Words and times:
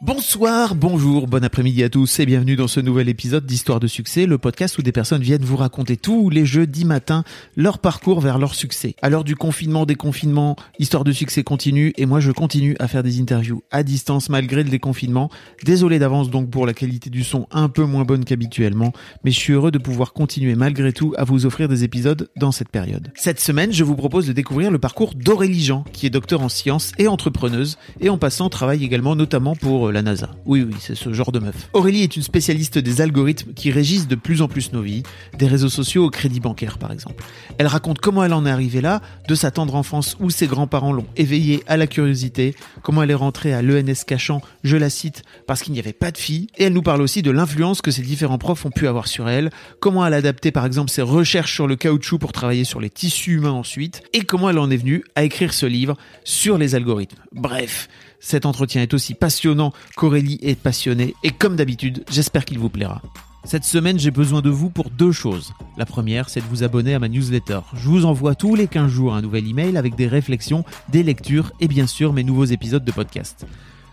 Bonsoir, 0.00 0.76
bonjour, 0.76 1.26
bon 1.26 1.42
après-midi 1.42 1.82
à 1.82 1.88
tous 1.88 2.20
et 2.20 2.24
bienvenue 2.24 2.54
dans 2.54 2.68
ce 2.68 2.78
nouvel 2.78 3.08
épisode 3.08 3.44
d'Histoire 3.44 3.80
de 3.80 3.88
succès, 3.88 4.26
le 4.26 4.38
podcast 4.38 4.78
où 4.78 4.82
des 4.82 4.92
personnes 4.92 5.22
viennent 5.22 5.44
vous 5.44 5.56
raconter 5.56 5.96
tous 5.96 6.30
les 6.30 6.46
jeudis 6.46 6.84
matin 6.84 7.24
leur 7.56 7.80
parcours 7.80 8.20
vers 8.20 8.38
leur 8.38 8.54
succès. 8.54 8.94
À 9.02 9.10
l'heure 9.10 9.24
du 9.24 9.34
confinement, 9.34 9.86
déconfinement, 9.86 10.54
Histoire 10.78 11.02
de 11.02 11.10
succès 11.10 11.42
continue 11.42 11.92
et 11.96 12.06
moi 12.06 12.20
je 12.20 12.30
continue 12.30 12.76
à 12.78 12.86
faire 12.86 13.02
des 13.02 13.20
interviews 13.20 13.64
à 13.72 13.82
distance 13.82 14.28
malgré 14.28 14.62
le 14.62 14.70
déconfinement. 14.70 15.30
Désolé 15.64 15.98
d'avance 15.98 16.30
donc 16.30 16.48
pour 16.48 16.64
la 16.64 16.74
qualité 16.74 17.10
du 17.10 17.24
son 17.24 17.48
un 17.50 17.68
peu 17.68 17.82
moins 17.82 18.04
bonne 18.04 18.24
qu'habituellement, 18.24 18.92
mais 19.24 19.32
je 19.32 19.40
suis 19.40 19.54
heureux 19.54 19.72
de 19.72 19.78
pouvoir 19.78 20.12
continuer 20.12 20.54
malgré 20.54 20.92
tout 20.92 21.12
à 21.16 21.24
vous 21.24 21.44
offrir 21.44 21.68
des 21.68 21.82
épisodes 21.82 22.30
dans 22.36 22.52
cette 22.52 22.68
période. 22.68 23.10
Cette 23.16 23.40
semaine, 23.40 23.72
je 23.72 23.82
vous 23.82 23.96
propose 23.96 24.28
de 24.28 24.32
découvrir 24.32 24.70
le 24.70 24.78
parcours 24.78 25.16
d'Aurélie 25.16 25.64
Jean, 25.64 25.82
qui 25.92 26.06
est 26.06 26.10
docteur 26.10 26.40
en 26.40 26.48
sciences 26.48 26.92
et 26.98 27.08
entrepreneuse 27.08 27.78
et 28.00 28.10
en 28.10 28.16
passant 28.16 28.48
travaille 28.48 28.84
également 28.84 29.16
notamment 29.16 29.56
pour 29.56 29.87
la 29.90 30.02
NASA. 30.02 30.30
Oui, 30.46 30.62
oui, 30.62 30.74
c'est 30.80 30.94
ce 30.94 31.12
genre 31.12 31.32
de 31.32 31.38
meuf. 31.38 31.68
Aurélie 31.72 32.02
est 32.02 32.16
une 32.16 32.22
spécialiste 32.22 32.78
des 32.78 33.00
algorithmes 33.00 33.52
qui 33.54 33.70
régissent 33.70 34.08
de 34.08 34.14
plus 34.14 34.42
en 34.42 34.48
plus 34.48 34.72
nos 34.72 34.82
vies, 34.82 35.02
des 35.36 35.46
réseaux 35.46 35.68
sociaux 35.68 36.04
au 36.04 36.10
crédit 36.10 36.40
bancaire 36.40 36.78
par 36.78 36.92
exemple. 36.92 37.22
Elle 37.58 37.66
raconte 37.66 37.98
comment 37.98 38.24
elle 38.24 38.32
en 38.32 38.46
est 38.46 38.50
arrivée 38.50 38.80
là, 38.80 39.00
de 39.28 39.34
sa 39.34 39.50
tendre 39.50 39.74
enfance 39.74 40.16
où 40.20 40.30
ses 40.30 40.46
grands-parents 40.46 40.92
l'ont 40.92 41.06
éveillée 41.16 41.62
à 41.66 41.76
la 41.76 41.86
curiosité, 41.86 42.54
comment 42.82 43.02
elle 43.02 43.10
est 43.10 43.14
rentrée 43.14 43.52
à 43.52 43.62
l'ENS 43.62 44.04
Cachan, 44.06 44.40
je 44.64 44.76
la 44.76 44.90
cite, 44.90 45.22
parce 45.46 45.62
qu'il 45.62 45.72
n'y 45.72 45.78
avait 45.78 45.92
pas 45.92 46.10
de 46.10 46.18
filles, 46.18 46.48
et 46.56 46.64
elle 46.64 46.72
nous 46.72 46.82
parle 46.82 47.02
aussi 47.02 47.22
de 47.22 47.30
l'influence 47.30 47.82
que 47.82 47.90
ses 47.90 48.02
différents 48.02 48.38
profs 48.38 48.64
ont 48.64 48.70
pu 48.70 48.86
avoir 48.86 49.08
sur 49.08 49.28
elle, 49.28 49.50
comment 49.80 50.06
elle 50.06 50.14
a 50.14 50.18
adapté 50.18 50.50
par 50.50 50.66
exemple 50.66 50.90
ses 50.90 51.02
recherches 51.02 51.54
sur 51.54 51.66
le 51.66 51.76
caoutchouc 51.76 52.18
pour 52.18 52.32
travailler 52.32 52.64
sur 52.64 52.80
les 52.80 52.90
tissus 52.90 53.34
humains 53.34 53.52
ensuite, 53.52 54.02
et 54.12 54.22
comment 54.22 54.50
elle 54.50 54.58
en 54.58 54.70
est 54.70 54.76
venue 54.76 55.04
à 55.14 55.24
écrire 55.24 55.52
ce 55.52 55.66
livre 55.66 55.96
sur 56.24 56.58
les 56.58 56.74
algorithmes. 56.74 57.18
Bref, 57.32 57.88
cet 58.20 58.46
entretien 58.46 58.82
est 58.82 58.94
aussi 58.94 59.14
passionnant 59.14 59.72
qu'Aurélie 59.96 60.38
est 60.42 60.60
passionnée 60.60 61.14
et 61.22 61.30
comme 61.30 61.56
d'habitude, 61.56 62.04
j'espère 62.10 62.44
qu'il 62.44 62.58
vous 62.58 62.70
plaira. 62.70 63.02
Cette 63.44 63.64
semaine, 63.64 63.98
j'ai 63.98 64.10
besoin 64.10 64.42
de 64.42 64.50
vous 64.50 64.68
pour 64.68 64.90
deux 64.90 65.12
choses. 65.12 65.54
La 65.76 65.86
première, 65.86 66.28
c'est 66.28 66.40
de 66.40 66.46
vous 66.46 66.64
abonner 66.64 66.94
à 66.94 66.98
ma 66.98 67.08
newsletter. 67.08 67.60
Je 67.74 67.88
vous 67.88 68.04
envoie 68.04 68.34
tous 68.34 68.54
les 68.54 68.66
15 68.66 68.90
jours 68.90 69.14
un 69.14 69.22
nouvel 69.22 69.48
email 69.48 69.76
avec 69.76 69.94
des 69.94 70.08
réflexions, 70.08 70.64
des 70.90 71.02
lectures 71.02 71.52
et 71.60 71.68
bien 71.68 71.86
sûr 71.86 72.12
mes 72.12 72.24
nouveaux 72.24 72.44
épisodes 72.44 72.84
de 72.84 72.92
podcast. 72.92 73.46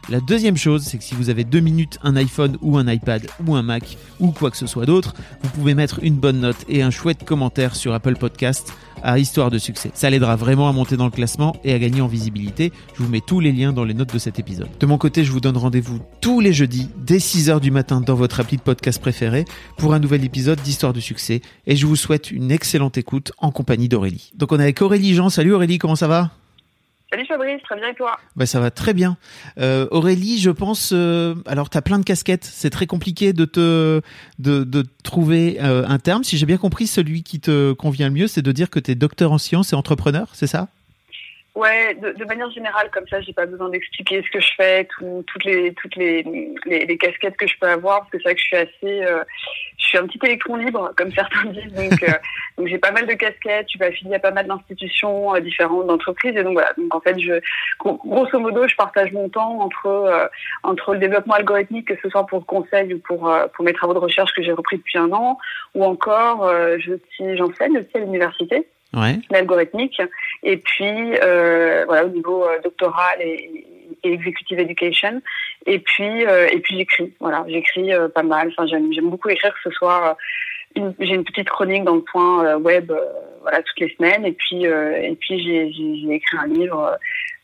La 0.07 0.19
deuxième 0.19 0.55
chose, 0.55 0.83
c'est 0.83 0.99
que 0.99 1.03
si 1.03 1.15
vous 1.15 1.31
avez 1.31 1.43
deux 1.43 1.61
minutes, 1.61 1.97
un 2.03 2.15
iPhone 2.15 2.57
ou 2.61 2.77
un 2.77 2.87
iPad 2.87 3.25
ou 3.47 3.55
un 3.55 3.63
Mac 3.63 3.97
ou 4.19 4.31
quoi 4.31 4.51
que 4.51 4.57
ce 4.57 4.67
soit 4.67 4.85
d'autre, 4.85 5.15
vous 5.41 5.49
pouvez 5.49 5.73
mettre 5.73 5.99
une 6.03 6.15
bonne 6.15 6.41
note 6.41 6.63
et 6.69 6.83
un 6.83 6.91
chouette 6.91 7.25
commentaire 7.25 7.75
sur 7.75 7.91
Apple 7.91 8.15
Podcast 8.15 8.71
à 9.01 9.17
Histoire 9.17 9.49
de 9.49 9.57
succès. 9.57 9.89
Ça 9.95 10.11
l'aidera 10.11 10.35
vraiment 10.35 10.69
à 10.69 10.73
monter 10.73 10.95
dans 10.95 11.05
le 11.05 11.11
classement 11.11 11.55
et 11.63 11.73
à 11.73 11.79
gagner 11.79 12.01
en 12.01 12.07
visibilité. 12.07 12.71
Je 12.95 13.01
vous 13.01 13.09
mets 13.09 13.21
tous 13.21 13.39
les 13.39 13.51
liens 13.51 13.73
dans 13.73 13.83
les 13.83 13.95
notes 13.95 14.13
de 14.13 14.19
cet 14.19 14.37
épisode. 14.37 14.69
De 14.79 14.85
mon 14.85 14.99
côté, 14.99 15.23
je 15.23 15.31
vous 15.31 15.41
donne 15.41 15.57
rendez-vous 15.57 15.99
tous 16.21 16.39
les 16.39 16.53
jeudis 16.53 16.87
dès 16.97 17.17
6h 17.17 17.59
du 17.59 17.71
matin 17.71 17.99
dans 17.99 18.15
votre 18.15 18.39
appli 18.39 18.57
de 18.57 18.61
podcast 18.61 19.01
préféré 19.01 19.45
pour 19.75 19.95
un 19.95 19.99
nouvel 19.99 20.23
épisode 20.23 20.61
d'Histoire 20.61 20.93
de 20.93 20.99
succès 20.99 21.41
et 21.65 21.75
je 21.75 21.87
vous 21.87 21.95
souhaite 21.95 22.29
une 22.29 22.51
excellente 22.51 22.99
écoute 22.99 23.31
en 23.39 23.49
compagnie 23.49 23.89
d'Aurélie. 23.89 24.31
Donc 24.35 24.51
on 24.51 24.59
est 24.59 24.63
avec 24.63 24.83
Aurélie 24.83 25.15
Jean. 25.15 25.29
Salut 25.29 25.55
Aurélie, 25.55 25.79
comment 25.79 25.95
ça 25.95 26.07
va? 26.07 26.31
Salut 27.11 27.25
Fabrice, 27.27 27.61
très 27.63 27.75
bien 27.75 27.89
et 27.89 27.95
toi? 27.95 28.17
Bah, 28.35 28.45
Ça 28.45 28.59
va 28.59 28.71
très 28.71 28.93
bien. 28.93 29.17
Euh, 29.59 29.87
Aurélie, 29.91 30.39
je 30.39 30.49
pense, 30.49 30.91
euh, 30.93 31.35
alors 31.45 31.69
tu 31.69 31.77
as 31.77 31.81
plein 31.81 31.99
de 31.99 32.03
casquettes, 32.03 32.43
c'est 32.43 32.69
très 32.69 32.87
compliqué 32.87 33.31
de 33.31 33.45
te 33.45 34.01
de, 34.39 34.83
trouver 35.03 35.57
euh, 35.61 35.85
un 35.87 35.99
terme. 35.99 36.23
Si 36.23 36.37
j'ai 36.37 36.45
bien 36.45 36.57
compris, 36.57 36.87
celui 36.87 37.23
qui 37.23 37.39
te 37.39 37.73
convient 37.73 38.07
le 38.07 38.13
mieux, 38.13 38.27
c'est 38.27 38.41
de 38.41 38.51
dire 38.51 38.69
que 38.69 38.79
tu 38.79 38.91
es 38.91 38.95
docteur 38.95 39.31
en 39.31 39.37
sciences 39.37 39.71
et 39.71 39.75
entrepreneur, 39.75 40.29
c'est 40.33 40.47
ça? 40.47 40.67
Ouais, 41.55 41.95
de, 41.95 42.11
de, 42.11 42.25
manière 42.25 42.51
générale, 42.51 42.89
comme 42.91 43.07
ça, 43.07 43.21
j'ai 43.21 43.31
pas 43.31 43.45
besoin 43.45 43.69
d'expliquer 43.69 44.21
ce 44.21 44.29
que 44.29 44.41
je 44.41 44.51
fais, 44.57 44.85
tout, 44.85 45.23
toutes 45.25 45.45
les 45.45 45.73
toutes 45.73 45.95
les, 45.95 46.21
les, 46.65 46.97
casquettes 46.97 47.37
que 47.37 47.47
je 47.47 47.57
peux 47.57 47.67
avoir, 47.67 47.99
parce 47.99 48.11
que 48.11 48.17
c'est 48.17 48.23
vrai 48.25 48.35
que 48.35 48.41
je 48.41 48.45
suis 48.45 48.57
assez, 48.57 49.05
euh, 49.05 49.23
je 49.77 49.85
suis 49.85 49.97
un 49.97 50.05
petit 50.05 50.19
électron 50.23 50.57
libre, 50.57 50.91
comme 50.97 51.11
certains 51.13 51.45
disent, 51.51 51.73
donc 51.73 52.03
euh, 52.03 52.11
donc 52.57 52.67
j'ai 52.67 52.77
pas 52.77 52.91
mal 52.91 53.07
de 53.07 53.13
casquettes, 53.13 53.67
je 53.69 53.77
suis 53.77 53.83
affiliée 53.83 54.15
à 54.15 54.19
pas 54.19 54.31
mal 54.31 54.47
d'institutions 54.47 55.33
euh, 55.33 55.39
différentes, 55.39 55.87
d'entreprises, 55.87 56.35
et 56.35 56.43
donc 56.43 56.53
voilà, 56.53 56.73
donc 56.77 56.93
en 56.93 56.99
fait, 56.99 57.17
je 57.19 57.39
grosso 57.79 58.37
modo, 58.37 58.67
je 58.67 58.75
partage 58.75 59.13
mon 59.13 59.29
temps 59.29 59.61
entre 59.61 59.85
euh, 59.85 60.27
entre 60.63 60.93
le 60.93 60.99
développement 60.99 61.35
algorithmique, 61.35 61.87
que 61.87 61.95
ce 62.01 62.09
soit 62.09 62.25
pour 62.25 62.39
le 62.39 62.45
conseil 62.45 62.93
ou 62.93 62.99
pour 62.99 63.33
pour 63.53 63.63
mes 63.63 63.73
travaux 63.73 63.93
de 63.93 63.99
recherche 63.99 64.33
que 64.33 64.43
j'ai 64.43 64.51
repris 64.51 64.77
depuis 64.77 64.97
un 64.97 65.11
an, 65.13 65.37
ou 65.73 65.85
encore 65.85 66.51
je 66.79 66.97
suis 67.11 67.37
j'enseigne 67.37 67.77
aussi 67.77 67.91
à 67.95 67.99
l'université 67.99 68.67
ouais. 68.95 69.19
l'algorithmique. 69.29 70.01
Et 70.43 70.57
puis, 70.57 71.17
euh, 71.23 71.83
voilà, 71.85 72.05
au 72.05 72.09
niveau 72.09 72.45
euh, 72.45 72.59
doctoral 72.63 73.21
et, 73.21 73.65
et, 74.03 74.13
executive 74.13 74.59
education. 74.59 75.21
Et 75.65 75.79
puis, 75.79 76.25
euh, 76.25 76.47
et 76.51 76.59
puis 76.59 76.77
j'écris. 76.77 77.13
Voilà, 77.19 77.45
j'écris 77.47 77.91
pas 78.13 78.23
mal. 78.23 78.49
Enfin, 78.49 78.67
j'aime, 78.67 78.91
j'aime 78.93 79.09
beaucoup 79.09 79.29
écrire, 79.29 79.53
que 79.53 79.69
ce 79.69 79.75
soit 79.75 80.17
j'ai 80.75 81.13
une 81.13 81.23
petite 81.23 81.49
chronique 81.49 81.85
dans 81.85 81.95
le 81.95 82.01
point 82.01 82.57
web, 82.57 82.91
voilà, 83.41 83.61
toutes 83.63 83.79
les 83.79 83.95
semaines. 83.95 84.25
Et 84.25 84.33
puis, 84.33 84.65
et 84.65 85.17
puis 85.19 85.39
j'ai 85.41 86.13
écrit 86.13 86.37
un 86.37 86.47
livre. 86.47 86.97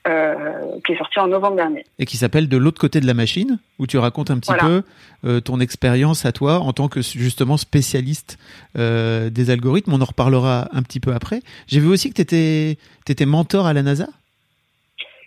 Euh, 0.07 0.79
qui 0.84 0.94
est 0.94 0.97
sorti 0.97 1.19
en 1.19 1.28
novembre 1.28 1.57
dernier. 1.57 1.85
Et 2.00 2.07
qui 2.07 2.17
s'appelle 2.17 2.50
De 2.50 2.57
l'autre 2.57 2.81
côté 2.81 3.00
de 3.00 3.06
la 3.06 3.13
machine, 3.13 3.59
où 3.78 3.85
tu 3.85 4.00
racontes 4.00 4.31
un 4.31 4.39
petit 4.39 4.47
voilà. 4.47 4.63
peu 4.63 4.84
euh, 5.25 5.41
ton 5.41 5.59
expérience 5.59 6.25
à 6.25 6.31
toi 6.31 6.57
en 6.57 6.73
tant 6.73 6.88
que 6.88 7.03
justement 7.03 7.56
spécialiste 7.56 8.40
euh, 8.79 9.29
des 9.29 9.51
algorithmes. 9.51 9.94
On 9.94 10.01
en 10.01 10.06
reparlera 10.06 10.69
un 10.73 10.81
petit 10.81 11.00
peu 11.00 11.13
après. 11.13 11.44
J'ai 11.67 11.79
vu 11.79 11.88
aussi 11.88 12.09
que 12.09 12.16
tu 12.16 12.22
étais, 12.22 12.79
étais 13.07 13.28
mentor 13.28 13.67
à 13.67 13.73
la 13.73 13.84
NASA. 13.84 14.07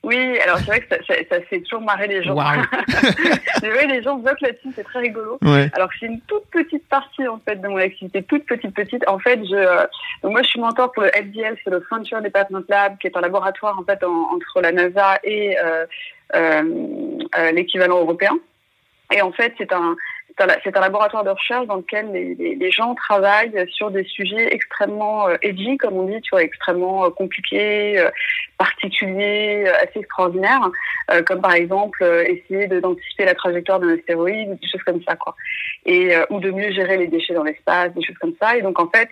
Oui, 0.04 0.38
alors 0.40 0.58
c'est 0.58 0.66
vrai 0.66 0.80
que 0.80 0.94
ça, 0.94 1.02
ça, 1.06 1.14
ça, 1.30 1.40
fait 1.42 1.60
toujours 1.60 1.80
marrer 1.80 2.06
les 2.06 2.22
gens. 2.22 2.34
Wow. 2.34 2.62
les 3.88 4.02
gens 4.02 4.18
votent 4.18 4.40
là-dessus, 4.42 4.68
c'est 4.74 4.84
très 4.84 5.00
rigolo. 5.00 5.38
Ouais. 5.42 5.70
Alors 5.74 5.88
que 5.88 5.94
c'est 5.98 6.06
une 6.06 6.20
toute 6.22 6.44
petite 6.50 6.86
partie 6.88 7.26
en 7.26 7.38
fait 7.38 7.56
de 7.56 7.66
mon 7.66 7.78
activité, 7.78 8.22
toute 8.22 8.44
petite 8.44 8.74
petite. 8.74 9.02
En 9.08 9.18
fait, 9.18 9.40
je, 9.44 9.54
euh, 9.54 9.86
donc 10.22 10.32
moi 10.32 10.42
je 10.42 10.48
suis 10.48 10.60
mentor 10.60 10.92
pour 10.92 11.04
le 11.04 11.08
FDL, 11.08 11.56
c'est 11.64 11.70
le 11.70 11.80
Frontier 11.80 12.18
Department 12.22 12.64
Lab, 12.68 12.98
qui 12.98 13.06
est 13.06 13.16
un 13.16 13.20
laboratoire 13.22 13.78
en 13.78 13.84
fait 13.84 14.04
en, 14.04 14.34
entre 14.34 14.60
la 14.60 14.72
NASA 14.72 15.18
et 15.24 15.56
euh, 15.58 15.86
euh, 16.34 16.62
euh 17.38 17.50
l'équivalent 17.52 18.00
européen. 18.00 18.36
Et 19.14 19.22
en 19.22 19.32
fait, 19.32 19.54
c'est 19.58 19.72
un 19.72 19.96
c'est 20.64 20.76
un 20.76 20.80
laboratoire 20.80 21.24
de 21.24 21.30
recherche 21.30 21.66
dans 21.66 21.76
lequel 21.76 22.10
les, 22.12 22.70
gens 22.70 22.94
travaillent 22.94 23.66
sur 23.72 23.90
des 23.90 24.04
sujets 24.04 24.52
extrêmement 24.52 25.28
euh, 25.28 25.36
edgy, 25.42 25.76
comme 25.76 25.94
on 25.94 26.04
dit, 26.04 26.20
tu 26.22 26.30
vois, 26.30 26.42
extrêmement 26.42 27.04
euh, 27.04 27.10
compliqués, 27.10 27.98
euh, 27.98 28.10
particuliers, 28.58 29.66
assez 29.82 30.00
extraordinaires, 30.00 30.70
euh, 31.10 31.22
comme 31.22 31.40
par 31.40 31.54
exemple 31.54 32.02
euh, 32.02 32.24
essayer 32.24 32.66
d'anticiper 32.66 33.24
la 33.24 33.34
trajectoire 33.34 33.80
d'un 33.80 33.94
astéroïde, 33.94 34.58
des 34.60 34.68
choses 34.68 34.82
comme 34.82 35.02
ça, 35.06 35.16
quoi. 35.16 35.36
Et 35.86 36.14
ou 36.30 36.40
de 36.40 36.50
mieux 36.50 36.72
gérer 36.72 36.96
les 36.96 37.08
déchets 37.08 37.34
dans 37.34 37.44
l'espace, 37.44 37.92
des 37.92 38.02
choses 38.02 38.16
comme 38.18 38.34
ça. 38.40 38.56
Et 38.56 38.62
donc 38.62 38.80
en 38.80 38.88
fait, 38.88 39.10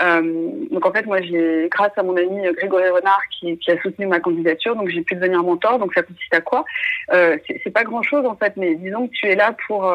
euh, 0.00 0.50
donc 0.70 0.86
en 0.86 0.92
fait, 0.92 1.06
moi, 1.06 1.20
j'ai, 1.20 1.68
grâce 1.70 1.92
à 1.96 2.02
mon 2.02 2.16
ami 2.16 2.42
Grégory 2.56 2.88
Renard 2.88 3.20
qui, 3.30 3.56
qui 3.58 3.70
a 3.70 3.80
soutenu 3.80 4.06
ma 4.06 4.20
candidature, 4.20 4.74
donc 4.74 4.88
j'ai 4.88 5.02
pu 5.02 5.14
devenir 5.14 5.42
mentor. 5.42 5.78
Donc 5.78 5.92
ça 5.94 6.02
consiste 6.02 6.34
à 6.34 6.40
quoi? 6.40 6.64
Euh, 7.12 7.36
c'est 7.46 7.70
pas 7.70 7.84
grand-chose 7.84 8.26
en 8.26 8.36
fait, 8.36 8.54
mais 8.56 8.74
disons 8.74 9.06
que 9.06 9.12
tu 9.12 9.26
es 9.28 9.36
là 9.36 9.54
pour 9.66 9.94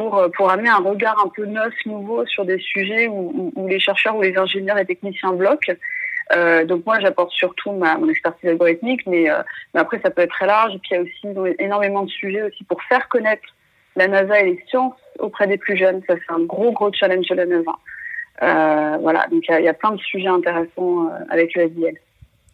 pour 0.00 0.30
pour 0.34 0.50
amener 0.50 0.70
un 0.70 0.78
regard 0.78 1.22
un 1.22 1.28
peu 1.28 1.44
neuf, 1.44 1.74
nouveau 1.84 2.24
sur 2.24 2.46
des 2.46 2.58
sujets 2.58 3.06
où, 3.06 3.52
les 3.68 3.78
chercheurs 3.78 4.16
ou 4.16 4.22
les 4.22 4.36
ingénieurs 4.36 4.78
et 4.78 4.86
techniciens 4.86 5.32
bloquent. 5.32 5.74
Euh, 6.34 6.64
donc 6.64 6.86
moi, 6.86 7.00
j'apporte 7.00 7.32
surtout 7.32 7.72
ma, 7.72 7.98
mon 7.98 8.08
expertise 8.08 8.48
algorithmique, 8.48 9.06
mais, 9.06 9.28
euh, 9.28 9.42
mais 9.74 9.80
après 9.80 10.00
ça 10.02 10.10
peut 10.10 10.22
être 10.22 10.30
très 10.30 10.46
large. 10.46 10.74
Et 10.74 10.78
puis 10.78 10.90
il 10.92 10.94
y 10.94 10.98
a 10.98 11.02
aussi 11.02 11.54
énormément 11.58 12.04
de 12.04 12.10
sujets 12.10 12.42
aussi 12.42 12.64
pour 12.64 12.82
faire 12.84 13.08
connaître 13.08 13.42
la 13.96 14.08
NASA 14.08 14.40
et 14.40 14.46
les 14.46 14.64
sciences 14.68 14.94
auprès 15.18 15.46
des 15.46 15.58
plus 15.58 15.76
jeunes. 15.76 16.00
Ça 16.08 16.14
c'est 16.16 16.32
un 16.32 16.44
gros 16.44 16.72
gros 16.72 16.90
challenge 16.92 17.26
de 17.28 17.34
la 17.34 17.46
NASA. 17.46 17.72
Euh, 18.42 18.96
voilà, 19.02 19.26
donc 19.30 19.44
il 19.48 19.60
y, 19.60 19.64
y, 19.64 19.68
a 19.68 19.74
plein 19.74 19.90
de 19.90 20.00
sujets 20.00 20.28
intéressants 20.28 21.08
euh, 21.08 21.24
avec 21.28 21.54
le 21.54 21.64
SDL. 21.64 21.96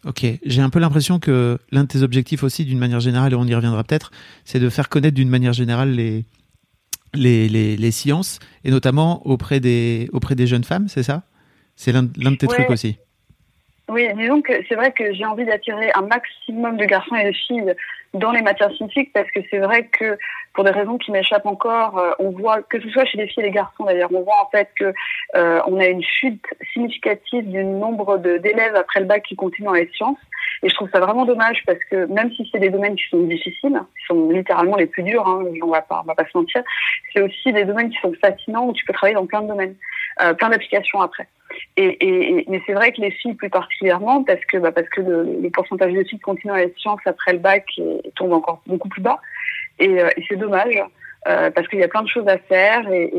Ok, 0.05 0.25
j'ai 0.43 0.61
un 0.61 0.69
peu 0.69 0.79
l'impression 0.79 1.19
que 1.19 1.57
l'un 1.71 1.83
de 1.83 1.87
tes 1.87 2.01
objectifs 2.01 2.43
aussi, 2.43 2.65
d'une 2.65 2.77
manière 2.77 2.99
générale, 2.99 3.31
et 3.31 3.35
on 3.35 3.45
y 3.45 3.55
reviendra 3.55 3.83
peut-être, 3.85 4.11
c'est 4.43 4.59
de 4.59 4.69
faire 4.69 4.89
connaître 4.89 5.15
d'une 5.15 5.29
manière 5.29 5.53
générale 5.53 5.91
les, 5.91 6.25
les, 7.13 7.47
les, 7.47 7.77
les, 7.77 7.91
sciences, 7.91 8.39
et 8.63 8.71
notamment 8.71 9.25
auprès 9.25 9.59
des, 9.59 10.09
auprès 10.13 10.35
des 10.35 10.47
jeunes 10.47 10.63
femmes, 10.63 10.87
c'est 10.87 11.03
ça? 11.03 11.23
C'est 11.75 11.91
l'un 11.91 12.03
de 12.03 12.35
tes 12.35 12.47
ouais. 12.47 12.55
trucs 12.55 12.69
aussi 12.69 12.97
Oui, 13.89 14.07
disons 14.15 14.41
que 14.41 14.53
c'est 14.67 14.75
vrai 14.75 14.91
que 14.91 15.13
j'ai 15.13 15.25
envie 15.25 15.45
d'attirer 15.45 15.91
un 15.93 16.01
maximum 16.01 16.77
de 16.77 16.85
garçons 16.85 17.15
et 17.15 17.27
de 17.27 17.31
filles 17.33 17.75
dans 18.13 18.31
les 18.31 18.41
matières 18.41 18.71
scientifiques 18.71 19.11
parce 19.13 19.29
que 19.31 19.41
c'est 19.49 19.59
vrai 19.59 19.85
que 19.87 20.17
pour 20.53 20.63
des 20.63 20.71
raisons 20.71 20.97
qui 20.97 21.11
m'échappent 21.11 21.45
encore, 21.45 21.99
euh, 21.99 22.11
on 22.17 22.31
voit 22.31 22.63
que 22.63 22.81
ce 22.81 22.89
soit 22.89 23.05
chez 23.05 23.19
les 23.19 23.27
filles 23.27 23.43
et 23.43 23.47
les 23.47 23.51
garçons 23.51 23.85
d'ailleurs, 23.85 24.09
on 24.11 24.23
voit 24.23 24.41
en 24.41 24.49
fait 24.49 24.69
que 24.75 24.91
euh, 25.35 25.61
on 25.67 25.79
a 25.79 25.85
une 25.85 26.03
chute 26.03 26.43
significative 26.73 27.47
du 27.47 27.63
nombre 27.63 28.17
d'élèves 28.17 28.75
après 28.75 29.01
le 29.01 29.05
bac 29.05 29.23
qui 29.23 29.35
continuent 29.35 29.67
dans 29.67 29.73
les 29.73 29.89
sciences. 29.93 30.17
Et 30.63 30.69
je 30.69 30.75
trouve 30.75 30.89
ça 30.91 30.99
vraiment 30.99 31.25
dommage 31.25 31.63
parce 31.65 31.79
que 31.85 32.05
même 32.05 32.31
si 32.33 32.47
c'est 32.51 32.59
des 32.59 32.69
domaines 32.69 32.95
qui 32.95 33.07
sont 33.09 33.21
difficiles, 33.21 33.79
qui 33.99 34.05
sont 34.07 34.29
littéralement 34.29 34.75
les 34.75 34.87
plus 34.87 35.03
durs, 35.03 35.27
hein, 35.27 35.43
on 35.61 35.67
va 35.67 35.81
pas, 35.81 36.01
on 36.03 36.07
va 36.07 36.15
pas 36.15 36.25
se 36.25 36.37
mentir, 36.37 36.63
c'est 37.13 37.21
aussi 37.21 37.53
des 37.53 37.65
domaines 37.65 37.89
qui 37.89 37.99
sont 37.99 38.13
fascinants 38.21 38.67
où 38.67 38.73
tu 38.73 38.85
peux 38.85 38.93
travailler 38.93 39.15
dans 39.15 39.25
plein 39.25 39.41
de 39.41 39.47
domaines, 39.47 39.75
euh, 40.21 40.33
plein 40.33 40.49
d'applications 40.49 41.01
après. 41.01 41.27
Et, 41.77 41.97
et, 42.05 42.45
mais 42.49 42.61
c'est 42.65 42.73
vrai 42.73 42.91
que 42.91 43.01
les 43.01 43.11
filles 43.11 43.35
plus 43.35 43.49
particulièrement, 43.49 44.23
parce 44.23 44.43
que 44.45 44.57
bah, 44.57 44.71
parce 44.71 44.89
que 44.89 45.01
le, 45.01 45.49
pourcentage 45.51 45.93
de 45.93 46.03
filles 46.03 46.19
continuent 46.19 46.53
à 46.53 46.65
les 46.65 46.73
sciences 46.77 46.99
après 47.05 47.33
le 47.33 47.39
bac 47.39 47.65
tombe 48.15 48.33
encore 48.33 48.61
beaucoup 48.67 48.89
plus 48.89 49.01
bas. 49.01 49.19
Et, 49.79 50.01
euh, 50.01 50.09
et 50.17 50.23
c'est 50.27 50.35
dommage. 50.35 50.75
Euh, 51.27 51.51
parce 51.51 51.67
qu'il 51.67 51.79
y 51.79 51.83
a 51.83 51.89
plein 51.89 52.03
de 52.03 52.07
choses 52.07 52.27
à 52.27 52.37
faire 52.37 52.89
et, 52.89 53.11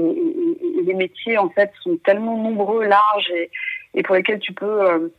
les 0.85 0.94
métiers 0.94 1.37
en 1.37 1.50
fait 1.50 1.70
sont 1.82 1.99
tellement 2.05 2.38
nombreux, 2.38 2.85
larges 2.85 3.31
et, 3.94 4.02
pour 4.02 4.14
lesquels 4.14 4.38
tu 4.38 4.55
peux 4.55 4.82
euh, 4.82 5.12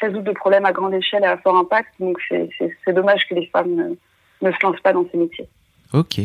résoudre 0.00 0.24
des 0.24 0.34
problèmes 0.34 0.66
à 0.66 0.72
grande 0.72 0.94
échelle 0.94 1.22
et 1.22 1.26
à 1.26 1.38
fort 1.38 1.56
impact. 1.56 1.94
Donc 2.00 2.18
c'est 2.28 2.92
dommage 2.92 3.26
que 3.28 3.34
les 3.34 3.46
femmes 3.46 3.74
ne, 3.74 4.48
ne 4.48 4.52
se 4.52 4.58
lancent 4.62 4.80
pas 4.80 4.92
dans 4.92 5.06
ces 5.10 5.18
métiers. 5.18 5.48
Ok. 5.94 6.18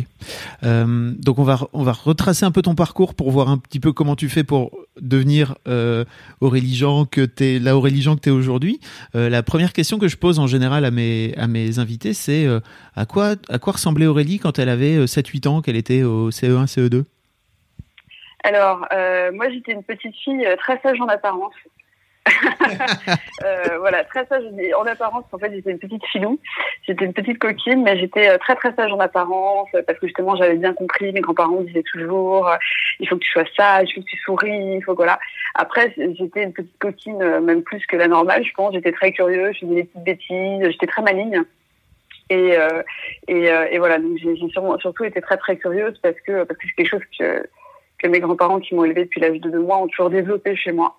Euh, 0.64 1.12
donc 1.20 1.38
on 1.38 1.44
va 1.44 1.60
on 1.74 1.84
va 1.84 1.92
retracer 1.92 2.44
un 2.44 2.50
peu 2.50 2.64
ton 2.64 2.74
parcours 2.74 3.14
pour 3.14 3.30
voir 3.30 3.50
un 3.50 3.60
petit 3.60 3.80
peu 3.80 3.94
comment 3.94 4.16
tu 4.16 4.28
fais 4.28 4.44
pour 4.44 4.72
devenir 5.00 5.56
euh, 5.68 6.06
Aurélie 6.42 6.74
Jean 6.74 7.06
que 7.06 7.22
t'es 7.22 7.60
la 7.60 7.78
Aurélie 7.78 8.02
Jean 8.02 8.16
que 8.16 8.22
t'es 8.22 8.32
aujourd'hui. 8.32 8.80
Euh, 9.14 9.30
la 9.30 9.44
première 9.44 9.72
question 9.72 10.00
que 10.00 10.08
je 10.08 10.18
pose 10.18 10.40
en 10.40 10.48
général 10.48 10.86
à 10.86 10.92
mes 10.92 11.36
à 11.38 11.48
mes 11.48 11.78
invités, 11.78 12.14
c'est 12.14 12.48
euh, 12.48 12.62
à 12.96 13.06
quoi 13.06 13.36
à 13.48 13.60
quoi 13.60 13.74
ressemblait 13.74 14.08
Aurélie 14.08 14.40
quand 14.40 14.58
elle 14.58 14.70
avait 14.70 15.06
7-8 15.06 15.48
ans, 15.48 15.62
qu'elle 15.62 15.78
était 15.78 16.02
au 16.02 16.32
CE1, 16.32 16.66
CE2 16.66 17.04
Alors 18.44 18.88
moi 19.34 19.50
j'étais 19.52 19.74
une 19.74 19.84
petite 19.84 20.16
fille 20.16 20.48
très 20.58 20.80
sage 20.82 21.00
en 21.00 21.08
apparence. 21.08 21.54
euh, 23.44 23.78
voilà, 23.80 24.04
très 24.04 24.26
sage 24.26 24.44
en 24.78 24.86
apparence. 24.86 25.26
En 25.32 25.38
fait, 25.38 25.52
j'étais 25.52 25.72
une 25.72 25.80
petite 25.80 26.06
filou, 26.08 26.40
j'étais 26.86 27.06
une 27.06 27.14
petite 27.14 27.40
coquine, 27.40 27.84
mais 27.84 27.98
j'étais 27.98 28.30
euh, 28.30 28.38
très 28.38 28.56
très 28.56 28.74
sage 28.74 28.92
en 28.92 29.00
apparence 29.00 29.70
parce 29.88 30.00
que 30.00 30.08
justement 30.08 30.36
j'avais 30.36 30.56
bien 30.56 30.74
compris. 30.74 31.12
Mes 31.12 31.22
grands-parents 31.22 31.62
disaient 31.62 31.84
toujours 31.92 32.48
euh, 32.48 32.58
il 33.00 33.08
faut 33.08 33.16
que 33.16 33.22
tu 33.22 33.32
sois 33.32 33.46
sage, 33.56 33.90
il 33.90 33.96
faut 33.96 34.02
que 34.02 34.06
tu 34.06 34.18
souris, 34.18 34.76
il 34.76 34.84
faut 34.84 34.96
voilà. 34.96 35.20
Après, 35.56 35.94
j'étais 35.98 36.44
une 36.44 36.54
petite 36.54 36.78
coquine, 36.80 37.22
euh, 37.22 37.42
même 37.42 37.64
plus 37.64 37.86
que 37.86 37.96
la 37.96 38.08
normale, 38.08 38.44
je 38.44 38.54
pense. 38.54 38.74
J'étais 38.74 38.92
très 38.92 39.12
curieuse, 39.12 39.56
je 39.56 39.66
faisais 39.66 39.76
des 39.76 39.84
petites 39.86 40.04
bêtises, 40.04 40.72
j'étais 40.72 40.88
très 40.88 41.02
maligne. 41.02 41.44
Et, 42.32 42.56
euh, 42.58 42.84
et, 43.28 43.46
et, 43.72 43.80
voilà, 43.80 43.98
donc 43.98 44.20
j'ai 44.22 44.36
surtout 44.80 45.04
été 45.04 45.20
très 45.20 45.38
très 45.38 45.58
curieuse 45.58 45.98
parce 46.04 46.20
que 46.28 46.44
parce 46.44 46.60
que 46.60 46.68
c'est 46.68 46.76
quelque 46.76 46.90
chose 46.90 47.02
que 47.18 47.44
que 47.98 48.08
mes 48.08 48.20
grands-parents 48.20 48.60
qui 48.60 48.76
m'ont 48.76 48.86
élevée 48.86 49.06
depuis 49.06 49.20
l'âge 49.20 49.40
de 49.40 49.50
deux 49.50 49.60
mois 49.60 49.78
ont 49.78 49.88
toujours 49.88 50.10
développé 50.10 50.56
chez 50.56 50.72
moi. 50.72 50.96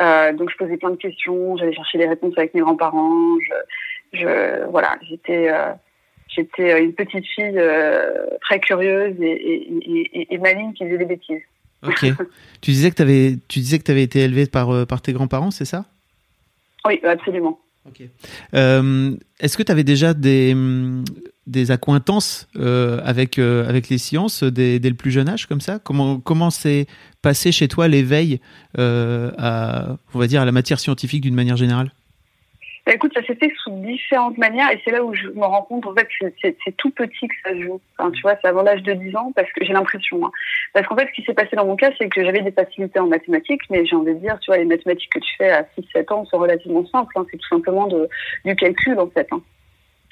Euh, 0.00 0.32
donc 0.32 0.50
je 0.50 0.56
posais 0.56 0.76
plein 0.76 0.90
de 0.90 0.96
questions, 0.96 1.56
j'allais 1.56 1.74
chercher 1.74 1.98
les 1.98 2.08
réponses 2.08 2.34
avec 2.36 2.54
mes 2.54 2.60
grands-parents. 2.60 3.38
Je, 3.40 4.18
je, 4.18 4.66
voilà, 4.70 4.96
j'étais 5.08 5.52
euh, 5.52 5.72
j'étais 6.28 6.82
une 6.82 6.94
petite 6.94 7.26
fille 7.26 7.58
euh, 7.58 8.26
très 8.40 8.60
curieuse 8.60 9.14
et, 9.20 9.30
et, 9.30 10.20
et, 10.20 10.34
et, 10.34 10.38
maligne 10.38 10.72
qui 10.72 10.84
faisait 10.84 10.98
des 10.98 11.04
bêtises. 11.04 11.42
Ok. 11.86 12.06
tu 12.62 12.70
disais 12.70 12.90
que 12.90 12.96
tu 12.96 13.02
avais 13.02 13.36
tu 13.48 13.58
disais 13.58 13.78
que 13.78 13.84
tu 13.84 13.90
avais 13.90 14.02
été 14.02 14.20
élevée 14.20 14.46
par 14.46 14.70
euh, 14.74 14.86
par 14.86 15.02
tes 15.02 15.12
grands-parents, 15.12 15.50
c'est 15.50 15.66
ça? 15.66 15.84
Oui, 16.86 16.98
absolument. 17.04 17.60
Euh, 18.54 19.16
Est-ce 19.38 19.56
que 19.56 19.62
tu 19.62 19.72
avais 19.72 19.84
déjà 19.84 20.14
des, 20.14 20.56
des 21.46 21.70
accointances 21.70 22.48
euh, 22.56 23.00
avec, 23.04 23.38
euh, 23.38 23.68
avec 23.68 23.88
les 23.88 23.98
sciences 23.98 24.42
dès, 24.42 24.78
le 24.78 24.94
plus 24.94 25.10
jeune 25.10 25.28
âge, 25.28 25.46
comme 25.46 25.60
ça? 25.60 25.78
Comment 25.78 26.20
comment 26.20 26.50
s'est 26.50 26.86
passé 27.22 27.52
chez 27.52 27.68
toi 27.68 27.88
l'éveil 27.88 28.40
à, 28.76 29.96
on 30.14 30.18
va 30.18 30.26
dire, 30.26 30.42
à 30.42 30.44
la 30.44 30.52
matière 30.52 30.80
scientifique 30.80 31.22
d'une 31.22 31.34
manière 31.34 31.56
générale? 31.56 31.92
Bah, 32.90 32.96
écoute, 32.96 33.12
ça 33.14 33.24
s'est 33.24 33.36
fait 33.36 33.52
sous 33.62 33.70
différentes 33.70 34.36
manières 34.36 34.68
et 34.72 34.80
c'est 34.84 34.90
là 34.90 35.04
où 35.04 35.14
je 35.14 35.28
me 35.28 35.44
rends 35.44 35.62
compte 35.62 35.86
en 35.86 35.94
fait 35.94 36.08
que 36.20 36.26
c'est 36.42 36.76
tout 36.76 36.90
petit 36.90 37.28
que 37.28 37.34
ça 37.44 37.50
se 37.50 37.62
joue. 37.62 37.80
Tu 38.14 38.22
vois, 38.22 38.34
c'est 38.42 38.48
avant 38.48 38.62
l'âge 38.62 38.82
de 38.82 38.92
10 38.94 39.14
ans 39.14 39.30
parce 39.36 39.48
que 39.52 39.64
j'ai 39.64 39.72
l'impression. 39.72 40.26
Hein. 40.26 40.32
Parce 40.72 40.88
qu'en 40.88 40.96
fait, 40.96 41.06
ce 41.06 41.12
qui 41.12 41.22
s'est 41.22 41.32
passé 41.32 41.54
dans 41.54 41.66
mon 41.66 41.76
cas, 41.76 41.92
c'est 41.96 42.08
que 42.08 42.24
j'avais 42.24 42.40
des 42.40 42.50
facilités 42.50 42.98
en 42.98 43.06
mathématiques, 43.06 43.62
mais 43.70 43.86
j'ai 43.86 43.94
envie 43.94 44.14
de 44.14 44.18
dire, 44.18 44.40
tu 44.40 44.50
vois, 44.50 44.56
les 44.56 44.64
mathématiques 44.64 45.12
que 45.12 45.20
tu 45.20 45.36
fais 45.36 45.50
à 45.50 45.62
6-7 45.78 46.12
ans 46.12 46.24
sont 46.24 46.38
relativement 46.38 46.84
simples. 46.86 47.12
Hein. 47.14 47.26
C'est 47.30 47.36
tout 47.36 47.46
simplement 47.46 47.88
du 48.44 48.56
calcul 48.56 48.98
en 48.98 49.06
fait. 49.06 49.28
Hein 49.30 49.40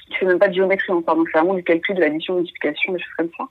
tu 0.09 0.19
fais 0.19 0.25
même 0.25 0.39
pas 0.39 0.47
de 0.47 0.53
géométrie 0.53 0.91
encore, 0.91 1.15
donc 1.15 1.27
c'est 1.31 1.37
vraiment 1.37 1.53
du 1.53 1.63
calcul, 1.63 1.95
de 1.95 2.01
l'addition, 2.01 2.35
multiplication, 2.35 2.93
des 2.93 2.99
choses 2.99 3.13
comme 3.17 3.29
ça. 3.37 3.45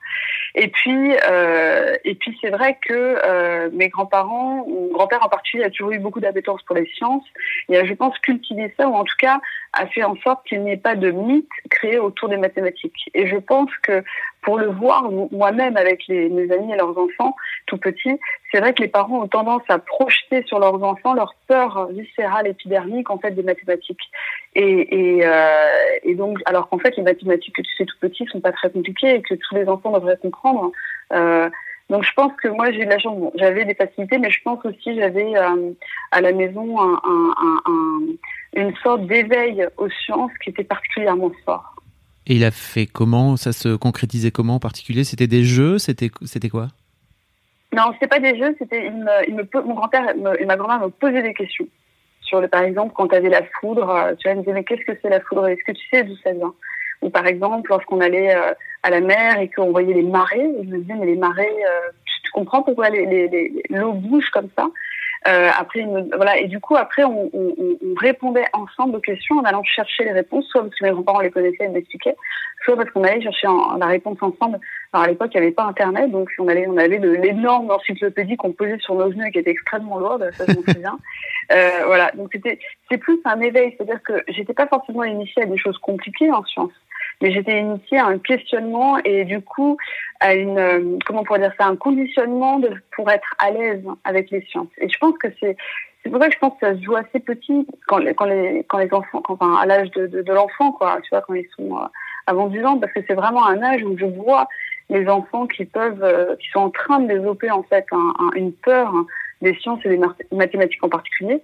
Et 0.55 0.69
puis, 0.69 1.15
euh, 1.31 1.97
et 2.05 2.15
puis 2.15 2.37
c'est 2.41 2.51
vrai 2.51 2.79
que 2.81 2.93
euh, 3.25 3.71
mes 3.73 3.89
grands-parents, 3.89 4.67
mon 4.67 4.93
grand-père 4.93 5.25
en 5.25 5.29
particulier, 5.29 5.65
a 5.65 5.71
toujours 5.71 5.93
eu 5.93 5.99
beaucoup 5.99 6.21
d'appétence 6.21 6.63
pour 6.63 6.77
les 6.77 6.87
sciences, 6.97 7.25
et 7.69 7.77
a, 7.77 7.85
je 7.85 7.95
pense, 7.95 8.19
cultivé 8.19 8.73
ça, 8.79 8.89
ou 8.89 8.95
en 8.95 9.05
tout 9.05 9.17
cas 9.19 9.41
a 9.73 9.87
fait 9.87 10.03
en 10.03 10.17
sorte 10.17 10.47
qu'il 10.47 10.63
n'y 10.63 10.73
ait 10.73 10.77
pas 10.79 10.97
de 10.97 11.11
mythe 11.11 11.49
créé 11.71 11.99
autour 11.99 12.29
des 12.29 12.39
mathématiques. 12.39 13.11
Et 13.15 13.27
je 13.27 13.37
pense 13.37 13.71
que 13.83 14.03
pour 14.43 14.59
le 14.59 14.67
voir 14.67 15.11
moi-même 15.31 15.77
avec 15.77 16.09
mes 16.09 16.51
amis 16.53 16.73
et 16.73 16.77
leurs 16.77 16.97
enfants 16.97 17.35
tout 17.67 17.77
petits, 17.77 18.19
c'est 18.51 18.61
vrai 18.61 18.73
que 18.73 18.83
les 18.83 18.89
parents 18.89 19.23
ont 19.23 19.29
tendance 19.29 19.63
à 19.69 19.79
projeter 19.79 20.43
sur 20.47 20.59
leurs 20.59 20.83
enfants 20.83 21.13
leur 21.15 21.35
peur 21.47 21.89
viscérale 21.93 22.47
épidermique 22.47 23.11
en 23.11 23.19
fait 23.19 23.33
des 23.33 23.43
mathématiques. 23.43 24.11
Et, 24.55 25.19
et, 25.19 25.27
euh, 25.27 26.15
donc, 26.15 26.39
alors 26.47 26.69
qu'en 26.69 26.79
fait 26.79 26.97
les 26.97 27.03
mathématiques 27.03 27.55
que 27.57 27.63
tu 27.63 27.77
sais 27.77 27.85
tout 27.85 27.99
petit 28.01 28.25
sont 28.27 28.41
pas 28.41 28.53
très 28.53 28.71
compliquées 28.71 29.17
et 29.17 29.23
que 29.23 29.35
tous 29.35 29.55
les 29.55 29.69
enfants 29.69 29.93
devraient 29.93 30.17
comprendre. 30.17 30.73
Euh, 31.13 31.51
donc 31.91 32.05
je 32.05 32.13
pense 32.13 32.33
que 32.43 32.49
moi 32.49 32.71
j'ai 32.73 32.83
eu 32.83 32.85
de 32.87 32.91
la 32.91 32.99
chance. 32.99 33.33
J'avais 33.35 33.65
des 33.65 33.75
facilités, 33.75 34.19
mais 34.19 34.31
je 34.31 34.43
pense 34.43 34.65
aussi 34.65 34.95
j'avais 34.97 35.37
euh, 35.37 35.73
à 36.11 36.21
la 36.21 36.33
maison 36.33 36.81
un, 36.81 37.01
un, 37.05 37.61
un, 37.67 38.01
une 38.55 38.75
sorte 38.83 39.07
d'éveil 39.07 39.67
aux 39.77 39.91
sciences 39.91 40.33
qui 40.43 40.51
était 40.51 40.65
particulièrement 40.65 41.33
fort. 41.45 41.75
Et 42.27 42.35
il 42.35 42.45
a 42.45 42.51
fait 42.51 42.87
comment? 42.87 43.39
Ça 43.39 43.53
se 43.53 43.75
concrétisait 43.75 44.31
comment 44.31 44.57
en 44.57 44.61
particulier? 44.61 45.05
C'était 45.05 45.27
des 45.27 45.45
jeux? 45.45 45.79
C'était 45.79 46.11
quoi? 46.51 46.69
Non, 47.73 47.93
c'était 47.93 48.09
pas 48.09 48.21
des 48.21 48.39
jeux. 48.39 48.55
C'était 48.59 48.87
il 48.87 48.93
me, 48.93 49.29
il 49.29 49.35
me, 49.35 49.49
mon 49.63 49.75
grand-père 49.75 50.15
et 50.39 50.45
ma 50.45 50.57
grand-mère 50.57 50.81
me 50.81 50.89
posaient 50.89 51.23
des 51.23 51.35
questions 51.35 51.67
sur 52.29 52.41
le 52.41 52.49
par 52.49 52.63
exemple 52.63 52.93
quand 52.95 53.09
tu 53.09 53.15
avais 53.15 53.29
la 53.29 53.43
foudre. 53.61 53.91
Euh, 53.91 54.15
tu 54.19 54.29
vois, 54.29 54.35
me 54.35 54.41
disaient 54.41 54.53
mais 54.53 54.65
qu'est-ce 54.65 54.85
que 54.85 54.99
c'est 55.03 55.09
la 55.09 55.21
foudre? 55.21 55.49
Est-ce 55.49 55.65
que 55.65 55.73
tu 55.73 55.87
sais 55.89 56.05
d'où 56.05 56.17
ça 56.23 56.33
vient? 56.33 56.55
Ou 57.03 57.11
par 57.11 57.27
exemple 57.27 57.71
lorsqu'on 57.71 58.01
allait 58.01 58.35
euh, 58.35 58.53
à 58.83 58.91
la 58.91 59.01
mer 59.01 59.39
et 59.41 59.49
qu'on 59.49 59.71
voyait 59.71 59.95
les 59.95 60.03
marées, 60.03 60.51
je 60.63 60.69
me 60.69 60.79
disais 60.79 60.95
mais 60.95 61.07
les 61.07 61.17
marées, 61.17 61.65
euh, 61.65 61.91
tu 62.25 62.31
comprends 62.33 62.63
pourquoi 62.63 62.91
l'eau 62.91 62.97
les, 62.97 63.29
les, 63.29 63.53
bouge 63.71 64.31
comme 64.31 64.49
ça? 64.57 64.69
Euh, 65.27 65.51
après, 65.59 65.85
voilà, 66.15 66.39
et 66.39 66.47
du 66.47 66.61
coup, 66.61 66.77
après, 66.77 67.05
on, 67.05 67.29
on, 67.33 67.55
on, 67.59 67.95
répondait 67.97 68.47
ensemble 68.53 68.97
aux 68.97 69.01
questions 69.01 69.37
en 69.39 69.43
allant 69.43 69.65
chercher 69.65 70.05
les 70.05 70.13
réponses, 70.13 70.47
soit 70.47 70.63
parce 70.63 70.75
que 70.75 70.85
mes 70.85 70.93
grands-parents 70.93 71.21
les 71.21 71.31
connaissaient 71.31 71.65
et 71.65 71.69
m'expliquaient, 71.69 72.15
soit 72.65 72.77
parce 72.77 72.91
qu'on 72.91 73.03
allait 73.03 73.21
chercher 73.21 73.49
en, 73.49 73.77
la 73.77 73.87
réponse 73.87 74.19
ensemble. 74.21 74.61
Alors 74.93 75.05
à 75.05 75.09
l'époque, 75.09 75.31
il 75.35 75.41
n'y 75.41 75.47
avait 75.47 75.55
pas 75.55 75.65
Internet, 75.65 76.11
donc 76.11 76.31
on 76.39 76.47
allait, 76.47 76.67
on 76.69 76.77
avait 76.77 76.99
de 76.99 77.11
l'énorme 77.11 77.71
encyclopédie 77.71 78.37
qu'on 78.37 78.53
posait 78.53 78.79
sur 78.79 78.95
nos 78.95 79.11
genoux 79.11 79.25
et 79.25 79.33
qui 79.33 79.39
était 79.39 79.51
extrêmement 79.51 79.99
lourde, 79.99 80.31
ça 80.35 80.45
je 80.47 80.55
m'en 80.55 80.63
souviens. 80.73 80.99
Euh, 81.53 81.71
voilà, 81.87 82.13
donc 82.15 82.29
c'était, 82.33 82.59
c'est 82.89 82.99
plus 82.99 83.19
un 83.25 83.41
éveil, 83.41 83.75
c'est-à-dire 83.77 84.03
que 84.03 84.23
j'étais 84.29 84.55
pas 84.55 84.69
forcément 84.69 85.03
initiée 85.03 85.43
à 85.43 85.47
des 85.47 85.59
choses 85.59 85.79
compliquées 85.79 86.31
en 86.31 86.45
sciences 86.45 86.73
mais 87.21 87.33
j'étais 87.33 87.61
initiée 87.61 87.99
à 87.99 88.07
un 88.07 88.19
questionnement 88.19 88.99
et 88.99 89.25
du 89.25 89.41
coup 89.41 89.77
à 90.21 90.35
une 90.35 90.59
euh, 90.59 90.99
comment 91.07 91.21
on 91.21 91.25
pourrait 91.25 91.41
dire 91.41 91.53
ça 91.59 91.67
un 91.67 91.77
conditionnement 91.77 92.59
de, 92.59 92.71
pour 92.95 93.11
être 93.11 93.35
à 93.39 93.51
l'aise 93.51 93.83
avec 94.05 94.31
les 94.31 94.43
sciences. 94.43 94.69
Et 94.79 94.89
je 94.89 94.99
pense 94.99 95.17
que 95.19 95.29
c'est 95.41 95.57
c'est 96.03 96.11
pour 96.11 96.21
ça 96.21 96.29
que 96.29 96.35
je 96.35 96.39
pense 96.39 96.53
que 96.61 96.67
ça 96.67 96.77
se 96.77 96.83
joue 96.83 96.97
assez 96.97 97.21
petit 97.21 97.67
quand 97.87 97.99
les 97.99 98.15
quand 98.15 98.27
les 98.27 98.65
quand 98.69 98.79
les 98.79 98.93
enfants 98.93 99.21
quand, 99.23 99.35
enfin 99.35 99.57
à 99.57 99.67
l'âge 99.67 99.91
de, 99.93 100.07
de, 100.07 100.33
l'enfant 100.33 100.73
quoi 100.73 100.99
tu 101.03 101.11
vois 101.11 101.23
quand 101.23 101.35
ils 101.35 101.49
sont 101.57 101.77
euh, 101.77 101.87
avant 102.27 102.47
10 102.47 102.65
ans 102.65 102.79
parce 102.79 102.93
que 102.93 103.01
c'est 103.07 103.15
vraiment 103.15 103.47
un 103.47 103.63
âge 103.63 103.83
où 103.83 103.97
je 103.99 104.05
vois 104.05 104.49
les 104.91 105.09
enfants 105.09 105.47
qui 105.47 105.65
peuvent 105.65 106.03
euh, 106.03 106.37
qui 106.37 106.49
sont 106.51 106.61
en 106.61 106.71
train 106.71 107.01
de 107.01 107.09
développer 107.09 107.51
en 107.51 107.63
fait 107.63 107.85
un, 107.93 108.15
un, 108.19 108.31
une 108.37 108.53
peur 108.53 108.93
des 109.43 109.55
sciences 109.55 109.81
et 109.85 109.89
des 109.89 110.01
mathématiques 110.33 110.83
en 110.83 110.89
particulier 110.89 111.43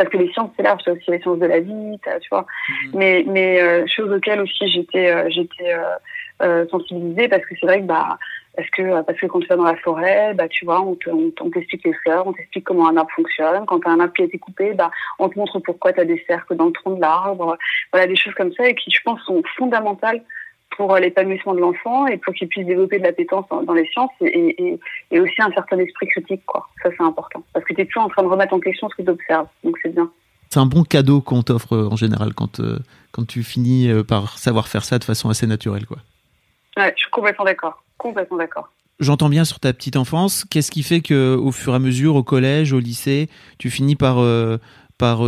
parce 0.00 0.08
que 0.08 0.16
les 0.16 0.32
sciences 0.32 0.50
c'est 0.56 0.62
large, 0.62 0.80
c'est 0.82 0.92
aussi 0.92 1.10
les 1.10 1.20
sciences 1.20 1.38
de 1.38 1.44
la 1.44 1.60
vie, 1.60 1.98
tu 2.22 2.28
vois. 2.30 2.46
Mhm. 2.68 2.90
Mais 2.94 3.24
mais 3.26 3.60
euh, 3.60 3.86
choses 3.86 4.10
auxquelles 4.10 4.40
aussi 4.40 4.66
j'étais 4.66 5.10
euh, 5.10 5.28
j'étais 5.28 5.74
euh, 5.74 5.82
euh, 6.42 6.66
sensibilisée 6.70 7.28
parce 7.28 7.44
que 7.44 7.54
c'est 7.60 7.66
vrai 7.66 7.80
que 7.82 7.86
bah 7.86 8.16
parce 8.56 8.70
que 8.70 9.02
parce 9.02 9.18
que 9.18 9.26
quand 9.26 9.40
tu 9.40 9.46
vas 9.48 9.56
dans 9.56 9.64
la 9.64 9.76
forêt, 9.76 10.32
bah 10.32 10.48
tu 10.48 10.64
vois, 10.64 10.80
on 10.80 10.94
te, 10.94 11.10
on, 11.10 11.50
t'explique 11.50 11.84
les 11.84 11.92
fleurs, 11.92 12.26
on 12.26 12.32
t'explique 12.32 12.64
comment 12.64 12.88
un 12.88 12.96
arbre 12.96 13.10
fonctionne. 13.14 13.66
Quand 13.66 13.80
t'as 13.80 13.90
un 13.90 14.00
arbre 14.00 14.14
qui 14.14 14.22
a 14.22 14.24
été 14.24 14.38
coupé, 14.38 14.72
bah 14.72 14.90
on 15.18 15.28
te 15.28 15.38
montre 15.38 15.58
pourquoi 15.58 15.92
tu 15.92 16.00
as 16.00 16.06
des 16.06 16.24
cercles 16.26 16.56
dans 16.56 16.66
le 16.66 16.72
tronc 16.72 16.92
de 16.92 17.00
l'arbre. 17.02 17.58
Voilà 17.92 18.06
des 18.06 18.16
choses 18.16 18.34
comme 18.34 18.54
ça 18.54 18.66
et 18.66 18.74
qui 18.74 18.90
je 18.90 19.02
pense 19.04 19.20
sont 19.24 19.42
fondamentales 19.58 20.22
pour 20.76 20.96
l'épanouissement 20.96 21.54
de 21.54 21.60
l'enfant 21.60 22.06
et 22.06 22.16
pour 22.16 22.34
qu'il 22.34 22.48
puisse 22.48 22.66
développer 22.66 22.98
de 22.98 23.04
l'appétence 23.04 23.44
dans, 23.50 23.62
dans 23.62 23.74
les 23.74 23.86
sciences 23.86 24.10
et, 24.20 24.56
et, 24.62 24.78
et, 25.10 25.20
aussi 25.20 25.40
un 25.42 25.50
certain 25.52 25.78
esprit 25.78 26.06
critique. 26.08 26.42
Quoi. 26.46 26.68
Ça, 26.82 26.90
c'est 26.96 27.02
important. 27.02 27.42
Parce 27.52 27.64
que 27.64 27.74
tu 27.74 27.80
es 27.82 27.86
toujours 27.86 28.04
en 28.04 28.08
train 28.08 28.22
de 28.22 28.28
remettre 28.28 28.54
en 28.54 28.60
question 28.60 28.88
ce 28.88 28.96
que 28.96 29.02
tu 29.02 29.10
observes. 29.10 29.48
Donc, 29.64 29.76
c'est 29.82 29.94
bien. 29.94 30.10
C'est 30.48 30.60
un 30.60 30.66
bon 30.66 30.82
cadeau 30.82 31.20
qu'on 31.20 31.42
t'offre 31.42 31.76
en 31.76 31.96
général 31.96 32.34
quand, 32.34 32.60
quand 33.12 33.26
tu 33.26 33.42
finis 33.42 33.88
par 34.08 34.38
savoir 34.38 34.66
faire 34.66 34.82
ça 34.82 34.98
de 34.98 35.04
façon 35.04 35.28
assez 35.28 35.46
naturelle. 35.46 35.86
Quoi. 35.86 35.98
Ouais, 36.76 36.92
je 36.96 37.02
suis 37.02 37.10
complètement 37.10 37.44
d'accord. 37.44 37.84
Complètement 37.98 38.38
d'accord. 38.38 38.72
J'entends 38.98 39.28
bien 39.28 39.44
sur 39.44 39.60
ta 39.60 39.72
petite 39.72 39.96
enfance. 39.96 40.44
Qu'est-ce 40.44 40.72
qui 40.72 40.82
fait 40.82 41.02
que, 41.02 41.36
au 41.36 41.52
fur 41.52 41.72
et 41.72 41.76
à 41.76 41.78
mesure, 41.78 42.16
au 42.16 42.24
collège, 42.24 42.72
au 42.72 42.80
lycée, 42.80 43.28
tu 43.58 43.70
finis 43.70 43.94
par, 43.94 44.16
par 44.98 45.22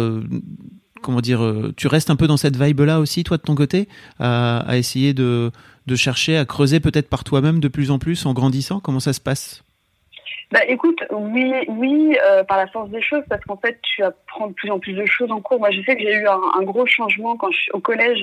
comment 1.02 1.20
dire, 1.20 1.40
tu 1.76 1.86
restes 1.86 2.10
un 2.10 2.16
peu 2.16 2.26
dans 2.26 2.36
cette 2.36 2.56
vibe-là 2.56 3.00
aussi, 3.00 3.24
toi, 3.24 3.36
de 3.36 3.42
ton 3.42 3.54
côté, 3.54 3.88
à, 4.18 4.60
à 4.60 4.76
essayer 4.76 5.12
de, 5.12 5.50
de 5.86 5.96
chercher 5.96 6.36
à 6.36 6.44
creuser 6.44 6.80
peut-être 6.80 7.08
par 7.08 7.24
toi-même 7.24 7.60
de 7.60 7.68
plus 7.68 7.90
en 7.90 7.98
plus 7.98 8.24
en 8.26 8.32
grandissant? 8.32 8.80
Comment 8.80 9.00
ça 9.00 9.12
se 9.12 9.20
passe? 9.20 9.62
Bah, 10.52 10.60
écoute, 10.68 11.02
oui, 11.10 11.50
oui, 11.66 12.16
euh, 12.22 12.44
par 12.44 12.58
la 12.58 12.66
force 12.66 12.90
des 12.90 13.00
choses, 13.00 13.22
parce 13.26 13.42
qu'en 13.44 13.56
fait, 13.56 13.80
tu 13.80 14.02
apprends 14.02 14.48
de 14.48 14.52
plus 14.52 14.70
en 14.70 14.78
plus 14.78 14.92
de 14.92 15.06
choses 15.06 15.30
en 15.30 15.40
cours. 15.40 15.58
Moi, 15.58 15.70
je 15.70 15.80
sais 15.80 15.96
que 15.96 16.02
j'ai 16.02 16.14
eu 16.14 16.26
un, 16.28 16.62
gros 16.62 16.84
changement 16.84 17.36
quand 17.38 17.50
je 17.50 17.56
suis 17.56 17.70
au 17.72 17.80
collège, 17.80 18.22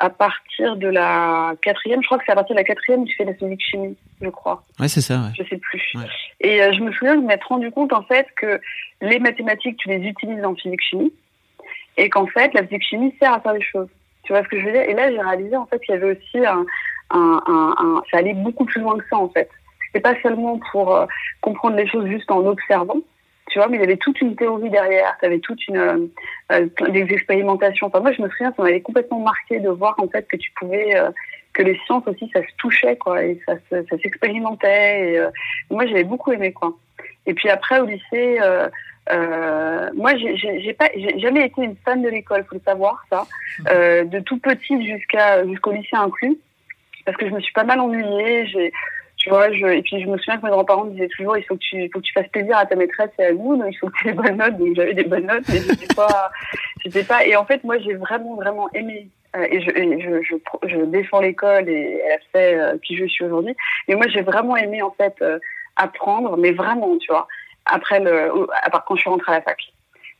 à 0.00 0.10
partir 0.10 0.76
de 0.76 0.88
la 0.88 1.54
quatrième. 1.62 2.02
Je 2.02 2.06
crois 2.06 2.18
que 2.18 2.24
c'est 2.26 2.32
à 2.32 2.34
partir 2.34 2.56
de 2.56 2.60
la 2.60 2.64
quatrième 2.64 3.04
tu 3.04 3.14
fais 3.14 3.24
la 3.24 3.34
physique 3.34 3.62
chimie, 3.62 3.96
je 4.20 4.28
crois. 4.30 4.64
Ouais, 4.80 4.88
c'est 4.88 5.00
ça. 5.00 5.18
Ouais. 5.18 5.30
Je 5.38 5.44
sais 5.48 5.58
plus. 5.58 5.92
Et 6.40 6.60
euh, 6.60 6.72
je 6.72 6.80
me 6.80 6.90
souviens 6.90 7.16
de 7.16 7.24
m'être 7.24 7.46
rendu 7.46 7.70
compte 7.70 7.92
en 7.92 8.02
fait 8.02 8.26
que 8.36 8.60
les 9.00 9.20
mathématiques, 9.20 9.76
tu 9.76 9.88
les 9.90 9.98
utilises 10.08 10.44
en 10.44 10.56
physique 10.56 10.82
chimie, 10.82 11.12
et 12.00 12.08
qu'en 12.08 12.26
fait, 12.26 12.54
la 12.54 12.62
physique 12.62 12.82
chimie 12.82 13.14
sert 13.20 13.34
à 13.34 13.40
faire 13.40 13.52
des 13.52 13.62
choses. 13.62 13.88
Tu 14.24 14.32
vois 14.32 14.42
ce 14.42 14.48
que 14.48 14.58
je 14.58 14.64
veux 14.64 14.72
dire? 14.72 14.82
Et 14.82 14.94
là, 14.94 15.10
j'ai 15.10 15.20
réalisé 15.20 15.56
en 15.56 15.66
fait 15.66 15.78
qu'il 15.80 15.94
y 15.94 15.98
avait 15.98 16.16
aussi 16.16 16.38
un, 16.46 16.64
ça 18.10 18.18
allait 18.18 18.34
beaucoup 18.34 18.64
plus 18.64 18.80
loin 18.80 18.96
que 18.96 19.04
ça 19.10 19.16
en 19.16 19.28
fait. 19.28 19.50
C'était 19.86 20.00
pas 20.00 20.14
seulement 20.22 20.58
pour 20.72 20.94
euh, 20.94 21.06
comprendre 21.42 21.76
les 21.76 21.86
choses 21.86 22.06
juste 22.06 22.30
en 22.30 22.46
observant, 22.46 23.00
tu 23.48 23.58
vois, 23.58 23.68
mais 23.68 23.76
il 23.76 23.80
y 23.80 23.84
avait 23.84 23.96
toute 23.96 24.20
une 24.20 24.36
théorie 24.36 24.70
derrière, 24.70 25.16
tu 25.18 25.26
avais 25.26 25.40
toute 25.40 25.66
une 25.66 25.76
euh, 25.76 26.06
euh, 26.52 26.68
des 26.88 27.06
expérimentations. 27.10 27.88
Enfin 27.88 28.00
moi 28.00 28.12
je 28.12 28.22
me 28.22 28.30
souviens, 28.30 28.54
ça 28.56 28.62
m'avait 28.62 28.80
complètement 28.80 29.18
marqué 29.18 29.58
de 29.58 29.68
voir 29.68 29.94
en 29.98 30.08
fait 30.08 30.26
que 30.28 30.36
tu 30.36 30.50
pouvais 30.52 30.94
que 31.52 31.62
les 31.62 31.78
sciences 31.84 32.06
aussi 32.06 32.30
ça 32.32 32.40
se 32.40 32.54
touchait 32.58 32.96
quoi 32.96 33.24
et 33.24 33.40
ça 33.44 33.54
ça 33.68 33.98
s'expérimentait 34.00 35.14
et 35.14 35.24
moi 35.70 35.84
j'avais 35.86 36.04
beaucoup 36.04 36.32
aimé 36.32 36.52
quoi. 36.52 36.72
Et 37.26 37.34
puis 37.34 37.50
après 37.50 37.80
au 37.80 37.86
lycée 37.86 38.38
moi, 39.94 40.12
j'ai 40.16 40.72
pas, 40.74 40.88
jamais 41.16 41.46
été 41.46 41.62
une 41.62 41.76
fan 41.84 42.02
de 42.02 42.08
l'école, 42.08 42.44
faut 42.48 42.56
le 42.56 42.62
savoir 42.64 43.04
ça, 43.10 43.26
mmh. 43.60 44.08
de 44.08 44.20
tout 44.20 44.38
petit 44.38 44.86
jusqu'à 44.86 45.46
jusqu'au 45.46 45.72
lycée 45.72 45.96
inclus 45.96 46.38
parce 47.04 47.16
que 47.16 47.28
je 47.28 47.34
me 47.34 47.40
suis 47.40 47.52
pas 47.52 47.64
mal 47.64 47.80
ennuyée. 47.80 48.46
Tu 49.16 49.28
vois, 49.28 49.48
et 49.48 49.82
puis 49.82 50.00
je 50.00 50.06
me 50.06 50.16
souviens 50.16 50.38
que 50.38 50.46
mes 50.46 50.50
grands-parents 50.50 50.86
disaient 50.86 51.08
toujours 51.08 51.36
il 51.36 51.44
faut 51.44 51.54
que 51.54 51.60
tu, 51.60 52.12
fasses 52.14 52.28
plaisir 52.28 52.56
à 52.56 52.64
ta 52.64 52.74
maîtresse 52.74 53.10
et 53.18 53.24
à 53.24 53.32
nous, 53.32 53.54
donc 53.54 53.66
il 53.70 53.76
faut 53.76 53.88
que 53.88 53.98
tu 53.98 54.08
aies 54.08 54.12
des 54.12 54.16
bonnes 54.16 54.36
notes. 54.38 54.56
Donc 54.56 54.74
j'avais 54.74 54.94
des 54.94 55.04
bonnes 55.04 55.26
notes, 55.26 55.44
mais 55.46 55.58
j'étais 55.58 55.94
pas, 55.94 56.30
j'étais 56.84 57.04
pas. 57.04 57.26
Et 57.26 57.36
en 57.36 57.44
fait, 57.44 57.62
moi, 57.62 57.78
j'ai 57.78 57.94
vraiment, 57.94 58.36
vraiment 58.36 58.70
aimé. 58.72 59.08
Euh, 59.36 59.46
et, 59.50 59.60
je, 59.60 60.84
défends 60.86 61.20
l'école 61.20 61.68
et 61.68 62.00
elle 62.04 62.12
a 62.12 62.18
fait 62.32 62.58
euh, 62.58 62.78
qui 62.82 62.96
je 62.96 63.04
suis 63.04 63.24
aujourd'hui. 63.24 63.54
Mais 63.88 63.94
moi, 63.94 64.06
j'ai 64.08 64.22
vraiment 64.22 64.56
aimé 64.56 64.80
en 64.80 64.90
fait 64.92 65.14
euh, 65.20 65.38
apprendre, 65.76 66.38
mais 66.38 66.52
vraiment, 66.52 66.96
tu 66.96 67.12
vois. 67.12 67.28
Après 67.70 68.00
le, 68.00 68.30
à 68.62 68.70
part 68.70 68.84
quand 68.84 68.96
je 68.96 69.00
suis 69.00 69.10
rentrée 69.10 69.32
à 69.32 69.36
la 69.36 69.42
fac 69.42 69.58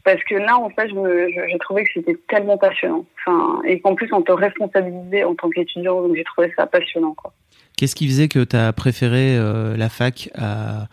parce 0.04 0.22
que 0.24 0.34
là, 0.34 0.58
en 0.58 0.70
fait, 0.70 0.88
j'ai 0.88 1.58
trouvé 1.58 1.84
que 1.84 1.90
c'était 1.94 2.16
tellement 2.28 2.56
passionnant. 2.56 3.04
Enfin, 3.18 3.60
et 3.66 3.80
qu'en 3.80 3.94
plus, 3.94 4.10
on 4.12 4.22
te 4.22 4.32
responsabilisait 4.32 5.24
en 5.24 5.34
tant 5.34 5.50
qu'étudiant, 5.50 6.02
donc 6.02 6.16
j'ai 6.16 6.24
trouvé 6.24 6.52
ça 6.56 6.66
passionnant. 6.66 7.14
Quoi. 7.14 7.32
Qu'est-ce 7.76 7.94
qui 7.94 8.06
faisait 8.06 8.28
que 8.28 8.44
tu 8.44 8.56
as 8.56 8.72
préféré 8.72 9.36
euh, 9.36 9.76
la 9.76 9.88
fac 9.88 10.30
à, 10.34 10.86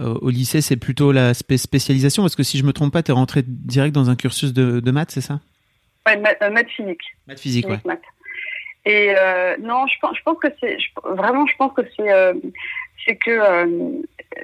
euh, 0.00 0.14
au 0.20 0.30
lycée? 0.30 0.60
C'est 0.60 0.76
plutôt 0.76 1.12
la 1.12 1.34
spécialisation? 1.34 2.24
Parce 2.24 2.36
que 2.36 2.42
si 2.42 2.58
je 2.58 2.64
me 2.64 2.72
trompe 2.72 2.92
pas, 2.92 3.02
tu 3.02 3.12
es 3.12 3.14
rentré 3.14 3.42
direct 3.46 3.94
dans 3.94 4.10
un 4.10 4.16
cursus 4.16 4.52
de, 4.52 4.80
de 4.80 4.90
maths, 4.90 5.12
c'est 5.12 5.20
ça? 5.20 5.40
Ouais, 6.06 6.16
maths, 6.16 6.38
euh, 6.42 6.50
maths 6.50 6.70
physique. 6.70 7.02
Maths 7.28 7.40
physique, 7.40 7.66
physique 7.66 7.84
ouais. 7.84 7.92
Maths. 7.92 8.02
Et 8.86 9.14
non, 9.60 9.86
je 9.86 9.98
pense, 10.00 10.16
je 10.16 10.22
pense 10.22 10.38
que 10.38 10.48
c'est 10.60 10.78
vraiment, 11.04 11.46
je 11.46 11.54
pense 11.56 11.74
que 11.74 11.82
c'est 11.94 12.10
c'est 13.08 13.16
que 13.16 13.30
euh, 13.30 13.66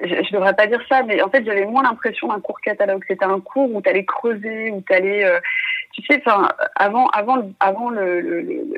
je, 0.03 0.15
ne 0.15 0.31
devrais 0.31 0.55
pas 0.55 0.67
dire 0.67 0.81
ça, 0.89 1.03
mais 1.03 1.21
en 1.21 1.29
fait 1.29 1.45
j'avais 1.45 1.65
moins 1.65 1.83
l'impression 1.83 2.27
d'un 2.27 2.39
cours 2.39 2.59
catalogue. 2.61 3.03
C'était 3.07 3.25
un 3.25 3.39
cours 3.39 3.73
où 3.73 3.81
tu 3.81 3.89
allais 3.89 4.05
creuser, 4.05 4.71
où 4.71 4.83
tu 4.85 4.93
allais, 4.93 5.23
euh, 5.23 5.39
tu 5.93 6.01
sais, 6.03 6.21
enfin 6.25 6.49
avant 6.75 7.07
avant 7.09 7.51
avant 7.59 7.89
le, 7.89 8.19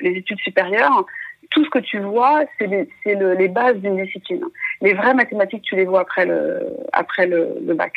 les 0.01 0.11
études 0.11 0.39
supérieures, 0.39 1.05
tout 1.51 1.63
ce 1.63 1.69
que 1.69 1.79
tu 1.79 1.99
vois, 1.99 2.41
c'est 2.59 2.67
les, 2.67 3.15
le, 3.15 3.33
les 3.33 3.47
bases 3.47 3.77
d'une 3.77 4.03
discipline. 4.03 4.43
Les 4.81 4.93
vraies 4.93 5.13
mathématiques, 5.13 5.63
tu 5.63 5.75
les 5.75 5.85
vois 5.85 6.01
après 6.01 6.25
le 6.25 6.59
après 6.91 7.25
le, 7.25 7.55
le 7.65 7.73
bac. 7.73 7.93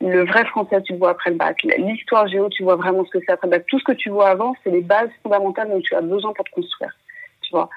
Le 0.00 0.24
vrai 0.24 0.44
français, 0.46 0.80
tu 0.82 0.92
le 0.92 0.98
vois 0.98 1.10
après 1.10 1.30
le 1.30 1.36
bac. 1.36 1.62
L'histoire 1.78 2.28
géo, 2.28 2.48
tu 2.48 2.62
vois 2.62 2.76
vraiment 2.76 3.04
ce 3.04 3.10
que 3.10 3.18
c'est 3.26 3.32
après 3.32 3.48
le 3.48 3.52
bac. 3.52 3.64
Tout 3.66 3.80
ce 3.80 3.84
que 3.84 3.92
tu 3.92 4.10
vois 4.10 4.28
avant, 4.28 4.54
c'est 4.62 4.70
les 4.70 4.82
bases 4.82 5.10
fondamentales 5.22 5.68
dont 5.68 5.80
tu 5.80 5.94
as 5.94 6.00
besoin 6.00 6.32
pour 6.32 6.44
te 6.44 6.50
construire. 6.50 6.96
Tu 7.42 7.50
vois? 7.50 7.68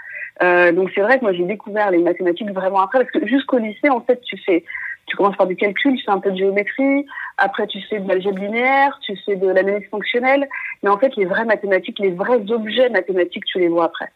Euh, 0.44 0.72
donc 0.72 0.92
c'est 0.94 1.02
vrai 1.02 1.18
que 1.18 1.24
moi 1.24 1.34
j'ai 1.34 1.46
découvert 1.46 1.92
les 1.92 2.00
mathématiques 2.00 2.52
vraiment 2.52 2.82
après 2.82 3.00
parce 3.00 3.12
que 3.12 3.26
jusqu'au 3.26 3.58
lycée 3.58 3.90
en 3.90 4.02
fait 4.02 4.20
tu 4.22 4.38
fais 4.38 4.66
tu 5.06 5.16
commences 5.16 5.38
par 5.38 5.48
du 5.48 5.56
calcul, 5.56 5.96
tu 5.96 6.04
fais 6.04 6.12
un 6.12 6.20
peu 6.20 6.32
de 6.32 6.38
géométrie, 6.38 7.06
après 7.38 7.68
tu 7.68 7.80
fais 7.82 8.00
de 8.00 8.08
l'algèbre 8.08 8.40
linéaire, 8.40 9.00
tu 9.02 9.16
fais 9.24 9.36
de 9.36 9.48
l'analyse 9.48 9.88
fonctionnelle, 9.90 10.50
mais 10.84 10.90
en 10.90 10.98
fait 10.98 11.16
les 11.16 11.26
vraies 11.26 11.46
mathématiques, 11.46 12.00
les 12.00 12.12
vrais 12.12 12.52
objets 12.52 12.90
mathématiques, 12.90 13.46
tu 13.46 13.60
les 13.60 13.68
vois 13.68 13.86
après. 13.86 14.10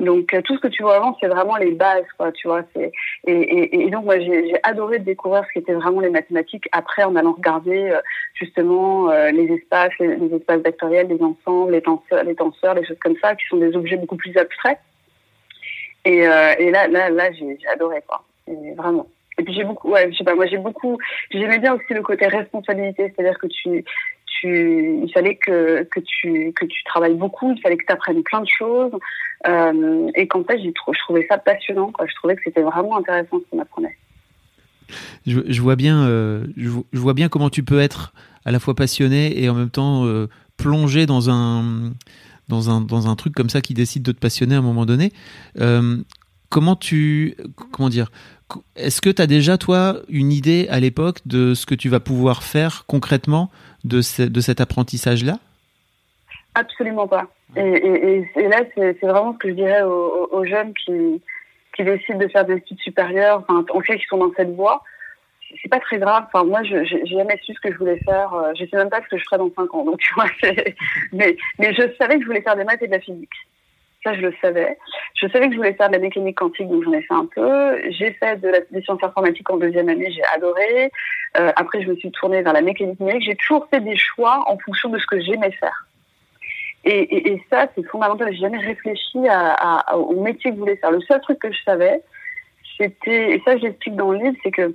Donc 0.00 0.34
euh, 0.34 0.42
tout 0.42 0.56
ce 0.56 0.60
que 0.60 0.68
tu 0.68 0.82
vois 0.82 0.96
avant, 0.96 1.16
c'est 1.20 1.28
vraiment 1.28 1.56
les 1.56 1.70
bases, 1.70 2.06
quoi, 2.18 2.32
tu 2.32 2.48
vois. 2.48 2.62
Et, 2.76 2.90
et, 3.26 3.84
et, 3.86 3.90
donc 3.90 4.04
moi 4.04 4.18
j'ai 4.18 4.54
adoré 4.64 4.98
découvrir 4.98 5.44
ce 5.46 5.52
qu'étaient 5.52 5.74
vraiment 5.74 6.00
les 6.00 6.10
mathématiques 6.10 6.68
après 6.72 7.04
en 7.04 7.14
allant 7.14 7.32
regarder 7.32 7.90
euh, 7.90 8.00
justement 8.34 9.10
euh, 9.10 9.30
les 9.30 9.44
espaces, 9.52 9.92
les, 10.00 10.16
les, 10.16 10.34
espaces 10.34 10.62
vectoriels, 10.62 11.08
les 11.08 11.22
ensembles, 11.22 11.72
les 11.72 11.82
tenseurs, 11.82 12.24
les 12.24 12.34
tenseurs, 12.34 12.74
les 12.74 12.84
choses 12.84 12.98
comme 13.00 13.16
ça, 13.22 13.36
qui 13.36 13.44
sont 13.46 13.58
des 13.58 13.76
objets 13.76 13.96
beaucoup 13.96 14.16
plus 14.16 14.36
abstraits. 14.36 14.78
Et, 16.04 16.26
euh, 16.26 16.54
et 16.58 16.70
là, 16.70 16.88
là, 16.88 17.10
là, 17.10 17.30
j'ai 17.32 17.58
adoré 17.72 18.02
quoi. 18.06 18.24
Vraiment. 18.76 19.06
Et 19.38 19.44
puis 19.44 19.54
j'ai 19.54 19.64
beaucoup, 19.64 19.90
ouais, 19.90 20.10
je 20.12 20.18
sais 20.18 20.24
pas, 20.24 20.34
moi 20.34 20.46
j'ai 20.46 20.58
beaucoup, 20.58 20.98
j'aimais 21.30 21.58
bien 21.58 21.74
aussi 21.74 21.94
le 21.94 22.02
côté 22.02 22.26
responsabilité, 22.26 23.12
c'est-à-dire 23.14 23.38
que 23.38 23.46
tu, 23.46 23.84
tu, 24.26 25.00
il 25.04 25.10
fallait 25.12 25.36
que, 25.36 25.84
que 25.84 26.00
tu, 26.00 26.52
que 26.52 26.66
tu 26.66 26.84
travailles 26.84 27.14
beaucoup, 27.14 27.52
il 27.52 27.60
fallait 27.60 27.78
que 27.78 27.86
tu 27.86 27.92
apprennes 27.92 28.22
plein 28.22 28.42
de 28.42 28.48
choses, 28.48 28.92
euh, 29.46 30.10
et 30.14 30.28
qu'en 30.28 30.44
fait, 30.44 30.58
j'ai 30.58 30.72
je 30.74 30.98
trouvais 31.04 31.26
ça 31.30 31.38
passionnant, 31.38 31.90
quoi. 31.92 32.06
Je 32.06 32.14
trouvais 32.16 32.36
que 32.36 32.42
c'était 32.44 32.60
vraiment 32.60 32.98
intéressant 32.98 33.38
ce 33.38 33.50
qu'on 33.50 33.62
apprenait. 33.62 33.96
Je, 35.26 35.62
vois 35.62 35.76
bien, 35.76 36.02
euh, 36.02 36.44
je, 36.58 36.68
vois 36.92 37.14
bien 37.14 37.28
comment 37.30 37.48
tu 37.48 37.62
peux 37.62 37.80
être 37.80 38.12
à 38.44 38.50
la 38.50 38.58
fois 38.58 38.74
passionné 38.74 39.42
et 39.42 39.48
en 39.48 39.54
même 39.54 39.70
temps 39.70 40.04
plongé 40.58 41.06
dans 41.06 41.30
un 41.30 41.92
dans 42.52 42.68
un, 42.68 42.80
dans 42.82 43.08
un 43.08 43.16
truc 43.16 43.34
comme 43.34 43.48
ça 43.48 43.60
qui 43.62 43.72
décide 43.72 44.02
de 44.02 44.12
te 44.12 44.18
passionner 44.18 44.54
à 44.54 44.58
un 44.58 44.62
moment 44.62 44.84
donné. 44.84 45.10
Euh, 45.58 45.96
comment 46.50 46.76
tu. 46.76 47.34
Comment 47.72 47.88
dire 47.88 48.12
Est-ce 48.76 49.00
que 49.00 49.10
tu 49.10 49.22
as 49.22 49.26
déjà, 49.26 49.56
toi, 49.56 49.96
une 50.08 50.30
idée 50.30 50.68
à 50.70 50.78
l'époque 50.78 51.20
de 51.24 51.54
ce 51.54 51.64
que 51.64 51.74
tu 51.74 51.88
vas 51.88 52.00
pouvoir 52.00 52.42
faire 52.42 52.84
concrètement 52.86 53.50
de, 53.84 54.02
ce, 54.02 54.22
de 54.22 54.40
cet 54.40 54.60
apprentissage-là? 54.60 55.38
Absolument 56.54 57.08
pas. 57.08 57.28
Et, 57.56 57.60
et, 57.60 58.30
et 58.36 58.48
là, 58.48 58.60
c'est 58.74 59.00
vraiment 59.02 59.32
ce 59.32 59.38
que 59.38 59.48
je 59.48 59.54
dirais 59.54 59.82
aux, 59.82 60.28
aux, 60.30 60.44
jeunes 60.44 60.74
qui, 60.74 61.22
qui 61.74 61.84
décident 61.84 62.18
de 62.18 62.28
faire 62.28 62.44
des 62.44 62.56
études 62.56 62.80
supérieures, 62.80 63.44
enfin, 63.48 63.64
en 63.74 63.80
fait, 63.80 63.96
qui 63.96 64.04
sont 64.08 64.18
dans 64.18 64.32
cette 64.36 64.54
voie 64.54 64.82
c'est 65.60 65.68
pas 65.68 65.80
très 65.80 65.98
grave. 65.98 66.24
Enfin, 66.26 66.44
moi, 66.44 66.62
j'ai 66.62 66.84
jamais 67.06 67.38
su 67.42 67.54
ce 67.54 67.60
que 67.60 67.72
je 67.72 67.78
voulais 67.78 67.98
faire. 67.98 68.32
Euh, 68.34 68.52
je 68.58 68.64
sais 68.64 68.76
même 68.76 68.90
pas 68.90 69.02
ce 69.02 69.08
que 69.08 69.18
je 69.18 69.24
ferais 69.24 69.38
dans 69.38 69.50
cinq 69.54 69.74
ans. 69.74 69.84
Donc, 69.84 69.98
tu 70.00 70.14
vois, 70.14 70.26
mais 71.12 71.36
mais 71.58 71.74
je 71.74 71.82
savais 71.98 72.16
que 72.16 72.22
je 72.22 72.26
voulais 72.26 72.42
faire 72.42 72.56
des 72.56 72.64
maths 72.64 72.82
et 72.82 72.86
de 72.86 72.92
la 72.92 73.00
physique. 73.00 73.30
Ça, 74.04 74.14
je 74.14 74.20
le 74.20 74.34
savais. 74.40 74.78
Je 75.14 75.28
savais 75.28 75.46
que 75.46 75.52
je 75.52 75.58
voulais 75.58 75.74
faire 75.74 75.88
de 75.88 75.92
la 75.92 76.00
mécanique 76.00 76.36
quantique, 76.36 76.68
donc 76.68 76.82
j'en 76.82 76.92
ai 76.92 77.02
fait 77.02 77.14
un 77.14 77.26
peu. 77.26 77.90
J'ai 77.90 78.12
fait 78.14 78.36
de 78.40 78.48
la, 78.48 78.60
des 78.70 78.82
sciences 78.82 79.02
informatiques 79.02 79.48
en 79.48 79.58
deuxième 79.58 79.88
année, 79.88 80.10
j'ai 80.10 80.24
adoré. 80.34 80.90
Euh, 81.38 81.52
après, 81.54 81.82
je 81.82 81.88
me 81.88 81.96
suis 81.96 82.10
tournée 82.10 82.42
vers 82.42 82.52
la 82.52 82.62
mécanique 82.62 82.98
numérique. 82.98 83.24
J'ai 83.24 83.36
toujours 83.36 83.68
fait 83.68 83.80
des 83.80 83.96
choix 83.96 84.42
en 84.46 84.58
fonction 84.58 84.88
de 84.88 84.98
ce 84.98 85.06
que 85.06 85.20
j'aimais 85.20 85.52
faire. 85.52 85.86
Et, 86.84 87.32
et, 87.32 87.42
ça, 87.48 87.68
c'est 87.74 87.86
fondamental. 87.86 88.32
J'ai 88.32 88.40
jamais 88.40 88.58
réfléchi 88.58 89.18
au 89.94 90.20
métier 90.20 90.50
que 90.50 90.56
je 90.56 90.60
voulais 90.60 90.76
faire. 90.76 90.90
Le 90.90 91.00
seul 91.02 91.20
truc 91.20 91.38
que 91.38 91.52
je 91.52 91.62
savais, 91.62 92.02
c'était, 92.76 93.36
et 93.36 93.42
ça, 93.44 93.56
je 93.56 93.62
l'explique 93.62 93.94
dans 93.94 94.10
le 94.10 94.18
livre, 94.18 94.36
c'est 94.42 94.50
que 94.50 94.74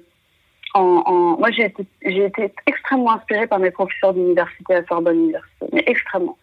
en, 0.74 1.38
moi, 1.38 1.52
j'ai 1.52 1.66
été, 1.66 1.86
été 2.02 2.54
extrêmement 2.66 3.14
inspirée 3.14 3.48
par 3.48 3.60
mes 3.60 3.72
professeurs 3.72 4.14
d'université 4.14 4.76
à 4.76 4.86
Sorbonne 4.86 5.18
Université, 5.18 5.66
mais 5.72 5.84
extrêmement. 5.88 6.38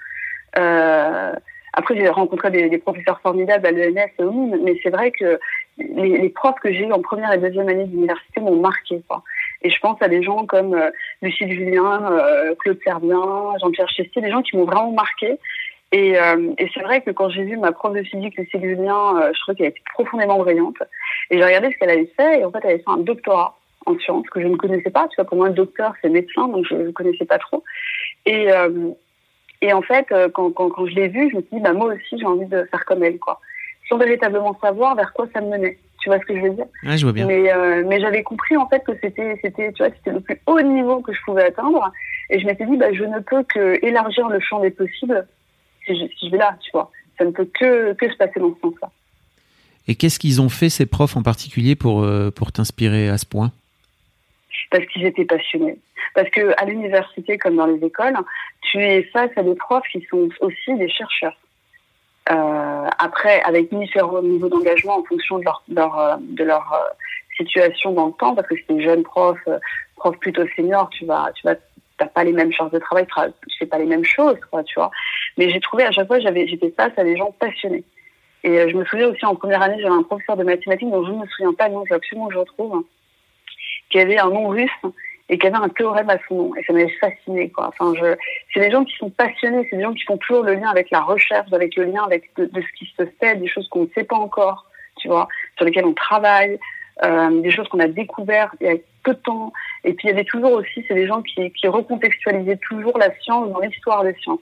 Euh, 0.59 1.33
après, 1.73 1.97
j'ai 1.97 2.09
rencontré 2.09 2.51
des, 2.51 2.69
des, 2.69 2.79
professeurs 2.79 3.21
formidables 3.21 3.67
à 3.67 3.73
l'ENS 3.73 4.09
et 4.19 4.23
au 4.23 4.31
MIN, 4.31 4.59
mais 4.63 4.79
c'est 4.83 4.91
vrai 4.91 5.11
que 5.11 5.41
les, 5.79 6.19
les 6.19 6.29
profs 6.29 6.61
que 6.61 6.73
j'ai 6.73 6.87
eu 6.87 6.93
en 6.93 7.01
première 7.01 7.33
et 7.33 7.39
deuxième 7.39 7.69
année 7.69 7.85
d'université 7.85 8.41
m'ont 8.41 8.61
marqué. 8.61 9.03
Quoi. 9.09 9.23
Et 9.63 9.71
je 9.71 9.79
pense 9.81 10.01
à 10.01 10.09
des 10.09 10.23
gens 10.23 10.47
comme 10.47 10.75
euh, 10.75 10.91
Lucille 11.21 11.53
Julien, 11.53 12.13
euh, 12.13 12.55
Claude 12.61 12.79
Servien, 12.85 13.55
Jean-Pierre 13.61 13.89
Chestier, 13.89 14.23
des 14.23 14.31
gens 14.31 14.43
qui 14.43 14.57
m'ont 14.57 14.67
vraiment 14.67 14.93
marqué. 14.93 15.39
Et, 15.91 16.19
euh, 16.19 16.53
et 16.59 16.69
c'est 16.75 16.83
vrai 16.83 17.03
que 17.03 17.11
quand 17.11 17.29
j'ai 17.31 17.45
vu 17.45 17.57
ma 17.57 17.73
prof 17.73 17.95
de 17.95 18.03
physique, 18.03 18.37
Lucille 18.37 18.61
Julien, 18.61 19.17
euh, 19.17 19.33
je 19.33 19.41
trouvais 19.41 19.57
qu'elle 19.57 19.69
était 19.69 19.83
profondément 19.95 20.39
brillante. 20.39 20.77
Et 21.31 21.39
j'ai 21.39 21.45
regardé 21.45 21.71
ce 21.71 21.79
qu'elle 21.79 21.91
avait 21.91 22.13
fait, 22.17 22.41
et 22.41 22.45
en 22.45 22.51
fait, 22.51 22.59
elle 22.65 22.71
avait 22.71 22.79
fait 22.79 22.91
un 22.91 22.99
doctorat 22.99 23.57
en 23.87 23.99
sciences 23.99 24.29
que 24.31 24.41
je 24.41 24.47
ne 24.47 24.57
connaissais 24.57 24.91
pas. 24.91 25.09
Tu 25.09 25.17
vois, 25.17 25.25
pour 25.25 25.37
moi, 25.37 25.49
le 25.49 25.55
docteur, 25.55 25.95
c'est 26.01 26.09
médecin, 26.09 26.49
donc 26.49 26.67
je 26.69 26.75
ne 26.75 26.91
connaissais 26.91 27.25
pas 27.25 27.39
trop. 27.39 27.63
Et, 28.27 28.51
euh, 28.53 28.91
Et 29.63 29.73
en 29.73 29.81
fait, 29.81 30.07
quand, 30.35 30.51
quand, 30.53 30.69
quand 30.71 30.87
je 30.87 30.95
l'ai 30.95 31.09
vue, 31.09 31.31
je 31.31 31.37
me 31.37 31.43
suis 31.43 31.57
dit, 31.57 31.61
bah, 31.61 31.73
moi 31.73 31.87
aussi, 31.95 32.19
j'ai 32.19 32.27
envie 32.27 32.45
de 32.47 32.65
faire 32.71 32.85
comme 32.85 33.03
elle, 33.03 33.19
quoi. 33.19 33.41
Sans 33.89 33.97
véritablement 33.97 34.59
savoir 34.61 34.95
vers 34.95 35.13
quoi 35.15 35.27
ça 35.33 35.41
me 35.41 35.49
menait. 35.49 35.79
Tu 36.01 36.11
vois 36.11 36.19
ce 36.19 36.27
que 36.27 36.37
je 36.37 36.43
veux 36.43 36.51
dire? 36.51 36.67
Ouais, 36.83 36.99
je 36.99 37.07
vois 37.07 37.15
bien. 37.15 37.27
Mais, 37.27 37.51
mais 37.85 37.99
j'avais 37.99 38.23
compris 38.23 38.59
en 38.59 38.69
fait 38.69 38.83
que 38.85 38.93
c'était, 39.01 39.39
c'était, 39.41 39.73
tu 39.73 39.83
vois, 39.83 39.91
c'était 39.97 40.11
le 40.11 40.21
plus 40.21 40.39
haut 40.47 40.61
niveau 40.61 41.01
que 41.01 41.15
je 41.15 41.21
pouvais 41.25 41.45
atteindre. 41.45 41.91
Et 42.29 42.39
je 42.41 42.47
m'étais 42.47 42.67
dit, 42.67 42.77
bah, 42.77 42.93
je 42.93 43.05
ne 43.05 43.21
peux 43.21 43.43
que 43.45 43.79
élargir 43.83 44.29
le 44.29 44.39
champ 44.41 44.61
des 44.61 44.71
possibles 44.71 45.27
si 45.87 45.97
je, 45.99 46.07
si 46.19 46.27
je 46.27 46.33
vais 46.33 46.39
là, 46.39 46.59
tu 46.61 46.71
vois. 46.73 46.91
Ça 47.17 47.25
ne 47.25 47.31
peut 47.31 47.49
que, 47.59 47.95
que 47.95 48.11
se 48.11 48.17
passer 48.19 48.39
dans 48.39 48.55
ce 48.55 48.61
sens-là. 48.61 48.91
Et 49.89 49.95
qu'est-ce 49.95 50.19
qu'ils 50.19 50.43
ont 50.43 50.51
fait, 50.51 50.69
ces 50.69 50.85
profs 50.85 51.17
en 51.17 51.23
particulier, 51.23 51.75
pour, 51.75 52.07
pour 52.35 52.53
t'inspirer 52.53 53.09
à 53.09 53.17
ce 53.17 53.25
point? 53.25 53.51
Parce 54.71 54.85
qu'ils 54.87 55.05
étaient 55.07 55.25
passionnés. 55.25 55.79
Parce 56.15 56.29
que 56.31 56.53
à 56.61 56.65
l'université, 56.65 57.39
comme 57.39 57.57
dans 57.57 57.67
les 57.67 57.85
écoles, 57.85 58.17
tu 58.63 58.79
es 58.79 59.03
face 59.05 59.31
à 59.37 59.43
des 59.43 59.55
profs 59.55 59.87
qui 59.91 60.07
sont 60.11 60.29
aussi 60.41 60.75
des 60.75 60.89
chercheurs. 60.89 61.37
Euh, 62.31 62.89
après, 62.99 63.43
avec 63.43 63.73
différents 63.75 64.23
niveaux 64.23 64.49
d'engagement 64.49 64.99
en 64.99 65.05
fonction 65.05 65.39
de 65.39 65.45
leur, 65.45 65.63
leur 65.69 66.19
de 66.21 66.45
leur 66.45 66.95
situation 67.37 67.93
dans 67.93 68.07
le 68.07 68.13
temps, 68.13 68.35
parce 68.35 68.49
que 68.49 68.55
c'est 68.57 68.75
des 68.75 68.83
jeunes 68.83 69.03
profs, 69.03 69.49
profs 69.97 70.19
plutôt 70.19 70.45
seniors, 70.57 70.89
tu 70.91 71.05
vas, 71.05 71.31
tu 71.35 71.47
vas, 71.47 71.57
t'as 71.99 72.07
pas 72.07 72.25
les 72.25 72.33
mêmes 72.33 72.53
charges 72.53 72.71
de 72.71 72.79
travail, 72.79 73.07
tu 73.49 73.59
fais 73.59 73.67
pas 73.67 73.79
les 73.79 73.87
mêmes 73.87 74.05
choses, 74.05 74.39
quoi, 74.51 74.63
tu 74.65 74.75
vois. 74.75 74.91
Mais 75.37 75.51
j'ai 75.51 75.61
trouvé 75.61 75.85
à 75.85 75.91
chaque 75.91 76.07
fois, 76.07 76.21
j'avais, 76.21 76.47
j'étais 76.47 76.71
face 76.71 76.93
à 76.97 77.05
des 77.05 77.17
gens 77.17 77.33
passionnés. 77.39 77.85
Et 78.45 78.69
je 78.69 78.77
me 78.77 78.85
souviens 78.85 79.09
aussi 79.09 79.25
en 79.25 79.35
première 79.35 79.63
année, 79.63 79.81
j'avais 79.81 79.95
un 79.95 80.03
professeur 80.03 80.37
de 80.37 80.45
mathématiques 80.45 80.91
dont 80.91 81.05
je 81.05 81.13
ne 81.13 81.19
me 81.19 81.27
souviens 81.27 81.55
pas, 81.55 81.69
non, 81.69 81.85
je 81.89 81.95
absolument 81.95 82.29
que 82.29 82.35
je 82.35 82.39
retrouve, 82.39 82.85
qui 83.95 84.01
avait 84.01 84.19
un 84.19 84.29
nom 84.29 84.49
russe 84.49 84.71
et 85.29 85.39
qui 85.39 85.47
avait 85.47 85.57
un 85.57 85.69
théorème 85.69 86.11
à 86.11 86.19
son 86.27 86.35
nom. 86.35 86.57
Et 86.57 86.65
ça 86.65 86.73
m'avait 86.73 86.93
fasciné. 87.01 87.53
Enfin, 87.57 87.95
je, 87.95 88.17
c'est 88.53 88.59
des 88.59 88.73
gens 88.73 88.85
qui 88.85 88.97
sont 88.97 89.09
passionnés, 89.09 89.65
c'est 89.71 89.77
des 89.77 89.85
gens 89.85 89.95
qui 89.95 90.03
font 90.03 90.17
toujours 90.17 90.43
le 90.43 90.55
lien 90.55 90.69
avec 90.69 90.91
la 90.91 91.01
recherche, 91.01 91.53
avec 91.53 91.77
le 91.77 91.85
lien 91.85 92.03
avec 92.05 92.29
de, 92.37 92.51
ce 92.53 92.73
qui 92.77 92.93
se 92.99 93.07
fait, 93.21 93.37
des 93.37 93.47
choses 93.47 93.69
qu'on 93.69 93.83
ne 93.83 93.89
sait 93.95 94.03
pas 94.03 94.17
encore, 94.17 94.67
tu 94.97 95.07
vois, 95.07 95.29
sur 95.57 95.65
lesquelles 95.65 95.85
on 95.85 95.95
travaille, 95.95 96.59
euh, 97.05 97.41
des 97.41 97.53
choses 97.53 97.69
qu'on 97.69 97.79
a 97.79 97.87
découvertes 97.87 98.55
il 98.61 98.67
y 98.67 98.71
a 98.71 98.75
peu 99.05 99.15
de 99.15 99.21
temps. 99.21 99.53
Et 99.85 99.95
puis 99.95 100.09
il 100.09 100.11
y 100.11 100.13
avait 100.13 100.25
toujours 100.25 100.53
aussi, 100.55 100.85
c'est 100.89 100.95
des 100.95 101.07
gens 101.07 101.23
qui, 101.23 101.53
qui 101.53 101.69
recontextualisaient 101.69 102.59
toujours 102.69 102.99
la 102.99 103.15
science 103.21 103.49
dans 103.49 103.61
l'histoire 103.61 104.03
des 104.03 104.15
sciences. 104.15 104.41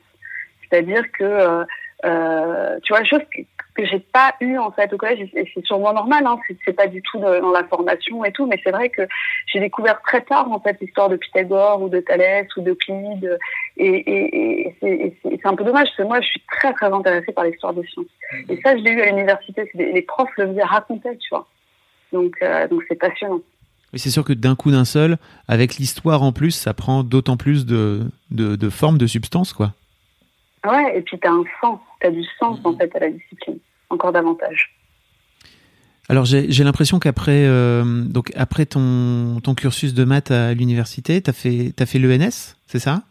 C'est-à-dire 0.62 1.04
que, 1.12 1.25
euh, 1.25 1.64
euh, 2.06 2.78
tu 2.85 2.94
vois, 2.94 3.04
chose 3.04 3.21
que, 3.30 3.42
que 3.75 3.87
j'ai 3.87 4.00
pas 4.00 4.35
eu 4.41 4.59
en 4.59 4.71
fait 4.71 4.93
au 4.93 4.99
collège, 4.99 5.31
et 5.35 5.50
c'est 5.55 5.64
sûrement 5.64 5.93
normal, 5.93 6.26
hein, 6.26 6.38
c'est 6.64 6.75
pas 6.75 6.87
du 6.87 7.00
tout 7.02 7.19
de, 7.19 7.41
dans 7.41 7.52
la 7.52 7.64
formation 7.64 8.25
et 8.25 8.33
tout, 8.33 8.47
mais 8.47 8.61
c'est 8.62 8.71
vrai 8.71 8.91
que 8.91 9.02
j'ai 9.47 9.61
découvert 9.61 10.00
très 10.02 10.21
tard 10.21 10.50
en 10.50 10.61
fait 10.61 10.76
l'histoire 10.81 11.09
de 11.09 11.17
Pythagore 11.17 11.81
ou 11.83 11.88
de 11.88 12.00
Thalès 12.00 12.47
ou 12.57 12.61
d'Euclide, 12.61 13.38
et, 13.79 13.87
et, 13.87 14.76
et 14.83 15.17
c'est 15.23 15.47
un 15.47 15.55
peu 15.55 15.64
dommage 15.64 15.88
parce 15.88 15.97
que 15.97 16.02
moi 16.02 16.21
je 16.21 16.26
suis 16.26 16.43
très 16.50 16.73
très 16.75 16.93
intéressée 16.93 17.33
par 17.33 17.45
l'histoire 17.45 17.73
des 17.73 17.87
sciences. 17.87 18.07
Et 18.49 18.61
ça 18.62 18.76
je 18.76 18.83
l'ai 18.83 18.91
eu 18.93 19.00
à 19.00 19.07
l'université, 19.07 19.71
les 19.75 20.02
profs 20.02 20.37
le 20.37 20.49
faisaient 20.49 20.62
raconter, 20.62 21.17
tu 21.19 21.29
vois. 21.31 21.49
Donc 22.12 22.37
euh, 22.43 22.69
donc 22.69 22.83
c'est 22.88 22.99
passionnant. 22.99 23.41
Mais 23.93 23.99
c'est 23.99 24.11
sûr 24.11 24.25
que 24.25 24.33
d'un 24.33 24.55
coup 24.55 24.71
d'un 24.71 24.87
seul, 24.87 25.19
avec 25.49 25.76
l'histoire 25.76 26.23
en 26.23 26.33
plus, 26.33 26.52
ça 26.52 26.73
prend 26.73 27.02
d'autant 27.02 27.37
plus 27.37 27.67
de, 27.67 28.00
de, 28.31 28.57
de 28.57 28.71
forme, 28.71 28.97
de 28.97 29.07
substance, 29.07 29.52
quoi. 29.52 29.75
Ouais, 30.66 30.97
et 30.97 31.02
puis 31.02 31.19
tu 31.19 31.26
as 31.26 31.33
un 31.33 31.45
sens, 31.61 31.81
tu 32.00 32.07
as 32.07 32.11
du 32.11 32.25
sens 32.38 32.59
en 32.64 32.76
fait 32.76 32.95
à 32.95 33.00
la 33.00 33.11
discipline, 33.11 33.59
encore 33.90 34.12
davantage. 34.12 34.75
Alors 36.09 36.25
j'ai 36.25 36.64
l'impression 36.64 36.99
qu'après 36.99 37.47
euh, 37.47 37.85
donc 37.85 38.33
après 38.37 38.66
ton, 38.66 39.40
ton 39.42 39.54
cursus 39.54 39.95
de 39.95 40.04
maths 40.04 40.31
à 40.31 40.52
l'université, 40.52 41.23
tu 41.23 41.31
as 41.31 41.33
fait, 41.33 41.73
as 41.81 41.87
fait 41.87 41.99
l'ENS, 41.99 42.57
c'est 42.66 42.81
ça? 42.81 43.02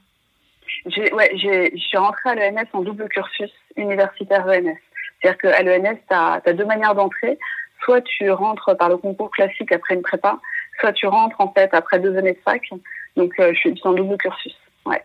Ouais, 0.86 1.32
je 1.36 1.78
suis 1.78 1.98
rentrée 1.98 2.30
à 2.32 2.36
l'ENS 2.36 2.66
en 2.74 2.82
double 2.82 3.08
cursus 3.08 3.52
universitaire 3.78 4.46
ENS. 4.48 4.78
C'est-à-dire 5.22 5.38
qu'à 5.38 5.64
l'ENS, 5.64 5.98
tu 6.08 6.16
as, 6.16 6.42
as, 6.46 6.54
deux 6.54 6.66
manières 6.66 6.96
d'entrer. 6.96 7.38
Soit 7.84 8.02
tu 8.02 8.30
rentres 8.32 8.76
par 8.78 8.90
le 8.90 8.98
concours 8.98 9.32
classique 9.32 9.72
après 9.72 9.96
une 9.96 10.02
prépa, 10.02 10.40
soit 10.80 10.94
tu 10.94 11.08
rentres 11.08 11.40
en 11.40 11.52
fait 11.52 11.74
après 11.74 12.00
deux 12.00 12.16
années 12.18 12.34
de 12.34 12.40
fac. 12.44 12.62
Donc 13.16 13.34
euh, 13.40 13.54
je 13.54 13.60
suis 13.60 13.82
en 13.84 13.94
double 13.94 14.18
cursus. 14.18 14.56
Ouais. 14.86 15.04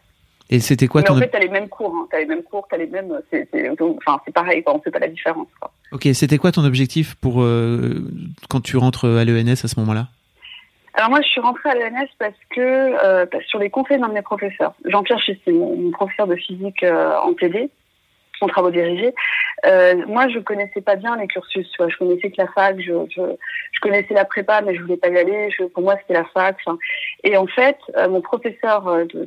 Et 0.48 0.61
c'était 0.61 0.87
quoi 0.87 1.00
Mais 1.00 1.06
ton 1.09 1.16
en 1.16 1.18
fait, 1.18 1.28
t'as 1.28 1.40
les 1.40 1.48
mêmes 1.48 1.68
cours, 1.68 1.92
hein. 1.94 2.06
t'as 2.11 2.20
les 2.20 2.26
mêmes 2.26 2.42
cours, 2.42 2.66
t'as 2.70 2.76
les 2.76 2.87
mêmes. 2.87 3.20
C'est, 3.30 3.48
enfin, 3.80 4.20
c'est 4.24 4.32
pareil, 4.32 4.62
quoi. 4.62 4.76
On 4.76 4.80
fait 4.80 4.90
pas 4.90 5.00
la 5.00 5.09
différence. 5.09 5.48
Quoi. 5.59 5.72
Ok, 5.92 6.09
c'était 6.14 6.38
quoi 6.38 6.52
ton 6.52 6.64
objectif 6.64 7.16
pour 7.16 7.42
euh, 7.42 8.09
quand 8.48 8.61
tu 8.61 8.76
rentres 8.76 9.06
à 9.06 9.24
l'ENS 9.24 9.64
à 9.64 9.68
ce 9.68 9.80
moment-là? 9.80 10.06
Alors 10.94 11.11
moi, 11.11 11.20
je 11.20 11.28
suis 11.28 11.40
rentrée 11.40 11.68
à 11.68 11.74
l'ENS 11.74 12.09
parce 12.18 12.32
que 12.50 12.61
euh, 12.61 13.26
sur 13.48 13.59
les 13.59 13.70
conseils 13.70 13.98
d'un 13.98 14.09
de 14.09 14.14
mes 14.14 14.22
professeurs, 14.22 14.74
Jean-Pierre 14.85 15.20
Chesty, 15.20 15.52
mon, 15.52 15.76
mon, 15.76 15.90
professeur 15.90 16.26
de 16.26 16.37
physique 16.37 16.82
euh, 16.85 17.18
en 17.18 17.35
TD, 17.35 17.68
son 18.38 18.46
travaux 18.46 18.70
dirigés. 18.70 19.14
Euh, 19.66 20.05
moi, 20.07 20.29
je 20.29 20.38
connaissais 20.38 20.81
pas 20.81 20.96
bien 20.96 21.16
les 21.16 21.26
cursus. 21.26 21.68
Tu 21.70 21.76
vois. 21.79 21.88
Je 21.88 21.96
connaissais 21.96 22.31
que 22.31 22.40
la 22.40 22.48
fac, 22.48 22.79
je, 22.81 22.92
connaissais 23.81 24.14
la 24.14 24.24
prépa, 24.24 24.61
mais 24.62 24.74
je 24.74 24.83
voulais 24.83 24.96
pas 24.96 25.09
y 25.09 25.18
aller. 25.18 25.48
Pour 25.74 25.83
moi, 25.83 25.96
c'était 26.00 26.14
la 26.14 26.24
fac. 26.24 26.57
Et 27.24 27.37
en 27.37 27.46
fait, 27.46 27.79
euh, 27.96 28.09
mon 28.09 28.20
professeur 28.20 28.85
de, 29.07 29.24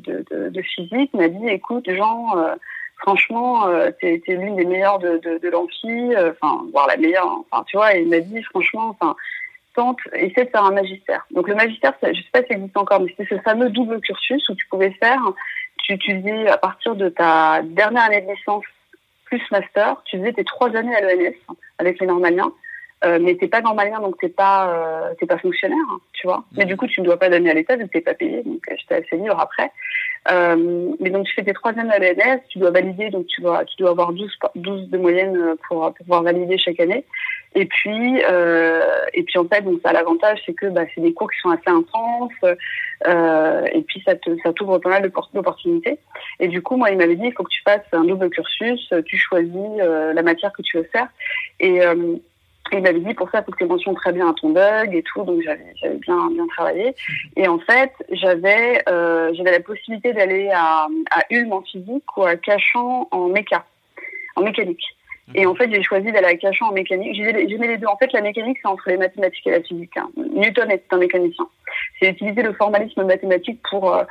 de, 0.49 0.61
physique 0.61 1.13
m'a 1.13 1.27
dit, 1.27 1.47
écoute, 1.49 1.89
Jean, 1.89 2.37
euh, 2.37 2.55
franchement, 2.97 3.67
euh, 3.67 3.91
t'es 3.99 4.21
es, 4.25 4.35
l'une 4.35 4.55
des 4.55 4.65
meilleures 4.65 4.99
de, 4.99 5.17
de, 5.17 6.71
voire 6.71 6.87
la 6.87 6.97
meilleure. 6.97 7.43
Enfin, 7.51 7.63
tu 7.67 7.77
vois, 7.77 7.95
et 7.95 8.01
il 8.01 8.09
m'a 8.09 8.19
dit, 8.19 8.41
franchement, 8.43 8.97
tente, 9.75 9.99
essaie 10.13 10.45
de 10.45 10.49
faire 10.49 10.65
un 10.65 10.71
magistère. 10.71 11.25
Donc 11.31 11.47
le 11.47 11.55
magistère, 11.55 11.93
je 12.01 12.07
sais 12.07 12.29
pas 12.31 12.41
si 12.41 12.47
ça 12.47 12.55
existe 12.55 12.77
encore, 12.77 13.01
mais 13.01 13.13
c'était 13.17 13.35
ce 13.35 13.41
fameux 13.41 13.69
double 13.69 13.99
cursus 14.01 14.47
où 14.49 14.55
tu 14.55 14.65
pouvais 14.67 14.91
faire, 14.91 15.21
tu, 15.83 15.97
tu 15.97 16.47
à 16.47 16.57
partir 16.57 16.95
de 16.95 17.09
ta 17.09 17.61
dernière 17.63 18.03
année 18.03 18.21
de 18.21 18.31
licence 18.31 18.65
plus 19.29 19.41
master, 19.51 20.01
tu 20.05 20.17
faisais 20.17 20.33
tes 20.33 20.43
trois 20.43 20.75
années 20.75 20.95
à 20.95 21.01
l'ENS 21.01 21.35
avec 21.77 21.99
les 21.99 22.07
normaliens, 22.07 22.51
euh, 23.05 23.17
mais 23.21 23.35
t'es 23.35 23.47
pas 23.47 23.61
normalien 23.61 24.01
donc 24.01 24.17
t'es 24.19 24.29
pas 24.29 24.73
euh, 24.73 25.13
t'es 25.19 25.25
pas 25.25 25.37
fonctionnaire, 25.37 25.77
tu 26.13 26.27
vois. 26.27 26.43
Mais 26.57 26.65
du 26.65 26.75
coup 26.75 26.87
tu 26.87 26.99
ne 26.99 27.05
dois 27.05 27.17
pas 27.17 27.29
donner 27.29 27.49
à 27.49 27.53
l'État 27.53 27.75
vu 27.77 27.85
que 27.87 27.91
t'es 27.91 28.01
pas 28.01 28.13
payé, 28.13 28.43
donc 28.43 28.61
j'étais 28.69 28.95
assez 28.95 29.15
libre 29.15 29.39
après. 29.39 29.71
Euh, 30.31 30.93
mais 30.99 31.09
donc 31.09 31.25
tu 31.25 31.33
fais 31.33 31.43
tes 31.43 31.53
trois 31.53 31.71
à 31.71 31.99
l'ENS, 31.99 32.41
tu 32.49 32.59
dois 32.59 32.71
valider, 32.71 33.09
donc 33.09 33.27
tu 33.27 33.41
dois 33.41 33.63
tu 33.65 33.77
dois 33.77 33.91
avoir 33.91 34.11
12 34.11 34.29
12 34.55 34.89
de 34.89 34.97
moyenne 34.97 35.55
pour, 35.67 35.93
pouvoir 35.93 36.23
valider 36.23 36.57
chaque 36.57 36.79
année. 36.79 37.05
Et 37.55 37.65
puis 37.65 38.21
euh, 38.29 38.81
et 39.13 39.23
puis 39.23 39.39
en 39.39 39.45
fait 39.45 39.61
donc 39.61 39.79
ça 39.83 39.91
l'avantage 39.91 40.39
c'est 40.45 40.53
que 40.53 40.67
bah, 40.67 40.83
c'est 40.93 41.01
des 41.01 41.13
cours 41.13 41.31
qui 41.31 41.39
sont 41.39 41.49
assez 41.49 41.67
intenses 41.67 42.55
euh, 43.07 43.65
et 43.73 43.81
puis 43.81 44.03
ça 44.05 44.15
te 44.15 44.29
ça 44.43 44.53
t'ouvre 44.53 44.77
pas 44.77 44.89
mal 44.89 45.11
d'opportunités. 45.33 45.97
Et 46.39 46.47
du 46.47 46.61
coup 46.61 46.75
moi 46.75 46.91
il 46.91 46.97
m'avait 46.97 47.15
dit 47.15 47.25
il 47.27 47.33
faut 47.33 47.43
que 47.43 47.49
tu 47.49 47.61
fasses 47.63 47.81
un 47.93 48.03
double 48.03 48.29
cursus, 48.29 48.93
tu 49.05 49.17
choisis 49.17 49.55
euh, 49.79 50.13
la 50.13 50.21
matière 50.21 50.51
que 50.51 50.61
tu 50.61 50.77
veux 50.77 50.89
faire 50.91 51.07
et 51.59 51.79
euh, 52.73 52.77
il 52.77 52.83
m'avait 52.83 52.99
dit 52.99 53.13
pour 53.13 53.29
ça, 53.29 53.39
il 53.39 53.45
faut 53.45 53.51
que 53.51 53.57
tu 53.57 53.65
mentionnes 53.65 53.95
très 53.95 54.11
bien 54.11 54.29
à 54.29 54.33
ton 54.33 54.49
bug 54.49 54.95
et 54.95 55.03
tout, 55.03 55.23
donc 55.23 55.41
j'avais 55.43 55.73
bien 55.99 56.29
bien 56.31 56.47
travaillé. 56.47 56.95
Et 57.35 57.47
en 57.47 57.59
fait, 57.59 57.91
j'avais 58.11 58.81
euh, 58.89 59.31
j'avais 59.33 59.51
la 59.51 59.59
possibilité 59.59 60.13
d'aller 60.13 60.49
à, 60.53 60.87
à 61.11 61.21
Ulm 61.29 61.53
en 61.53 61.61
physique 61.61 62.17
ou 62.17 62.23
à 62.23 62.35
Cachan 62.35 63.07
en 63.11 63.27
méca, 63.27 63.65
en 64.35 64.41
mécanique. 64.41 64.83
Et 65.35 65.45
en 65.45 65.53
fait, 65.53 65.69
j'ai 65.71 65.83
choisi 65.83 66.11
d'aller 66.11 66.27
à 66.27 66.35
Cachan 66.35 66.69
en 66.69 66.71
mécanique. 66.71 67.15
J'aimais 67.15 67.67
les 67.67 67.77
deux. 67.77 67.87
En 67.87 67.97
fait, 67.97 68.11
la 68.13 68.21
mécanique, 68.21 68.57
c'est 68.61 68.67
entre 68.67 68.89
les 68.89 68.97
mathématiques 68.97 69.45
et 69.45 69.51
la 69.51 69.61
physique. 69.61 69.95
Hein. 69.95 70.09
Newton 70.17 70.71
est 70.71 70.83
un 70.91 70.97
mécanicien. 70.97 71.47
C'est 71.99 72.09
utiliser 72.09 72.41
le 72.41 72.53
formalisme 72.53 73.03
mathématique 73.03 73.59
pour 73.69 73.93
euh, 73.93 74.03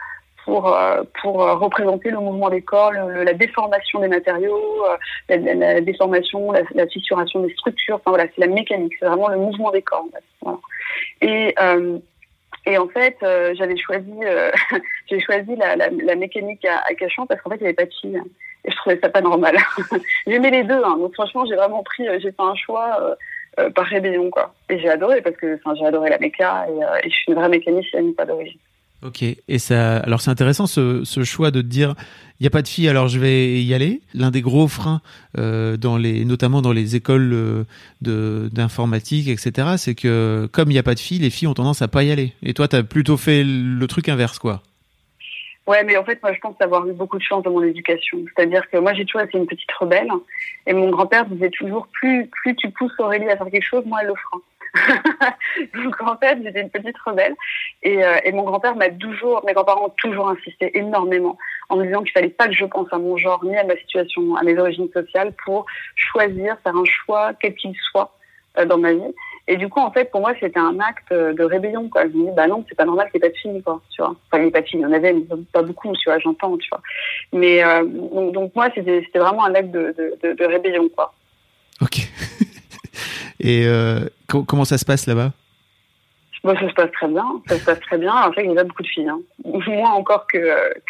pour, 0.48 0.76
pour 1.20 1.34
représenter 1.36 2.10
le 2.10 2.18
mouvement 2.18 2.48
des 2.48 2.62
corps, 2.62 2.92
le, 2.92 3.22
la 3.22 3.34
déformation 3.34 4.00
des 4.00 4.08
matériaux, 4.08 4.82
la, 5.28 5.80
déformation, 5.82 6.52
la, 6.52 6.86
fissuration 6.86 7.40
des 7.40 7.52
structures. 7.52 7.96
Enfin 7.96 8.10
voilà, 8.10 8.24
c'est 8.34 8.40
la 8.40 8.46
mécanique, 8.46 8.94
c'est 8.98 9.06
vraiment 9.06 9.28
le 9.28 9.36
mouvement 9.36 9.70
des 9.70 9.82
corps. 9.82 10.06
Et 11.20 11.54
euh, 11.60 11.98
et 12.68 12.76
en 12.76 12.88
fait, 12.88 13.16
euh, 13.22 13.54
j'avais 13.56 13.78
choisi, 13.78 14.12
euh, 14.22 14.50
j'ai 15.10 15.20
choisi 15.20 15.56
la, 15.56 16.16
mécanique 16.16 16.64
à, 16.66 16.78
à 16.78 17.26
parce 17.26 17.40
qu'en 17.40 17.50
fait, 17.50 17.56
il 17.56 17.62
n'y 17.62 17.66
avait 17.68 17.74
pas 17.74 17.86
de 17.86 17.94
filles. 18.00 18.20
Et 18.64 18.70
je 18.70 18.76
trouvais 18.76 18.98
ça 19.00 19.08
pas 19.08 19.22
normal. 19.22 19.56
J'aimais 20.26 20.50
les 20.50 20.64
deux. 20.64 20.82
Hein, 20.84 20.96
donc 20.98 21.14
franchement, 21.14 21.46
j'ai 21.46 21.54
vraiment 21.54 21.82
pris, 21.82 22.04
j'ai 22.20 22.30
fait 22.30 22.42
un 22.42 22.56
choix 22.56 23.16
euh, 23.58 23.70
par 23.70 23.86
rébellion, 23.86 24.28
quoi. 24.28 24.52
Et 24.68 24.78
j'ai 24.78 24.90
adoré 24.90 25.22
parce 25.22 25.36
que, 25.36 25.58
j'ai 25.76 25.86
adoré 25.86 26.10
la 26.10 26.18
méca 26.18 26.66
et, 26.68 27.06
et 27.06 27.10
je 27.10 27.14
suis 27.14 27.24
une 27.28 27.36
vraie 27.36 27.48
mécanicienne, 27.48 28.14
pas 28.14 28.26
d'origine. 28.26 28.58
Ok, 29.04 29.22
et 29.22 29.58
ça, 29.60 29.98
alors 29.98 30.20
c'est 30.20 30.30
intéressant 30.30 30.66
ce, 30.66 31.04
choix 31.22 31.52
de 31.52 31.62
dire 31.62 31.94
il 32.40 32.42
n'y 32.42 32.46
a 32.48 32.50
pas 32.50 32.62
de 32.62 32.68
filles, 32.68 32.88
alors 32.88 33.06
je 33.06 33.20
vais 33.20 33.62
y 33.62 33.72
aller. 33.72 34.00
L'un 34.12 34.32
des 34.32 34.40
gros 34.40 34.66
freins, 34.66 35.00
euh, 35.38 35.76
dans 35.76 35.96
les, 35.96 36.24
notamment 36.24 36.62
dans 36.62 36.72
les 36.72 36.96
écoles 36.96 37.32
euh, 37.32 38.48
d'informatique, 38.50 39.28
etc., 39.28 39.76
c'est 39.76 39.94
que 39.94 40.48
comme 40.52 40.70
il 40.70 40.74
n'y 40.74 40.80
a 40.80 40.82
pas 40.82 40.94
de 40.94 41.00
filles, 41.00 41.20
les 41.20 41.30
filles 41.30 41.46
ont 41.46 41.54
tendance 41.54 41.80
à 41.80 41.86
pas 41.86 42.02
y 42.02 42.10
aller. 42.10 42.32
Et 42.42 42.54
toi, 42.54 42.66
tu 42.66 42.74
as 42.74 42.82
plutôt 42.82 43.16
fait 43.16 43.44
le 43.44 43.86
truc 43.86 44.08
inverse, 44.08 44.40
quoi. 44.40 44.62
Ouais, 45.68 45.84
mais 45.84 45.98
en 45.98 46.04
fait, 46.04 46.20
moi, 46.22 46.32
je 46.32 46.40
pense 46.40 46.56
avoir 46.60 46.88
eu 46.88 46.94
beaucoup 46.94 47.18
de 47.18 47.22
chance 47.22 47.42
dans 47.42 47.50
mon 47.50 47.62
éducation. 47.62 48.24
C'est-à-dire 48.34 48.68
que 48.70 48.78
moi, 48.78 48.94
j'ai 48.94 49.04
toujours 49.04 49.20
été 49.20 49.36
une 49.36 49.46
petite 49.46 49.70
rebelle. 49.78 50.08
Et 50.66 50.72
mon 50.72 50.90
grand-père 50.90 51.26
disait 51.26 51.50
toujours, 51.50 51.88
plus, 51.88 52.26
plus 52.28 52.56
tu 52.56 52.70
pousses 52.70 52.98
Aurélie 52.98 53.28
à 53.28 53.36
faire 53.36 53.50
quelque 53.50 53.66
chose, 53.66 53.84
moins 53.84 53.98
elle 54.00 54.06
le 54.08 54.14
fera. 54.14 54.38
En 56.00 56.16
fait, 56.16 56.38
j'étais 56.42 56.60
une 56.60 56.70
petite 56.70 56.98
rebelle 57.04 57.34
et, 57.82 58.04
euh, 58.04 58.18
et 58.24 58.32
mon 58.32 58.44
grand-père 58.44 58.76
m'a 58.76 58.90
toujours, 58.90 59.44
mes 59.46 59.52
grands-parents 59.52 59.86
ont 59.86 59.94
toujours 59.96 60.28
insisté 60.28 60.76
énormément 60.78 61.36
en 61.68 61.76
me 61.76 61.86
disant 61.86 62.02
qu'il 62.02 62.12
fallait 62.12 62.28
pas 62.28 62.48
que 62.48 62.54
je 62.54 62.64
pense 62.64 62.88
à 62.92 62.98
mon 62.98 63.16
genre 63.16 63.44
ni 63.44 63.56
à 63.56 63.64
ma 63.64 63.76
situation, 63.76 64.36
à 64.36 64.42
mes 64.42 64.58
origines 64.58 64.88
sociales 64.92 65.32
pour 65.44 65.66
choisir, 65.94 66.56
faire 66.62 66.76
un 66.76 66.84
choix 66.84 67.32
quel 67.40 67.54
qu'il 67.54 67.74
soit 67.90 68.12
euh, 68.58 68.64
dans 68.64 68.78
ma 68.78 68.92
vie. 68.92 69.14
Et 69.50 69.56
du 69.56 69.68
coup, 69.68 69.80
en 69.80 69.90
fait, 69.90 70.10
pour 70.10 70.20
moi, 70.20 70.34
c'était 70.38 70.58
un 70.58 70.78
acte 70.78 71.10
de 71.10 71.42
rébellion. 71.42 71.88
Quoi. 71.88 72.02
Je 72.02 72.08
me 72.08 72.26
dis, 72.26 72.36
bah 72.36 72.46
non, 72.46 72.66
c'est 72.68 72.74
pas 72.74 72.84
normal 72.84 73.10
qu'il 73.10 73.18
n'y 73.20 73.26
ait 73.26 73.30
pas 73.30 73.34
de 73.34 73.40
filles, 73.40 73.62
quoi. 73.62 73.80
Tu 73.90 74.02
vois. 74.02 74.14
Enfin, 74.26 74.42
il 74.42 74.44
n'y 74.44 74.50
pas 74.50 74.60
de 74.60 74.66
filles, 74.66 74.80
il 74.80 74.82
y 74.82 74.86
en 74.86 74.92
avait, 74.92 75.14
pas 75.52 75.62
beaucoup, 75.62 75.90
tu 75.96 76.10
vois, 76.10 76.18
j'entends, 76.18 76.58
tu 76.58 76.68
vois. 76.68 76.82
Mais 77.32 77.64
euh, 77.64 77.82
donc, 78.30 78.54
moi, 78.54 78.68
c'était 78.74 79.02
vraiment 79.14 79.46
un 79.46 79.54
acte 79.54 79.70
de, 79.70 79.94
de, 80.22 80.32
de, 80.34 80.44
rébellion, 80.44 80.90
quoi. 80.94 81.14
Ok. 81.80 81.96
Et 83.40 83.66
comment 84.28 84.64
ça 84.64 84.78
se 84.78 84.84
passe 84.84 85.06
là-bas? 85.06 85.32
Bon, 86.44 86.54
ça 86.54 86.68
se 86.68 86.74
passe 86.74 86.92
très 86.92 87.08
bien. 87.08 87.26
Ça 87.48 87.58
se 87.58 87.64
passe 87.64 87.80
très 87.80 87.98
bien. 87.98 88.14
En 88.14 88.32
fait, 88.32 88.44
il 88.44 88.52
y 88.52 88.58
a 88.58 88.64
beaucoup 88.64 88.82
de 88.82 88.88
filles. 88.88 89.08
Hein. 89.08 89.20
Moins 89.44 89.90
encore 89.90 90.26
que, 90.26 90.38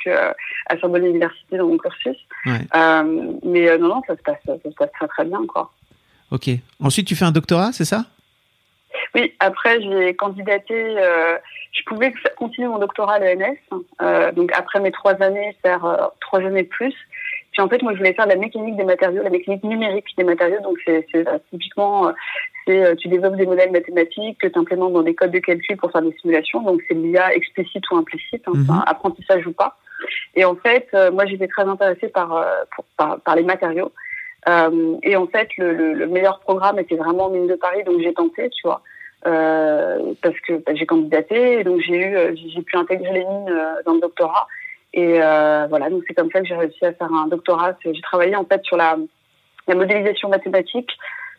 que 0.04 0.10
à 0.10 0.78
Sorbonne 0.78 1.06
Université 1.06 1.56
dans 1.56 1.68
mon 1.68 1.78
cursus. 1.78 2.16
Ouais. 2.44 2.60
Euh, 2.74 3.32
mais 3.44 3.68
euh, 3.68 3.78
non, 3.78 3.88
non, 3.88 4.02
ça 4.06 4.16
se 4.16 4.22
passe, 4.22 4.38
ça 4.44 4.54
se 4.62 4.74
passe 4.74 4.92
très 4.92 5.08
très 5.08 5.24
bien, 5.24 5.40
quoi. 5.46 5.72
Ok. 6.30 6.50
Ensuite, 6.82 7.06
tu 7.06 7.16
fais 7.16 7.24
un 7.24 7.32
doctorat, 7.32 7.72
c'est 7.72 7.86
ça? 7.86 8.04
Oui, 9.14 9.34
après 9.40 9.80
j'ai 9.80 10.14
candidaté, 10.14 10.74
euh, 10.74 11.38
je 11.72 11.82
pouvais 11.86 12.12
continuer 12.36 12.68
mon 12.68 12.78
doctorat 12.78 13.14
à 13.14 13.18
l'ENS, 13.18 13.56
euh, 14.02 14.32
donc 14.32 14.50
après 14.52 14.80
mes 14.80 14.90
trois 14.90 15.14
années, 15.22 15.56
faire 15.62 16.10
trois 16.20 16.40
années 16.40 16.64
de 16.64 16.68
plus. 16.68 16.94
Puis 17.58 17.64
en 17.64 17.68
fait, 17.68 17.82
moi 17.82 17.92
je 17.92 17.98
voulais 17.98 18.12
faire 18.12 18.28
la 18.28 18.36
mécanique 18.36 18.76
des 18.76 18.84
matériaux, 18.84 19.20
la 19.20 19.30
mécanique 19.30 19.64
numérique 19.64 20.06
des 20.16 20.22
matériaux, 20.22 20.60
donc 20.62 20.78
c'est 20.86 21.04
typiquement, 21.50 22.12
c'est 22.64 22.94
tu 22.98 23.08
développes 23.08 23.34
des 23.34 23.46
modèles 23.46 23.72
mathématiques 23.72 24.38
que 24.38 24.46
tu 24.46 24.56
implémentes 24.56 24.92
dans 24.92 25.02
des 25.02 25.16
codes 25.16 25.32
de 25.32 25.40
calcul 25.40 25.76
pour 25.76 25.90
faire 25.90 26.02
des 26.02 26.14
simulations, 26.20 26.62
donc 26.62 26.80
c'est 26.86 26.94
l'IA 26.94 27.34
explicite 27.34 27.82
ou 27.90 27.96
implicite, 27.96 28.44
hein, 28.46 28.52
mhm. 28.54 28.84
apprentissage 28.86 29.44
ou 29.48 29.52
pas. 29.52 29.76
Et 30.36 30.44
en 30.44 30.54
fait, 30.54 30.86
moi 31.12 31.26
j'étais 31.26 31.48
très 31.48 31.64
intéressée 31.64 32.06
par, 32.06 32.46
par, 32.96 33.18
par 33.22 33.34
les 33.34 33.42
matériaux. 33.42 33.90
Euh, 34.48 34.96
et 35.02 35.16
en 35.16 35.26
fait, 35.26 35.48
le, 35.58 35.72
le, 35.72 35.94
le, 35.94 36.06
meilleur 36.06 36.38
programme 36.38 36.78
était 36.78 36.94
vraiment 36.94 37.28
Mine 37.28 37.48
de 37.48 37.56
Paris, 37.56 37.82
donc 37.84 38.00
j'ai 38.00 38.14
tenté, 38.14 38.48
tu 38.50 38.62
vois. 38.64 38.82
Euh, 39.26 40.14
parce 40.22 40.38
que 40.46 40.52
bah, 40.64 40.74
j'ai 40.74 40.86
candidaté, 40.86 41.60
et 41.60 41.64
donc 41.64 41.80
j'ai 41.80 41.96
eu, 41.96 42.16
euh, 42.16 42.34
j'ai 42.36 42.62
pu 42.62 42.76
intégrer 42.76 43.12
les 43.12 43.24
mines 43.24 43.50
euh, 43.50 43.82
dans 43.84 43.94
le 43.94 44.00
doctorat. 44.00 44.46
Et 44.94 45.22
euh, 45.22 45.66
voilà, 45.68 45.90
donc 45.90 46.02
c'est 46.06 46.14
comme 46.14 46.30
ça 46.30 46.40
que 46.40 46.46
j'ai 46.46 46.56
réussi 46.56 46.84
à 46.84 46.92
faire 46.92 47.12
un 47.12 47.28
doctorat. 47.28 47.76
J'ai 47.84 48.00
travaillé 48.00 48.34
en 48.36 48.44
fait 48.44 48.64
sur 48.64 48.76
la, 48.76 48.96
la 49.66 49.74
modélisation 49.74 50.28
mathématique 50.28 50.90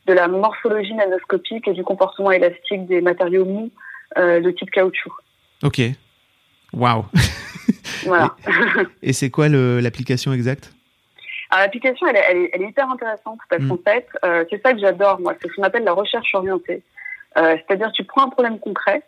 de 0.05 0.13
la 0.13 0.27
morphologie 0.27 0.93
nanoscopique 0.93 1.67
et 1.67 1.73
du 1.73 1.83
comportement 1.83 2.31
élastique 2.31 2.85
des 2.87 3.01
matériaux 3.01 3.45
mous 3.45 3.71
euh, 4.17 4.39
de 4.39 4.51
type 4.51 4.71
caoutchouc. 4.71 5.13
Ok. 5.63 5.81
Waouh. 6.73 7.05
voilà. 8.05 8.35
et, 9.01 9.09
et 9.09 9.13
c'est 9.13 9.29
quoi 9.29 9.49
l'application 9.49 10.31
exacte? 10.33 10.71
L'application, 11.51 12.07
elle, 12.07 12.21
elle, 12.29 12.49
elle, 12.53 12.61
est 12.61 12.69
hyper 12.69 12.89
intéressante 12.89 13.39
parce 13.49 13.63
mm. 13.63 13.69
qu'en 13.69 13.77
fait, 13.77 14.07
euh, 14.23 14.45
c'est 14.49 14.61
ça 14.61 14.73
que 14.73 14.79
j'adore, 14.79 15.19
moi, 15.19 15.33
c'est 15.41 15.49
ce 15.49 15.55
qu'on 15.55 15.63
appelle 15.63 15.83
la 15.83 15.93
recherche 15.93 16.33
orientée. 16.35 16.83
Euh, 17.37 17.57
C'est-à-dire, 17.57 17.91
tu 17.91 18.03
prends 18.03 18.25
un 18.25 18.29
problème 18.29 18.59
concret 18.59 19.01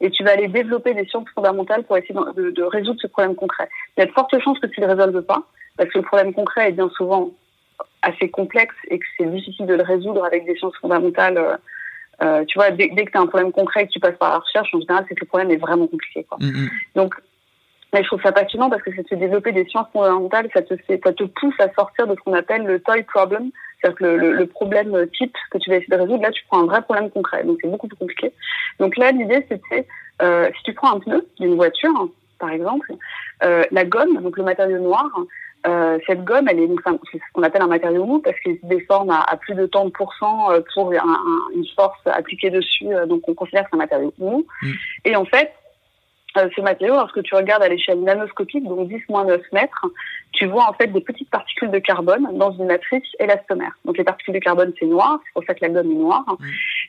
et 0.00 0.10
tu 0.10 0.22
vas 0.24 0.32
aller 0.32 0.48
développer 0.48 0.94
des 0.94 1.06
sciences 1.06 1.28
fondamentales 1.34 1.84
pour 1.84 1.96
essayer 1.96 2.14
de, 2.14 2.50
de, 2.50 2.62
résoudre 2.62 3.00
ce 3.00 3.06
problème 3.06 3.34
concret. 3.34 3.68
Il 3.96 4.00
y 4.00 4.02
a 4.02 4.06
de 4.06 4.12
fortes 4.12 4.38
chances 4.40 4.58
que 4.58 4.66
tu 4.66 4.80
ne 4.80 4.86
le 4.86 4.92
résolves 4.92 5.22
pas 5.22 5.42
parce 5.76 5.90
que 5.90 5.98
le 5.98 6.04
problème 6.04 6.32
concret 6.32 6.68
est 6.68 6.72
bien 6.72 6.90
souvent 6.90 7.30
assez 8.02 8.30
complexe 8.30 8.74
et 8.90 8.98
que 8.98 9.06
c'est 9.16 9.30
difficile 9.30 9.66
de 9.66 9.74
le 9.74 9.82
résoudre 9.82 10.24
avec 10.24 10.44
des 10.44 10.56
sciences 10.56 10.76
fondamentales. 10.76 11.38
Euh, 11.38 11.56
euh 12.22 12.44
tu 12.46 12.58
vois, 12.58 12.70
dès, 12.70 12.88
dès 12.88 13.04
que 13.04 13.10
tu 13.10 13.18
as 13.18 13.20
un 13.20 13.26
problème 13.26 13.52
concret 13.52 13.82
et 13.82 13.86
que 13.86 13.92
tu 13.92 14.00
passes 14.00 14.16
par 14.18 14.30
la 14.30 14.38
recherche, 14.38 14.74
en 14.74 14.80
général, 14.80 15.04
c'est 15.08 15.14
que 15.14 15.20
le 15.20 15.26
problème 15.26 15.50
est 15.50 15.56
vraiment 15.56 15.86
compliqué. 15.86 16.24
Quoi. 16.24 16.38
Mm, 16.40 16.46
mm. 16.46 16.70
Donc, 16.96 17.14
mais 17.92 18.02
je 18.02 18.08
trouve 18.08 18.22
ça 18.22 18.32
passionnant 18.32 18.68
parce 18.68 18.82
que 18.82 18.90
c'est 18.94 19.14
de 19.14 19.20
développer 19.20 19.52
des 19.52 19.64
sciences 19.64 19.88
fondamentales, 19.92 20.48
ça 20.52 20.62
te 20.62 20.76
fait, 20.76 21.00
ça 21.02 21.12
te 21.12 21.24
pousse 21.24 21.58
à 21.58 21.72
sortir 21.72 22.06
de 22.06 22.14
ce 22.14 22.20
qu'on 22.20 22.34
appelle 22.34 22.64
le 22.64 22.80
toy 22.80 23.02
problem, 23.02 23.50
c'est-à-dire 23.80 23.98
que 23.98 24.04
le, 24.04 24.32
le, 24.32 24.46
problème 24.46 25.06
type 25.16 25.34
que 25.50 25.58
tu 25.58 25.70
vas 25.70 25.76
essayer 25.76 25.94
de 25.94 26.00
résoudre, 26.00 26.22
là, 26.22 26.30
tu 26.30 26.42
prends 26.48 26.62
un 26.62 26.66
vrai 26.66 26.82
problème 26.82 27.10
concret, 27.10 27.44
donc 27.44 27.58
c'est 27.60 27.68
beaucoup 27.68 27.88
plus 27.88 27.96
compliqué. 27.96 28.32
Donc 28.80 28.96
là, 28.96 29.12
l'idée, 29.12 29.46
c'était, 29.48 29.86
euh, 30.22 30.50
si 30.56 30.62
tu 30.64 30.74
prends 30.74 30.96
un 30.96 31.00
pneu 31.00 31.26
d'une 31.38 31.54
voiture, 31.54 32.08
par 32.38 32.50
exemple, 32.50 32.92
euh, 33.44 33.64
la 33.70 33.84
gomme, 33.84 34.20
donc 34.22 34.36
le 34.36 34.44
matériau 34.44 34.78
noir, 34.78 35.10
euh, 35.66 35.98
cette 36.06 36.22
gomme, 36.24 36.48
elle 36.48 36.60
est 36.60 36.68
donc 36.68 36.80
c'est 37.10 37.18
ce 37.18 37.22
qu'on 37.32 37.42
appelle 37.42 37.62
un 37.62 37.68
matériau 37.68 38.04
mou 38.04 38.20
parce 38.20 38.38
qu'il 38.40 38.58
se 38.60 38.66
déforme 38.66 39.10
à, 39.10 39.20
à, 39.20 39.36
plus 39.36 39.54
de 39.54 39.66
tant 39.66 39.86
de 39.86 39.90
pourcents 39.90 40.52
euh, 40.52 40.60
pour 40.72 40.92
un, 40.92 40.96
un, 40.96 41.54
une 41.54 41.66
force 41.74 41.98
appliquée 42.06 42.50
dessus, 42.50 42.94
euh, 42.94 43.06
donc 43.06 43.22
on 43.28 43.34
considère 43.34 43.64
que 43.64 43.70
c'est 43.72 43.76
un 43.76 43.78
matériau 43.78 44.14
mou. 44.18 44.46
Mm. 44.62 44.72
Et 45.04 45.16
en 45.16 45.24
fait, 45.24 45.52
ce 46.54 46.60
matériau, 46.60 46.94
lorsque 46.94 47.22
tu 47.22 47.34
regardes 47.34 47.62
à 47.62 47.68
l'échelle 47.68 48.00
nanoscopique, 48.02 48.64
donc 48.64 48.88
10-9 48.88 49.40
mètres, 49.52 49.86
tu 50.32 50.46
vois 50.46 50.68
en 50.68 50.72
fait 50.72 50.88
des 50.88 51.00
petites 51.00 51.30
particules 51.30 51.70
de 51.70 51.78
carbone 51.78 52.28
dans 52.34 52.52
une 52.52 52.66
matrice 52.66 53.04
élastomère. 53.18 53.72
Donc 53.84 53.98
les 53.98 54.04
particules 54.04 54.34
de 54.34 54.38
carbone, 54.38 54.72
c'est 54.78 54.86
noir, 54.86 55.20
c'est 55.24 55.32
pour 55.32 55.44
ça 55.44 55.54
que 55.54 55.64
la 55.64 55.70
gomme 55.70 55.90
est 55.90 55.94
noire. 55.94 56.36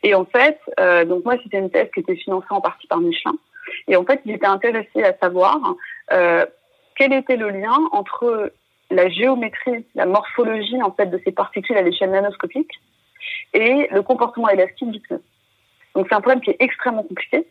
Et 0.03 0.13
en 0.13 0.25
fait, 0.25 0.59
euh, 0.79 1.05
donc 1.05 1.25
moi, 1.25 1.35
c'était 1.43 1.59
une 1.59 1.69
thèse 1.69 1.89
qui 1.93 2.01
était 2.01 2.15
financée 2.15 2.47
en 2.49 2.61
partie 2.61 2.87
par 2.87 2.99
Michelin. 2.99 3.33
Et 3.87 3.95
en 3.95 4.03
fait, 4.03 4.21
j'étais 4.25 4.47
intéressée 4.47 5.03
à 5.03 5.15
savoir 5.17 5.59
euh, 6.11 6.45
quel 6.95 7.13
était 7.13 7.37
le 7.37 7.49
lien 7.49 7.77
entre 7.91 8.51
la 8.91 9.09
géométrie, 9.09 9.85
la 9.95 10.05
morphologie 10.05 10.81
en 10.81 10.91
fait 10.91 11.05
de 11.07 11.21
ces 11.23 11.31
particules 11.31 11.77
à 11.77 11.81
l'échelle 11.81 12.11
nanoscopique 12.11 12.79
et 13.53 13.87
le 13.91 14.01
comportement 14.01 14.49
élastique 14.49 14.91
du 14.91 14.99
pneu. 14.99 15.21
Donc 15.95 16.07
c'est 16.09 16.15
un 16.15 16.21
problème 16.21 16.41
qui 16.41 16.51
est 16.51 16.57
extrêmement 16.59 17.03
compliqué 17.03 17.45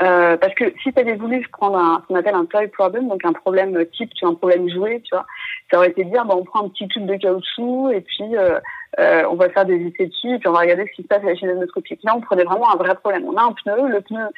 Euh, 0.00 0.36
parce 0.38 0.54
que 0.54 0.72
si 0.82 0.92
tu 0.92 0.98
avais 0.98 1.16
voulu 1.16 1.46
prendre 1.52 1.76
un, 1.76 2.00
ce 2.00 2.06
qu'on 2.06 2.14
appelle 2.14 2.34
un 2.34 2.46
toy 2.46 2.66
problem, 2.68 3.08
donc 3.08 3.24
un 3.24 3.32
problème 3.32 3.84
type, 3.92 4.12
tu 4.14 4.24
un 4.24 4.34
problème 4.34 4.68
joué, 4.70 5.02
tu 5.02 5.14
vois, 5.14 5.26
ça 5.70 5.78
aurait 5.78 5.90
été 5.90 6.04
de 6.04 6.10
dire, 6.10 6.24
on 6.28 6.44
prend 6.44 6.64
un 6.64 6.68
petit 6.68 6.88
tube 6.88 7.06
de 7.06 7.16
caoutchouc 7.16 7.90
et 7.90 8.00
puis 8.00 8.36
euh, 8.36 8.58
euh, 8.98 9.24
on 9.30 9.34
va 9.34 9.50
faire 9.50 9.66
des 9.66 9.76
essais 9.86 10.06
dessus 10.06 10.34
et 10.34 10.38
puis 10.38 10.48
on 10.48 10.52
va 10.52 10.60
regarder 10.60 10.86
ce 10.86 10.96
qui 10.96 11.02
se 11.02 11.08
passe 11.08 11.22
à 11.22 11.26
l'échelle 11.26 11.50
nanoscopique. 11.50 12.02
Là, 12.04 12.14
on 12.16 12.20
prenait 12.20 12.44
vraiment 12.44 12.70
un 12.70 12.76
vrai 12.76 12.94
problème. 12.94 13.24
On 13.26 13.36
a 13.36 13.42
un 13.42 13.52
pneu, 13.52 13.88
le 13.88 14.00
pneu, 14.00 14.28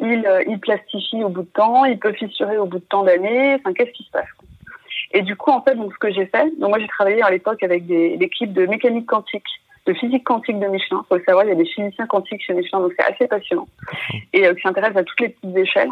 il, 0.00 0.58
plastifie 0.60 1.22
au 1.22 1.28
bout 1.28 1.42
de 1.42 1.48
temps, 1.48 1.84
il 1.84 1.98
peut 1.98 2.12
fissurer 2.12 2.58
au 2.58 2.66
bout 2.66 2.78
de 2.78 2.84
temps 2.84 3.04
d'années, 3.04 3.54
enfin, 3.54 3.72
qu'est-ce 3.72 3.92
qui 3.92 4.04
se 4.04 4.10
passe 4.10 4.28
Et 5.12 5.22
du 5.22 5.36
coup, 5.36 5.50
en 5.50 5.62
fait, 5.62 5.76
donc, 5.76 5.92
ce 5.92 5.98
que 5.98 6.12
j'ai 6.12 6.26
fait, 6.26 6.50
donc 6.58 6.70
moi 6.70 6.80
j'ai 6.80 6.88
travaillé 6.88 7.22
à 7.22 7.30
l'époque 7.30 7.62
avec 7.62 7.86
des 7.86 8.16
l'équipe 8.16 8.52
de 8.52 8.66
mécanique 8.66 9.06
quantique 9.06 9.46
de 9.86 9.92
physique 9.92 10.24
quantique 10.24 10.58
de 10.58 10.66
Michelin. 10.66 11.02
Il 11.04 11.08
faut 11.08 11.16
le 11.16 11.24
savoir, 11.24 11.44
il 11.44 11.48
y 11.48 11.52
a 11.52 11.56
des 11.56 11.66
physiciens 11.66 12.06
quantiques 12.06 12.42
chez 12.42 12.54
Michelin, 12.54 12.80
donc 12.80 12.92
c'est 12.98 13.04
assez 13.04 13.28
passionnant. 13.28 13.68
Et 14.32 14.46
euh, 14.46 14.54
qui 14.54 14.62
s'intéresse 14.62 14.96
à 14.96 15.04
toutes 15.04 15.20
les 15.20 15.28
petites 15.28 15.56
échelles, 15.56 15.90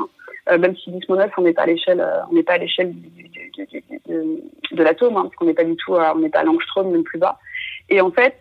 euh, 0.51 0.59
même 0.59 0.77
si 0.77 0.91
10 0.91 1.09
9, 1.09 1.31
on 1.37 1.43
n'est 1.43 1.53
pas 1.53 1.63
à 1.63 1.67
l'échelle, 1.67 2.01
euh, 2.01 2.21
on 2.31 2.35
n'est 2.35 2.43
pas 2.43 2.55
à 2.55 2.59
l'échelle 2.59 2.95
de 4.09 4.83
l'atome, 4.83 5.17
hein, 5.17 5.23
parce 5.25 5.35
qu'on 5.37 5.45
n'est 5.45 5.55
pas 5.55 5.65
du 5.65 5.77
tout, 5.77 5.95
à, 5.95 6.15
on 6.17 6.21
n'est 6.21 6.31
pas 6.31 6.41
à 6.41 6.45
l'angstrom, 6.45 6.91
même 6.91 7.05
plus 7.05 7.19
bas. 7.19 7.39
Et 7.89 8.01
en 8.01 8.11
fait, 8.11 8.37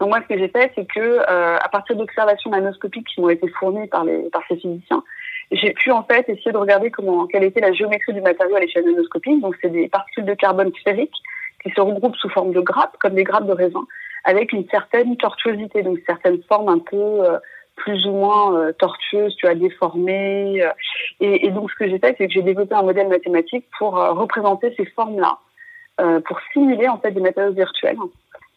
moi, 0.00 0.20
ce 0.22 0.32
que 0.32 0.38
j'ai 0.38 0.48
fait, 0.48 0.70
c'est 0.74 0.86
que 0.86 1.00
euh, 1.00 1.58
à 1.58 1.68
partir 1.68 1.96
d'observations 1.96 2.50
nanoscopiques 2.50 3.08
qui 3.08 3.20
m'ont 3.20 3.30
été 3.30 3.48
fournies 3.48 3.88
par 3.88 4.04
les 4.04 4.30
par 4.30 4.42
ces 4.48 4.56
physiciens, 4.56 5.02
j'ai 5.50 5.72
pu 5.72 5.90
en 5.90 6.04
fait 6.04 6.28
essayer 6.28 6.52
de 6.52 6.56
regarder 6.56 6.90
comment 6.90 7.26
quelle 7.26 7.42
était 7.42 7.60
la 7.60 7.72
géométrie 7.72 8.14
du 8.14 8.20
matériau 8.20 8.54
à 8.54 8.60
l'échelle 8.60 8.84
nanoscopique. 8.84 9.40
Donc 9.40 9.56
c'est 9.60 9.70
des 9.70 9.88
particules 9.88 10.24
de 10.24 10.34
carbone 10.34 10.70
sphériques 10.80 11.16
qui 11.62 11.70
se 11.70 11.80
regroupent 11.80 12.16
sous 12.16 12.28
forme 12.28 12.52
de 12.52 12.60
grappes, 12.60 12.96
comme 13.00 13.14
des 13.14 13.24
grappes 13.24 13.46
de 13.46 13.52
raisin 13.52 13.84
avec 14.28 14.52
une 14.52 14.68
certaine 14.68 15.16
tortuosité, 15.16 15.82
donc 15.82 16.00
certaines 16.06 16.42
formes 16.42 16.68
un 16.68 16.80
peu 16.80 16.96
euh, 16.96 17.38
plus 17.76 18.06
ou 18.06 18.10
moins 18.10 18.54
euh, 18.54 18.72
tortueuses, 18.72 19.34
tu 19.36 19.46
as 19.46 19.54
déformées. 19.54 20.62
Euh, 20.62 20.70
et, 21.20 21.50
donc 21.50 21.70
ce 21.70 21.76
que 21.76 21.88
j'ai 21.88 21.98
fait, 21.98 22.14
c'est 22.18 22.26
que 22.26 22.32
j'ai 22.34 22.42
développé 22.42 22.74
un 22.74 22.82
modèle 22.82 23.08
mathématique 23.08 23.64
pour 23.78 23.94
représenter 23.94 24.74
ces 24.76 24.84
formes-là, 24.84 25.38
pour 26.26 26.38
simuler 26.52 26.88
en 26.88 26.98
fait 26.98 27.12
des 27.12 27.22
matériaux 27.22 27.52
virtuels. 27.52 27.96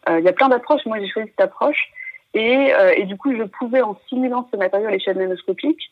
Il 0.08 0.22
y 0.22 0.28
a 0.28 0.32
plein 0.32 0.50
d'approches. 0.50 0.84
Moi, 0.84 1.00
j'ai 1.00 1.08
choisi 1.08 1.30
cette 1.30 1.46
approche. 1.46 1.90
Et, 2.34 2.72
du 3.06 3.16
coup, 3.16 3.34
je 3.34 3.44
pouvais, 3.44 3.80
en 3.80 3.98
simulant 4.08 4.46
ce 4.52 4.56
matériau 4.56 4.88
à 4.88 4.90
l'échelle 4.90 5.16
nanoscopique, 5.16 5.90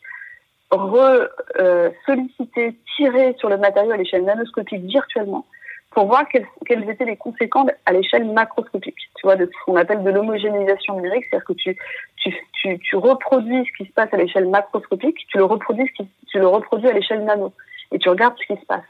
re-solliciter, 0.69 2.77
tirer 2.95 3.35
sur 3.39 3.49
le 3.49 3.57
matériau 3.57 3.91
à 3.91 3.97
l'échelle 3.97 4.23
nanoscopique 4.23 4.83
virtuellement 4.83 5.45
pour 5.91 6.05
voir 6.05 6.23
quelles, 6.29 6.89
étaient 6.89 7.05
les 7.05 7.17
conséquences 7.17 7.69
à 7.85 7.93
l'échelle 7.93 8.25
macroscopique, 8.25 8.97
tu 9.15 9.21
vois, 9.23 9.35
de 9.35 9.45
ce 9.45 9.65
qu'on 9.65 9.75
appelle 9.75 10.03
de 10.03 10.09
l'homogénéisation 10.09 10.95
numérique, 10.95 11.25
c'est-à-dire 11.29 11.45
que 11.45 11.53
tu, 11.53 11.77
tu, 12.17 12.35
tu, 12.53 12.79
tu, 12.79 12.95
reproduis 12.95 13.65
ce 13.65 13.77
qui 13.77 13.89
se 13.89 13.93
passe 13.93 14.13
à 14.13 14.17
l'échelle 14.17 14.47
macroscopique, 14.47 15.17
tu 15.27 15.37
le 15.37 15.45
reproduis, 15.45 15.87
ce 15.87 16.03
qui, 16.03 16.09
tu 16.27 16.39
le 16.39 16.47
reproduis 16.47 16.89
à 16.89 16.93
l'échelle 16.93 17.23
nano, 17.23 17.53
et 17.91 17.99
tu 17.99 18.09
regardes 18.09 18.35
ce 18.39 18.53
qui 18.53 18.59
se 18.59 18.65
passe, 18.65 18.81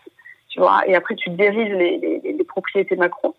tu 0.50 0.60
vois, 0.60 0.82
et 0.88 0.96
après 0.96 1.16
tu 1.16 1.30
dérives 1.32 1.74
les, 1.74 1.98
les, 1.98 2.34
les 2.34 2.44
propriétés 2.44 2.96
macro. 2.96 3.36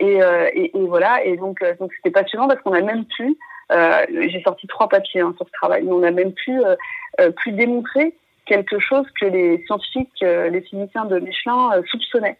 Et, 0.00 0.22
euh, 0.22 0.48
et, 0.54 0.70
voilà, 0.74 1.24
et 1.24 1.36
donc 1.36 1.60
euh, 1.60 1.74
donc 1.80 1.92
c'était 1.96 2.12
passionnant 2.12 2.46
parce 2.46 2.60
qu'on 2.60 2.72
a 2.72 2.80
même 2.80 3.04
pu, 3.04 3.36
euh, 3.70 4.06
j'ai 4.10 4.42
sorti 4.42 4.66
trois 4.66 4.88
papiers 4.88 5.20
hein, 5.20 5.34
sur 5.36 5.46
ce 5.46 5.52
travail, 5.52 5.82
mais 5.84 5.92
on 5.92 6.02
a 6.02 6.10
même 6.10 6.32
pu, 6.32 6.58
euh, 6.64 6.74
euh, 7.20 7.30
pu 7.30 7.52
démontrer 7.52 8.14
quelque 8.46 8.78
chose 8.78 9.06
que 9.20 9.26
les 9.26 9.62
scientifiques, 9.66 10.20
les 10.22 10.62
physiciens 10.62 11.04
de 11.04 11.18
Michelin 11.18 11.70
soupçonnaient. 11.90 12.38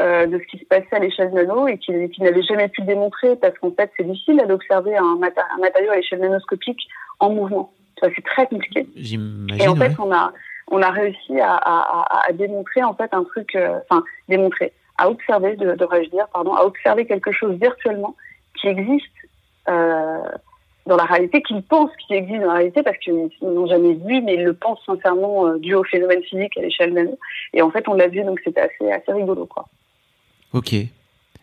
Euh, 0.00 0.26
de 0.26 0.38
ce 0.38 0.44
qui 0.44 0.58
se 0.58 0.64
passait 0.64 0.96
à 0.96 0.98
l'échelle 0.98 1.30
nano 1.32 1.68
et 1.68 1.76
qui, 1.76 1.92
qui 2.08 2.22
n'avait 2.22 2.42
jamais 2.42 2.68
pu 2.68 2.80
démontrer 2.82 3.36
parce 3.36 3.58
qu'en 3.58 3.72
fait 3.72 3.90
c'est 3.96 4.04
difficile 4.04 4.42
d'observer 4.48 4.96
un, 4.96 5.04
un, 5.04 5.58
matériau 5.60 5.90
à 5.90 5.96
l'échelle 5.96 6.20
nanoscopique 6.20 6.88
en 7.18 7.28
mouvement. 7.28 7.70
C'est 8.00 8.24
très 8.24 8.46
compliqué. 8.46 8.86
Et 8.96 9.68
en 9.68 9.76
fait 9.76 9.92
on 9.98 10.10
a 10.10 10.32
on 10.70 10.80
a 10.80 10.90
réussi 10.90 11.38
à, 11.40 11.54
à, 11.54 12.28
à 12.28 12.32
démontrer 12.32 12.82
en 12.82 12.94
fait 12.94 13.12
un 13.12 13.24
truc, 13.24 13.54
euh, 13.56 13.78
enfin 13.90 14.02
démontrer, 14.28 14.72
à 14.96 15.10
observer, 15.10 15.56
devrais-je 15.56 16.10
dire, 16.10 16.26
pardon, 16.32 16.54
à 16.54 16.64
observer 16.64 17.04
quelque 17.04 17.32
chose 17.32 17.56
virtuellement 17.56 18.16
qui 18.58 18.68
existe 18.68 19.04
euh, 19.68 20.22
dans 20.86 20.96
la 20.96 21.04
réalité, 21.04 21.42
qu'ils 21.42 21.62
pensent 21.62 21.94
qu'il 21.96 22.16
existe 22.16 22.40
dans 22.40 22.48
la 22.48 22.54
réalité 22.54 22.82
parce 22.82 22.98
qu'ils 22.98 23.30
n'ont 23.42 23.66
jamais 23.66 23.94
vu, 23.94 24.22
mais 24.22 24.34
ils 24.34 24.44
le 24.44 24.54
pensent 24.54 24.84
sincèrement 24.86 25.46
euh, 25.46 25.58
dû 25.58 25.74
au 25.74 25.84
phénomène 25.84 26.22
physique 26.22 26.56
à 26.56 26.62
l'échelle 26.62 26.92
même. 26.92 27.16
Et 27.52 27.60
en 27.60 27.70
fait, 27.70 27.86
on 27.88 27.94
l'a 27.94 28.08
vu, 28.08 28.22
donc 28.22 28.40
c'était 28.44 28.60
assez, 28.62 28.90
assez 28.90 29.12
rigolo, 29.12 29.46
quoi. 29.46 29.66
Ok. 30.52 30.74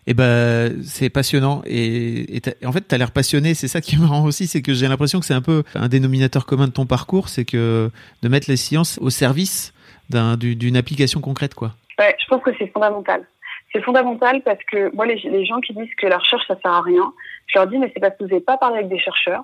Eh 0.09 0.13
ben, 0.13 0.81
c'est 0.83 1.09
passionnant 1.09 1.61
et, 1.65 2.41
en 2.65 2.71
fait, 2.71 2.87
tu 2.87 2.95
as 2.95 2.97
l'air 2.97 3.11
passionné. 3.11 3.53
C'est 3.53 3.67
ça 3.67 3.81
qui 3.81 3.95
est 3.95 3.99
marrant 3.99 4.23
aussi, 4.23 4.47
c'est 4.47 4.61
que 4.61 4.73
j'ai 4.73 4.87
l'impression 4.87 5.19
que 5.19 5.25
c'est 5.25 5.33
un 5.33 5.41
peu 5.41 5.63
un 5.75 5.89
dénominateur 5.89 6.45
commun 6.45 6.67
de 6.67 6.71
ton 6.71 6.85
parcours, 6.85 7.27
c'est 7.27 7.43
que 7.43 7.91
de 8.23 8.29
mettre 8.29 8.49
les 8.49 8.55
sciences 8.55 8.97
au 9.01 9.09
service 9.09 9.73
d'une 10.09 10.77
application 10.77 11.19
concrète, 11.19 11.55
quoi. 11.55 11.73
Ouais, 11.99 12.15
je 12.21 12.25
pense 12.27 12.41
que 12.41 12.51
c'est 12.57 12.67
fondamental. 12.67 13.25
C'est 13.73 13.83
fondamental 13.83 14.41
parce 14.43 14.63
que 14.71 14.95
moi, 14.95 15.05
les, 15.05 15.15
les, 15.15 15.45
gens 15.45 15.59
qui 15.59 15.73
disent 15.73 15.93
que 15.95 16.07
la 16.07 16.19
recherche, 16.19 16.47
ça 16.47 16.55
sert 16.61 16.71
à 16.71 16.81
rien, 16.81 17.11
je 17.47 17.59
leur 17.59 17.67
dis, 17.67 17.77
mais 17.77 17.91
c'est 17.93 17.99
parce 17.99 18.13
que 18.13 18.23
vous 18.23 18.29
n'avez 18.29 18.41
pas 18.41 18.57
parlé 18.57 18.77
avec 18.77 18.89
des 18.89 18.99
chercheurs, 18.99 19.43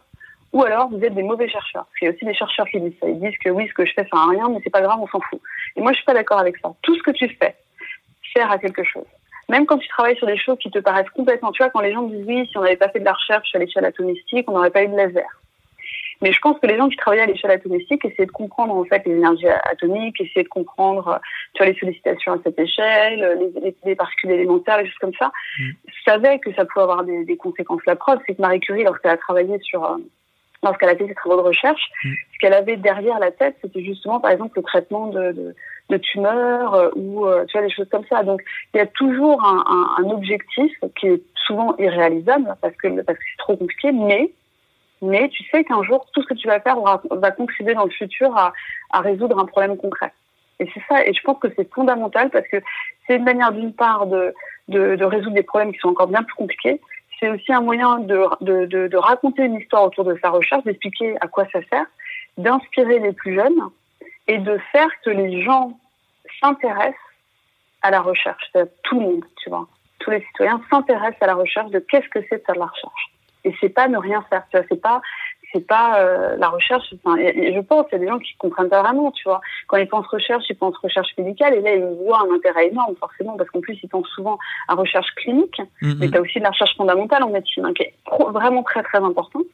ou 0.53 0.63
alors 0.63 0.87
vous 0.89 1.03
êtes 1.03 1.13
des 1.13 1.23
mauvais 1.23 1.49
chercheurs. 1.49 1.85
Parce 1.85 1.99
qu'il 1.99 2.07
y 2.07 2.11
a 2.11 2.13
aussi 2.13 2.23
des 2.23 2.33
chercheurs 2.33 2.67
qui 2.69 2.79
disent 2.79 2.93
ça. 3.01 3.09
Ils 3.09 3.19
disent 3.19 3.37
que 3.43 3.49
oui, 3.49 3.67
ce 3.67 3.73
que 3.73 3.85
je 3.85 3.91
fais, 3.93 4.03
ça 4.03 4.09
sert 4.09 4.19
à 4.19 4.29
rien, 4.29 4.47
mais 4.49 4.59
c'est 4.63 4.69
pas 4.69 4.81
grave, 4.81 4.99
on 5.01 5.07
s'en 5.07 5.19
fout. 5.19 5.41
Et 5.75 5.81
moi, 5.81 5.91
je 5.91 5.97
suis 5.97 6.05
pas 6.05 6.13
d'accord 6.13 6.39
avec 6.39 6.55
ça. 6.57 6.71
Tout 6.83 6.95
ce 6.95 7.03
que 7.03 7.11
tu 7.11 7.27
fais 7.27 7.55
sert 8.33 8.49
à 8.49 8.57
quelque 8.59 8.83
chose. 8.83 9.05
Même 9.53 9.67
quand 9.67 9.77
tu 9.77 9.87
travailles 9.87 10.17
sur 10.17 10.25
des 10.25 10.35
choses 10.35 10.57
qui 10.57 10.71
te 10.71 10.79
paraissent 10.79 11.11
complètement, 11.11 11.51
tu 11.51 11.61
vois, 11.61 11.69
quand 11.69 11.81
les 11.81 11.93
gens 11.93 12.01
disent 12.01 12.25
oui, 12.25 12.47
si 12.49 12.57
on 12.57 12.61
n'avait 12.61 12.75
pas 12.75 12.89
fait 12.89 12.99
de 12.99 13.05
la 13.05 13.13
recherche 13.13 13.53
à 13.53 13.59
l'échelle 13.59 13.85
atomistique, 13.85 14.49
on 14.49 14.53
n'aurait 14.53 14.71
pas 14.71 14.83
eu 14.83 14.87
de 14.87 14.95
laser. 14.95 15.27
Mais 16.23 16.31
je 16.31 16.39
pense 16.39 16.57
que 16.59 16.65
les 16.65 16.75
gens 16.75 16.89
qui 16.89 16.95
travaillent 16.95 17.19
à 17.19 17.27
l'échelle 17.27 17.51
atomistique 17.51 18.03
essaient 18.03 18.25
de 18.25 18.31
comprendre 18.31 18.73
en 18.73 18.83
fait 18.83 19.05
les 19.05 19.11
énergies 19.11 19.47
atomiques, 19.47 20.19
essayer 20.19 20.41
de 20.41 20.49
comprendre 20.49 21.21
tu 21.53 21.61
vois, 21.61 21.71
les 21.71 21.77
sollicitations 21.77 22.33
à 22.33 22.39
cette 22.43 22.57
échelle, 22.57 23.51
les, 23.61 23.75
les, 23.85 23.95
particules 23.95 24.31
élémentaires, 24.31 24.79
les 24.79 24.87
choses 24.87 24.97
comme 24.99 25.13
ça, 25.19 25.31
mm. 25.59 25.69
savaient 26.03 26.39
que 26.39 26.51
ça 26.55 26.65
pouvait 26.65 26.83
avoir 26.83 27.03
des, 27.03 27.23
des 27.23 27.37
conséquences. 27.37 27.81
La 27.85 27.95
preuve, 27.95 28.17
c'est 28.25 28.33
que 28.33 28.41
Marie 28.41 28.59
Curie, 28.59 28.85
lorsqu'elle 28.85 29.11
a 29.11 29.17
travaillé 29.17 29.59
sur 29.59 29.85
euh, 29.85 29.97
lorsqu'elle 30.63 30.89
a 30.89 30.95
fait 30.95 31.07
ses 31.07 31.13
travaux 31.13 31.37
de 31.37 31.41
recherche, 31.41 31.91
mm. 32.03 32.09
ce 32.33 32.39
qu'elle 32.39 32.53
avait 32.53 32.77
derrière 32.77 33.19
la 33.19 33.29
tête, 33.29 33.55
c'était 33.61 33.83
justement, 33.83 34.19
par 34.19 34.31
exemple, 34.31 34.53
le 34.55 34.63
traitement 34.63 35.07
de, 35.07 35.31
de, 35.31 35.55
de 35.89 35.97
tumeurs 35.97 36.73
euh, 36.73 36.89
ou 36.95 37.25
euh, 37.25 37.45
tu 37.45 37.57
vois 37.57 37.67
des 37.67 37.73
choses 37.73 37.89
comme 37.89 38.05
ça. 38.09 38.23
Donc, 38.23 38.41
il 38.73 38.77
y 38.77 38.81
a 38.81 38.87
toujours 38.87 39.43
un, 39.43 39.63
un, 39.67 40.03
un 40.03 40.09
objectif 40.09 40.71
qui 40.99 41.07
est 41.07 41.21
souvent 41.45 41.75
irréalisable 41.77 42.55
parce 42.61 42.75
que 42.75 43.01
parce 43.01 43.17
que 43.17 43.23
c'est 43.31 43.37
trop 43.37 43.57
compliqué, 43.57 43.91
mais 43.91 44.31
mais 45.01 45.27
tu 45.29 45.43
sais 45.51 45.63
qu'un 45.65 45.83
jour, 45.83 46.05
tout 46.13 46.21
ce 46.21 46.27
que 46.27 46.33
tu 46.33 46.47
vas 46.47 46.61
faire 46.61 46.77
va 47.11 47.31
contribuer 47.31 47.73
dans 47.73 47.83
le 47.83 47.91
futur 47.91 48.35
à, 48.37 48.53
à 48.91 49.01
résoudre 49.01 49.37
un 49.37 49.45
problème 49.45 49.75
concret. 49.75 50.13
Et 50.59 50.69
c'est 50.73 50.81
ça, 50.87 51.05
et 51.05 51.13
je 51.13 51.21
pense 51.23 51.39
que 51.39 51.49
c'est 51.55 51.71
fondamental 51.73 52.29
parce 52.29 52.47
que 52.47 52.57
c'est 53.05 53.17
une 53.17 53.25
manière 53.25 53.51
d'une 53.51 53.73
part 53.73 54.07
de, 54.07 54.33
de, 54.69 54.95
de, 54.95 55.05
résoudre 55.05 55.35
des 55.35 55.43
problèmes 55.43 55.73
qui 55.73 55.79
sont 55.79 55.89
encore 55.89 56.07
bien 56.07 56.23
plus 56.23 56.35
compliqués. 56.35 56.79
C'est 57.19 57.29
aussi 57.29 57.51
un 57.51 57.61
moyen 57.61 57.99
de, 57.99 58.23
de, 58.41 58.65
de, 58.65 58.87
de 58.87 58.97
raconter 58.97 59.43
une 59.43 59.55
histoire 59.55 59.83
autour 59.83 60.05
de 60.05 60.17
sa 60.21 60.29
recherche, 60.29 60.63
d'expliquer 60.63 61.15
à 61.19 61.27
quoi 61.27 61.45
ça 61.51 61.59
sert, 61.69 61.85
d'inspirer 62.37 62.99
les 62.99 63.11
plus 63.11 63.35
jeunes 63.35 63.59
et 64.27 64.37
de 64.37 64.57
faire 64.71 64.89
que 65.03 65.09
les 65.09 65.43
gens 65.43 65.77
s'intéressent 66.41 66.95
à 67.81 67.91
la 67.91 68.01
recherche. 68.01 68.51
Tout 68.83 68.99
le 68.99 69.05
monde, 69.05 69.25
tu 69.41 69.49
vois. 69.49 69.67
Tous 69.99 70.11
les 70.11 70.21
citoyens 70.21 70.61
s'intéressent 70.69 71.21
à 71.21 71.27
la 71.27 71.35
recherche 71.35 71.71
de 71.71 71.79
qu'est-ce 71.79 72.07
que 72.09 72.19
c'est 72.29 72.39
de 72.39 72.43
faire 72.43 72.55
de 72.55 72.59
la 72.59 72.67
recherche. 72.67 73.11
Et 73.45 73.53
c'est 73.59 73.69
pas 73.69 73.87
ne 73.87 73.97
rien 73.97 74.21
faire, 74.29 74.43
tu 74.49 74.57
vois, 74.57 74.65
c'est 74.69 74.81
pas 74.81 75.01
c'est 75.53 75.67
pas 75.67 75.99
euh, 75.99 76.35
la 76.37 76.49
recherche. 76.49 76.93
Enfin, 76.95 77.15
je 77.17 77.59
pense 77.59 77.87
qu'il 77.87 77.99
y 77.99 78.01
a 78.01 78.05
des 78.05 78.07
gens 78.07 78.17
qui 78.17 78.35
comprennent 78.37 78.69
pas 78.69 78.81
vraiment, 78.81 79.11
tu 79.11 79.23
vois. 79.25 79.39
Quand 79.67 79.77
ils 79.77 79.87
pensent 79.87 80.07
recherche, 80.07 80.45
ils 80.49 80.57
pensent 80.57 80.77
recherche 80.77 81.09
médicale, 81.17 81.53
et 81.53 81.61
là 81.61 81.75
ils 81.75 81.83
voient 82.03 82.21
un 82.21 82.35
intérêt 82.35 82.69
énorme 82.69 82.95
forcément 82.95 83.37
parce 83.37 83.49
qu'en 83.51 83.61
plus 83.61 83.77
ils 83.83 83.89
pensent 83.89 84.09
souvent 84.09 84.39
à 84.67 84.73
recherche 84.73 85.13
clinique, 85.15 85.61
mm-hmm. 85.81 85.97
mais 85.99 86.09
tu 86.09 86.17
as 86.17 86.21
aussi 86.21 86.39
de 86.39 86.43
la 86.43 86.49
recherche 86.49 86.75
fondamentale 86.75 87.23
en 87.23 87.29
médecine 87.29 87.65
hein, 87.65 87.73
qui 87.73 87.83
est 87.83 87.93
vraiment 88.29 88.63
très 88.63 88.81
très 88.83 88.97
importante. 88.97 89.45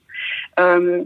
Euh, 0.59 1.03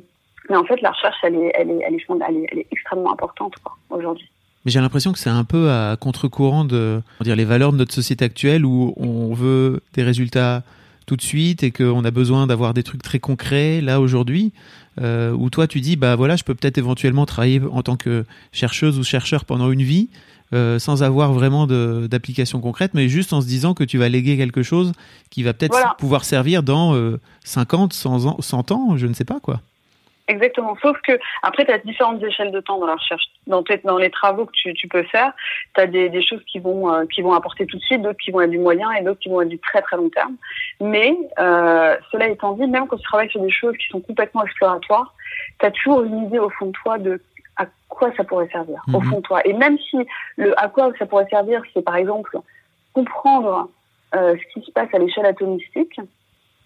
mais 0.50 0.56
en 0.56 0.66
fait, 0.66 0.82
la 0.82 0.92
recherche, 0.92 1.18
elle 1.24 1.36
est, 1.36 1.52
elle 1.56 1.70
est, 1.72 1.80
elle 1.88 1.96
est, 1.96 2.06
elle 2.10 2.38
est, 2.38 2.48
elle 2.52 2.60
est 2.60 2.68
extrêmement 2.72 3.12
importante 3.14 3.54
aujourd'hui. 3.90 4.30
Mais 4.66 4.72
j'ai 4.72 4.80
l'impression 4.80 5.12
que 5.12 5.20
c'est 5.20 5.30
un 5.30 5.44
peu 5.44 5.70
à 5.70 5.98
contre-courant 6.00 6.64
de 6.64 7.02
dire, 7.22 7.36
les 7.36 7.46
valeurs 7.46 7.74
de 7.74 7.78
notre 7.78 7.94
société 7.94 8.26
actuelle 8.26 8.66
où 8.66 8.94
on 8.98 9.34
veut 9.34 9.82
des 9.94 10.04
résultats 10.04 10.64
tout 11.06 11.18
de 11.18 11.22
suite 11.22 11.64
et 11.64 11.72
qu'on 11.72 12.06
a 12.06 12.12
besoin 12.12 12.48
d'avoir 12.48 12.74
des 12.74 12.84
trucs 12.84 13.04
très 13.04 13.20
concrets 13.20 13.82
là 13.82 14.00
aujourd'hui 14.00 14.54
euh, 15.02 15.32
où 15.32 15.50
toi 15.50 15.68
tu 15.68 15.82
dis 15.82 15.98
bah 15.98 16.16
voilà 16.16 16.38
je 16.38 16.46
peux 16.46 16.56
peut-être 16.56 16.78
éventuellement 16.78 17.26
travailler 17.26 17.62
en 17.72 17.82
tant 17.82 17.98
que 17.98 18.26
chercheuse 18.54 18.98
ou 18.98 19.04
chercheur 19.04 19.44
pendant 19.44 19.70
une 19.70 19.82
vie 19.82 20.08
euh, 20.54 20.80
sans 20.80 21.04
avoir 21.04 21.34
vraiment 21.34 21.68
d'application 21.68 22.62
concrète 22.62 22.92
mais 22.94 23.10
juste 23.10 23.34
en 23.34 23.42
se 23.42 23.48
disant 23.48 23.74
que 23.74 23.84
tu 23.84 23.98
vas 23.98 24.08
léguer 24.08 24.38
quelque 24.38 24.64
chose 24.64 24.94
qui 25.30 25.44
va 25.44 25.54
peut-être 25.54 25.98
pouvoir 25.98 26.24
servir 26.24 26.64
dans 26.64 26.96
euh, 26.96 27.20
50 27.44 27.92
100 27.92 28.26
ans 28.26 28.38
100 28.40 28.72
ans 28.72 28.96
je 28.96 29.08
ne 29.08 29.14
sais 29.14 29.26
pas 29.26 29.42
quoi 29.42 29.60
Exactement. 30.28 30.78
Sauf 30.82 30.98
que 31.02 31.20
après, 31.42 31.66
tu 31.66 31.72
as 31.72 31.80
différentes 31.80 32.24
échelles 32.24 32.52
de 32.52 32.62
temps 32.62 32.80
dans 32.80 32.86
la 32.86 32.96
recherche. 32.96 33.24
Dans, 33.46 33.64
dans 33.84 33.98
les 33.98 34.10
travaux 34.10 34.46
que 34.46 34.54
tu, 34.54 34.74
tu 34.74 34.88
peux 34.88 35.04
faire, 35.04 35.34
tu 35.76 35.82
as 35.82 35.88
des, 35.88 36.10
des, 36.10 36.26
choses 36.26 36.42
qui 36.46 36.60
vont, 36.60 36.94
euh, 36.94 37.06
qui 37.06 37.22
vont 37.22 37.34
apporter 37.34 37.66
tout 37.66 37.78
de 37.78 37.82
suite, 37.84 38.02
d'autres 38.02 38.20
qui 38.24 38.32
vont 38.32 38.40
être 38.42 38.50
du 38.50 38.60
moyen 38.60 38.90
et 38.92 39.02
d'autres 39.02 39.20
qui 39.20 39.30
vont 39.30 39.42
être 39.42 39.50
du 39.50 39.60
très 39.60 39.82
très 39.82 39.98
long 39.98 40.10
terme. 40.10 40.36
Mais 40.80 41.18
euh, 41.40 41.98
cela 42.12 42.30
étant 42.30 42.54
dit, 42.54 42.68
même 42.68 42.88
quand 42.88 42.98
tu 42.98 43.04
travailles 43.04 43.30
sur 43.30 43.42
des 43.42 43.52
choses 43.52 43.76
qui 43.78 43.88
sont 43.90 44.00
complètement 44.00 44.46
exploratoires, 44.46 45.14
tu 45.60 45.66
as 45.66 45.72
toujours 45.72 46.04
une 46.04 46.24
idée 46.26 46.40
au 46.40 46.50
fond 46.52 46.68
de 46.68 46.72
toi 46.72 46.98
de 46.98 47.22
à 47.58 47.66
quoi 47.90 48.12
ça 48.16 48.24
pourrait 48.24 48.50
servir, 48.52 48.82
au 48.94 49.02
mhm. 49.02 49.10
fond 49.10 49.18
de 49.18 49.24
toi. 49.24 49.42
Et 49.46 49.54
même 49.54 49.78
si 49.78 49.98
le 50.38 50.60
à 50.60 50.70
quoi 50.70 50.92
ça 50.98 51.06
pourrait 51.06 51.28
servir, 51.30 51.62
c'est 51.74 51.84
par 51.84 51.98
exemple 51.98 52.40
comprendre 52.94 53.70
euh, 54.16 54.36
ce 54.38 54.54
qui 54.54 54.66
se 54.66 54.72
passe 54.72 54.88
à 54.94 55.00
l'échelle 55.00 55.26
atomistique, 55.26 56.00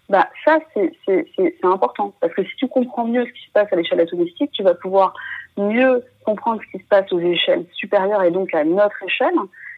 bah 0.08 0.28
ça 0.44 0.58
c'est 0.74 1.58
important 1.62 2.14
parce 2.20 2.32
que 2.32 2.42
si 2.42 2.56
tu 2.56 2.66
comprends 2.66 3.06
mieux 3.06 3.26
ce 3.26 3.32
qui 3.32 3.46
se 3.46 3.52
passe 3.52 3.70
à 3.72 3.76
l'échelle 3.76 4.00
atomistique, 4.00 4.50
tu 4.52 4.62
vas 4.62 4.74
pouvoir 4.74 5.14
mieux 5.58 6.02
comprendre 6.24 6.60
ce 6.64 6.76
qui 6.76 6.82
se 6.82 6.88
passe 6.88 7.12
aux 7.12 7.20
échelles 7.20 7.66
supérieures 7.74 8.22
et 8.22 8.30
donc 8.30 8.54
à 8.54 8.64
notre 8.64 9.02
échelle. 9.04 9.34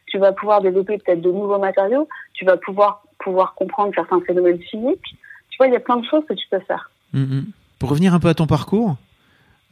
Tu 0.07 0.19
vas 0.19 0.33
pouvoir 0.33 0.61
développer 0.61 0.99
peut-être 0.99 1.21
de 1.21 1.31
nouveaux 1.31 1.59
matériaux. 1.59 2.09
Tu 2.35 2.45
vas 2.45 2.57
pouvoir 2.57 3.03
pouvoir 3.19 3.55
comprendre 3.55 3.93
certains 3.95 4.21
phénomènes 4.21 4.61
physiques. 4.61 5.17
Tu 5.51 5.57
vois, 5.59 5.67
il 5.67 5.73
y 5.73 5.77
a 5.77 5.81
plein 5.81 5.97
de 5.97 6.07
choses 6.07 6.25
que 6.29 6.35
tu 6.35 6.47
peux 6.51 6.61
faire. 6.61 6.91
Mm-hmm. 7.15 7.45
Pour 7.79 7.91
revenir 7.91 8.15
un 8.15 8.21
peu 8.21 8.29
à 8.29 8.35
ton 8.35 8.47
parcours, 8.47 8.97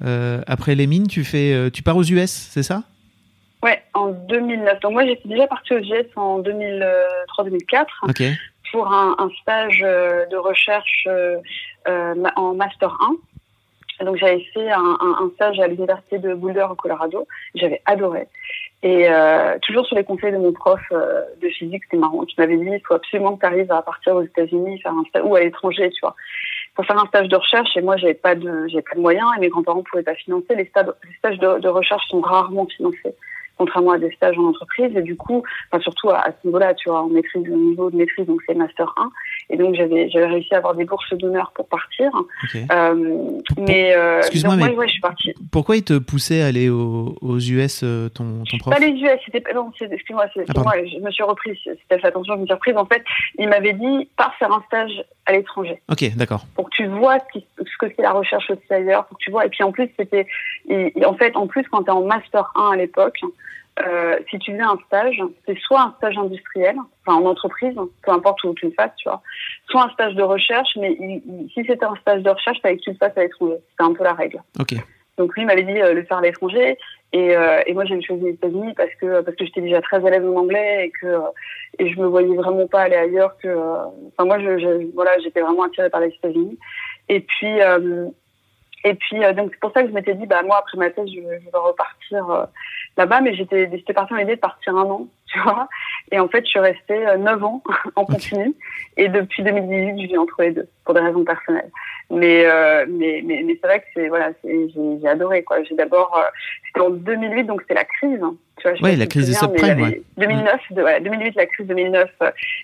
euh, 0.05 0.43
après 0.47 0.75
les 0.75 0.87
mines, 0.87 1.07
tu 1.07 1.25
fais, 1.25 1.53
euh, 1.53 1.71
tu 1.71 1.83
pars 1.83 1.97
aux 1.97 2.05
US, 2.05 2.31
c'est 2.31 2.63
ça? 2.63 2.83
Ouais, 3.63 3.83
en 3.95 4.09
2009. 4.09 4.81
Donc 4.81 4.93
moi, 4.93 5.07
j'étais 5.07 5.29
déjà 5.29 5.47
partie 5.47 5.75
aux 5.75 5.79
US 5.79 6.07
en 6.17 6.41
2003-2004. 6.41 7.87
Ok 8.09 8.23
pour 8.71 8.93
un, 8.93 9.31
stage 9.43 9.83
euh, 9.83 10.27
de 10.27 10.37
recherche 10.37 11.05
euh, 11.07 11.39
euh, 11.89 12.15
en 12.37 12.55
Master 12.55 12.97
1. 14.01 14.05
Donc 14.05 14.17
j'avais 14.17 14.41
fait 14.55 14.71
un, 14.71 15.31
stage 15.35 15.59
à 15.59 15.67
l'université 15.67 16.19
de 16.19 16.33
Boulder 16.35 16.67
au 16.71 16.77
Colorado. 16.77 17.27
J'avais 17.55 17.83
adoré. 17.85 18.29
Et 18.85 19.09
toujours 19.63 19.85
sur 19.87 19.97
les 19.97 20.05
conseils 20.05 20.31
de 20.31 20.37
mon 20.37 20.53
prof 20.53 20.81
de 20.93 21.49
physique, 21.49 21.83
c'était 21.83 21.97
marrant, 21.97 22.25
qui 22.25 22.37
m'avait 22.39 22.57
dit 22.57 22.71
il 22.71 22.81
faut 22.87 22.95
absolument 22.95 23.35
que 23.35 23.41
tu 23.41 23.47
arrives 23.47 23.73
à 23.73 23.83
partir 23.83 24.15
aux 24.15 24.23
États-Unis, 24.23 24.81
faire 24.81 24.93
un 24.93 25.03
stage 25.09 25.25
ou 25.25 25.35
à 25.35 25.41
l'étranger, 25.41 25.91
tu 25.91 25.99
vois, 26.01 26.15
pour 26.77 26.85
faire 26.85 26.97
un 26.97 27.09
stage 27.09 27.27
de 27.27 27.35
recherche. 27.35 27.77
Et 27.77 27.81
moi, 27.81 27.97
j'avais 27.97 28.15
pas 28.15 28.37
de, 28.37 28.69
j'avais 28.69 28.83
pas 28.83 28.95
de 28.95 29.01
moyens 29.01 29.27
et 29.37 29.41
mes 29.41 29.49
grands-parents 29.49 29.83
pouvaient 29.83 30.05
pas 30.05 30.15
financer. 30.15 30.55
Les, 30.55 30.67
stages, 30.67 31.39
de 31.41 31.69
recherche 31.69 32.07
sont 32.07 32.21
rarement 32.21 32.67
financés 32.67 33.17
contrairement 33.59 33.93
à 33.93 33.99
des 33.99 34.11
stages 34.13 34.39
en 34.39 34.45
entreprise. 34.45 34.97
Et 34.97 35.03
du 35.03 35.17
coup, 35.17 35.43
enfin, 35.71 35.83
surtout 35.83 36.11
à, 36.11 36.27
ce 36.27 36.47
niveau-là, 36.47 36.75
tu 36.75 36.89
vois, 36.89 37.03
en 37.03 37.09
maîtrise, 37.09 37.45
le 37.45 37.57
niveau 37.57 37.91
de 37.91 37.97
maîtrise, 37.97 38.27
donc 38.27 38.41
c'est 38.47 38.55
Master 38.55 38.95
1. 38.97 39.11
Et 39.51 39.57
donc, 39.57 39.75
j'avais, 39.75 40.09
j'avais 40.11 40.27
réussi 40.27 40.55
à 40.55 40.59
avoir 40.59 40.75
des 40.75 40.85
bourses 40.85 41.13
d'honneur 41.15 41.53
pour 41.55 41.67
partir. 41.69 42.11
Euh, 42.55 43.41
mais, 43.59 43.95
euh, 43.97 44.19
excuse-moi, 44.19 44.57
mais 44.57 44.75
ouais, 44.75 44.87
je 44.87 44.93
suis 44.93 45.01
partie. 45.01 45.35
Pourquoi 45.51 45.77
il 45.77 45.85
te 45.85 45.99
poussait 45.99 46.43
à 46.43 46.47
aller 46.47 46.69
aux, 46.69 47.17
aux 47.21 47.39
US, 47.39 47.83
euh, 47.83 48.09
ton, 48.09 48.45
ton 48.49 48.59
prof? 48.59 48.75
Pas 48.75 48.81
les 48.81 48.93
US, 48.93 49.19
c'était, 49.25 49.53
non, 49.55 49.71
excuse-moi, 49.81 50.27
c'est, 50.35 50.45
ah, 50.49 50.61
moi, 50.63 50.75
je 50.85 50.99
me 50.99 51.11
suis 51.11 51.25
reprise, 51.25 51.57
c'était 51.65 51.99
fait 51.99 52.09
attention, 52.09 52.35
je 52.37 52.41
me 52.41 52.47
suis 52.47 52.55
reprise. 52.55 52.77
En 52.77 52.87
fait, 52.87 53.03
il 53.39 53.49
m'avait 53.49 53.73
dit, 53.73 54.09
pars 54.17 54.35
faire 54.37 54.53
un 54.53 54.63
stage 54.67 55.03
à 55.27 55.33
l'étranger. 55.33 55.81
Ok, 55.91 56.05
d'accord. 56.17 56.45
Pour 56.55 56.69
que 56.69 56.77
tu 56.77 56.87
vois 56.87 57.19
ce, 57.33 57.41
ce 57.59 57.79
que 57.79 57.93
c'est 57.97 58.03
la 58.03 58.13
recherche 58.13 58.51
aussi 58.51 58.73
ailleurs, 58.73 59.07
pour 59.07 59.19
que 59.19 59.25
tu 59.25 59.31
vois. 59.31 59.47
Et 59.47 59.49
puis 59.49 59.65
en 59.65 59.73
plus, 59.73 59.89
c'était, 59.99 60.27
en 61.05 61.15
fait, 61.15 61.37
en 61.37 61.47
plus, 61.47 61.65
quand 61.71 61.85
tu 61.85 61.89
es 61.89 61.93
en 61.93 62.03
Master 62.03 62.51
1 62.55 62.73
à 62.73 62.77
l'époque, 62.77 63.21
euh, 63.87 64.19
si 64.31 64.39
tu 64.39 64.53
faisais 64.53 64.63
un 64.63 64.79
stage, 64.87 65.23
c'est 65.47 65.59
soit 65.59 65.83
un 65.83 65.95
stage 65.99 66.19
industriel, 66.19 66.77
enfin 67.07 67.21
en 67.21 67.27
entreprise, 67.27 67.75
peu 68.03 68.13
importe 68.13 68.43
où 68.45 68.55
tu 68.55 68.67
le 68.67 68.73
fasses, 68.73 68.95
tu 68.97 69.09
vois, 69.09 69.23
soit 69.69 69.85
un 69.85 69.91
stage 69.91 70.15
de 70.15 70.23
recherche, 70.23 70.71
mais 70.77 70.97
si 71.55 71.65
c'était 71.67 71.85
un 71.85 71.97
stage 71.97 72.23
de 72.23 72.31
recherche, 72.31 72.61
fallait 72.63 72.77
que 72.77 72.83
tu 72.83 72.91
le 72.91 72.97
fasses 72.97 73.17
à 73.17 73.23
l'étranger. 73.23 73.57
C'était 73.71 73.85
un 73.85 73.93
peu 73.93 74.05
la 74.05 74.15
règle. 74.15 74.43
Ok. 74.59 74.75
Donc 75.17 75.37
lui 75.37 75.45
m'avait 75.45 75.65
dit 75.65 75.81
euh, 75.81 75.95
le 75.95 76.05
faire 76.05 76.19
à 76.19 76.23
l'étranger 76.23 76.79
et, 77.13 77.37
euh, 77.37 77.61
et 77.67 77.75
moi 77.75 77.85
j'avais 77.85 78.03
choisi 78.03 78.23
les 78.23 78.31
États-Unis 78.31 78.73
parce 78.77 78.95
que 79.01 79.21
parce 79.23 79.37
que 79.37 79.45
j'étais 79.45 79.63
déjà 79.63 79.81
très 79.81 80.05
à 80.07 80.11
l'aise 80.11 80.25
en 80.25 80.37
anglais 80.37 80.87
et 80.87 80.91
que 80.91 81.19
et 81.81 81.93
je 81.93 81.99
me 81.99 82.07
voyais 82.07 82.37
vraiment 82.37 82.69
pas 82.69 82.83
aller 82.83 82.95
ailleurs 82.95 83.37
que 83.39 83.49
enfin 83.49 84.27
moi 84.27 84.39
je, 84.39 84.59
je 84.59 84.95
voilà 84.95 85.19
j'étais 85.19 85.41
vraiment 85.41 85.65
attirée 85.65 85.91
par 85.91 86.03
les 86.03 86.09
États-Unis 86.09 86.57
et 87.09 87.19
puis 87.19 87.59
Et 88.85 88.95
puis, 88.95 89.25
euh, 89.25 89.33
donc, 89.33 89.51
c'est 89.53 89.61
pour 89.61 89.73
ça 89.73 89.83
que 89.83 89.89
je 89.89 89.95
m'étais 89.95 90.15
dit, 90.15 90.27
bah, 90.27 90.43
moi, 90.43 90.59
après 90.59 90.79
ma 90.79 90.91
thèse, 90.91 91.09
je, 91.09 91.21
je 91.21 91.21
vais 91.51 91.59
repartir 91.59 92.31
euh, 92.31 92.45
là-bas, 92.97 93.21
mais 93.21 93.35
j'étais, 93.35 93.69
j'étais 93.71 93.93
partie 93.93 94.15
en 94.15 94.19
idée 94.19 94.37
de 94.37 94.41
partir 94.41 94.77
un 94.77 94.85
an, 94.85 95.09
tu 95.27 95.39
vois. 95.41 95.69
Et 96.13 96.21
en 96.21 96.29
fait, 96.29 96.45
je 96.45 96.51
suis 96.51 96.61
restée 96.61 97.07
euh, 97.07 97.17
neuf 97.17 97.43
ans 97.43 97.63
en 97.97 98.05
continu. 98.05 98.55
Et 98.97 99.09
depuis 99.09 99.43
2018, 99.43 100.03
je 100.03 100.09
vis 100.09 100.19
entre 100.19 100.43
les 100.43 100.53
deux, 100.53 100.69
pour 100.85 100.95
des 100.95 101.01
raisons 101.01 101.25
personnelles. 101.25 101.71
Mais, 102.11 102.47
euh, 102.47 102.87
mais, 102.89 103.23
mais, 103.25 103.43
mais, 103.45 103.59
c'est 103.61 103.67
vrai 103.67 103.81
que 103.81 103.87
c'est, 103.95 104.09
voilà, 104.09 104.31
c'est, 104.43 104.69
j'ai, 104.71 105.01
j'ai 105.01 105.09
adoré, 105.09 105.43
quoi. 105.43 105.63
J'ai 105.65 105.75
d'abord, 105.75 106.19
c'était 106.67 106.81
en 106.81 106.91
2008, 106.91 107.45
donc 107.45 107.63
c'est 107.69 107.75
la 107.75 107.85
crise, 107.85 108.23
hein, 108.23 108.35
tu 108.59 108.69
vois. 108.69 108.79
Oui, 108.83 108.97
la 108.97 109.07
crise 109.07 109.27
des 109.27 109.35
subprimes, 109.35 109.83
ouais. 109.83 110.03
2009, 110.17 110.61
de, 110.71 110.83
ouais, 110.83 111.01
2008, 111.01 111.35
la 111.35 111.47
crise 111.47 111.67
2009, 111.67 112.11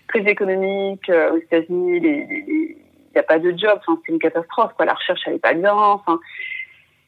crise 0.08 0.26
économique 0.26 1.10
aux 1.10 1.36
États-Unis, 1.36 2.00
les, 2.00 2.26
les 2.26 2.76
n'y 3.14 3.20
a 3.20 3.24
pas 3.24 3.38
de 3.38 3.50
job. 3.56 3.78
Enfin, 3.80 4.00
c'est 4.04 4.12
une 4.12 4.18
catastrophe. 4.18 4.72
Quoi. 4.76 4.86
La 4.86 4.94
recherche, 4.94 5.20
elle 5.26 5.34
est 5.34 5.38
pas 5.38 5.54
bien. 5.54 5.74
Enfin, 5.74 6.18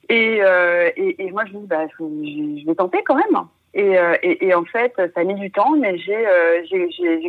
et, 0.08 0.38
euh, 0.40 0.90
et, 0.96 1.24
et, 1.24 1.30
moi, 1.32 1.44
je 1.46 1.52
me 1.52 1.60
dis, 1.60 1.66
bah, 1.66 1.86
je, 1.98 2.66
vais 2.66 2.74
tenter 2.74 3.02
quand 3.04 3.16
même. 3.16 3.44
Et, 3.74 3.98
euh, 3.98 4.16
et, 4.22 4.46
et, 4.46 4.54
en 4.54 4.64
fait, 4.64 4.92
ça 4.96 5.20
a 5.20 5.24
mis 5.24 5.34
du 5.34 5.50
temps, 5.50 5.76
mais 5.76 5.98
j'ai 5.98 6.26
euh, 6.26 6.62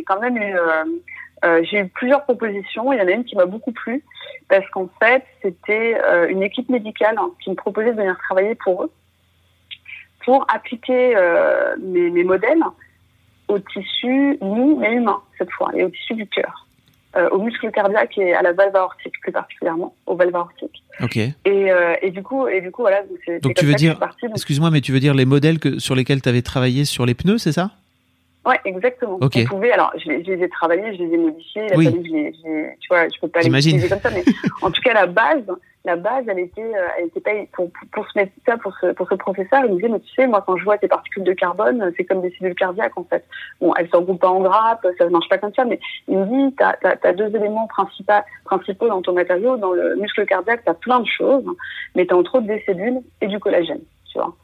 quand 0.06 0.20
même 0.20 0.36
eu, 0.36 0.56
j'ai 1.64 1.80
eu 1.80 1.88
plusieurs 1.88 2.22
propositions. 2.24 2.92
Il 2.92 2.98
y 2.98 3.02
en 3.02 3.08
a 3.08 3.10
une 3.10 3.24
qui 3.24 3.36
m'a 3.36 3.46
beaucoup 3.46 3.72
plu 3.72 4.04
parce 4.48 4.68
qu'en 4.70 4.88
fait, 5.00 5.24
c'était 5.42 5.96
une 6.30 6.42
équipe 6.42 6.68
médicale 6.68 7.18
qui 7.42 7.50
me 7.50 7.54
proposait 7.54 7.92
de 7.92 7.96
venir 7.96 8.16
travailler 8.28 8.54
pour 8.54 8.84
eux 8.84 8.90
pour 10.24 10.44
appliquer 10.52 11.14
mes, 11.80 12.24
modèles 12.24 12.62
au 13.46 13.58
tissu 13.58 14.36
mou 14.40 14.76
mais 14.78 14.92
humain 14.92 15.22
cette 15.38 15.50
fois 15.52 15.70
et 15.74 15.84
au 15.84 15.88
tissu 15.88 16.14
du 16.14 16.26
cœur 16.26 16.67
au 17.30 17.42
muscle 17.42 17.70
cardiaque 17.70 18.16
et 18.18 18.34
à 18.34 18.42
la 18.42 18.52
valve 18.52 18.76
aortique 18.76 19.14
plus 19.20 19.32
particulièrement, 19.32 19.94
aux 20.06 20.16
valves 20.16 20.36
aortiques. 20.36 20.82
Ok. 21.02 21.16
Et, 21.16 21.32
euh, 21.46 21.94
et 22.02 22.10
du 22.10 22.22
coup, 22.22 22.48
et 22.48 22.60
du 22.60 22.70
coup, 22.70 22.82
voilà. 22.82 23.02
Donc, 23.02 23.42
donc 23.42 23.54
tu 23.54 23.66
veux 23.66 23.74
dire, 23.74 23.98
excuse-moi, 24.34 24.70
mais 24.70 24.80
tu 24.80 24.92
veux 24.92 25.00
dire 25.00 25.14
les 25.14 25.24
modèles 25.24 25.58
que, 25.58 25.78
sur 25.78 25.94
lesquels 25.94 26.22
tu 26.22 26.28
avais 26.28 26.42
travaillé 26.42 26.84
sur 26.84 27.06
les 27.06 27.14
pneus, 27.14 27.38
c'est 27.38 27.52
ça? 27.52 27.70
Ouais, 28.46 28.58
exactement. 28.64 29.18
Okay. 29.20 29.44
On 29.44 29.56
pouvait, 29.56 29.72
alors, 29.72 29.92
je, 29.96 30.04
je, 30.04 30.32
les 30.32 30.44
ai 30.44 30.48
travaillés, 30.48 30.96
je 30.96 31.02
les 31.02 31.14
ai 31.14 31.18
modifiés. 31.18 31.62
Il 31.66 31.72
a 31.72 31.76
oui. 31.76 31.84
fallu 31.84 32.02
que 32.02 32.08
je 32.08 32.12
les, 32.12 32.32
je, 32.32 32.78
tu 32.80 32.88
vois, 32.88 33.08
je 33.08 33.20
peux 33.20 33.28
pas 33.28 33.40
les 33.40 33.48
utiliser 33.48 33.88
comme 33.88 34.00
ça, 34.00 34.10
mais 34.10 34.24
en 34.62 34.70
tout 34.70 34.80
cas, 34.80 34.94
la 34.94 35.06
base, 35.06 35.44
la 35.84 35.96
base, 35.96 36.24
elle 36.28 36.40
était, 36.40 36.60
euh, 36.60 36.88
elle 36.98 37.06
était 37.06 37.20
pas 37.20 37.30
pour, 37.52 37.70
pour 37.92 38.06
mettre 38.16 38.32
ça 38.44 38.56
pour 38.58 38.74
ce, 38.80 38.92
pour 38.92 39.08
ce 39.08 39.14
professeur. 39.14 39.64
Il 39.64 39.72
me 39.72 39.76
disait, 39.76 39.88
mais 39.88 40.00
tu 40.00 40.12
sais, 40.14 40.26
moi, 40.26 40.42
quand 40.46 40.56
je 40.56 40.64
vois 40.64 40.76
tes 40.78 40.88
particules 40.88 41.24
de 41.24 41.32
carbone, 41.32 41.92
c'est 41.96 42.04
comme 42.04 42.20
des 42.20 42.34
cellules 42.38 42.54
cardiaques, 42.54 42.96
en 42.98 43.04
fait. 43.04 43.24
Bon, 43.60 43.72
elles 43.76 43.88
se 43.88 43.96
regroupent 43.96 44.20
pas 44.20 44.28
en 44.28 44.40
grappes, 44.40 44.86
ça 44.98 45.04
ne 45.04 45.10
marche 45.10 45.28
pas 45.28 45.38
comme 45.38 45.54
ça, 45.54 45.64
mais 45.64 45.78
il 46.08 46.18
me 46.18 46.26
dit, 46.26 46.56
t'as, 46.56 46.74
t'as 46.74 47.12
deux 47.12 47.34
éléments 47.34 47.66
principaux, 47.68 48.12
principaux 48.44 48.88
dans 48.88 49.02
ton 49.02 49.12
matériau. 49.12 49.56
Dans 49.56 49.72
le 49.72 49.96
muscle 49.96 50.26
cardiaque, 50.26 50.62
t'as 50.64 50.74
plein 50.74 51.00
de 51.00 51.06
choses, 51.06 51.44
mais 51.94 52.06
t'as 52.06 52.16
entre 52.16 52.36
autres 52.36 52.46
des 52.46 52.62
cellules 52.66 53.00
et 53.20 53.26
du 53.28 53.38
collagène, 53.38 53.82
tu 54.12 54.18
vois. 54.18 54.34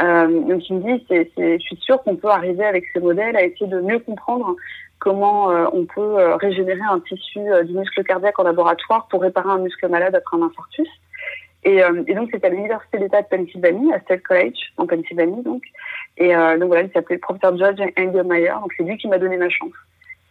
Euh, 0.00 0.26
donc 0.28 0.68
il 0.68 0.76
me 0.76 0.82
dit, 0.82 1.04
c'est, 1.08 1.30
c'est, 1.36 1.58
je 1.58 1.64
suis 1.64 1.76
sûre 1.76 2.02
qu'on 2.02 2.16
peut 2.16 2.28
arriver 2.28 2.64
avec 2.64 2.84
ces 2.92 3.00
modèles 3.00 3.36
à 3.36 3.42
essayer 3.42 3.66
de 3.66 3.80
mieux 3.80 3.98
comprendre 3.98 4.56
comment 5.00 5.50
euh, 5.50 5.66
on 5.72 5.84
peut 5.86 6.18
euh, 6.20 6.36
régénérer 6.36 6.80
un 6.88 7.00
tissu 7.00 7.40
euh, 7.40 7.64
du 7.64 7.72
muscle 7.72 8.04
cardiaque 8.04 8.38
en 8.38 8.44
laboratoire 8.44 9.08
pour 9.08 9.22
réparer 9.22 9.50
un 9.50 9.58
muscle 9.58 9.88
malade 9.88 10.14
après 10.14 10.36
un 10.36 10.42
infarctus. 10.42 10.88
Et, 11.64 11.82
euh, 11.82 12.02
et 12.06 12.14
donc 12.14 12.30
c'était 12.32 12.46
à 12.46 12.50
l'université 12.50 12.98
d'État 12.98 13.22
de 13.22 13.26
Pennsylvanie, 13.26 13.92
à 13.92 14.00
State 14.00 14.22
College 14.22 14.58
en 14.76 14.86
Pennsylvanie 14.86 15.42
donc. 15.42 15.62
Et 16.16 16.34
euh, 16.36 16.56
donc 16.58 16.68
voilà, 16.68 16.82
il 16.82 16.92
s'appelait 16.92 17.16
le 17.16 17.20
professeur 17.20 17.56
George 17.56 17.80
Engelmeyer. 17.98 18.52
Donc 18.60 18.72
c'est 18.76 18.84
lui 18.84 18.96
qui 18.96 19.08
m'a 19.08 19.18
donné 19.18 19.36
ma 19.36 19.48
chance. 19.48 19.72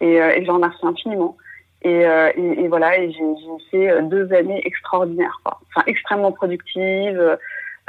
Et, 0.01 0.13
et 0.15 0.45
j'en 0.45 0.55
remercie 0.55 0.85
infiniment. 0.85 1.35
Et, 1.81 2.05
euh, 2.05 2.31
et, 2.35 2.63
et, 2.63 2.67
voilà, 2.67 2.97
et 2.97 3.11
j'ai, 3.11 3.19
j'ai 3.19 3.69
fait 3.71 4.01
deux 4.03 4.31
années 4.33 4.61
extraordinaires, 4.65 5.39
quoi. 5.43 5.59
enfin 5.67 5.83
extrêmement 5.87 6.31
productives. 6.31 7.37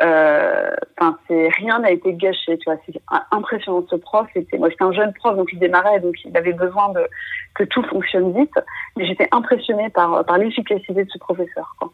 Enfin, 0.00 1.18
c'est 1.28 1.48
rien 1.56 1.78
n'a 1.80 1.90
été 1.90 2.14
gâché, 2.14 2.56
tu 2.58 2.64
vois. 2.66 2.76
C'est 2.86 3.00
impressionnant 3.30 3.84
ce 3.88 3.96
prof. 3.96 4.26
C'était 4.32 4.58
moi, 4.58 4.70
j'étais 4.70 4.84
un 4.84 4.92
jeune 4.92 5.12
prof, 5.12 5.36
donc 5.36 5.50
il 5.52 5.58
démarrait, 5.58 6.00
donc 6.00 6.14
il 6.24 6.36
avait 6.36 6.52
besoin 6.52 6.90
de 6.92 7.06
que 7.54 7.64
tout 7.64 7.82
fonctionne 7.84 8.32
vite. 8.32 8.58
Mais 8.96 9.06
j'étais 9.06 9.28
impressionnée 9.32 9.90
par 9.90 10.24
par 10.24 10.38
l'efficacité 10.38 11.04
de 11.04 11.10
ce 11.10 11.18
professeur, 11.18 11.74
quoi. 11.78 11.92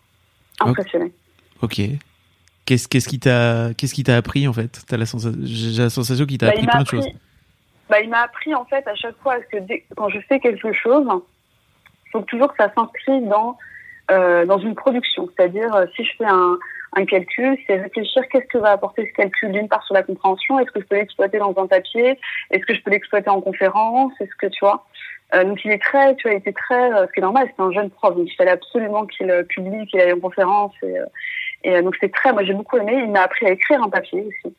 Impressionnée. 0.61 1.13
Ok. 1.63 1.81
Qu'est-ce 2.67 2.89
qu'est-ce 2.89 3.09
qui 3.09 3.21
t'a 3.21 3.75
qu'est-ce 3.77 3.95
qui 3.95 4.03
t'a 4.03 4.17
appris 4.17 4.49
en 4.49 4.53
fait? 4.53 4.85
T'as 4.89 4.97
la 4.97 5.07
sensation, 5.07 5.39
j'ai 5.45 5.83
la 5.83 5.91
sensation 5.91 6.27
qu'il 6.27 6.39
t'a 6.39 6.47
bah, 6.47 6.53
appris 6.53 6.67
plein 6.67 6.81
appris, 6.81 6.99
de 6.99 7.03
choses. 7.03 7.13
Bah, 7.89 8.01
il 8.01 8.11
m'a 8.11 8.23
appris 8.23 8.55
en 8.55 8.65
fait 8.65 8.87
à 8.89 8.95
chaque 8.97 9.17
fois 9.19 9.39
que 9.41 9.59
dès, 9.59 9.85
quand 9.97 10.09
je 10.09 10.19
fais 10.29 10.41
quelque 10.41 10.73
chose, 10.73 11.07
il 11.09 12.11
faut 12.11 12.23
toujours 12.23 12.49
que 12.49 12.57
ça 12.57 12.73
s'inscrive 12.75 13.29
dans 13.29 13.51
euh, 13.51 13.53
dans 14.09 14.59
une 14.59 14.75
production. 14.75 15.29
C'est-à-dire 15.37 15.87
si 15.95 16.05
je 16.05 16.13
fais 16.17 16.27
un 16.27 16.59
un 16.97 17.05
calcul, 17.05 17.59
c'est 17.67 17.81
réfléchir 17.81 18.23
qu'est-ce 18.31 18.47
que 18.47 18.59
va 18.59 18.73
apporter 18.73 19.07
ce 19.07 19.13
calcul 19.13 19.53
d'une 19.53 19.69
part 19.69 19.85
sur 19.85 19.95
la 19.95 20.03
compréhension, 20.03 20.59
est-ce 20.59 20.71
que 20.71 20.81
je 20.81 20.87
peux 20.87 20.97
l'exploiter 20.97 21.39
dans 21.39 21.55
un 21.59 21.67
papier, 21.67 22.19
est-ce 22.51 22.65
que 22.65 22.75
je 22.75 22.83
peux 22.83 22.91
l'exploiter 22.91 23.29
en 23.29 23.41
conférence, 23.43 24.13
est-ce 24.19 24.35
que 24.39 24.47
tu 24.47 24.65
vois? 24.65 24.87
Euh, 25.35 25.45
donc 25.45 25.63
il 25.65 25.73
est 25.73 25.83
très, 25.83 26.15
tu 26.17 26.27
vois, 26.29 26.35
il 26.35 26.39
était 26.39 26.53
très, 26.53 26.93
euh, 26.93 27.07
ce 27.07 27.13
qui 27.13 27.21
est 27.21 27.23
normal, 27.23 27.49
c'est 27.55 27.63
un 27.63 27.73
jeune 27.73 27.91
prof, 27.91 28.17
donc 28.17 28.27
il 28.27 28.35
fallait 28.35 28.53
absolument 28.53 29.05
qu'il 29.07 29.31
euh, 29.31 29.43
publie, 29.43 29.87
qu'il 29.89 30.01
aille 30.01 30.13
en 30.13 30.21
conférence, 30.21 30.73
et, 30.83 30.99
euh, 30.99 31.07
et 31.65 31.83
donc 31.83 31.97
c'est 32.01 32.13
très, 32.13 32.33
moi 32.33 32.45
j'ai 32.45 32.55
beaucoup 32.55 32.79
aimé. 32.79 32.95
Il 32.97 33.11
m'a 33.11 33.23
appris 33.23 33.47
à 33.47 33.51
écrire 33.51 33.83
un 33.83 33.91
papier 33.91 34.23
aussi. 34.23 34.57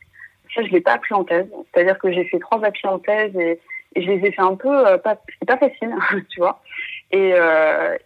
Ça 0.53 0.61
je 0.63 0.69
l'ai 0.69 0.81
pas 0.81 0.93
appris 0.93 1.15
en 1.15 1.23
thèse, 1.23 1.47
c'est-à-dire 1.73 1.97
que 1.97 2.11
j'ai 2.11 2.25
fait 2.25 2.39
trois 2.39 2.61
papiers 2.61 2.89
en 2.89 2.99
thèse 2.99 3.35
et, 3.35 3.59
et 3.95 4.01
je 4.01 4.11
les 4.11 4.27
ai 4.27 4.31
fait 4.31 4.41
un 4.41 4.55
peu, 4.55 4.97
pas, 5.03 5.17
c'est 5.39 5.47
pas 5.47 5.57
facile, 5.57 5.95
tu 6.29 6.39
vois. 6.39 6.61
Et, 7.11 7.33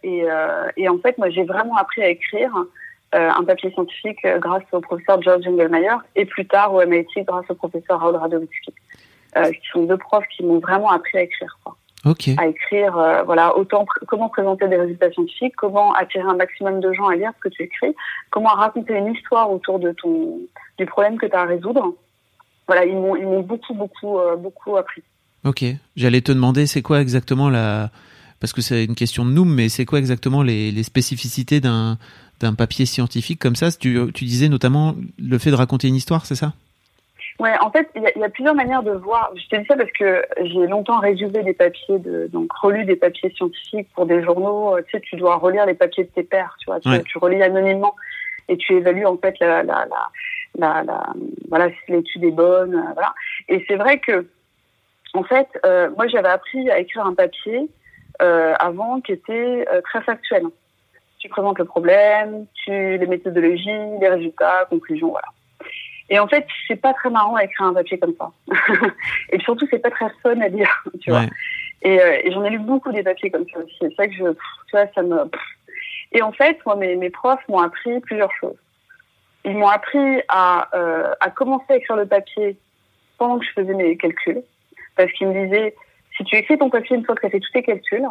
et, 0.04 0.24
et 0.76 0.88
en 0.88 0.98
fait 0.98 1.18
moi 1.18 1.28
j'ai 1.30 1.44
vraiment 1.44 1.76
appris 1.76 2.02
à 2.02 2.08
écrire 2.08 2.52
euh, 3.14 3.30
un 3.30 3.44
papier 3.44 3.70
scientifique 3.72 4.24
euh, 4.24 4.38
grâce 4.38 4.62
au 4.72 4.80
professeur 4.80 5.20
George 5.20 5.46
Engelmeyer 5.46 5.96
et 6.16 6.24
plus 6.24 6.46
tard 6.46 6.72
au 6.72 6.82
MIT 6.82 7.08
grâce 7.26 7.44
au 7.50 7.54
professeur 7.54 8.00
Raoul 8.00 8.16
Radowitzki, 8.16 8.72
euh, 9.36 9.50
qui 9.50 9.68
sont 9.70 9.82
deux 9.82 9.98
profs 9.98 10.26
qui 10.34 10.42
m'ont 10.42 10.60
vraiment 10.60 10.90
appris 10.90 11.18
à 11.18 11.22
écrire. 11.22 11.58
Quoi. 11.62 11.76
Okay. 12.06 12.34
À 12.38 12.46
écrire, 12.46 12.96
euh, 12.96 13.22
voilà, 13.24 13.54
autant 13.58 13.84
pr 13.84 13.98
comment 14.08 14.30
présenter 14.30 14.66
des 14.66 14.76
résultats 14.76 15.12
scientifiques, 15.12 15.54
comment 15.56 15.92
attirer 15.92 16.24
un 16.24 16.36
maximum 16.36 16.80
de 16.80 16.90
gens 16.94 17.06
à 17.06 17.14
lire 17.14 17.32
ce 17.36 17.40
que 17.48 17.54
tu 17.54 17.64
écris, 17.64 17.94
comment 18.30 18.48
raconter 18.48 18.94
une 18.96 19.12
histoire 19.12 19.52
autour 19.52 19.78
de 19.78 19.92
ton 19.92 20.38
du 20.78 20.86
problème 20.86 21.18
que 21.18 21.26
tu 21.26 21.34
as 21.34 21.40
à 21.40 21.44
résoudre. 21.44 21.94
Voilà, 22.66 22.86
ils 22.86 22.96
m'ont 22.96 23.14
ils 23.14 23.26
m'ont 23.26 23.42
beaucoup 23.42 23.74
beaucoup 23.74 24.18
euh, 24.18 24.36
beaucoup 24.36 24.78
appris. 24.78 25.02
Ok, 25.44 25.64
j'allais 25.96 26.22
te 26.22 26.32
demander 26.32 26.64
c'est 26.66 26.82
quoi 26.82 27.02
exactement 27.02 27.50
la 27.50 27.90
parce 28.42 28.52
que 28.52 28.60
c'est 28.60 28.84
une 28.84 28.96
question 28.96 29.24
de 29.24 29.30
nous, 29.30 29.44
mais 29.44 29.68
c'est 29.68 29.84
quoi 29.84 30.00
exactement 30.00 30.42
les, 30.42 30.72
les 30.72 30.82
spécificités 30.82 31.60
d'un 31.60 31.96
d'un 32.40 32.54
papier 32.54 32.86
scientifique 32.86 33.38
comme 33.38 33.54
ça? 33.54 33.70
Tu, 33.70 33.96
tu, 34.12 34.24
disais 34.24 34.48
notamment 34.48 34.96
le 35.16 35.38
fait 35.38 35.50
de 35.50 35.54
raconter 35.54 35.86
une 35.86 35.94
histoire, 35.94 36.26
c'est 36.26 36.34
ça? 36.34 36.52
Ouais, 37.38 37.54
en 37.60 37.70
fait, 37.70 37.88
il 37.94 38.02
y, 38.02 38.18
y, 38.18 38.24
a 38.24 38.28
plusieurs 38.28 38.56
manières 38.56 38.82
de 38.82 38.90
voir. 38.90 39.30
Je 39.36 39.46
te 39.46 39.54
dis 39.60 39.64
ça 39.66 39.76
parce 39.76 39.92
que 39.92 40.24
j'ai 40.42 40.66
longtemps 40.66 40.98
résumé 40.98 41.44
des 41.44 41.52
papiers, 41.52 42.00
de, 42.00 42.28
donc 42.32 42.52
relu 42.52 42.84
des 42.84 42.96
papiers 42.96 43.30
scientifiques 43.30 43.86
pour 43.94 44.06
des 44.06 44.24
journaux. 44.24 44.76
Tu 44.86 44.90
sais, 44.90 45.00
tu 45.00 45.14
dois 45.14 45.36
relire 45.36 45.64
les 45.64 45.74
papiers 45.74 46.02
de 46.02 46.08
tes 46.08 46.24
pairs, 46.24 46.56
tu 46.58 46.66
vois. 46.66 46.80
Tu, 46.80 46.88
ouais. 46.88 47.04
tu 47.04 47.18
relis 47.18 47.40
anonymement 47.44 47.94
et 48.48 48.56
tu 48.56 48.72
évalues 48.72 49.06
en 49.06 49.18
fait 49.18 49.36
la, 49.38 49.62
la, 49.62 49.86
la, 49.88 50.08
la, 50.58 50.82
la 50.82 51.12
voilà 51.48 51.70
si 51.70 51.92
l'étude 51.92 52.24
est 52.24 52.32
bonne, 52.32 52.72
voilà. 52.94 53.14
Et 53.48 53.64
c'est 53.68 53.76
vrai 53.76 54.00
que, 54.00 54.26
en 55.14 55.22
fait, 55.22 55.46
euh, 55.64 55.90
moi 55.96 56.08
j'avais 56.08 56.28
appris 56.28 56.68
à 56.72 56.80
écrire 56.80 57.06
un 57.06 57.14
papier 57.14 57.60
euh, 57.60 57.68
avant 58.20 59.00
qui 59.00 59.12
était 59.12 59.66
euh, 59.72 59.80
très 59.82 60.02
factuel 60.02 60.44
tu 61.22 61.28
présentes 61.28 61.58
le 61.58 61.64
problème, 61.64 62.46
tu 62.64 62.72
les 62.72 63.06
méthodologies, 63.06 63.98
les 64.00 64.08
résultats, 64.08 64.66
conclusions, 64.68 65.10
voilà. 65.10 65.28
Et 66.10 66.18
en 66.18 66.26
fait, 66.26 66.44
c'est 66.66 66.76
pas 66.76 66.92
très 66.92 67.10
marrant 67.10 67.36
à 67.36 67.44
écrire 67.44 67.68
un 67.68 67.74
papier 67.74 67.96
comme 67.96 68.14
ça. 68.18 68.32
et 69.30 69.38
surtout, 69.40 69.66
c'est 69.70 69.78
pas 69.78 69.92
très 69.92 70.10
fun 70.22 70.40
à 70.40 70.48
lire, 70.48 70.84
tu 71.00 71.12
ouais. 71.12 71.20
vois. 71.20 71.30
Et, 71.82 72.00
euh, 72.00 72.18
et 72.24 72.32
j'en 72.32 72.44
ai 72.44 72.50
lu 72.50 72.58
beaucoup 72.58 72.90
des 72.90 73.04
papiers 73.04 73.30
comme 73.30 73.46
ça 73.52 73.60
aussi. 73.60 73.76
C'est 73.80 73.94
ça 73.94 74.08
que 74.08 74.14
je, 74.14 74.32
tu 74.32 74.72
vois, 74.72 74.86
ça 74.94 75.02
me. 75.02 75.30
Et 76.10 76.22
en 76.22 76.32
fait, 76.32 76.58
moi, 76.66 76.74
mes, 76.74 76.96
mes 76.96 77.10
profs 77.10 77.46
m'ont 77.48 77.60
appris 77.60 78.00
plusieurs 78.00 78.32
choses. 78.40 78.58
Ils 79.44 79.56
m'ont 79.56 79.68
appris 79.68 80.22
à, 80.28 80.68
euh, 80.74 81.12
à 81.20 81.30
commencer 81.30 81.66
à 81.70 81.76
écrire 81.76 81.96
le 81.96 82.06
papier 82.06 82.56
pendant 83.16 83.38
que 83.38 83.44
je 83.46 83.52
faisais 83.52 83.74
mes 83.74 83.96
calculs, 83.96 84.42
parce 84.96 85.10
qu'ils 85.12 85.28
me 85.28 85.46
disaient 85.46 85.74
si 86.16 86.24
tu 86.24 86.36
écris 86.36 86.58
ton 86.58 86.70
papier 86.70 86.96
une 86.96 87.04
fois 87.04 87.14
que 87.14 87.20
tu 87.20 87.26
as 87.26 87.30
fait 87.30 87.40
tous 87.40 87.52
tes 87.52 87.62
calculs, 87.62 88.06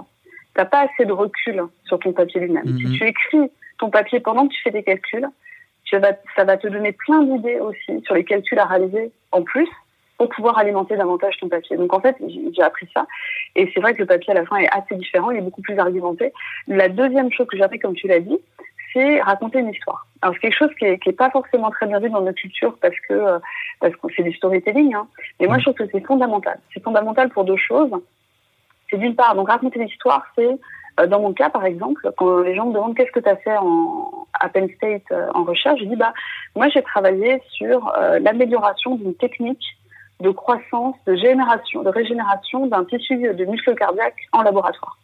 t'as 0.53 0.65
pas 0.65 0.81
assez 0.81 1.05
de 1.05 1.13
recul 1.13 1.63
sur 1.85 1.99
ton 1.99 2.13
papier 2.13 2.41
lui-même. 2.41 2.65
Mhm. 2.65 2.73
Mm 2.73 2.77
-hmm. 2.77 2.91
Si 2.91 2.97
tu 2.97 3.07
écris 3.07 3.51
ton 3.77 3.89
papier 3.89 4.19
pendant 4.19 4.47
que 4.47 4.53
tu 4.53 4.61
fais 4.61 4.71
tes 4.71 4.83
calculs, 4.83 5.27
tu 5.85 5.97
vas, 5.97 6.13
ça 6.35 6.43
va 6.43 6.57
te 6.57 6.67
donner 6.67 6.93
plein 6.93 7.21
d'idées 7.23 7.59
aussi 7.59 8.01
sur 8.05 8.15
les 8.15 8.23
calculs 8.23 8.59
à 8.59 8.65
réaliser 8.65 9.11
en 9.31 9.41
plus 9.43 9.69
pour 10.17 10.29
pouvoir 10.29 10.57
alimenter 10.59 10.95
davantage 10.95 11.35
ton 11.39 11.49
papier. 11.49 11.77
Donc 11.77 11.91
en 11.93 11.99
fait, 11.99 12.15
j'ai 12.53 12.61
appris 12.61 12.87
ça. 12.93 13.07
Et 13.55 13.71
c'est 13.73 13.81
vrai 13.81 13.93
que 13.95 13.99
le 13.99 14.05
papier 14.05 14.31
à 14.31 14.35
la 14.35 14.45
fin 14.45 14.57
est 14.57 14.69
assez 14.69 14.95
différent, 14.95 15.31
il 15.31 15.37
est 15.39 15.41
beaucoup 15.41 15.63
plus 15.63 15.79
argumenté. 15.79 16.31
La 16.67 16.89
deuxième 16.89 17.31
chose 17.31 17.47
que 17.47 17.57
j'ai 17.57 17.63
appris, 17.63 17.79
comme 17.79 17.95
tu 17.95 18.07
l'as 18.07 18.19
dit, 18.19 18.37
c'est 18.93 19.21
raconter 19.21 19.59
une 19.59 19.69
histoire. 19.69 20.05
Alors 20.21 20.35
c'est 20.35 20.41
quelque 20.41 20.57
chose 20.57 20.73
qui 20.77 20.85
est, 20.85 20.99
qui 20.99 21.09
est 21.09 21.13
pas 21.13 21.29
forcément 21.29 21.69
très 21.69 21.87
bien 21.87 21.99
vu 21.99 22.09
dans 22.09 22.21
notre 22.21 22.37
culture 22.37 22.75
parce 22.81 22.95
que 23.07 23.13
euh, 23.13 23.39
parce 23.79 23.95
que 23.95 24.07
c'est 24.15 24.23
du 24.23 24.33
storytelling. 24.33 24.93
Hein. 24.93 25.07
Mais 25.39 25.47
moi, 25.47 25.57
je 25.57 25.63
trouve 25.63 25.75
que 25.75 25.87
c'est 25.91 26.05
fondamental. 26.05 26.59
C'est 26.73 26.83
fondamental 26.83 27.29
pour 27.29 27.43
deux 27.43 27.57
choses 27.57 27.91
c'est 28.89 28.97
d'une 28.97 29.15
part, 29.15 29.35
donc 29.35 29.47
raconter 29.47 29.79
l'histoire, 29.79 30.25
c'est 30.35 30.59
euh, 30.99 31.07
dans 31.07 31.21
mon 31.21 31.31
cas, 31.31 31.49
par 31.49 31.63
exemple, 31.63 32.11
quand 32.17 32.41
les 32.41 32.53
gens 32.55 32.65
me 32.65 32.73
demandent 32.73 32.93
qu'est-ce 32.93 33.11
que 33.13 33.21
tu 33.21 33.29
as 33.29 33.37
fait 33.37 33.55
en, 33.55 34.27
à 34.33 34.49
Penn 34.49 34.67
State 34.75 35.03
euh, 35.13 35.29
en 35.33 35.45
recherche, 35.45 35.79
je 35.79 35.85
dis 35.85 35.95
bah 35.95 36.13
moi 36.57 36.67
j'ai 36.67 36.81
travaillé 36.81 37.41
sur 37.51 37.93
l'amélioration 38.19 38.95
d'une 38.95 39.15
technique 39.15 39.63
de 40.19 40.29
croissance, 40.29 40.95
de 41.07 41.15
génération, 41.15 41.83
de 41.83 41.89
régénération 41.89 42.67
d'un 42.67 42.83
tissu 42.83 43.17
de 43.17 43.45
muscle 43.45 43.73
cardiaque 43.75 44.17
en 44.33 44.41
laboratoire. 44.41 44.97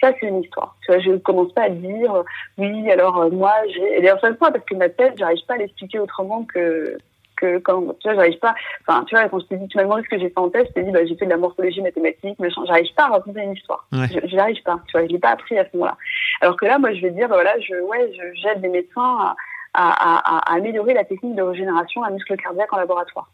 Ça, 0.00 0.12
c'est 0.20 0.26
une 0.26 0.42
histoire. 0.42 0.76
Tu 0.82 0.92
vois, 0.92 1.00
je 1.00 1.10
ne 1.10 1.16
commence 1.16 1.52
pas 1.52 1.64
à 1.64 1.70
dire, 1.70 2.22
oui, 2.56 2.90
alors 2.90 3.30
moi, 3.32 3.52
j'ai... 3.68 3.98
Et 3.98 4.00
d'ailleurs, 4.00 4.20
ça 4.20 4.32
parce 4.38 4.64
que 4.64 4.74
ma 4.74 4.88
tête, 4.88 5.14
j'arrive 5.16 5.44
pas 5.46 5.54
à 5.54 5.58
l'expliquer 5.58 5.98
autrement 5.98 6.44
que, 6.44 6.96
que 7.38 7.58
quand 7.58 7.80
tu 8.00 8.08
vois 8.08 8.14
j'arrive 8.14 8.38
pas 8.38 8.54
enfin 8.86 9.04
tu 9.04 9.14
vois 9.14 9.28
quand 9.28 9.40
je 9.40 9.46
t'ai 9.46 9.56
dit 9.56 9.68
tu 9.68 9.76
m'as 9.76 9.84
demandé 9.84 10.02
ce 10.02 10.08
que 10.08 10.18
j'ai 10.18 10.28
fait 10.28 10.38
en 10.38 10.50
thèse 10.50 10.66
je 10.68 10.72
t'ai 10.72 10.82
dit 10.82 10.90
bah 10.90 11.04
j'ai 11.06 11.16
fait 11.16 11.24
de 11.24 11.30
la 11.30 11.36
morphologie 11.36 11.80
mathématique 11.80 12.36
mais 12.38 12.48
j'arrive 12.50 12.94
pas 12.94 13.04
à 13.04 13.08
raconter 13.08 13.42
une 13.42 13.52
histoire. 13.52 13.86
Je 13.92 14.36
n'arrive 14.36 14.62
pas 14.62 14.80
tu 14.86 14.92
vois 14.92 15.06
je 15.06 15.12
l'ai 15.12 15.18
pas 15.18 15.30
appris 15.30 15.58
à 15.58 15.64
ce 15.64 15.70
moment-là. 15.76 15.96
Alors 16.40 16.56
que 16.56 16.66
là 16.66 16.78
moi 16.78 16.92
je 16.92 17.00
vais 17.00 17.10
dire 17.10 17.28
bah, 17.28 17.36
voilà 17.36 17.58
je 17.60 17.74
ouais 17.74 18.12
j'aide 18.34 18.60
des 18.60 18.68
médecins 18.68 19.18
à, 19.18 19.34
à, 19.74 20.38
à, 20.38 20.54
améliorer 20.54 20.94
la 20.94 21.04
technique 21.04 21.34
de 21.34 21.42
régénération 21.42 22.02
à 22.02 22.10
muscle 22.10 22.36
cardiaque 22.36 22.72
en 22.72 22.78
laboratoire. 22.78 23.30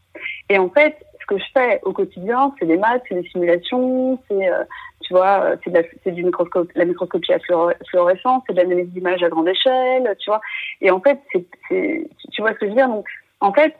Et 0.48 0.58
en 0.58 0.68
fait 0.68 0.96
ce 1.24 1.34
que 1.34 1.38
je 1.40 1.44
fais 1.52 1.80
au 1.82 1.92
quotidien 1.92 2.54
c'est 2.58 2.66
des 2.66 2.76
maths 2.76 3.02
c'est 3.08 3.14
des 3.14 3.28
simulations 3.28 4.18
c'est 4.28 4.48
euh, 4.48 4.64
tu 5.04 5.12
vois, 5.12 5.56
c'est 5.62 5.70
de 5.70 6.10
du 6.10 6.24
microscope, 6.24 6.70
la 6.74 6.84
microscopie 6.86 7.32
à 7.32 7.38
fluorescence, 7.38 8.42
c'est 8.46 8.54
de 8.54 8.60
l'analyse 8.60 8.88
d'image 8.88 9.22
à 9.22 9.28
grande 9.28 9.48
échelle, 9.48 10.16
tu 10.18 10.30
vois. 10.30 10.40
Et 10.80 10.90
en 10.90 11.00
fait, 11.00 11.20
c'est, 11.30 12.08
tu 12.32 12.40
vois 12.40 12.52
ce 12.54 12.58
que 12.58 12.66
je 12.66 12.70
veux 12.70 12.76
dire? 12.76 12.88
Donc, 12.88 13.06
en 13.40 13.52
fait, 13.52 13.76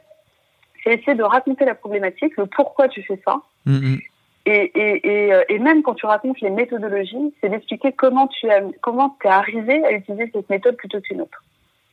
c'est 0.83 0.93
essayer 0.93 1.15
de 1.15 1.23
raconter 1.23 1.65
la 1.65 1.73
problématique, 1.73 2.37
le 2.37 2.45
pourquoi 2.45 2.87
tu 2.87 3.01
fais 3.03 3.19
ça. 3.25 3.41
Mm-hmm. 3.65 3.99
Et, 4.47 4.71
et, 4.75 5.07
et, 5.07 5.33
euh, 5.33 5.43
et, 5.49 5.57
même 5.57 5.81
quand 5.81 5.95
tu 5.95 6.05
racontes 6.05 6.39
les 6.41 6.51
méthodologies, 6.51 7.33
c'est 7.41 7.49
d'expliquer 7.49 7.91
comment 7.93 8.27
tu 8.27 8.47
as, 8.51 8.61
comment 8.81 9.17
es 9.25 9.27
arrivé 9.27 9.83
à 9.83 9.93
utiliser 9.93 10.29
cette 10.31 10.49
méthode 10.51 10.77
plutôt 10.77 11.01
qu'une 11.01 11.21
autre. 11.21 11.43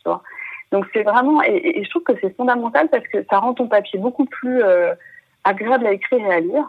Tu 0.02 0.10
vois 0.10 0.22
Donc 0.70 0.84
c'est 0.92 1.02
vraiment, 1.02 1.42
et, 1.42 1.82
je 1.82 1.88
trouve 1.88 2.02
que 2.02 2.12
c'est 2.20 2.36
fondamental 2.36 2.90
parce 2.90 3.06
que 3.06 3.24
ça 3.30 3.38
rend 3.38 3.54
ton 3.54 3.68
papier 3.68 3.98
beaucoup 3.98 4.26
plus 4.26 4.62
euh, 4.62 4.92
agréable 5.44 5.86
à 5.86 5.92
écrire 5.92 6.24
et 6.26 6.32
à 6.32 6.40
lire. 6.40 6.68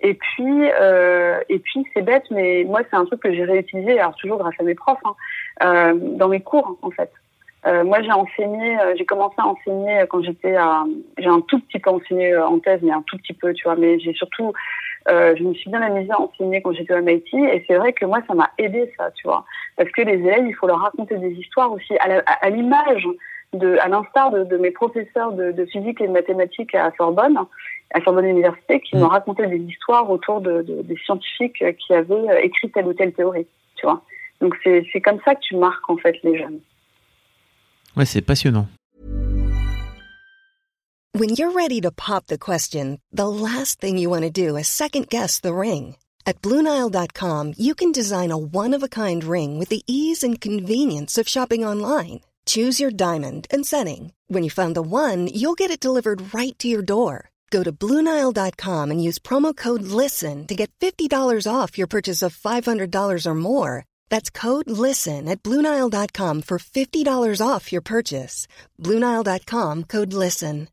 Et 0.00 0.14
puis, 0.14 0.70
euh, 0.80 1.40
et 1.48 1.58
puis 1.58 1.86
c'est 1.94 2.02
bête, 2.02 2.24
mais 2.30 2.64
moi 2.64 2.80
c'est 2.90 2.96
un 2.96 3.06
truc 3.06 3.20
que 3.20 3.32
j'ai 3.32 3.44
réutilisé, 3.44 3.98
alors 3.98 4.14
toujours 4.16 4.38
grâce 4.38 4.54
à 4.58 4.62
mes 4.62 4.74
profs, 4.74 4.98
hein, 5.04 5.14
euh, 5.62 5.94
dans 5.94 6.28
mes 6.28 6.40
cours 6.40 6.76
en 6.82 6.90
fait. 6.90 7.10
Euh, 7.66 7.82
moi, 7.82 8.02
j'ai 8.02 8.12
enseigné, 8.12 8.78
euh, 8.78 8.94
j'ai 8.96 9.06
commencé 9.06 9.36
à 9.38 9.46
enseigner 9.46 10.04
quand 10.10 10.22
j'étais 10.22 10.54
à, 10.54 10.84
j'ai 11.16 11.28
un 11.28 11.40
tout 11.40 11.58
petit 11.60 11.78
peu 11.78 11.90
enseigné 11.90 12.32
euh, 12.32 12.46
en 12.46 12.58
thèse, 12.58 12.80
mais 12.82 12.92
un 12.92 13.02
tout 13.02 13.16
petit 13.16 13.32
peu, 13.32 13.54
tu 13.54 13.64
vois. 13.64 13.76
Mais 13.76 13.98
j'ai 14.00 14.12
surtout, 14.12 14.52
je 15.08 15.42
me 15.42 15.54
suis 15.54 15.70
bien 15.70 15.80
amusée 15.80 16.12
à 16.12 16.20
enseigner 16.20 16.60
quand 16.60 16.72
j'étais 16.72 16.94
au 16.94 17.02
MIT, 17.02 17.32
et 17.32 17.64
c'est 17.66 17.76
vrai 17.76 17.92
que 17.92 18.04
moi, 18.04 18.20
ça 18.26 18.34
m'a 18.34 18.50
aidé 18.58 18.92
ça, 18.98 19.10
tu 19.12 19.26
vois, 19.26 19.44
parce 19.76 19.90
que 19.90 20.02
les 20.02 20.14
élèves, 20.14 20.46
il 20.46 20.54
faut 20.54 20.66
leur 20.66 20.80
raconter 20.80 21.16
des 21.16 21.32
histoires 21.32 21.72
aussi, 21.72 21.94
à 21.98 22.50
l'image 22.50 23.06
de, 23.52 23.76
à 23.80 23.88
l'instar 23.88 24.30
de, 24.30 24.56
mes 24.56 24.70
professeurs 24.70 25.32
de, 25.32 25.64
physique 25.66 26.00
et 26.00 26.06
de 26.06 26.12
mathématiques 26.12 26.74
à 26.74 26.90
Sorbonne, 26.96 27.38
à 27.94 28.02
Sorbonne 28.02 28.26
Université, 28.26 28.80
qui 28.80 28.96
m'ont 28.96 29.06
mmh. 29.06 29.08
raconté 29.08 29.46
des 29.46 29.58
histoires 29.58 30.10
autour 30.10 30.40
de, 30.40 30.62
des 30.62 30.96
scientifiques 31.04 31.64
qui 31.78 31.94
avaient 31.94 32.44
écrit 32.44 32.70
telle 32.70 32.86
ou 32.88 32.92
telle 32.92 33.12
théorie, 33.12 33.46
tu 33.76 33.86
vois. 33.86 34.02
Donc 34.40 34.54
c'est 34.62 35.00
comme 35.00 35.20
ça 35.24 35.34
que 35.36 35.40
tu 35.40 35.56
marques 35.56 35.88
en 35.88 35.96
fait 35.96 36.16
les 36.24 36.36
jeunes. 36.36 36.60
Ouais, 37.96 38.04
c'est 38.04 38.20
passionnant. 38.20 38.66
When 41.16 41.36
you're 41.36 41.52
ready 41.52 41.80
to 41.82 41.92
pop 41.92 42.26
the 42.26 42.36
question, 42.36 42.98
the 43.12 43.28
last 43.28 43.80
thing 43.80 43.96
you 43.98 44.10
want 44.10 44.22
to 44.22 44.30
do 44.30 44.56
is 44.56 44.66
second 44.66 45.08
guess 45.08 45.38
the 45.38 45.54
ring. 45.54 45.94
At 46.26 46.42
BlueNile.com, 46.42 47.52
you 47.56 47.74
can 47.76 47.92
design 47.92 48.32
a 48.32 48.36
one-of-a-kind 48.36 49.22
ring 49.22 49.56
with 49.56 49.68
the 49.68 49.82
ease 49.86 50.24
and 50.24 50.40
convenience 50.40 51.16
of 51.16 51.28
shopping 51.28 51.64
online. 51.64 52.20
Choose 52.46 52.80
your 52.80 52.90
diamond 52.90 53.46
and 53.52 53.64
setting. 53.64 54.12
When 54.26 54.42
you 54.42 54.50
find 54.50 54.74
the 54.74 54.82
one, 54.82 55.28
you'll 55.28 55.54
get 55.54 55.70
it 55.70 55.78
delivered 55.78 56.34
right 56.34 56.58
to 56.58 56.66
your 56.66 56.82
door. 56.82 57.30
Go 57.50 57.62
to 57.62 57.72
Bluenile.com 57.72 58.90
and 58.90 59.02
use 59.02 59.20
promo 59.20 59.56
code 59.56 59.82
LISTEN 59.82 60.48
to 60.48 60.54
get 60.56 60.70
$50 60.80 61.46
off 61.46 61.78
your 61.78 61.86
purchase 61.86 62.20
of 62.20 62.36
$500 62.36 63.26
or 63.26 63.34
more. 63.34 63.84
That's 64.10 64.30
code 64.30 64.68
LISTEN 64.68 65.28
at 65.28 65.42
Bluenile.com 65.44 66.42
for 66.42 66.58
$50 66.58 67.40
off 67.40 67.72
your 67.72 67.82
purchase. 67.82 68.48
Bluenile.com, 68.80 69.84
code 69.84 70.12
LISTEN. 70.12 70.68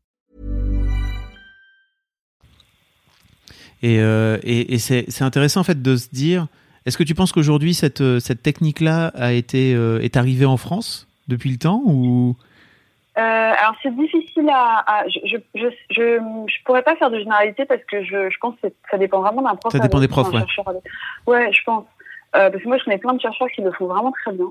Et, 3.82 3.98
euh, 3.98 4.38
et, 4.44 4.78
c'est 4.78 5.22
intéressant 5.22 5.60
en 5.60 5.64
fait 5.64 5.82
de 5.82 5.96
se 5.96 6.08
dire, 6.12 6.46
est-ce 6.86 6.96
que 6.96 7.02
tu 7.02 7.14
penses 7.14 7.32
qu'aujourd'hui 7.32 7.74
cette, 7.74 8.00
euh, 8.00 8.20
cette 8.20 8.42
technique-là 8.42 9.12
euh, 9.16 9.98
est 10.00 10.16
arrivée 10.16 10.44
en 10.44 10.56
France 10.56 11.08
depuis 11.26 11.50
le 11.50 11.58
temps 11.58 11.82
ou 11.84 12.36
euh, 13.18 13.20
alors 13.20 13.74
c'est 13.82 13.94
difficile 13.94 14.48
à, 14.48 14.84
à 14.86 15.08
je, 15.08 15.36
je, 15.54 15.66
je, 15.90 16.18
je, 16.46 16.64
pourrais 16.64 16.82
pas 16.82 16.96
faire 16.96 17.10
de 17.10 17.18
généralité 17.18 17.66
parce 17.66 17.84
que 17.84 18.02
je, 18.02 18.30
je 18.30 18.38
pense 18.38 18.54
que 18.62 18.68
ça 18.90 18.96
dépend 18.96 19.20
vraiment 19.20 19.42
d'un 19.42 19.54
prof. 19.54 19.70
Ça 19.70 19.78
dépend 19.78 20.00
des 20.00 20.08
profs, 20.08 20.32
ouais. 20.32 20.42
Ouais, 21.26 21.52
je 21.52 21.62
pense. 21.64 21.84
Euh, 22.34 22.48
parce 22.48 22.62
que 22.62 22.68
moi, 22.68 22.78
je 22.78 22.84
connais 22.84 22.96
plein 22.98 23.12
de 23.12 23.20
chercheurs 23.20 23.48
qui 23.54 23.60
le 23.60 23.70
font 23.72 23.86
vraiment 23.86 24.12
très 24.12 24.32
bien. 24.32 24.46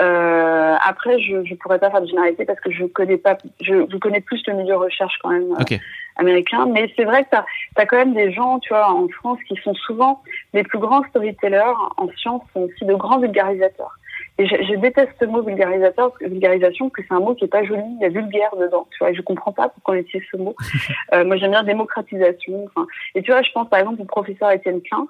Euh, 0.00 0.76
après, 0.82 1.20
je 1.20 1.36
ne 1.36 1.54
pourrais 1.56 1.78
pas 1.78 1.90
faire 1.90 2.00
de 2.00 2.06
généralité 2.06 2.46
parce 2.46 2.60
que 2.60 2.70
je 2.70 2.86
connais 2.86 3.18
pas, 3.18 3.36
je, 3.60 3.84
je 3.90 3.96
connais 3.98 4.20
plus 4.20 4.42
le 4.46 4.54
milieu 4.54 4.76
recherche 4.76 5.18
quand 5.22 5.28
même 5.28 5.52
euh, 5.52 5.76
américain. 6.16 6.66
Mais 6.72 6.90
c'est 6.96 7.04
vrai 7.04 7.24
que 7.24 7.30
tu 7.30 7.36
as, 7.76 7.86
quand 7.86 7.96
même 7.96 8.14
des 8.14 8.32
gens, 8.32 8.60
tu 8.60 8.70
vois, 8.70 8.90
en 8.90 9.08
France 9.08 9.38
qui 9.46 9.56
sont 9.62 9.74
souvent 9.74 10.22
les 10.54 10.62
plus 10.62 10.78
grands 10.78 11.02
storytellers 11.10 11.74
en 11.98 12.08
sciences, 12.16 12.42
sont 12.54 12.60
aussi 12.60 12.84
de 12.86 12.94
grands 12.94 13.18
vulgarisateurs. 13.18 13.98
Et 14.40 14.46
je, 14.46 14.56
je 14.56 14.74
déteste 14.76 15.12
ce 15.20 15.26
mot 15.26 15.42
vulgarisateur, 15.42 16.14
vulgarisation, 16.18 16.88
parce 16.88 17.02
que 17.02 17.08
c'est 17.08 17.14
un 17.14 17.20
mot 17.20 17.34
qui 17.34 17.44
est 17.44 17.48
pas 17.48 17.62
joli, 17.62 17.82
il 17.84 18.00
y 18.00 18.06
a 18.06 18.08
vulgaire 18.08 18.56
dedans. 18.56 18.86
Tu 18.90 18.96
vois, 18.98 19.10
et 19.10 19.14
je 19.14 19.20
comprends 19.20 19.52
pas 19.52 19.68
pourquoi 19.68 19.94
on 19.94 19.98
utilise 19.98 20.26
ce 20.32 20.38
mot. 20.38 20.56
euh, 21.12 21.26
moi, 21.26 21.36
j'aime 21.36 21.50
bien 21.50 21.62
démocratisation. 21.62 22.64
Enfin, 22.64 22.86
et 23.14 23.20
tu 23.20 23.32
vois, 23.32 23.42
je 23.42 23.52
pense 23.52 23.68
par 23.68 23.80
exemple 23.80 24.00
au 24.00 24.06
professeur 24.06 24.50
Étienne 24.50 24.80
Klein, 24.80 25.08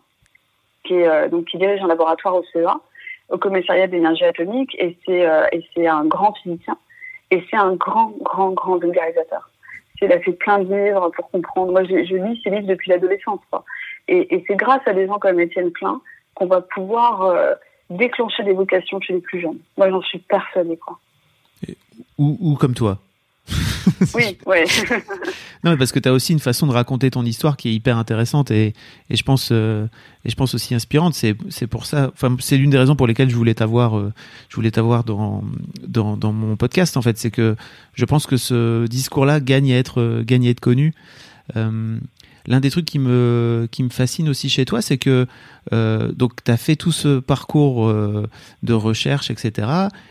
qui, 0.83 0.95
est, 0.95 1.07
euh, 1.07 1.29
donc, 1.29 1.45
qui 1.45 1.59
dirige 1.59 1.81
un 1.81 1.87
laboratoire 1.87 2.35
au 2.35 2.43
CEA, 2.53 2.75
au 3.29 3.39
commissariat 3.39 3.87
d'énergie 3.87 4.25
atomique, 4.25 4.75
et 4.81 4.99
c'est 5.07 5.25
euh, 5.25 5.47
et 5.53 5.65
c'est 5.77 5.87
un 5.87 6.07
grand 6.07 6.33
physicien, 6.43 6.77
et 7.31 7.45
c'est 7.49 7.57
un 7.57 7.75
grand, 7.75 8.13
grand, 8.23 8.51
grand 8.51 8.79
vulgarisateur. 8.79 9.49
Il 10.03 10.11
a 10.13 10.19
fait 10.19 10.33
plein 10.33 10.59
de 10.59 10.75
livres 10.75 11.11
pour 11.11 11.31
comprendre. 11.31 11.71
Moi, 11.71 11.85
je, 11.85 11.95
lis 11.95 12.41
ces 12.43 12.51
livres 12.51 12.67
depuis 12.67 12.91
l'adolescence. 12.91 13.41
Et, 14.09 14.35
et 14.35 14.45
c'est 14.49 14.57
grâce 14.57 14.81
à 14.87 14.93
des 14.93 15.07
gens 15.07 15.21
comme 15.21 15.39
Étienne 15.39 15.71
Klein 15.71 16.01
qu'on 16.35 16.47
va 16.47 16.63
pouvoir 16.63 17.59
déclencher 17.91 18.45
des 18.45 18.53
vocations 18.53 19.01
chez 19.01 19.15
les 19.15 19.21
plus 19.21 19.41
jeunes. 19.41 19.59
Moi, 19.77 19.91
j'en 19.91 20.03
suis 20.03 20.19
persuadée. 20.19 20.77
Quoi. 20.77 20.99
ou, 22.19 22.39
ou 22.41 22.55
comme 22.55 22.75
toi 22.75 22.99
oui, 24.15 24.39
oui. 24.47 24.59
non, 25.65 25.73
mais 25.73 25.77
parce 25.77 25.93
que 25.93 25.99
tu 25.99 26.09
as 26.09 26.13
aussi 26.13 26.33
une 26.33 26.41
façon 26.41 26.67
de 26.67 26.73
raconter 26.73 27.11
ton 27.11 27.25
histoire 27.25 27.57
qui 27.57 27.69
est 27.69 27.73
hyper 27.73 27.97
intéressante 27.99 28.51
et, 28.51 28.75
et 29.09 29.17
je 29.17 29.23
pense 29.25 29.49
euh, 29.51 29.87
et 30.25 30.31
je 30.31 30.37
pense 30.37 30.55
aussi 30.55 30.75
inspirante. 30.75 31.15
C'est 31.15 31.35
c'est 31.49 31.67
pour 31.67 31.87
ça. 31.87 32.11
Enfin, 32.13 32.37
c'est 32.39 32.57
l'une 32.57 32.71
des 32.71 32.79
raisons 32.79 32.97
pour 32.97 33.07
lesquelles 33.07 33.31
je 33.31 33.37
voulais 33.37 33.55
t'avoir 33.55 33.99
euh, 33.99 34.13
je 34.49 34.57
voulais 34.57 34.71
t'avoir 34.71 35.05
dans, 35.05 35.43
dans 35.87 36.17
dans 36.17 36.33
mon 36.33 36.57
podcast. 36.57 36.97
En 36.97 37.03
fait, 37.03 37.19
c'est 37.19 37.31
que 37.31 37.57
je 37.95 38.05
pense 38.05 38.27
que 38.27 38.37
ce 38.37 38.87
discours-là 38.87 39.41
gagne 39.41 39.73
à 39.73 39.79
être 39.79 40.01
euh, 40.01 40.23
gagne 40.25 40.47
à 40.47 40.51
être 40.51 40.61
connu. 40.61 40.95
L'un 42.47 42.61
des 42.61 42.71
trucs 42.71 42.85
qui 42.85 42.99
me, 42.99 43.69
qui 43.71 43.83
me 43.83 43.89
fascine 43.91 44.29
aussi 44.29 44.49
chez 44.49 44.65
toi, 44.65 44.81
c'est 44.81 44.99
que 44.99 45.27
euh, 45.73 46.13
donc 46.13 46.43
tu 46.45 46.51
as 46.51 46.57
fait 46.57 46.77
tout 46.77 46.93
ce 46.93 47.21
parcours 47.21 47.89
euh, 47.89 48.27
de 48.63 48.73
recherche, 48.73 49.31
etc. 49.31 49.69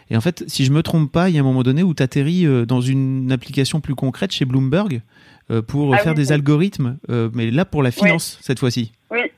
Et 0.10 0.18
en 0.18 0.22
fait, 0.22 0.44
si 0.48 0.66
je 0.66 0.72
me 0.72 0.84
trompe 0.84 1.12
pas, 1.12 1.30
il 1.30 1.36
y 1.36 1.38
a 1.38 1.42
un 1.42 1.46
moment 1.46 1.64
donné 1.64 1.84
où 1.84 1.94
tu 1.94 2.04
atterris 2.04 2.46
euh, 2.46 2.66
dans 2.66 2.82
une 2.82 3.32
application 3.32 3.82
plus 3.82 3.96
concrète 3.96 4.32
chez 4.32 4.46
Bloomberg 4.46 5.02
pour 5.68 5.96
ah 5.96 5.98
faire 5.98 6.14
des 6.14 6.32
algorithmes, 6.32 7.00
mais 7.34 7.50
là 7.50 7.66
pour 7.66 7.82
la 7.82 7.90
finance 7.90 8.38
cette 8.40 8.60
fois-ci. 8.60 8.92
Oui. 9.10 9.32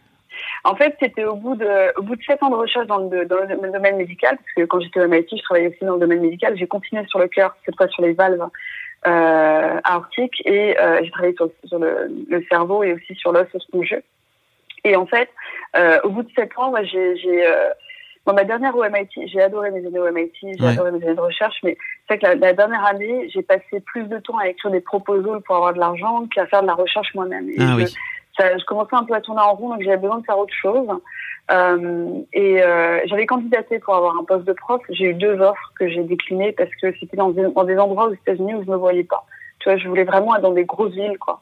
En 0.66 0.76
fait, 0.76 0.94
c'était 1.00 1.24
au 1.24 1.38
bout 1.38 1.56
de 1.56 1.98
au 1.98 2.04
bout 2.04 2.18
de 2.18 2.22
sept 2.24 2.44
ans 2.44 2.50
de 2.50 2.56
recherche 2.56 2.86
dans 2.88 3.10
le, 3.10 3.26
dans 3.26 3.38
le 3.38 3.72
domaine 3.72 3.96
médical, 3.96 4.36
parce 4.36 4.54
que 4.56 4.66
quand 4.66 4.82
j'étais 4.82 5.00
au 5.00 5.08
MIT, 5.08 5.28
je 5.32 5.42
travaillais 5.42 5.70
aussi 5.70 5.86
dans 5.86 5.94
le 5.94 6.02
domaine 6.02 6.20
médical. 6.20 6.58
J'ai 6.58 6.68
continué 6.68 7.06
sur 7.08 7.18
le 7.18 7.30
cœur, 7.30 7.56
cette 7.66 7.78
fois 7.78 7.88
sur 7.88 8.04
les 8.04 8.12
valves 8.12 8.46
euh, 9.08 9.80
arctique 9.84 10.42
et 10.46 10.80
euh, 10.80 11.00
j'ai 11.04 11.12
travaillé 11.12 11.36
sur, 11.36 11.50
sur 11.66 11.80
le, 11.80 12.08
le, 12.30 12.44
cerveau 12.50 12.84
et 12.84 12.94
aussi 12.94 13.16
sur 13.16 13.32
l'os 13.32 13.48
spongieux. 13.58 14.04
Et 14.84 14.96
en 14.96 15.06
fait, 15.06 15.30
euh, 15.76 16.00
au 16.04 16.10
bout 16.10 16.24
de 16.24 16.30
sept 16.36 16.52
ans, 16.58 16.70
moi, 16.70 16.84
j'ai, 16.84 17.18
j'ai 17.18 17.46
euh, 17.46 17.70
bon, 18.26 18.34
ma 18.34 18.44
dernière 18.44 18.76
au 18.76 18.84
MIT, 18.84 19.28
j'ai 19.28 19.42
adoré 19.42 19.72
mes 19.72 19.86
années 19.86 20.00
au 20.00 20.12
MIT, 20.12 20.34
j'ai 20.42 20.68
adoré 20.68 20.92
mes 20.92 21.04
années 21.04 21.16
de 21.16 21.22
recherche, 21.22 21.58
mais 21.64 21.78
c'est 22.08 22.20
que 22.20 22.26
la, 22.26 22.36
la, 22.36 22.54
dernière 22.54 22.86
année, 22.86 23.30
j'ai 23.30 23.42
passé 23.42 23.80
plus 23.86 24.04
de 24.04 24.20
temps 24.20 24.38
à 24.38 24.48
écrire 24.48 24.72
des 24.72 24.82
proposals 24.82 25.42
pour 25.42 25.56
avoir 25.56 25.74
de 25.74 25.80
l'argent 25.80 26.28
qu'à 26.28 26.46
faire 26.48 26.62
de 26.62 26.68
la 26.68 26.76
recherche 26.76 27.14
moi-même. 27.16 27.50
Ah, 27.58 27.64
je, 27.72 27.76
oui. 27.76 27.94
ça, 28.38 28.58
je 28.58 28.64
commençais 28.66 28.96
un 28.96 29.04
peu 29.04 29.14
à 29.14 29.22
tourner 29.22 29.42
en 29.42 29.54
rond, 29.54 29.70
donc 29.70 29.82
j'avais 29.82 29.98
besoin 29.98 30.20
de 30.20 30.26
faire 30.26 30.38
autre 30.38 30.54
chose. 30.54 30.88
Euh, 31.52 32.22
et 32.34 32.62
euh, 32.62 33.00
j'avais 33.06 33.26
candidaté 33.26 33.80
pour 33.80 33.96
avoir 33.96 34.18
un 34.18 34.24
poste 34.24 34.46
de 34.46 34.54
prof. 34.54 34.82
J'ai 34.90 35.10
eu 35.10 35.14
deux 35.14 35.40
offres 35.42 35.74
que 35.78 35.90
j'ai 35.90 36.04
déclinées 36.04 36.54
parce 36.54 36.70
que 36.82 36.94
c'était 37.00 37.18
dans, 37.18 37.30
dans, 37.30 37.64
des 37.64 37.78
endroits 37.78 38.08
aux 38.08 38.14
États-Unis 38.14 38.56
où 38.56 38.64
je 38.64 38.70
me 38.70 38.78
voyais 38.78 39.04
pas. 39.04 39.26
Tu 39.60 39.70
vois, 39.70 39.78
je 39.78 39.88
voulais 39.88 40.06
vraiment 40.06 40.36
être 40.36 40.42
dans 40.42 40.54
des 40.54 40.66
grosses 40.66 40.94
villes, 40.94 41.18
quoi. 41.20 41.42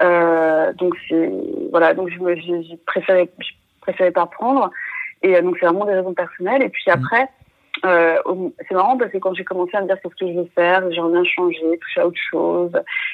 Euh, 0.00 0.72
donc 0.74 0.94
c'est 1.08 1.32
voilà, 1.72 1.92
donc 1.92 2.08
je 2.08 2.20
me, 2.20 2.36
j'ai 2.36 2.78
préféré, 2.86 3.28
je 3.40 3.48
préférais 3.80 4.12
pas 4.12 4.26
prendre. 4.26 4.70
Et 5.22 5.40
donc 5.42 5.56
c'est 5.58 5.66
vraiment 5.66 5.86
des 5.86 5.94
raisons 5.94 6.14
personnelles. 6.14 6.62
Et 6.62 6.68
puis 6.68 6.84
mm. 6.86 6.90
après, 6.92 7.28
c'est 7.82 8.74
marrant 8.74 8.96
parce 8.96 9.10
que 9.10 9.18
quand 9.18 9.34
j'ai 9.34 9.44
commencé 9.44 9.76
à 9.76 9.80
me 9.80 9.86
dire 9.86 10.00
qu'est-ce 10.00 10.14
que 10.14 10.32
je 10.32 10.38
veux 10.38 10.50
faire, 10.54 10.88
j'aimerais 10.92 11.12
bien 11.12 11.24
changer, 11.24 11.78
toucher 11.80 12.00
à 12.00 12.06
autre 12.06 12.20
chose. 12.30 12.72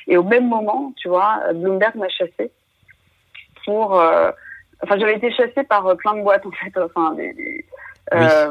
Et 0.09 0.19
au 0.19 0.23
même 0.23 0.47
moment, 0.47 0.93
tu 0.97 1.09
vois, 1.09 1.41
Bloomberg 1.55 1.95
m'a 1.97 2.09
chassé 2.11 2.51
pour. 3.65 3.99
Enfin, 4.85 4.99
j'avais 4.99 5.17
été 5.17 5.33
chassée 5.33 5.65
par 5.65 5.97
plein 5.97 6.15
de 6.15 6.23
boîtes 6.23 6.47
en 6.47 6.51
fait. 6.51 6.79
Enfin, 6.79 7.15
des, 7.15 7.65
euh, 8.13 8.51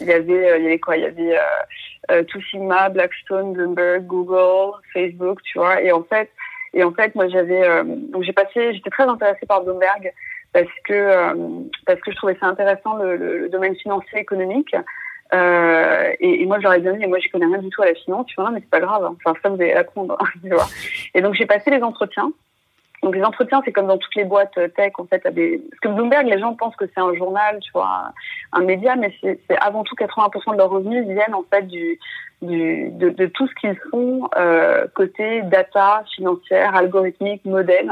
il 0.00 0.06
y 0.06 0.12
avait, 0.12 0.50
euh, 0.50 0.58
il 0.58 0.64
y 0.64 0.66
avait 0.66 0.78
quoi? 0.78 0.96
Il 0.96 1.02
y 1.02 1.06
avait 1.06 1.38
euh, 2.10 2.22
Two 2.24 2.40
Sigma, 2.50 2.88
Blackstone, 2.88 3.52
Bloomberg, 3.54 4.06
Google, 4.06 4.78
Facebook, 4.92 5.42
tu 5.42 5.58
vois? 5.58 5.80
Et 5.82 5.92
en 5.92 6.04
fait, 6.04 6.30
et 6.74 6.84
en 6.84 6.92
fait, 6.92 7.14
moi 7.14 7.28
j'avais, 7.28 7.84
donc 7.84 8.22
j'ai 8.22 8.32
passé, 8.32 8.74
j'étais 8.74 8.90
très 8.90 9.04
intéressée 9.04 9.46
par 9.46 9.62
Bloomberg 9.62 10.12
parce 10.52 10.66
que 10.84 11.34
parce 11.86 12.00
que 12.00 12.12
je 12.12 12.16
trouvais 12.16 12.36
ça 12.40 12.46
intéressant 12.46 12.96
le, 12.96 13.16
le, 13.16 13.48
domaine 13.48 13.76
financier 13.76 14.20
économique. 14.20 14.74
Euh, 15.34 16.12
et, 16.20 16.42
et, 16.42 16.46
moi, 16.46 16.58
j'aurais 16.60 16.80
bien 16.80 16.92
dit, 16.92 17.06
moi, 17.06 17.18
je 17.18 17.30
connais 17.30 17.46
rien 17.46 17.58
du 17.58 17.70
tout 17.70 17.82
à 17.82 17.86
la 17.86 17.94
finance. 17.94 18.26
Tu 18.26 18.34
vois, 18.36 18.50
mais 18.50 18.60
c'est 18.60 18.70
pas 18.70 18.80
grave. 18.80 19.04
Hein. 19.04 19.16
Enfin, 19.24 19.38
ça, 19.42 19.48
vous 19.48 19.60
allez 19.60 19.72
apprendre. 19.72 20.18
tu 20.42 20.50
vois? 20.50 20.66
Et 21.14 21.22
donc, 21.22 21.34
j'ai 21.34 21.46
passé 21.46 21.70
les 21.70 21.82
entretiens. 21.82 22.32
Donc 23.02 23.16
les 23.16 23.24
entretiens, 23.24 23.60
c'est 23.64 23.72
comme 23.72 23.88
dans 23.88 23.98
toutes 23.98 24.14
les 24.14 24.24
boîtes 24.24 24.56
euh, 24.58 24.68
tech, 24.68 24.92
en 24.98 25.06
fait, 25.06 25.26
à 25.26 25.30
des... 25.30 25.60
parce 25.70 25.80
que 25.80 25.88
Bloomberg, 25.88 26.26
les 26.26 26.38
gens 26.38 26.54
pensent 26.54 26.76
que 26.76 26.84
c'est 26.86 27.00
un 27.00 27.12
journal, 27.14 27.58
tu 27.60 27.72
vois, 27.72 28.12
un 28.52 28.60
média, 28.62 28.94
mais 28.94 29.12
c'est 29.20 29.40
avant 29.60 29.82
tout 29.82 29.96
80% 29.96 30.52
de 30.52 30.56
leurs 30.56 30.70
revenus 30.70 31.04
viennent 31.06 31.34
en 31.34 31.44
fait 31.50 31.62
du, 31.62 31.98
du 32.42 32.90
de, 32.90 33.10
de 33.10 33.26
tout 33.26 33.48
ce 33.48 33.54
qu'ils 33.54 33.76
font 33.90 34.28
euh, 34.36 34.86
côté 34.94 35.42
data 35.42 36.04
financière, 36.14 36.76
algorithmique, 36.76 37.44
modèle, 37.44 37.90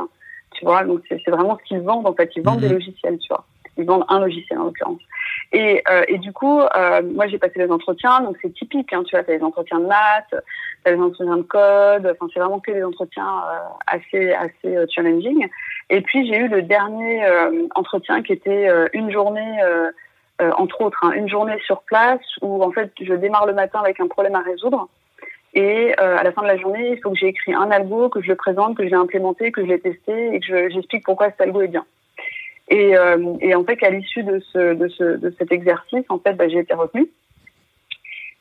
tu 0.53 0.65
vois. 0.65 0.85
Donc 0.85 1.03
c'est 1.09 1.29
vraiment 1.29 1.59
ce 1.59 1.65
qu'ils 1.65 1.81
vendent 1.81 2.07
en 2.07 2.15
fait, 2.15 2.31
ils 2.37 2.43
vendent 2.43 2.61
des 2.61 2.69
mhm. 2.69 2.75
logiciels, 2.75 3.19
tu 3.19 3.29
vois. 3.31 3.45
Ils 3.81 3.87
vendent 3.87 4.05
un 4.09 4.20
logiciel 4.20 4.59
en 4.59 4.64
l'occurrence. 4.64 5.01
Et, 5.53 5.83
euh, 5.91 6.05
et 6.07 6.18
du 6.18 6.33
coup, 6.33 6.61
euh, 6.61 7.03
moi 7.03 7.26
j'ai 7.26 7.39
passé 7.39 7.55
les 7.57 7.70
entretiens, 7.70 8.20
donc 8.20 8.37
c'est 8.41 8.53
typique, 8.55 8.93
hein, 8.93 9.03
tu 9.05 9.16
vois, 9.16 9.24
t'as 9.24 9.33
les 9.33 9.43
entretiens 9.43 9.81
de 9.81 9.87
maths, 9.87 10.35
t'as 10.85 10.93
les 10.93 11.01
entretiens 11.01 11.37
de 11.37 11.43
code, 11.43 12.07
enfin 12.07 12.31
c'est 12.33 12.39
vraiment 12.39 12.61
que 12.61 12.70
des 12.70 12.85
entretiens 12.85 13.26
euh, 13.26 13.59
assez 13.87 14.33
assez 14.33 14.87
challenging. 14.95 15.49
Et 15.89 16.03
puis 16.03 16.26
j'ai 16.26 16.37
eu 16.37 16.49
le 16.49 16.62
dernier 16.62 17.24
entretien 17.74 18.22
qui 18.22 18.33
était 18.33 18.68
une 18.93 19.11
journée, 19.11 19.59
entre 20.57 20.83
autres, 20.83 21.01
hein, 21.03 21.12
une 21.12 21.28
journée 21.28 21.59
sur 21.66 21.83
place 21.83 22.20
où 22.43 22.62
en 22.62 22.70
fait 22.70 22.93
je 23.01 23.14
démarre 23.14 23.47
le 23.47 23.55
matin 23.55 23.81
avec 23.81 23.99
un 23.99 24.07
problème 24.07 24.37
à 24.37 24.43
résoudre. 24.43 24.89
Et 25.55 25.95
à 25.99 26.22
la 26.22 26.31
fin 26.31 26.43
de 26.43 26.47
la 26.47 26.59
journée, 26.59 26.93
il 26.93 27.01
faut 27.03 27.11
que 27.11 27.18
j'ai 27.18 27.26
écrit 27.26 27.55
un 27.55 27.72
algo, 27.72 28.09
que 28.09 28.22
je 28.22 28.28
le 28.28 28.37
présente, 28.37 28.76
que 28.76 28.85
je 28.85 28.91
l'ai 28.91 28.95
implémenté, 28.95 29.51
que 29.51 29.62
je 29.62 29.66
l'ai 29.66 29.81
testé 29.81 30.33
et 30.33 30.39
que 30.39 30.70
j'explique 30.70 31.05
pourquoi 31.05 31.31
cet 31.31 31.41
algo 31.41 31.61
est 31.62 31.68
bien. 31.68 31.85
Et, 32.71 32.97
euh, 32.97 33.35
et 33.41 33.55
en 33.55 33.64
fait, 33.64 33.77
qu'à 33.77 33.91
l'issue 33.91 34.23
de, 34.23 34.41
ce, 34.53 34.75
de, 34.75 34.89
ce, 34.89 35.16
de 35.16 35.35
cet 35.39 35.51
exercice, 35.53 36.05
en 36.09 36.18
fait, 36.21 36.35
bah, 36.35 36.49
j'ai 36.49 36.61
été 36.61 36.73
retenue. 36.73 37.09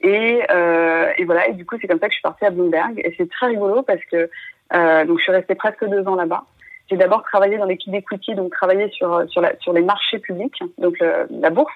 Et, 0.02 0.44
euh, 0.52 1.12
et 1.18 1.26
voilà, 1.26 1.50
et 1.50 1.54
du 1.54 1.66
coup, 1.66 1.76
c'est 1.82 1.88
comme 1.88 2.00
ça 2.00 2.08
que 2.08 2.14
je 2.14 2.18
suis 2.18 2.22
partie 2.22 2.46
à 2.46 2.52
Bloomberg. 2.52 3.02
Et 3.04 3.14
c'est 3.18 3.30
très 3.30 3.48
rigolo 3.48 3.82
parce 3.82 4.04
que 4.06 4.30
euh, 4.72 5.06
donc 5.06 5.18
je 5.18 5.24
suis 5.24 5.32
restée 5.32 5.56
presque 5.56 5.84
deux 5.84 6.08
ans 6.08 6.16
là-bas. 6.16 6.44
J'ai 6.90 6.96
d'abord 6.96 7.24
travaillé 7.24 7.58
dans 7.58 7.66
l'équipe 7.66 7.92
d'equity, 7.92 8.34
donc 8.36 8.54
travaillé 8.54 8.90
sur 8.92 9.24
sur, 9.30 9.42
la, 9.42 9.58
sur 9.60 9.74
les 9.74 9.82
marchés 9.82 10.20
publics, 10.20 10.60
donc 10.78 10.98
la 11.00 11.50
bourse. 11.50 11.74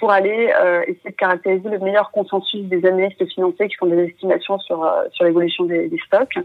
Pour 0.00 0.10
aller 0.10 0.50
euh, 0.58 0.80
essayer 0.88 1.10
de 1.10 1.16
caractériser 1.16 1.68
le 1.68 1.78
meilleur 1.78 2.10
consensus 2.10 2.62
des 2.64 2.84
analystes 2.86 3.24
financiers 3.28 3.68
qui 3.68 3.76
font 3.76 3.86
des 3.86 4.04
estimations 4.04 4.58
sur 4.58 4.82
euh, 4.82 5.04
sur 5.12 5.26
l'évolution 5.26 5.64
des, 5.66 5.90
stocks. 6.06 6.38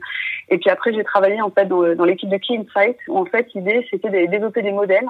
Et 0.49 0.57
puis 0.57 0.69
après, 0.69 0.93
j'ai 0.93 1.05
travaillé 1.05 1.41
en 1.41 1.49
fait 1.49 1.65
dans, 1.65 1.81
l'équipe 1.81 2.29
de 2.29 2.37
Key 2.37 2.57
Insight, 2.57 2.97
où 3.07 3.17
en 3.17 3.25
fait 3.25 3.47
l'idée 3.55 3.87
c'était 3.89 4.09
de 4.09 4.29
développer 4.29 4.61
des 4.61 4.73
modèles 4.73 5.07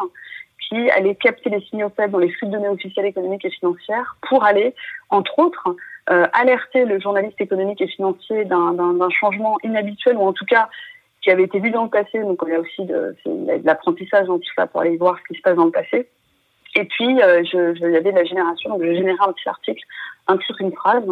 qui 0.69 0.89
allaient 0.91 1.15
capter 1.15 1.49
les 1.49 1.61
signaux 1.61 1.91
faibles 1.97 2.11
dans 2.11 2.19
les 2.19 2.29
flux 2.29 2.47
de 2.47 2.53
données 2.53 2.69
officielles 2.69 3.07
économiques 3.07 3.45
et 3.45 3.49
financières 3.49 4.15
pour 4.29 4.43
aller, 4.43 4.75
entre 5.09 5.39
autres, 5.39 5.75
euh, 6.11 6.27
alerter 6.33 6.85
le 6.85 6.99
journaliste 6.99 7.41
économique 7.41 7.81
et 7.81 7.87
financier 7.87 8.45
d'un 8.45 9.09
changement 9.09 9.57
inhabituel 9.63 10.17
ou 10.17 10.21
en 10.21 10.33
tout 10.33 10.45
cas 10.45 10.69
qui 11.23 11.31
avait 11.31 11.43
été 11.43 11.59
vu 11.59 11.71
dans 11.71 11.83
le 11.83 11.89
passé. 11.89 12.19
Donc 12.19 12.43
y 12.47 12.53
a 12.53 12.59
aussi 12.59 12.85
de, 12.85 13.15
de 13.25 13.65
l'apprentissage 13.65 14.27
dans 14.27 14.37
tout 14.37 14.53
ça 14.55 14.67
pour 14.67 14.81
aller 14.81 14.97
voir 14.97 15.17
ce 15.17 15.33
qui 15.33 15.37
se 15.39 15.41
passe 15.41 15.55
dans 15.55 15.65
le 15.65 15.71
passé. 15.71 16.07
Et 16.75 16.85
puis 16.85 17.21
euh, 17.21 17.43
je, 17.43 17.75
je, 17.75 17.85
il 17.85 17.93
y 17.93 17.97
avait 17.97 18.11
de 18.11 18.17
la 18.17 18.25
génération, 18.25 18.69
donc 18.69 18.83
je 18.83 18.93
générais 18.93 19.17
un 19.21 19.31
petit 19.31 19.47
article, 19.47 19.83
un 20.27 20.37
titre, 20.37 20.61
une 20.61 20.73
phrase 20.73 21.05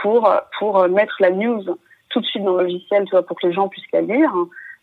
pour 0.00 0.32
pour 0.58 0.88
mettre 0.88 1.16
la 1.20 1.30
news 1.30 1.64
tout 2.10 2.20
de 2.20 2.26
suite 2.26 2.44
dans 2.44 2.56
le 2.56 2.64
logiciel, 2.64 3.04
tu 3.04 3.10
vois, 3.10 3.24
pour 3.24 3.38
que 3.38 3.46
les 3.46 3.52
gens 3.52 3.68
puissent 3.68 3.90
la 3.92 4.02
lire. 4.02 4.32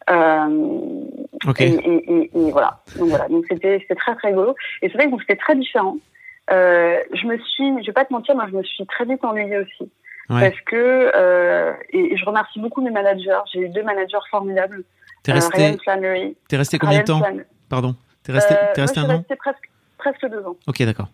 Euh, 0.09 1.47
okay. 1.47 1.67
et, 1.67 2.13
et, 2.13 2.31
et, 2.33 2.51
voilà. 2.51 2.79
Donc 2.97 3.09
voilà. 3.09 3.27
Donc 3.27 3.45
c'était 3.49 3.79
c'était 3.79 3.95
très 3.95 4.15
très 4.15 4.29
rigolo. 4.29 4.55
Et 4.81 4.89
c'est 4.89 4.97
vrai 4.97 5.09
que 5.09 5.17
c'était 5.19 5.35
très 5.35 5.55
différent. 5.55 5.97
Euh, 6.51 6.99
je 7.13 7.27
me 7.27 7.37
suis, 7.39 7.81
je 7.81 7.87
vais 7.87 7.93
pas 7.93 8.05
te 8.05 8.13
mentir, 8.13 8.35
moi 8.35 8.45
je 8.49 8.55
me 8.55 8.63
suis 8.63 8.85
très 8.85 9.05
vite 9.05 9.23
ennuyée 9.23 9.57
aussi. 9.59 9.91
Ouais. 10.29 10.49
Parce 10.49 10.61
que, 10.61 11.11
euh, 11.15 11.73
et, 11.91 12.17
je 12.17 12.25
remercie 12.25 12.59
beaucoup 12.59 12.81
mes 12.81 12.91
managers. 12.91 13.39
J'ai 13.53 13.61
eu 13.61 13.69
deux 13.69 13.83
managers 13.83 14.17
formidables. 14.29 14.83
T'es 15.23 15.33
resté, 15.33 15.77
Ryan 15.85 16.33
T'es 16.47 16.57
resté 16.57 16.79
combien 16.79 16.99
de 16.99 17.05
temps 17.05 17.21
Pardon. 17.69 17.95
T'es 18.23 18.31
resté, 18.33 18.53
euh, 18.53 18.73
es 18.75 18.81
resté 18.81 19.01
moi, 19.01 19.09
un 19.11 19.15
an 19.17 19.23
presque, 19.39 19.69
presque 20.11 20.31
deux 20.31 20.45
ans. 20.45 20.55
Ok, 20.67 20.81
d'accord. 20.83 21.07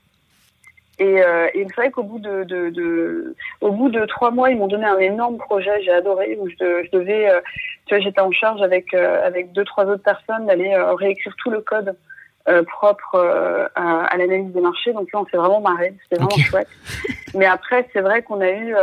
Et, 0.99 1.23
euh, 1.23 1.47
et 1.53 1.65
c'est 1.67 1.75
vrai 1.75 1.91
qu'au 1.91 2.03
bout 2.03 2.19
de, 2.19 2.43
de, 2.43 2.69
de, 2.69 3.35
au 3.61 3.71
bout 3.71 3.89
de 3.89 4.05
trois 4.05 4.29
mois, 4.29 4.51
ils 4.51 4.57
m'ont 4.57 4.67
donné 4.67 4.85
un 4.85 4.99
énorme 4.99 5.37
projet. 5.37 5.81
J'ai 5.83 5.91
adoré 5.91 6.37
où 6.39 6.47
je, 6.47 6.55
je 6.85 6.91
devais, 6.91 7.29
euh, 7.29 7.41
tu 7.85 7.95
vois, 7.95 8.03
j'étais 8.03 8.21
en 8.21 8.31
charge 8.31 8.61
avec 8.61 8.93
euh, 8.93 9.25
avec 9.25 9.51
deux 9.53 9.65
trois 9.65 9.85
autres 9.85 10.03
personnes 10.03 10.45
d'aller 10.45 10.71
euh, 10.73 10.93
réécrire 10.93 11.35
tout 11.37 11.49
le 11.49 11.61
code 11.61 11.95
propre 12.67 13.69
à, 13.73 14.03
à 14.03 14.17
l'analyse 14.17 14.51
des 14.51 14.59
marchés. 14.59 14.91
Donc 14.91 15.07
là, 15.13 15.21
on 15.21 15.25
s'est 15.27 15.37
vraiment 15.37 15.61
marré. 15.61 15.93
C'était 16.03 16.17
vraiment 16.17 16.35
okay. 16.35 16.43
chouette. 16.43 16.67
Mais 17.33 17.45
après, 17.45 17.87
c'est 17.93 18.01
vrai 18.01 18.21
qu'on 18.21 18.41
a 18.41 18.51
eu. 18.51 18.75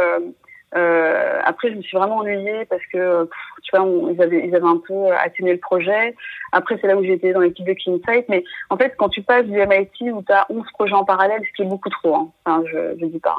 Euh, 0.77 1.41
après, 1.45 1.71
je 1.71 1.77
me 1.77 1.83
suis 1.83 1.97
vraiment 1.97 2.18
ennuyée 2.18 2.64
parce 2.66 2.85
que, 2.93 3.29
tu 3.62 3.77
vois, 3.77 3.87
ils, 4.12 4.23
avaient, 4.23 4.47
ils 4.47 4.55
avaient 4.55 4.66
un 4.66 4.81
peu 4.87 5.12
atténué 5.12 5.53
le 5.53 5.59
projet. 5.59 6.14
Après, 6.53 6.79
c'est 6.81 6.87
là 6.87 6.97
où 6.97 7.03
j'étais 7.03 7.33
dans 7.33 7.41
l'équipe 7.41 7.66
de 7.66 7.73
Keysight. 7.73 8.29
Mais 8.29 8.45
en 8.71 8.77
fait, 8.77 8.95
quand 8.97 9.09
tu 9.09 9.23
passes 9.23 9.47
du 9.47 9.59
MIT 9.59 10.12
où 10.12 10.23
tu 10.23 10.33
as 10.33 10.47
11 10.49 10.64
projets 10.73 10.95
en 10.95 11.05
parallèle, 11.05 11.43
ce 11.45 11.53
qui 11.57 11.62
est 11.62 11.71
beaucoup 11.71 11.91
trop, 11.91 12.14
hein, 12.14 12.29
enfin, 12.45 12.62
je, 12.66 12.97
je 13.01 13.07
dis 13.07 13.18
pas, 13.18 13.35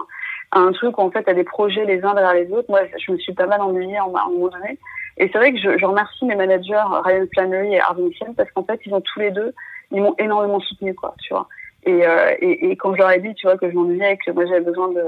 hein, 0.52 0.68
un 0.68 0.72
truc 0.74 0.98
où 0.98 1.02
en 1.02 1.12
fait, 1.12 1.24
tu 1.24 1.30
as 1.30 1.34
des 1.34 1.44
projets 1.44 1.86
les 1.86 2.04
uns 2.04 2.14
derrière 2.14 2.34
les 2.34 2.52
autres. 2.52 2.70
Moi, 2.70 2.82
je 2.98 3.12
me 3.12 3.18
suis 3.18 3.34
pas 3.34 3.48
mal 3.48 3.62
ennuyée 3.62 4.00
en, 4.00 4.14
à 4.16 4.24
un 4.24 4.30
moment 4.30 4.50
donné. 4.50 4.78
Et 5.18 5.30
c'est 5.32 5.38
vrai 5.38 5.54
que 5.54 5.60
je, 5.60 5.78
je, 5.78 5.86
remercie 5.86 6.26
mes 6.26 6.36
managers, 6.36 6.84
Ryan 7.04 7.26
Flannery 7.34 7.76
et 7.76 7.80
Arvin 7.80 8.04
Michel, 8.04 8.34
parce 8.36 8.50
qu'en 8.52 8.64
fait, 8.64 8.80
ils 8.86 8.94
ont 8.94 9.02
tous 9.02 9.20
les 9.20 9.32
deux, 9.32 9.54
ils 9.92 10.02
m'ont 10.02 10.16
énormément 10.18 10.60
soutenu, 10.60 10.96
quoi, 10.96 11.14
tu 11.22 11.34
vois. 11.34 11.48
Et, 11.84 12.06
euh, 12.06 12.34
et, 12.40 12.72
et 12.72 12.76
quand 12.76 12.94
je 12.94 13.00
leur 13.00 13.12
ai 13.12 13.20
dit, 13.20 13.34
tu 13.36 13.48
vois, 13.48 13.58
que 13.58 13.70
je 13.70 13.76
m'ennuyais 13.76 14.14
et 14.14 14.18
que 14.18 14.32
moi 14.32 14.46
j'avais 14.46 14.62
besoin 14.62 14.90
de, 14.90 15.04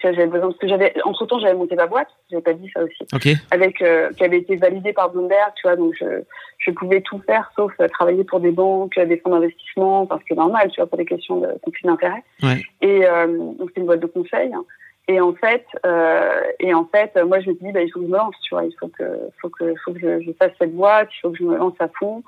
j'avais 0.00 0.26
besoin 0.26 0.48
parce 0.48 0.58
que 0.58 0.68
j'avais, 0.68 0.94
entre 1.04 1.26
temps, 1.26 1.38
j'avais 1.38 1.54
monté 1.54 1.74
ma 1.74 1.86
boîte, 1.86 2.08
j'avais 2.30 2.42
pas 2.42 2.52
dit 2.52 2.70
ça 2.74 2.82
aussi, 2.82 3.02
okay. 3.14 3.34
avec 3.50 3.82
euh, 3.82 4.10
qui 4.12 4.24
avait 4.24 4.38
été 4.38 4.56
validée 4.56 4.92
par 4.92 5.10
Bloomberg, 5.10 5.52
tu 5.56 5.66
vois, 5.66 5.76
donc 5.76 5.94
je, 5.98 6.22
je 6.58 6.70
pouvais 6.70 7.00
tout 7.00 7.20
faire 7.26 7.50
sauf 7.56 7.72
euh, 7.80 7.88
travailler 7.88 8.24
pour 8.24 8.40
des 8.40 8.50
banques, 8.50 8.98
des 8.98 9.18
fonds 9.18 9.30
d'investissement, 9.30 10.06
parce 10.06 10.22
que 10.24 10.34
normal, 10.34 10.70
tu 10.70 10.80
vois, 10.80 10.86
pour 10.86 10.98
des 10.98 11.04
questions 11.04 11.40
de 11.40 11.48
conflit 11.62 11.86
d'intérêt. 11.86 12.22
Ouais. 12.42 12.62
Et 12.80 13.06
euh, 13.06 13.26
donc 13.26 13.70
c'est 13.74 13.80
une 13.80 13.86
boîte 13.86 14.00
de 14.00 14.06
conseil. 14.06 14.52
Et 15.08 15.20
en 15.20 15.34
fait, 15.34 15.66
euh, 15.84 16.40
et 16.60 16.72
en 16.72 16.84
fait, 16.84 17.16
moi 17.24 17.40
je 17.40 17.50
me 17.50 17.54
dis, 17.54 17.72
bah, 17.72 17.82
il 17.82 17.90
faut 17.90 18.00
que 18.00 18.06
je 18.06 18.10
me 18.10 18.16
lance, 18.16 18.36
tu 18.42 18.54
vois, 18.54 18.64
il 18.64 18.74
faut 18.78 18.88
que, 18.88 19.04
faut 19.40 19.48
que, 19.48 19.74
faut 19.84 19.92
que 19.92 19.98
je, 19.98 20.24
je 20.24 20.32
fasse 20.32 20.52
cette 20.58 20.74
boîte, 20.74 21.08
il 21.16 21.20
faut 21.20 21.30
que 21.30 21.38
je 21.38 21.44
me 21.44 21.56
lance 21.56 21.74
à 21.80 21.88
fond. 21.88 22.22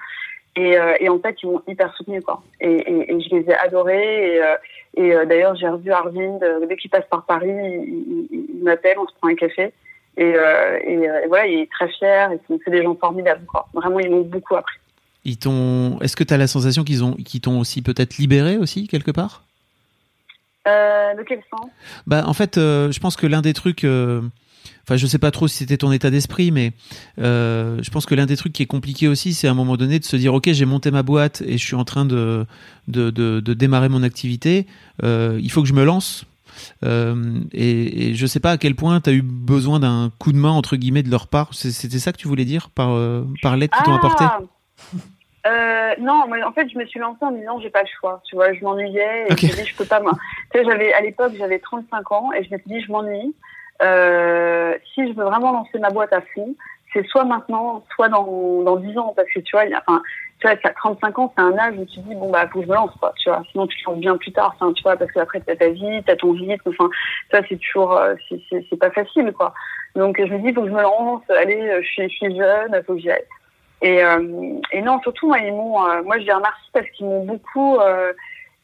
Et, 0.57 0.79
euh, 0.79 0.95
et, 1.01 1.09
en 1.09 1.19
fait, 1.19 1.37
ils 1.43 1.49
m'ont 1.49 1.63
hyper 1.67 1.93
soutenu, 1.97 2.23
quoi. 2.23 2.43
Et, 2.61 2.71
et, 2.71 3.13
et, 3.13 3.21
je 3.21 3.35
les 3.35 3.51
ai 3.51 3.55
adorés. 3.55 4.35
Et, 4.35 4.41
euh, 4.41 4.55
euh, 4.99 5.25
d'ailleurs, 5.25 5.57
j'ai 5.57 5.69
revu 5.69 5.91
Arvind, 5.91 6.39
dès 6.69 6.77
qu'il 6.77 6.91
passe 6.91 7.07
par 7.11 7.25
Paris, 7.25 7.49
il, 7.51 8.29
il, 8.31 8.47
il 8.59 8.63
m'appelle, 8.63 8.97
on 8.99 9.07
se 9.07 9.15
prend 9.15 9.29
un 9.29 9.35
café. 9.35 9.73
Et, 10.17 10.29
et, 10.29 11.09
voilà, 11.27 11.47
il 11.47 11.61
est 11.61 11.71
très 11.71 11.89
fier. 11.89 12.31
Et 12.31 12.41
c'est 12.49 12.71
des 12.71 12.85
gens 12.85 12.95
formidables, 12.95 13.45
quoi. 13.47 13.67
Vraiment, 13.75 13.99
ils 13.99 14.11
m'ont 14.11 14.21
beaucoup 14.23 14.55
appris. 14.55 14.77
Ils 15.25 15.39
t'ont. 15.39 15.99
Est-ce 16.01 16.15
que 16.15 16.23
tu 16.23 16.33
as 16.33 16.37
la 16.37 16.47
sensation 16.47 16.85
qu'ils 16.85 17.03
ont, 17.03 17.15
qu'ils 17.15 17.41
t'ont 17.41 17.59
aussi 17.59 17.83
peut-être 17.83 18.19
libéré 18.19 18.57
aussi 18.57 18.87
quelque 18.87 19.11
part? 19.11 19.43
De 20.67 21.23
quel 21.25 21.43
sens? 21.51 21.69
Bah, 22.07 22.25
en 22.27 22.33
fait, 22.33 22.57
je 22.57 22.99
pense 23.01 23.17
que 23.17 23.27
l'un 23.27 23.43
des 23.43 23.55
trucs 23.55 23.85
enfin 24.83 24.97
je 24.97 25.07
sais 25.07 25.19
pas 25.19 25.31
trop 25.31 25.49
si 25.49 25.59
c'était 25.59 25.77
ton 25.77 25.93
état 25.93 26.11
d'esprit, 26.11 26.51
mais 26.51 26.73
euh, 27.19 27.79
je 27.83 27.91
pense 27.91 28.07
que 28.07 28.15
l'un 28.15 28.27
des 28.27 28.37
trucs 28.37 28.53
qui 28.53 28.63
est 28.63 28.67
compliqué 28.67 29.09
aussi, 29.09 29.35
c'est 29.35 29.49
à 29.49 29.51
un 29.51 29.55
moment 29.55 29.77
donné 29.77 29.99
de 29.99 30.05
se 30.05 30.17
dire 30.17 30.35
ok 30.35 30.51
j'ai 30.53 30.65
monté 30.65 30.91
ma 30.91 31.03
boîte 31.03 31.43
et 31.47 31.59
je 31.59 31.65
suis 31.65 31.77
en 31.77 31.85
train 31.85 32.05
de 32.05 32.47
de, 32.89 33.11
de, 33.11 33.41
de 33.41 33.55
démarrer 33.55 33.89
mon 33.89 34.03
activité, 34.03 34.67
euh, 35.03 35.39
il 35.43 35.51
faut 35.51 35.63
que 35.63 35.69
je 35.69 35.75
me 35.75 35.85
lance. 35.85 36.25
Euh, 36.85 37.41
et, 37.53 38.11
et, 38.11 38.15
je 38.15 38.27
sais 38.27 38.39
pas 38.39 38.53
à 38.53 38.59
quel 38.59 38.77
point 38.77 39.01
tu 39.01 39.11
as 39.11 39.13
eu 39.13 39.23
besoin 39.23 39.81
d'un 39.81 40.13
coup 40.21 40.33
de 40.33 40.39
main 40.39 40.53
entre 40.53 40.77
guillemets 40.77 41.03
de 41.03 41.11
leur 41.11 41.27
part. 41.27 41.53
C'était 41.53 41.99
ça 41.99 42.13
que 42.13 42.17
tu 42.17 42.29
voulais 42.29 42.45
dire 42.45 42.71
par 42.71 42.97
par 43.43 43.57
l'aide 43.57 43.71
qu'ils 43.71 43.81
ah 43.81 43.85
t'ont 43.85 43.95
apporté 43.97 44.25
euh, 45.47 45.95
non, 45.99 46.27
moi, 46.27 46.39
en 46.47 46.53
fait, 46.53 46.69
je 46.71 46.79
me 46.79 46.87
suis 46.87 46.99
lancée 46.99 47.23
en 47.23 47.33
me 47.33 47.39
disant 47.39 47.61
j'ai 47.61 47.71
pas 47.71 47.83
le 47.83 47.89
choix. 48.01 48.23
Tu 48.25 48.35
vois, 48.35 48.53
je 48.55 48.61
m'ennuyais 48.65 49.27
et 49.29 49.33
okay. 49.33 49.47
je 49.49 49.53
me 49.53 49.57
suis 49.57 49.63
dit 49.65 49.71
je 49.71 49.77
peux 49.77 49.85
pas. 49.85 50.01
Moi. 50.01 50.13
Tu 50.53 50.59
sais, 50.59 50.65
j'avais 50.65 50.93
à 50.95 51.01
l'époque 51.03 51.33
j'avais 51.37 51.59
35 51.59 52.13
ans 52.13 52.33
et 52.33 52.45
je 52.45 52.53
me 52.53 52.59
suis 52.59 52.71
dit 52.71 52.81
je 52.81 52.91
m'ennuie. 52.91 53.35
Euh, 53.83 54.75
si 54.95 55.09
je 55.09 55.13
veux 55.15 55.25
vraiment 55.25 55.53
lancer 55.53 55.79
ma 55.79 55.91
boîte 55.91 56.13
à 56.13 56.21
fond, 56.35 56.55
c'est 56.93 57.07
soit 57.09 57.25
maintenant, 57.25 57.85
soit 57.95 58.09
dans, 58.09 58.63
dans 58.63 58.77
10 58.77 58.97
ans, 58.99 59.13
parce 59.17 59.29
que 59.29 59.41
tu 59.41 59.57
vois, 59.57 59.65
il 59.65 59.73
y 59.73 59.75
a, 59.75 59.83
enfin, 59.87 60.01
tu 60.39 60.47
vois, 60.47 60.57
35 60.57 61.19
ans, 61.19 61.33
c'est 61.37 61.43
un 61.43 61.59
âge 61.59 61.75
où 61.77 61.85
tu 61.85 62.01
dis, 62.01 62.15
bon, 62.15 62.31
bah, 62.31 62.49
faut 62.53 62.61
que 62.61 62.67
je 62.67 62.71
me 62.71 62.75
lance, 62.75 62.93
quoi, 63.01 63.13
tu 63.19 63.29
vois. 63.29 63.43
Sinon, 63.51 63.67
tu 63.67 63.83
te 63.83 63.91
lances 63.91 63.99
bien 63.99 64.17
plus 64.17 64.33
tard, 64.33 64.55
tu 64.77 64.83
vois, 64.83 64.97
parce 64.97 65.11
qu'après, 65.11 65.41
t'as 65.41 65.57
ta 65.57 65.71
vie, 65.71 66.03
t'as 66.07 66.17
ton 66.17 66.33
vie, 66.33 66.57
enfin, 66.67 66.89
ça, 67.33 67.41
c'est 67.49 67.57
toujours, 67.57 67.97
euh, 67.97 68.15
c'est 68.51 68.79
pas 68.79 68.91
facile, 68.91 69.33
quoi. 69.33 69.53
Donc, 69.97 70.17
je 70.19 70.33
me 70.33 70.39
dis, 70.39 70.55
faut 70.55 70.63
que 70.63 70.69
je 70.69 70.75
me 70.75 70.83
lance, 70.83 71.23
allez, 71.31 71.83
je 71.83 71.87
suis, 71.87 72.03
je 72.09 72.15
suis 72.15 72.37
jeune, 72.37 72.83
faut 72.87 72.95
que 72.95 73.01
j'y 73.01 73.11
aille. 73.11 73.25
Et, 73.83 74.03
euh, 74.03 74.59
et 74.73 74.81
non, 74.81 75.01
surtout, 75.03 75.29
moi, 75.29 75.39
ils 75.41 75.53
m'ont, 75.53 75.87
euh, 75.87 76.03
moi, 76.03 76.19
je 76.19 76.25
les 76.25 76.33
remercie 76.33 76.71
parce 76.73 76.89
qu'ils 76.91 77.07
m'ont 77.07 77.25
beaucoup, 77.25 77.77
euh, 77.77 78.13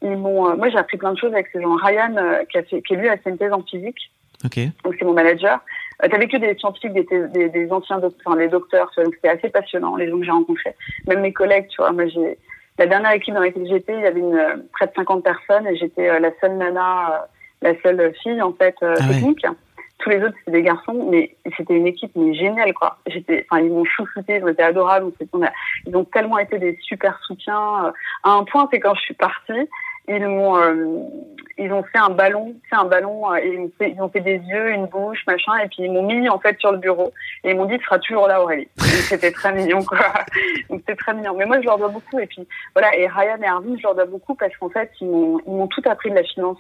ils 0.03 0.17
m'ont, 0.17 0.57
moi, 0.57 0.71
j'ai 0.71 0.79
appris 0.79 0.97
plein 0.97 1.13
de 1.13 1.19
choses 1.19 1.33
avec 1.33 1.49
ces 1.53 1.61
gens. 1.61 1.77
Ryan, 1.77 2.15
qui 2.51 2.59
a 2.59 2.63
fait, 2.63 2.81
qui 2.81 2.95
est 2.95 2.97
lui, 2.97 3.09
a 3.09 3.19
fait 3.19 3.31
une 3.31 3.37
thèse 3.37 3.53
en 3.53 3.63
physique. 3.63 4.11
Ok. 4.45 4.59
Donc, 4.85 4.95
c'est 4.99 5.05
mon 5.05 5.13
manager. 5.13 5.61
Euh, 6.03 6.09
T'avais 6.09 6.29
que 6.29 6.37
des 6.39 6.55
scientifiques, 6.57 6.93
des, 6.95 7.05
des, 7.29 7.49
des 7.51 7.73
anciens 7.73 7.99
docteurs, 7.99 8.23
enfin, 8.33 8.39
les 8.39 8.49
docteurs, 8.49 8.91
donc 8.97 9.15
c'était 9.15 9.29
assez 9.29 9.49
passionnant, 9.51 9.97
les 9.97 10.09
gens 10.09 10.19
que 10.19 10.25
j'ai 10.25 10.31
rencontrés. 10.31 10.75
Même 11.07 11.21
mes 11.21 11.33
collègues, 11.33 11.69
tu 11.69 11.77
vois, 11.83 11.93
moi, 11.93 12.07
j'ai, 12.07 12.39
la 12.79 12.87
dernière 12.87 13.13
équipe 13.13 13.35
dans 13.35 13.41
laquelle 13.41 13.67
j'étais, 13.69 13.95
il 13.95 14.01
y 14.01 14.07
avait 14.07 14.21
une, 14.21 14.65
près 14.73 14.87
de 14.87 14.93
50 14.97 15.23
personnes 15.23 15.67
et 15.67 15.77
j'étais 15.77 16.19
la 16.19 16.31
seule 16.41 16.57
nana, 16.57 17.27
la 17.61 17.75
seule 17.83 18.15
fille, 18.23 18.41
en 18.41 18.53
fait, 18.55 18.75
Ah 18.81 18.95
ouais. 18.95 19.15
technique. 19.15 19.45
Tous 19.99 20.09
les 20.09 20.23
autres, 20.25 20.35
c'était 20.39 20.53
des 20.53 20.63
garçons, 20.63 21.07
mais 21.11 21.37
c'était 21.59 21.75
une 21.75 21.87
équipe 21.87 22.13
mais 22.17 22.33
géniale, 22.33 22.73
quoi. 22.73 22.97
J'étais, 23.07 23.45
enfin, 23.51 23.61
ils 23.63 23.69
m'ont 23.71 23.85
chouchouté, 23.85 24.37
ils 24.37 24.45
ont 24.45 24.49
été 24.49 24.63
adorables. 24.63 25.13
On 25.35 25.43
a- 25.43 25.53
ils 25.87 25.95
ont 25.95 26.05
tellement 26.05 26.39
été 26.39 26.59
des 26.59 26.79
super 26.81 27.21
soutiens. 27.27 27.85
euh, 27.85 27.93
À 28.23 28.31
un 28.31 28.45
point, 28.45 28.67
c'est 28.73 28.81
quand 28.81 28.95
je 28.95 29.01
suis 29.03 29.13
partie, 29.13 29.69
ils 30.17 30.27
m'ont, 30.27 30.57
euh, 30.57 31.03
ils 31.59 31.73
ont 31.73 31.83
fait 31.83 31.99
un 31.99 32.11
ballon, 32.11 32.55
c'est 32.69 32.77
un 32.77 32.85
ballon, 32.85 33.31
euh, 33.33 33.37
et 33.37 33.53
ils, 33.55 33.61
ont 33.61 33.71
fait, 33.79 33.91
ils 33.91 34.03
ont 34.03 34.09
fait 34.09 34.21
des 34.21 34.37
yeux, 34.37 34.71
une 34.71 34.87
bouche, 34.87 35.25
machin, 35.27 35.57
et 35.63 35.69
puis 35.69 35.85
ils 35.85 35.93
m'ont 35.93 36.03
mis 36.03 36.29
en 36.29 36.39
fait 36.39 36.59
sur 36.59 36.73
le 36.73 36.79
bureau 36.79 37.13
et 37.45 37.51
ils 37.51 37.57
m'ont 37.57 37.67
dit 37.67 37.79
tu 37.79 37.85
seras 37.85 37.99
toujours 37.99 38.27
là, 38.27 38.43
Aurélie. 38.43 38.69
C'était 38.79 39.31
très 39.31 39.53
mignon, 39.53 39.83
quoi. 39.85 39.99
Donc 40.71 40.81
c'était 40.81 40.97
très 40.97 41.15
mignon. 41.15 41.35
Mais 41.37 41.47
moi, 41.47 41.61
je 41.61 41.67
leur 41.67 41.79
dois 41.79 41.89
beaucoup. 41.89 42.19
Et 42.19 42.27
puis 42.27 42.47
voilà, 42.75 42.97
et 42.97 43.07
Ryan 43.07 43.39
et 43.43 43.47
Arvin, 43.47 43.77
je 43.77 43.83
leur 43.83 43.95
dois 43.95 44.07
beaucoup 44.07 44.35
parce 44.35 44.57
qu'en 44.57 44.71
fait, 44.71 44.91
ils 45.01 45.09
m'ont, 45.09 45.39
ils 45.47 45.53
m'ont 45.53 45.67
tout 45.67 45.83
appris 45.85 46.11
de 46.11 46.17
la 46.17 46.25
finance 46.25 46.59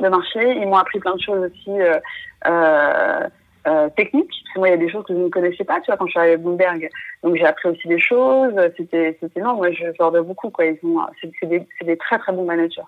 de 0.00 0.08
marché. 0.08 0.40
Ils 0.56 0.66
m'ont 0.66 0.76
appris 0.76 0.98
plein 0.98 1.14
de 1.14 1.20
choses 1.20 1.50
aussi 1.50 1.78
euh, 2.46 3.28
euh, 3.66 3.88
techniques. 3.96 4.30
Parce 4.44 4.54
que 4.54 4.58
moi, 4.58 4.68
il 4.68 4.72
y 4.72 4.74
a 4.74 4.78
des 4.78 4.90
choses 4.90 5.04
que 5.04 5.14
je 5.14 5.18
ne 5.18 5.28
connaissais 5.28 5.64
pas, 5.64 5.80
tu 5.80 5.86
vois, 5.86 5.96
quand 5.96 6.06
je 6.06 6.12
suis 6.12 6.20
arrivée 6.20 6.34
à 6.34 6.38
Bloomberg. 6.38 6.90
Donc, 7.22 7.36
j'ai 7.36 7.44
appris 7.44 7.68
aussi 7.68 7.88
des 7.88 7.98
choses. 7.98 8.54
C'était, 8.76 9.16
c'était 9.20 9.40
non, 9.40 9.56
moi, 9.56 9.70
je, 9.72 9.84
leur 9.98 10.12
dois 10.12 10.22
beaucoup, 10.22 10.50
quoi. 10.50 10.66
Ils 10.66 10.78
ont, 10.84 11.00
c'est, 11.20 11.30
c'est 11.40 11.46
des, 11.46 11.66
c'est 11.78 11.86
des 11.86 11.96
très, 11.96 12.18
très 12.18 12.32
bons 12.32 12.44
managers. 12.44 12.82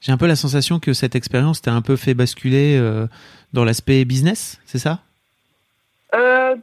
J'ai 0.00 0.12
un 0.12 0.16
peu 0.16 0.26
la 0.26 0.36
sensation 0.36 0.78
que 0.78 0.92
cette 0.92 1.14
expérience 1.14 1.62
t'a 1.62 1.72
un 1.72 1.82
peu 1.82 1.96
fait 1.96 2.14
basculer 2.14 2.76
euh, 2.78 3.06
dans 3.52 3.64
l'aspect 3.64 4.04
business, 4.04 4.60
c'est 4.66 4.78
ça? 4.78 5.00
Euh, 6.14 6.54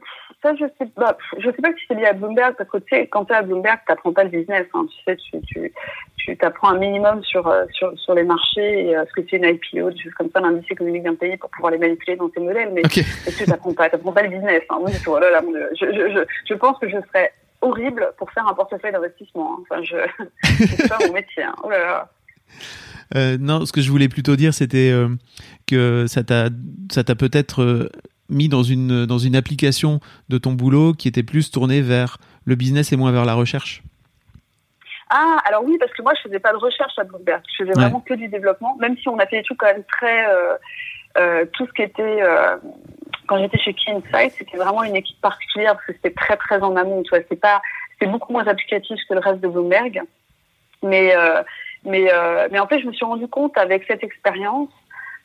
ça, 0.44 0.54
je 0.56 0.66
sais 0.78 0.86
pas. 0.96 1.18
Je 1.40 1.46
sais 1.50 1.62
pas 1.62 1.70
si 1.70 1.84
c'est 1.88 1.96
lié 1.96 2.06
à 2.06 2.14
Bloomberg, 2.14 2.54
parce 2.56 2.70
que 2.70 2.78
tu 2.78 2.86
sais, 2.96 3.08
quand 3.08 3.26
tu 3.26 3.34
es 3.34 3.36
à 3.36 3.42
Bloomberg, 3.42 3.80
tu 3.88 3.92
n'apprends 3.92 4.14
pas 4.14 4.24
le 4.26 4.30
business. 4.30 4.68
Hein. 4.76 4.86
Tu 4.92 5.04
sais, 5.04 5.16
tu, 5.18 5.42
tu, 5.48 5.74
tu 6.18 6.38
t'apprends 6.38 6.70
un 6.70 6.78
minimum 6.78 7.24
sur, 7.24 7.48
euh, 7.48 7.66
sur, 7.72 7.98
sur 7.98 8.14
les 8.14 8.24
marchés, 8.24 8.90
et, 8.90 8.96
euh, 8.96 9.04
ce 9.08 9.14
que 9.20 9.28
c'est 9.28 9.38
une 9.38 9.46
IPO, 9.46 9.90
des 9.92 10.00
choses 10.00 10.14
comme 10.14 10.30
ça, 10.32 10.42
l'indice 10.42 10.70
économique 10.70 11.04
d'un 11.04 11.16
pays 11.16 11.38
pour 11.38 11.50
pouvoir 11.50 11.72
les 11.72 11.80
manipuler 11.80 12.16
dans 12.18 12.30
tes 12.30 12.42
modèles. 12.42 12.70
Mais 12.74 12.86
Ok. 12.86 12.98
est-ce 13.00 13.40
que 13.40 13.44
tu 13.46 13.50
n'apprends 13.50 13.74
pas, 13.74 13.90
t'apprends 13.90 14.12
pas 14.12 14.22
le 14.24 14.30
business. 14.30 14.62
Hein. 14.70 14.78
Moi, 14.80 14.90
là, 15.20 15.42
Dieu. 15.42 15.70
je, 15.80 15.86
je, 15.88 16.14
je, 16.14 16.20
je 16.50 16.54
pense 16.54 16.78
que 16.78 16.88
je 16.90 16.98
serais 17.08 17.32
horrible 17.62 18.12
pour 18.18 18.30
faire 18.32 18.46
un 18.48 18.54
portefeuille 18.54 18.92
d'investissement. 18.92 19.58
hein. 19.58 19.64
Enfin, 19.70 19.82
je, 19.84 19.96
c'est 20.66 20.90
pas 20.90 20.98
mon 21.08 21.14
métier. 21.14 21.44
Hein. 21.44 21.56
Oh 21.64 21.70
là 21.70 21.80
là. 21.80 22.10
Euh, 23.16 23.38
non, 23.40 23.66
ce 23.66 23.72
que 23.72 23.82
je 23.82 23.90
voulais 23.90 24.10
plutôt 24.10 24.36
dire, 24.36 24.54
c'était 24.54 24.92
euh, 24.92 25.08
que 25.68 26.06
ça 26.08 26.24
t'a, 26.24 26.50
ça 26.92 27.04
t'a 27.04 27.16
peut-être 27.16 27.62
euh, 27.62 27.90
mis 28.30 28.50
dans 28.50 28.64
une, 28.64 29.06
dans 29.06 29.18
une 29.18 29.36
application 29.36 30.00
de 30.30 30.38
ton 30.38 30.54
boulot 30.54 30.94
qui 30.94 31.08
était 31.08 31.24
plus 31.24 31.52
tournée 31.52 31.82
vers 31.82 32.18
le 32.46 32.56
business 32.56 32.92
et 32.92 32.98
moins 32.98 33.12
vers 33.12 33.26
la 33.26 33.34
recherche. 33.34 33.84
Ah, 35.10 35.38
alors 35.46 35.64
oui, 35.64 35.78
parce 35.80 35.92
que 35.94 36.02
moi, 36.02 36.14
je 36.16 36.22
faisais 36.28 36.40
pas 36.40 36.52
de 36.52 36.58
recherche 36.58 36.98
à 36.98 37.04
Bloomberg. 37.04 37.42
Je 37.52 37.64
faisais 37.64 37.76
Ouais. 37.76 37.84
vraiment 37.84 38.00
que 38.00 38.14
du 38.16 38.28
développement, 38.28 38.76
même 38.80 38.98
si 38.98 39.08
on 39.10 39.20
a 39.20 39.26
fait 39.28 39.38
des 39.38 39.44
trucs 39.44 39.60
quand 39.60 39.68
même 39.68 39.84
très... 39.84 40.28
euh, 40.28 40.56
euh, 41.18 41.46
tout 41.54 41.68
ce 41.68 41.72
qui 41.74 41.84
était... 41.84 42.22
euh, 42.22 42.58
quand 43.28 43.38
j'étais 43.40 43.60
chez 43.60 43.74
Key 43.74 43.92
Insight, 43.92 44.34
c'était 44.38 44.58
vraiment 44.58 44.84
une 44.84 44.96
équipe 44.96 45.22
particulière 45.22 45.74
parce 45.76 45.86
que 45.86 45.94
c'était 45.94 46.14
très, 46.14 46.36
très 46.38 46.62
en 46.62 46.76
amont. 46.76 47.04
Tu 47.04 47.10
vois, 47.10 47.20
c'est 47.30 47.40
pas... 47.40 47.62
Beaucoup 48.06 48.34
moins 48.34 48.46
applicatif 48.48 49.00
que 49.08 49.14
le 49.14 49.22
reste 49.22 49.40
de 49.40 49.48
Bloomberg. 49.48 50.02
Mais, 50.82 51.14
mais, 51.86 52.12
mais 52.52 52.60
en 52.60 52.68
fait, 52.68 52.82
je 52.82 52.86
me 52.88 52.92
suis 52.92 53.06
rendu 53.06 53.30
compte 53.30 53.58
avec 53.58 53.86
cette 53.88 54.04
expérience, 54.04 54.68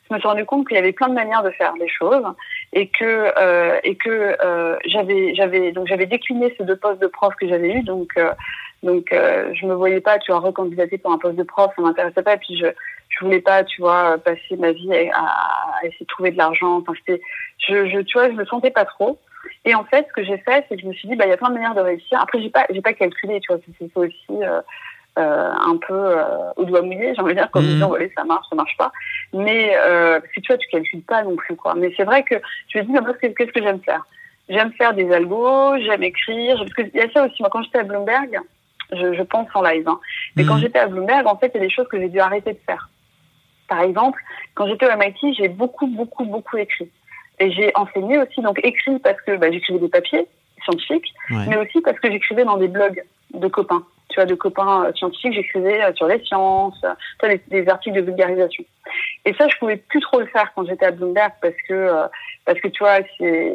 je 0.09 0.15
me 0.15 0.19
suis 0.19 0.27
rendu 0.27 0.45
compte 0.45 0.67
qu'il 0.67 0.75
y 0.75 0.79
avait 0.79 0.91
plein 0.91 1.07
de 1.07 1.13
manières 1.13 1.43
de 1.43 1.51
faire 1.51 1.73
les 1.79 1.87
choses 1.87 2.25
et 2.73 2.87
que 2.87 3.31
euh, 3.39 3.79
et 3.83 3.95
que 3.95 4.35
euh, 4.43 4.75
j'avais 4.85 5.35
j'avais 5.35 5.71
donc 5.71 5.87
j'avais 5.87 6.07
décliné 6.07 6.53
ces 6.57 6.63
deux 6.63 6.75
postes 6.75 7.01
de 7.01 7.07
prof 7.07 7.33
que 7.35 7.47
j'avais 7.47 7.71
eu 7.71 7.83
donc 7.83 8.11
euh, 8.17 8.33
donc 8.81 9.11
euh, 9.11 9.53
je 9.53 9.65
me 9.67 9.73
voyais 9.75 10.01
pas 10.01 10.17
tu 10.17 10.31
vois 10.31 10.39
recandidater 10.39 10.97
pour 10.97 11.11
un 11.11 11.17
poste 11.19 11.35
de 11.35 11.43
prof 11.43 11.71
ça 11.75 11.81
m'intéressait 11.81 12.23
pas. 12.23 12.33
Et 12.33 12.37
puis 12.37 12.57
je 12.57 12.65
je 13.09 13.25
voulais 13.25 13.41
pas 13.41 13.63
tu 13.63 13.81
vois 13.81 14.17
passer 14.17 14.57
ma 14.57 14.71
vie 14.71 14.91
à, 15.13 15.21
à 15.21 15.85
essayer 15.85 15.97
de 16.01 16.05
trouver 16.05 16.31
de 16.31 16.37
l'argent. 16.37 16.77
Enfin 16.77 16.93
c'était 16.97 17.21
je, 17.59 17.87
je 17.87 17.99
tu 17.99 18.17
vois 18.17 18.29
je 18.29 18.35
me 18.35 18.45
sentais 18.45 18.71
pas 18.71 18.85
trop. 18.85 19.19
Et 19.65 19.75
en 19.75 19.83
fait 19.83 20.07
ce 20.07 20.13
que 20.13 20.23
j'ai 20.23 20.37
fait 20.39 20.65
c'est 20.69 20.75
que 20.75 20.81
je 20.81 20.87
me 20.87 20.93
suis 20.93 21.07
dit 21.07 21.15
bah 21.15 21.25
il 21.25 21.29
y 21.29 21.33
a 21.33 21.37
plein 21.37 21.49
de 21.49 21.55
manières 21.55 21.75
de 21.75 21.81
réussir. 21.81 22.19
Après 22.19 22.41
j'ai 22.41 22.49
pas 22.49 22.65
j'ai 22.71 22.81
pas 22.81 22.93
calculé 22.93 23.39
tu 23.41 23.53
vois 23.53 23.61
c'est 23.79 23.97
aussi 23.97 24.43
euh, 25.17 25.51
un 25.53 25.77
peu 25.77 25.93
euh, 25.93 26.51
au 26.55 26.65
doigt 26.65 26.81
mouillé, 26.81 27.13
j'ai 27.15 27.21
envie 27.21 27.33
de 27.33 27.39
dire, 27.39 27.51
comme 27.51 27.65
Mhm. 27.65 27.73
disant, 27.73 27.87
voilà, 27.89 28.05
ça 28.15 28.23
marche, 28.23 28.45
ça 28.49 28.55
marche 28.55 28.77
pas. 28.77 28.91
Mais, 29.33 29.75
euh, 29.77 30.19
parce 30.19 30.31
que 30.33 30.39
tu 30.41 30.47
vois, 30.47 30.57
tu 30.57 30.67
calcules 30.69 31.01
pas 31.03 31.23
non 31.23 31.35
plus, 31.35 31.55
quoi. 31.55 31.73
Mais 31.75 31.91
c'est 31.97 32.03
vrai 32.05 32.23
que 32.23 32.35
je 32.69 32.77
me 32.79 32.83
dis, 32.83 32.91
mais 32.91 33.01
moi, 33.01 33.13
qu'est-ce 33.19 33.51
que 33.51 33.61
j'aime 33.61 33.81
faire? 33.81 34.05
J'aime 34.47 34.71
faire 34.73 34.93
des 34.93 35.11
algos, 35.11 35.77
j'aime 35.79 36.03
écrire, 36.03 36.57
parce 36.57 36.73
que 36.73 36.81
il 36.83 36.95
y 36.95 37.01
a 37.01 37.09
ça 37.11 37.25
aussi. 37.25 37.35
Moi, 37.41 37.49
quand 37.51 37.61
j'étais 37.63 37.79
à 37.79 37.83
Bloomberg, 37.83 38.39
je, 38.93 39.13
je 39.13 39.23
pense 39.23 39.47
en 39.53 39.61
live, 39.61 39.87
hein. 39.87 39.99
Mais 40.35 40.45
quand 40.45 40.55
Mhm. 40.55 40.61
j'étais 40.61 40.79
à 40.79 40.87
Bloomberg, 40.87 41.27
en 41.27 41.37
fait, 41.37 41.51
il 41.53 41.57
y 41.57 41.63
a 41.63 41.67
des 41.67 41.69
choses 41.73 41.87
que 41.87 41.99
j'ai 41.99 42.09
dû 42.09 42.19
arrêter 42.19 42.53
de 42.53 42.59
faire. 42.65 42.89
Par 43.67 43.81
exemple, 43.81 44.19
quand 44.55 44.67
j'étais 44.67 44.87
au 44.87 44.97
MIT, 44.97 45.35
j'ai 45.37 45.47
beaucoup, 45.47 45.85
beaucoup, 45.87 46.25
beaucoup 46.25 46.57
écrit. 46.57 46.89
Et 47.39 47.51
j'ai 47.51 47.71
enseigné 47.75 48.17
aussi, 48.17 48.41
donc 48.41 48.59
écrit 48.63 48.97
parce 48.99 49.21
que 49.21 49.35
bah, 49.37 49.51
j'écrivais 49.51 49.79
des 49.79 49.89
papiers 49.89 50.27
scientifiques, 50.63 51.13
Ouais. 51.29 51.45
mais 51.47 51.57
aussi 51.57 51.79
parce 51.81 51.99
que 51.99 52.11
j'écrivais 52.11 52.43
dans 52.45 52.57
des 52.57 52.67
blogs 52.67 53.03
de 53.33 53.47
copains. 53.47 53.83
Tu 54.09 54.15
vois, 54.15 54.25
de 54.25 54.35
copains 54.35 54.85
euh, 54.85 54.93
scientifiques, 54.93 55.33
j'écrivais 55.33 55.83
euh, 55.83 55.93
sur 55.93 56.07
les 56.07 56.19
sciences, 56.25 56.83
euh, 56.83 56.93
tu 57.19 57.27
vois, 57.27 57.35
des, 57.35 57.41
des 57.47 57.69
articles 57.69 57.95
de 57.95 58.01
vulgarisation. 58.01 58.63
Et 59.25 59.33
ça, 59.35 59.47
je 59.47 59.55
pouvais 59.57 59.77
plus 59.77 59.99
trop 60.01 60.19
le 60.19 60.25
faire 60.25 60.51
quand 60.55 60.65
j'étais 60.65 60.85
à 60.85 60.91
Bloomberg 60.91 61.31
parce 61.41 61.53
que, 61.67 61.91
parce 62.45 62.59
que 62.59 62.67
tu 62.69 62.79
vois, 62.83 62.97
c'est, 63.17 63.53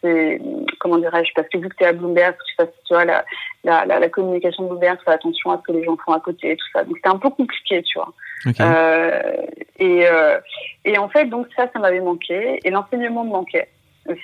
c'est, 0.00 0.40
comment 0.80 0.96
dirais-je, 0.98 1.32
parce 1.34 1.48
que 1.48 1.58
vu 1.58 1.68
que 1.68 1.76
tu 1.76 1.84
es 1.84 1.86
à 1.86 1.92
Bloomberg, 1.92 2.34
tu 2.46 2.54
fasses, 2.54 2.74
tu 2.86 2.94
vois, 2.94 3.04
la, 3.04 3.24
la, 3.62 3.84
la, 3.84 3.98
la 3.98 4.08
communication 4.08 4.62
de 4.62 4.68
Bloomberg, 4.68 4.98
fais 5.04 5.10
attention 5.10 5.50
à 5.50 5.58
ce 5.58 5.62
que 5.62 5.72
les 5.76 5.84
gens 5.84 5.96
font 6.04 6.12
à 6.12 6.20
côté 6.20 6.52
et 6.52 6.56
tout 6.56 6.66
ça. 6.72 6.84
Donc 6.84 6.96
c'était 6.96 7.08
un 7.08 7.18
peu 7.18 7.30
compliqué, 7.30 7.82
tu 7.82 7.98
vois. 7.98 8.12
Euh, 8.60 9.36
et, 9.78 10.06
euh, 10.06 10.38
et 10.84 10.98
en 10.98 11.08
fait, 11.08 11.26
donc 11.26 11.46
ça, 11.56 11.68
ça 11.72 11.78
m'avait 11.78 12.00
manqué. 12.00 12.60
Et 12.64 12.70
l'enseignement 12.70 13.24
me 13.24 13.30
manquait. 13.30 13.68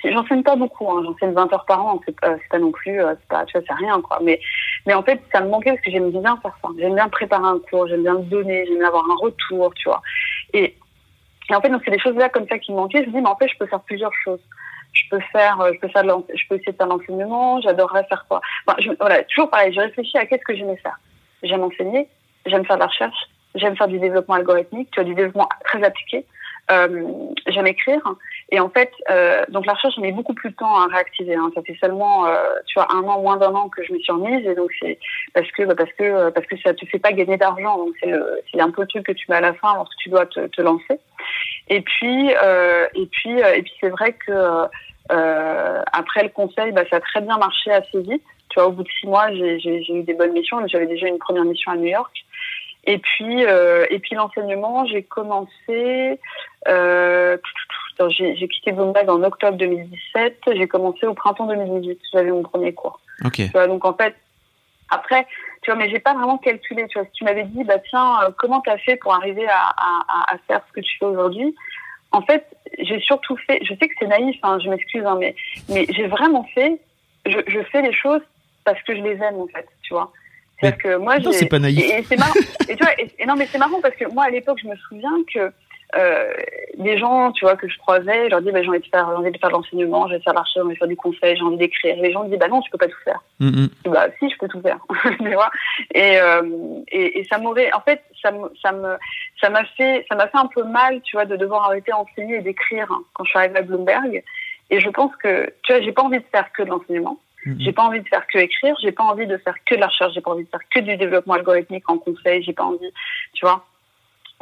J'enseigne 0.03 0.43
pas 0.43 0.55
beaucoup, 0.55 0.89
hein. 0.91 1.01
j'enseigne 1.03 1.33
20 1.33 1.53
heures 1.53 1.65
par 1.65 1.83
an, 1.83 1.99
c'est 2.05 2.15
pas, 2.19 2.59
non 2.59 2.71
plus, 2.71 3.01
euh, 3.01 3.15
c'est 3.19 3.27
pas, 3.27 3.45
tu 3.45 3.57
vois, 3.57 3.65
c'est 3.67 3.73
rien, 3.73 3.99
quoi. 4.01 4.19
Mais, 4.21 4.39
mais 4.85 4.93
en 4.93 5.01
fait, 5.01 5.19
ça 5.33 5.41
me 5.41 5.49
manquait 5.49 5.71
parce 5.71 5.81
que 5.81 5.89
j'aime 5.89 6.11
bien 6.11 6.37
faire 6.37 6.55
ça. 6.61 6.69
J'aime 6.77 6.93
bien 6.93 7.09
préparer 7.09 7.45
un 7.45 7.59
cours, 7.59 7.87
j'aime 7.87 8.03
bien 8.03 8.13
le 8.13 8.23
donner, 8.23 8.65
j'aime 8.67 8.77
bien 8.77 8.87
avoir 8.87 9.09
un 9.09 9.15
retour, 9.15 9.73
tu 9.73 9.89
vois. 9.89 10.01
Et, 10.53 10.75
et 11.49 11.55
en 11.55 11.61
fait, 11.61 11.69
donc 11.69 11.81
c'est 11.83 11.91
des 11.91 11.99
choses 11.99 12.15
là 12.15 12.29
comme 12.29 12.47
ça 12.47 12.59
qui 12.59 12.71
me 12.71 12.77
manquaient. 12.77 13.03
Je 13.03 13.09
me 13.09 13.13
dis, 13.15 13.21
mais 13.21 13.29
en 13.29 13.35
fait, 13.35 13.47
je 13.47 13.57
peux 13.57 13.65
faire 13.65 13.81
plusieurs 13.81 14.13
choses. 14.23 14.41
Je 14.93 15.03
peux 15.09 15.19
faire, 15.31 15.59
euh, 15.61 15.71
je 15.73 15.79
peux 15.79 15.87
faire, 15.87 16.03
de 16.03 16.11
je 16.35 16.47
peux 16.47 16.55
essayer 16.55 16.73
de 16.73 16.77
faire 16.77 16.87
l'enseignement. 16.87 17.59
J'adorerais 17.61 18.03
faire 18.05 18.25
quoi? 18.27 18.41
Enfin, 18.67 18.77
je, 18.81 18.91
Voilà, 18.99 19.23
toujours 19.23 19.49
pareil. 19.49 19.73
J'ai 19.73 19.81
réfléchi 19.81 20.17
à 20.17 20.25
qu'est-ce 20.27 20.43
que 20.43 20.55
j'aimais 20.55 20.77
faire. 20.77 20.99
J'aime 21.41 21.63
enseigner, 21.63 22.07
j'aime 22.45 22.65
faire 22.65 22.75
de 22.75 22.81
la 22.81 22.87
recherche, 22.87 23.17
j'aime 23.55 23.75
faire 23.75 23.87
du 23.87 23.99
développement 23.99 24.35
algorithmique, 24.35 24.89
tu 24.91 24.99
vois, 24.99 25.05
du 25.05 25.15
développement 25.15 25.49
très 25.65 25.83
appliqué. 25.83 26.25
Euh, 26.69 27.03
j'aime 27.47 27.67
écrire 27.67 28.01
et 28.51 28.59
en 28.59 28.69
fait 28.69 28.91
euh, 29.09 29.43
donc 29.49 29.65
la 29.65 29.73
recherche 29.73 29.95
j'ai 29.95 30.01
mis 30.01 30.11
beaucoup 30.11 30.33
plus 30.33 30.49
de 30.49 30.55
temps 30.55 30.75
à 30.75 30.87
réactiver 30.87 31.35
hein. 31.35 31.49
ça 31.55 31.61
fait 31.61 31.77
seulement 31.79 32.27
euh, 32.27 32.35
tu 32.67 32.75
vois 32.75 32.87
un 32.93 33.01
an 33.03 33.21
moins 33.21 33.37
d'un 33.37 33.53
an 33.53 33.69
que 33.69 33.83
je 33.83 33.93
me 33.93 33.99
suis 33.99 34.11
remise. 34.11 34.45
Et 34.45 34.55
donc 34.55 34.71
c'est 34.79 34.99
parce 35.33 35.49
que 35.51 35.63
bah, 35.63 35.75
parce 35.75 35.91
que 35.93 36.03
euh, 36.03 36.31
parce 36.31 36.45
que 36.47 36.57
ça 36.57 36.73
te 36.73 36.85
fait 36.85 36.99
pas 36.99 37.11
gagner 37.11 37.37
d'argent. 37.37 37.77
Donc 37.77 37.93
c'est 38.01 38.11
c'est 38.51 38.61
un 38.61 38.71
peu 38.71 38.81
le 38.81 38.87
truc 38.87 39.05
que 39.05 39.11
tu 39.11 39.25
mets 39.29 39.37
à 39.37 39.41
la 39.41 39.53
fin 39.53 39.73
lorsque 39.75 39.95
tu 39.97 40.09
dois 40.09 40.25
te, 40.25 40.47
te 40.47 40.61
lancer. 40.61 40.99
Et 41.69 41.81
puis 41.81 42.33
euh, 42.43 42.87
et 42.95 43.05
puis 43.05 43.41
euh, 43.41 43.55
et 43.55 43.61
puis 43.61 43.73
c'est 43.79 43.89
vrai 43.89 44.13
que 44.13 44.67
euh, 45.11 45.81
après 45.91 46.23
le 46.23 46.29
conseil 46.29 46.71
bah, 46.71 46.83
ça 46.89 46.97
a 46.97 46.99
très 46.99 47.21
bien 47.21 47.37
marché 47.37 47.71
assez 47.71 48.01
vite. 48.01 48.23
Tu 48.49 48.59
vois 48.59 48.67
au 48.67 48.71
bout 48.71 48.83
de 48.83 48.89
six 48.99 49.07
mois 49.07 49.31
j'ai 49.31 49.93
eu 49.93 50.03
des 50.03 50.13
bonnes 50.13 50.33
missions. 50.33 50.65
J'avais 50.67 50.87
déjà 50.87 51.07
une 51.07 51.19
première 51.19 51.45
mission 51.45 51.71
à 51.71 51.77
New 51.77 51.87
York. 51.87 52.13
Et 52.85 52.97
puis, 52.97 53.43
et 53.43 53.99
puis 53.99 54.15
l'enseignement, 54.15 54.87
j'ai 54.87 55.03
commencé. 55.03 56.19
Euh, 56.67 57.37
attends, 57.37 57.49
j'ai 57.57 57.67
j'ai 58.09 58.47
quitté 58.47 58.71
Bloomberg 58.71 59.09
en 59.09 59.23
octobre 59.23 59.57
2017. 59.57 60.41
J'ai 60.55 60.67
commencé 60.67 61.05
au 61.05 61.13
printemps 61.13 61.47
2018. 61.47 61.99
J'avais 62.13 62.31
mon 62.31 62.43
premier 62.43 62.73
cours. 62.73 62.99
Ok. 63.23 63.33
Tu 63.35 63.47
vois, 63.47 63.67
donc 63.67 63.85
en 63.85 63.93
fait, 63.93 64.15
après, 64.89 65.27
tu 65.61 65.71
vois, 65.71 65.79
mais 65.79 65.89
j'ai 65.89 65.99
pas 65.99 66.13
vraiment 66.13 66.37
calculé. 66.37 66.87
Tu 66.87 66.97
vois, 66.97 67.07
si 67.07 67.13
tu 67.13 67.23
m'avais 67.23 67.43
dit, 67.43 67.63
bah 67.63 67.79
tiens, 67.89 68.23
euh, 68.23 68.31
comment 68.37 68.61
t'as 68.61 68.77
fait 68.77 68.95
pour 68.95 69.13
arriver 69.13 69.47
à, 69.47 69.73
à, 69.77 70.33
à 70.33 70.37
faire 70.47 70.61
ce 70.67 70.73
que 70.73 70.81
tu 70.81 70.97
fais 70.97 71.05
aujourd'hui? 71.05 71.55
En 72.11 72.21
fait, 72.21 72.45
j'ai 72.79 72.99
surtout 72.99 73.37
fait. 73.37 73.59
Je 73.63 73.73
sais 73.75 73.87
que 73.87 73.93
c'est 73.99 74.07
naïf, 74.07 74.37
hein, 74.43 74.59
je 74.63 74.69
m'excuse, 74.69 75.05
hein, 75.05 75.17
mais 75.19 75.35
mais 75.69 75.85
j'ai 75.89 76.07
vraiment 76.07 76.43
fait 76.55 76.81
je, 77.25 77.39
je 77.47 77.59
fais 77.71 77.81
les 77.81 77.93
choses 77.93 78.21
parce 78.63 78.81
que 78.83 78.95
je 78.95 79.01
les 79.01 79.15
aime 79.21 79.39
en 79.39 79.47
fait, 79.47 79.67
tu 79.83 79.93
vois. 79.93 80.11
Que 80.61 80.97
moi, 80.97 81.17
non, 81.17 81.31
c'est 81.31 81.47
pas 81.47 81.57
naïf. 81.57 81.83
Et, 81.83 82.03
c'est 82.03 82.17
marrant. 82.17 82.35
et 82.69 82.75
tu 82.75 82.83
vois, 82.83 82.93
et, 82.99 83.25
non, 83.25 83.35
mais 83.35 83.47
c'est 83.47 83.57
marrant 83.57 83.81
parce 83.81 83.95
que 83.95 84.05
moi, 84.13 84.25
à 84.25 84.29
l'époque, 84.29 84.59
je 84.61 84.67
me 84.67 84.75
souviens 84.75 85.17
que 85.33 85.51
euh, 85.95 86.33
les 86.77 86.97
gens, 86.97 87.31
tu 87.31 87.45
vois, 87.45 87.55
que 87.55 87.67
je 87.67 87.77
croisais, 87.77 88.25
je 88.25 88.29
leur 88.29 88.41
dis, 88.41 88.51
bah, 88.51 88.61
j'ai 88.61 88.69
envie 88.69 88.79
de 88.79 88.85
faire, 88.85 89.07
j'ai 89.09 89.15
envie 89.15 89.31
de 89.31 89.37
faire 89.37 89.49
de 89.49 89.55
l'enseignement, 89.55 90.07
j'ai 90.07 90.13
envie 90.13 90.19
de 90.19 90.23
faire 90.23 90.33
l'archi, 90.33 90.53
j'ai 90.55 90.61
envie 90.61 90.73
de 90.73 90.77
faire 90.77 90.87
du 90.87 90.95
conseil, 90.95 91.35
j'ai 91.35 91.43
envie 91.43 91.57
d'écrire. 91.57 91.95
Les 91.97 92.11
gens 92.11 92.23
me 92.23 92.29
disent, 92.29 92.39
bah 92.39 92.47
non, 92.47 92.61
tu 92.61 92.71
peux 92.71 92.77
pas 92.77 92.87
tout 92.87 93.01
faire. 93.03 93.21
Mm, 93.39 93.47
mm. 93.47 93.67
Dis, 93.67 93.89
bah 93.89 94.07
si, 94.19 94.29
je 94.29 94.37
peux 94.37 94.47
tout 94.47 94.61
faire. 94.61 94.79
tu 95.17 95.33
vois? 95.33 95.51
Et, 95.93 96.19
euh, 96.19 96.81
et, 96.89 97.19
et 97.19 97.23
ça 97.25 97.37
m'aurait, 97.37 97.73
en 97.73 97.81
fait, 97.81 98.01
ça 98.21 98.31
me, 98.31 98.51
ça 98.61 98.71
me, 98.71 98.97
ça 99.41 99.49
m'a 99.49 99.65
fait, 99.65 100.05
ça 100.09 100.15
m'a 100.15 100.27
fait 100.27 100.37
un 100.37 100.47
peu 100.47 100.63
mal, 100.63 101.01
tu 101.01 101.15
vois, 101.15 101.25
de 101.25 101.35
devoir 101.35 101.65
arrêter 101.65 101.91
d'enseigner 101.91 102.37
et 102.37 102.41
d'écrire 102.41 102.87
quand 103.13 103.23
je 103.23 103.29
suis 103.29 103.39
arrivée 103.39 103.59
à 103.59 103.61
Bloomberg. 103.63 104.23
Et 104.69 104.79
je 104.79 104.89
pense 104.89 105.15
que, 105.17 105.53
tu 105.63 105.73
vois, 105.73 105.81
j'ai 105.81 105.91
pas 105.91 106.03
envie 106.03 106.19
de 106.19 106.25
faire 106.31 106.51
que 106.53 106.63
de 106.63 106.69
l'enseignement. 106.69 107.19
Mhm. 107.45 107.57
J'ai 107.59 107.71
pas 107.71 107.83
envie 107.83 108.01
de 108.01 108.07
faire 108.07 108.25
que 108.27 108.37
écrire, 108.37 108.75
j'ai 108.81 108.91
pas 108.91 109.03
envie 109.03 109.27
de 109.27 109.37
faire 109.37 109.55
que 109.65 109.75
de 109.75 109.79
la 109.79 109.87
recherche, 109.87 110.13
j'ai 110.13 110.21
pas 110.21 110.31
envie 110.31 110.43
de 110.43 110.49
faire 110.49 110.61
que 110.73 110.79
du 110.79 110.95
développement 110.97 111.33
algorithmique 111.33 111.89
en 111.89 111.97
conseil, 111.97 112.43
j'ai 112.43 112.53
pas 112.53 112.63
envie, 112.63 112.91
tu 113.33 113.45
vois. 113.45 113.65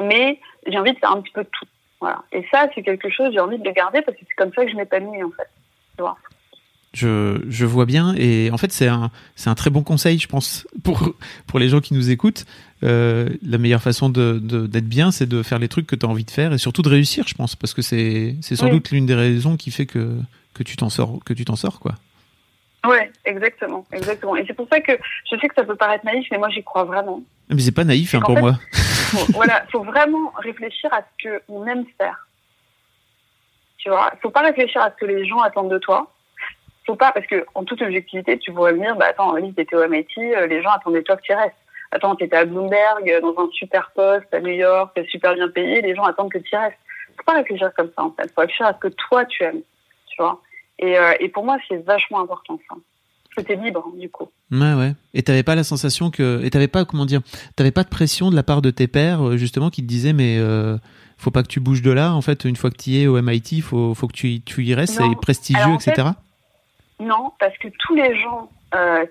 Mais 0.00 0.38
j'ai 0.66 0.78
envie 0.78 0.92
de 0.92 0.98
faire 0.98 1.12
un 1.12 1.20
petit 1.20 1.32
peu 1.32 1.42
de 1.44 1.48
tout. 1.50 1.66
Voilà. 2.00 2.22
Et 2.32 2.44
ça, 2.50 2.68
c'est 2.74 2.82
quelque 2.82 3.10
chose, 3.10 3.30
j'ai 3.32 3.40
envie 3.40 3.58
de 3.58 3.64
le 3.64 3.72
garder 3.72 4.00
parce 4.02 4.16
que 4.16 4.24
c'est 4.26 4.34
comme 4.34 4.52
ça 4.54 4.64
que 4.64 4.70
je 4.70 4.76
m'épanouis, 4.76 5.22
en 5.22 5.30
fait. 5.30 5.48
Tu 5.96 6.02
vois. 6.02 6.16
Je, 6.92 7.40
je 7.48 7.66
vois 7.66 7.86
bien 7.86 8.14
et 8.16 8.50
en 8.50 8.56
fait 8.58 8.72
c'est 8.72 8.88
un 8.88 9.12
c'est 9.36 9.48
un 9.48 9.54
très 9.54 9.70
bon 9.70 9.84
conseil 9.84 10.18
je 10.18 10.26
pense 10.26 10.66
pour 10.82 11.14
pour 11.46 11.60
les 11.60 11.68
gens 11.68 11.78
qui 11.80 11.94
nous 11.94 12.10
écoutent 12.10 12.46
euh, 12.82 13.28
la 13.46 13.58
meilleure 13.58 13.80
façon 13.80 14.08
de 14.08 14.40
de- 14.42 14.66
d'être 14.66 14.88
bien 14.88 15.12
c'est 15.12 15.28
de 15.28 15.44
faire 15.44 15.60
les 15.60 15.68
trucs 15.68 15.86
que 15.86 15.94
tu 15.94 16.04
as 16.04 16.08
envie 16.08 16.24
de 16.24 16.32
faire 16.32 16.52
et 16.52 16.58
surtout 16.58 16.82
de 16.82 16.88
réussir 16.88 17.28
je 17.28 17.34
pense 17.34 17.54
parce 17.54 17.74
que 17.74 17.82
c'est 17.82 18.34
c'est 18.40 18.56
sans 18.56 18.64
Oui. 18.64 18.72
doute 18.72 18.90
l'une 18.90 19.06
des 19.06 19.14
raisons 19.14 19.56
qui 19.56 19.70
fait 19.70 19.86
que 19.86 20.16
que 20.52 20.64
tu 20.64 20.76
t'en 20.76 20.90
sors 20.90 21.22
que 21.24 21.32
tu 21.32 21.44
t'en 21.44 21.54
sors 21.54 21.78
quoi 21.78 21.94
Ouais, 22.84 23.12
exactement, 23.24 23.86
exactement. 23.92 24.34
Et 24.34 24.44
c'est 24.48 24.54
pour 24.54 24.66
ça 24.68 24.80
que 24.80 24.90
je 25.30 25.36
sais 25.38 25.46
que 25.48 25.54
ça 25.54 25.62
peut 25.62 25.76
paraître 25.76 26.04
naïf, 26.04 26.26
mais 26.32 26.38
moi 26.38 26.48
j'y 26.50 26.64
crois 26.64 26.82
vraiment. 26.82 27.22
Mais 27.52 27.60
c'est 27.60 27.74
pas 27.74 27.84
naïf 27.84 28.14
hein, 28.14 28.20
pour 28.20 28.34
fait- 28.34 28.40
moi 28.40 28.52
Faut, 28.72 29.32
voilà, 29.32 29.64
faut 29.72 29.82
vraiment 29.82 30.32
réfléchir 30.36 30.92
à 30.92 31.00
ce 31.02 31.24
que 31.28 31.42
on 31.48 31.66
aime 31.66 31.84
faire. 31.98 32.26
Tu 33.78 33.88
vois, 33.88 34.12
faut 34.22 34.30
pas 34.30 34.40
réfléchir 34.42 34.80
à 34.82 34.90
ce 34.90 34.96
que 34.96 35.06
les 35.06 35.26
gens 35.26 35.40
attendent 35.40 35.70
de 35.70 35.78
toi. 35.78 36.12
Faut 36.86 36.96
pas, 36.96 37.12
parce 37.12 37.26
que 37.26 37.44
en 37.54 37.64
toute 37.64 37.82
objectivité, 37.82 38.38
tu 38.38 38.52
pourrais 38.52 38.72
me 38.72 38.80
dire, 38.80 38.96
bah 38.96 39.06
attends, 39.10 39.34
Alice, 39.34 39.54
t'étais 39.54 39.76
au 39.76 39.86
MIT, 39.86 40.18
euh, 40.18 40.46
les 40.46 40.62
gens 40.62 40.70
attendaient 40.70 41.02
toi 41.02 41.16
que 41.16 41.22
tu 41.22 41.32
restes. 41.32 41.56
Attends, 41.92 42.14
t'étais 42.14 42.36
à 42.36 42.44
Bloomberg, 42.44 43.08
euh, 43.10 43.20
dans 43.20 43.36
un 43.42 43.48
super 43.52 43.90
poste 43.94 44.32
à 44.32 44.40
New 44.40 44.52
York, 44.52 44.92
t'es 44.94 45.04
super 45.06 45.34
bien 45.34 45.48
payé, 45.48 45.82
les 45.82 45.94
gens 45.94 46.04
attendent 46.04 46.30
que 46.32 46.38
tu 46.38 46.54
restes. 46.56 46.78
Faut 47.16 47.24
pas 47.24 47.34
réfléchir 47.34 47.70
comme 47.74 47.90
ça, 47.96 48.04
en 48.04 48.12
fait. 48.12 48.32
Faut 48.34 48.40
réfléchir 48.42 48.66
à 48.66 48.74
ce 48.74 48.78
que 48.78 48.88
toi 48.88 49.24
tu 49.24 49.42
aimes, 49.42 49.62
tu 50.08 50.22
vois? 50.22 50.40
Et, 50.78 50.98
euh, 50.98 51.12
et 51.20 51.28
pour 51.28 51.44
moi, 51.44 51.56
c'est 51.68 51.84
vachement 51.84 52.20
important, 52.20 52.58
ça. 52.68 52.76
Que 53.36 53.42
t'es 53.42 53.54
libre, 53.56 53.84
du 53.96 54.08
coup. 54.10 54.28
ouais 54.50 54.74
ouais 54.74 54.92
et 55.14 55.22
t'avais 55.22 55.42
pas 55.44 55.54
la 55.54 55.62
sensation 55.64 56.10
que 56.10 56.42
et 56.44 56.50
t'avais 56.50 56.68
pas 56.68 56.84
comment 56.84 57.06
dire 57.06 57.20
t'avais 57.56 57.70
pas 57.70 57.84
de 57.84 57.88
pression 57.88 58.30
de 58.30 58.36
la 58.36 58.42
part 58.42 58.60
de 58.62 58.70
tes 58.70 58.88
pairs 58.88 59.22
euh, 59.26 59.36
justement 59.36 59.70
qui 59.70 59.82
te 59.82 59.86
disaient 59.86 60.12
mais 60.12 60.36
euh, 60.38 60.76
faut 61.16 61.30
pas 61.30 61.42
que 61.42 61.48
tu 61.48 61.60
bouges 61.60 61.82
de 61.82 61.92
là 61.92 62.12
en 62.14 62.22
fait 62.22 62.44
une 62.44 62.56
fois 62.56 62.70
que 62.70 62.76
tu 62.76 62.90
y 62.90 63.02
es 63.02 63.06
au 63.06 63.20
MIT 63.22 63.60
faut 63.62 63.94
faut 63.94 64.08
que 64.08 64.12
tu 64.14 64.28
y, 64.28 64.40
tu 64.42 64.64
y 64.64 64.74
restes 64.74 64.94
c'est 64.94 65.16
prestigieux 65.20 65.62
Alors, 65.62 65.76
etc 65.80 66.08
Non, 67.00 67.32
parce 67.38 67.56
que 67.58 67.68
tous 67.78 67.94
les 67.94 68.18
gens, 68.20 68.50
euh, 68.74 69.04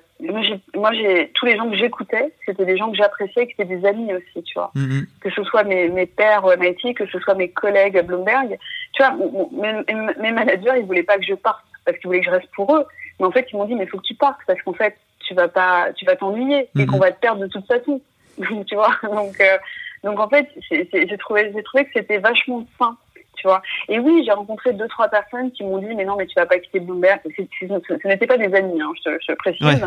moi, 0.76 0.91
j'ai, 0.93 1.32
tous 1.34 1.45
les 1.45 1.55
gens 1.57 1.70
que 1.70 1.76
j'écoutais, 1.78 2.34
c'était 2.45 2.65
des 2.65 2.78
gens 2.78 2.91
que 2.91 2.97
j'appréciais, 2.97 3.47
qui 3.47 3.53
étaient 3.53 3.65
des 3.76 3.86
amis 3.86 4.13
aussi, 4.13 4.43
tu 4.43 4.53
vois. 4.53 4.72
Mhm. 4.76 5.07
Que 5.22 5.30
ce 5.32 5.43
soit 5.43 5.63
mes, 5.63 5.89
mes 5.89 6.05
pairs 6.05 6.43
au 6.45 6.55
MIT, 6.55 6.93
que 6.93 7.07
ce 7.07 7.20
soit 7.20 7.34
mes 7.36 7.49
collègues 7.49 7.97
à 7.97 8.03
Bloomberg. 8.03 8.57
Tu 8.93 9.01
vois, 9.03 9.15
mes- 9.51 9.84
mes 10.22 10.32
managers, 10.32 10.80
ils 10.80 10.86
voulaient 10.86 11.03
pas 11.03 11.17
que 11.17 11.26
je 11.26 11.34
parte 11.34 11.63
parce 11.86 11.97
qu'ils 11.97 12.07
voulaient 12.07 12.20
que 12.20 12.26
je 12.28 12.32
reste 12.32 12.49
pour 12.55 12.76
eux. 12.76 12.86
Mais 13.20 13.26
en 13.26 13.32
fait, 13.32 13.47
ils 13.51 13.55
m'ont 13.57 13.65
dit, 13.65 13.76
mais 13.76 13.86
faut 13.88 13.97
que 13.97 14.03
tu 14.03 14.15
partes 14.15 14.39
parce 14.47 14.61
qu'en 14.61 14.74
fait, 14.74 14.95
tu 15.28 15.34
vas 15.34 15.47
pas, 15.47 15.91
tu 15.93 16.05
vas 16.05 16.15
t'ennuyer 16.15 16.70
et 16.76 16.86
Mhm. 16.86 16.88
qu'on 16.88 16.99
va 16.99 17.11
te 17.11 17.20
perdre 17.20 17.41
de 17.41 17.47
toute 17.47 17.67
façon. 17.67 18.01
tu 18.67 18.76
vois. 18.76 18.95
Donc, 19.03 19.39
euh, 19.41 19.57
donc 20.03 20.20
en 20.20 20.30
fait, 20.30 20.47
j'ai 20.72 21.17
trouvé, 21.17 21.51
j'ai 21.53 21.63
trouvé 21.63 21.86
que 21.86 21.91
c'était 21.93 22.17
vachement 22.20 22.65
sain. 22.80 22.95
Tu 23.36 23.47
vois. 23.47 23.61
Et 23.88 23.99
oui, 23.99 24.24
j'ai 24.26 24.34
rencontré 24.34 24.74
deux, 24.74 24.88
trois 24.89 25.07
personnes 25.07 25.49
qui 25.53 25.63
m'ont 25.63 25.78
dit, 25.78 25.95
mais 25.95 26.03
non, 26.03 26.17
mais 26.17 26.26
tu 26.26 26.34
vas 26.36 26.45
pas 26.45 26.59
quitter 26.59 26.82
Bloomberg. 26.82 27.22
Ce, 27.38 27.43
ce 27.61 28.07
n'étaient 28.07 28.28
pas 28.28 28.38
des 28.38 28.53
amis, 28.53 28.82
hein, 28.82 28.91
je, 28.97 29.01
te, 29.11 29.17
je 29.26 29.32
précise. 29.34 29.65
Ouais. 29.65 29.80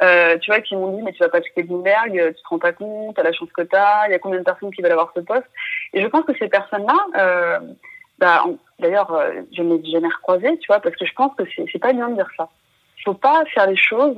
Euh, 0.00 0.38
tu 0.38 0.50
vois, 0.50 0.60
qui 0.60 0.74
m'ont 0.74 0.96
dit, 0.96 1.02
mais 1.02 1.12
tu 1.12 1.18
vas 1.18 1.28
pas 1.28 1.42
quitter 1.42 1.64
Bloomberg, 1.64 2.18
euh, 2.18 2.32
tu 2.32 2.42
te 2.42 2.48
rends 2.48 2.58
pas 2.58 2.72
compte, 2.72 3.14
t'as 3.16 3.22
la 3.22 3.32
chance 3.32 3.52
que 3.52 3.60
t'as, 3.60 4.06
il 4.08 4.12
y 4.12 4.14
a 4.14 4.18
combien 4.18 4.38
de 4.38 4.44
personnes 4.44 4.72
qui 4.72 4.80
veulent 4.80 4.92
avoir 4.92 5.12
ce 5.14 5.20
poste. 5.20 5.44
Et 5.92 6.00
je 6.00 6.06
pense 6.06 6.24
que 6.24 6.32
ces 6.38 6.48
personnes-là, 6.48 6.96
euh, 7.18 7.58
bah, 8.18 8.44
d'ailleurs, 8.78 9.12
euh, 9.12 9.32
je 9.54 9.60
ne 9.62 9.76
les 9.76 9.86
ai 9.86 9.92
jamais 9.92 10.08
recroisées, 10.08 10.56
tu 10.60 10.68
vois, 10.68 10.80
parce 10.80 10.96
que 10.96 11.04
je 11.04 11.12
pense 11.12 11.34
que 11.36 11.42
c'est 11.56 11.78
pas 11.78 11.92
bien 11.92 12.08
de 12.08 12.14
dire 12.14 12.30
ça. 12.38 12.48
Il 13.04 13.10
faut 13.10 13.14
pas 13.14 13.44
faire 13.52 13.66
les 13.66 13.76
choses 13.76 14.16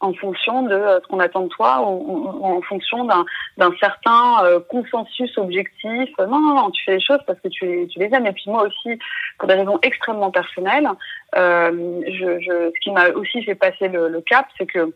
en 0.00 0.12
fonction 0.12 0.62
de 0.62 0.74
euh, 0.74 1.00
ce 1.00 1.06
qu'on 1.06 1.20
attend 1.20 1.42
de 1.42 1.48
toi 1.48 1.80
ou, 1.88 2.28
en 2.44 2.60
fonction 2.60 3.04
d'un 3.04 3.72
certain 3.80 4.44
euh, 4.44 4.60
consensus 4.60 5.36
objectif. 5.38 6.10
Non, 6.18 6.38
non, 6.38 6.54
non, 6.54 6.70
tu 6.70 6.84
fais 6.84 6.96
les 6.96 7.00
choses 7.00 7.20
parce 7.26 7.40
que 7.40 7.48
tu, 7.48 7.88
les- 7.96 8.14
aimes. 8.14 8.26
Et 8.26 8.32
puis 8.32 8.44
moi 8.50 8.64
aussi, 8.64 8.98
pour 9.38 9.48
des 9.48 9.54
raisons 9.54 9.78
extrêmement 9.82 10.30
personnelles, 10.30 10.88
euh, 11.36 12.02
ce 12.06 12.78
qui 12.80 12.90
m'a 12.90 13.08
aussi 13.10 13.42
fait 13.42 13.54
passer 13.54 13.88
le, 13.88 14.20
cap, 14.20 14.46
c'est 14.58 14.66
que 14.66 14.92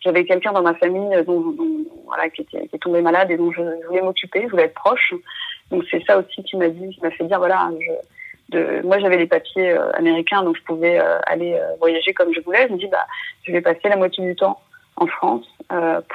j'avais 0.00 0.24
quelqu'un 0.24 0.52
dans 0.52 0.62
ma 0.62 0.74
famille 0.74 1.14
euh, 1.16 1.24
qui, 2.32 2.42
était, 2.42 2.68
est 2.72 2.78
tombé 2.78 3.02
malade 3.02 3.32
et 3.32 3.36
dont 3.36 3.50
je 3.50 3.62
voulais 3.88 4.02
m'occuper, 4.02 4.42
je 4.44 4.50
voulais 4.50 4.64
être 4.64 4.74
proche. 4.74 5.14
Donc 5.72 5.82
c'est 5.90 6.02
ça 6.06 6.16
aussi 6.16 6.44
qui 6.44 6.56
m'a 6.56 6.70
qui 6.70 6.98
m'a 7.02 7.10
fait 7.10 7.24
dire 7.24 7.38
voilà, 7.38 7.70
je, 7.80 7.92
de, 8.50 8.80
moi 8.84 8.98
j'avais 8.98 9.18
les 9.18 9.26
papiers 9.26 9.70
euh, 9.70 9.90
américains, 9.92 10.42
donc 10.42 10.56
je 10.56 10.62
pouvais 10.62 10.98
euh, 10.98 11.18
aller 11.26 11.54
euh, 11.54 11.76
voyager 11.78 12.12
comme 12.14 12.32
je 12.32 12.40
voulais. 12.40 12.66
Je 12.68 12.72
me 12.72 12.78
dis 12.78 12.86
bah 12.86 13.06
je 13.42 13.52
vais 13.52 13.60
passer 13.60 13.88
la 13.88 13.96
moitié 13.96 14.24
du 14.24 14.34
temps 14.34 14.60
en 14.96 15.06
France 15.06 15.46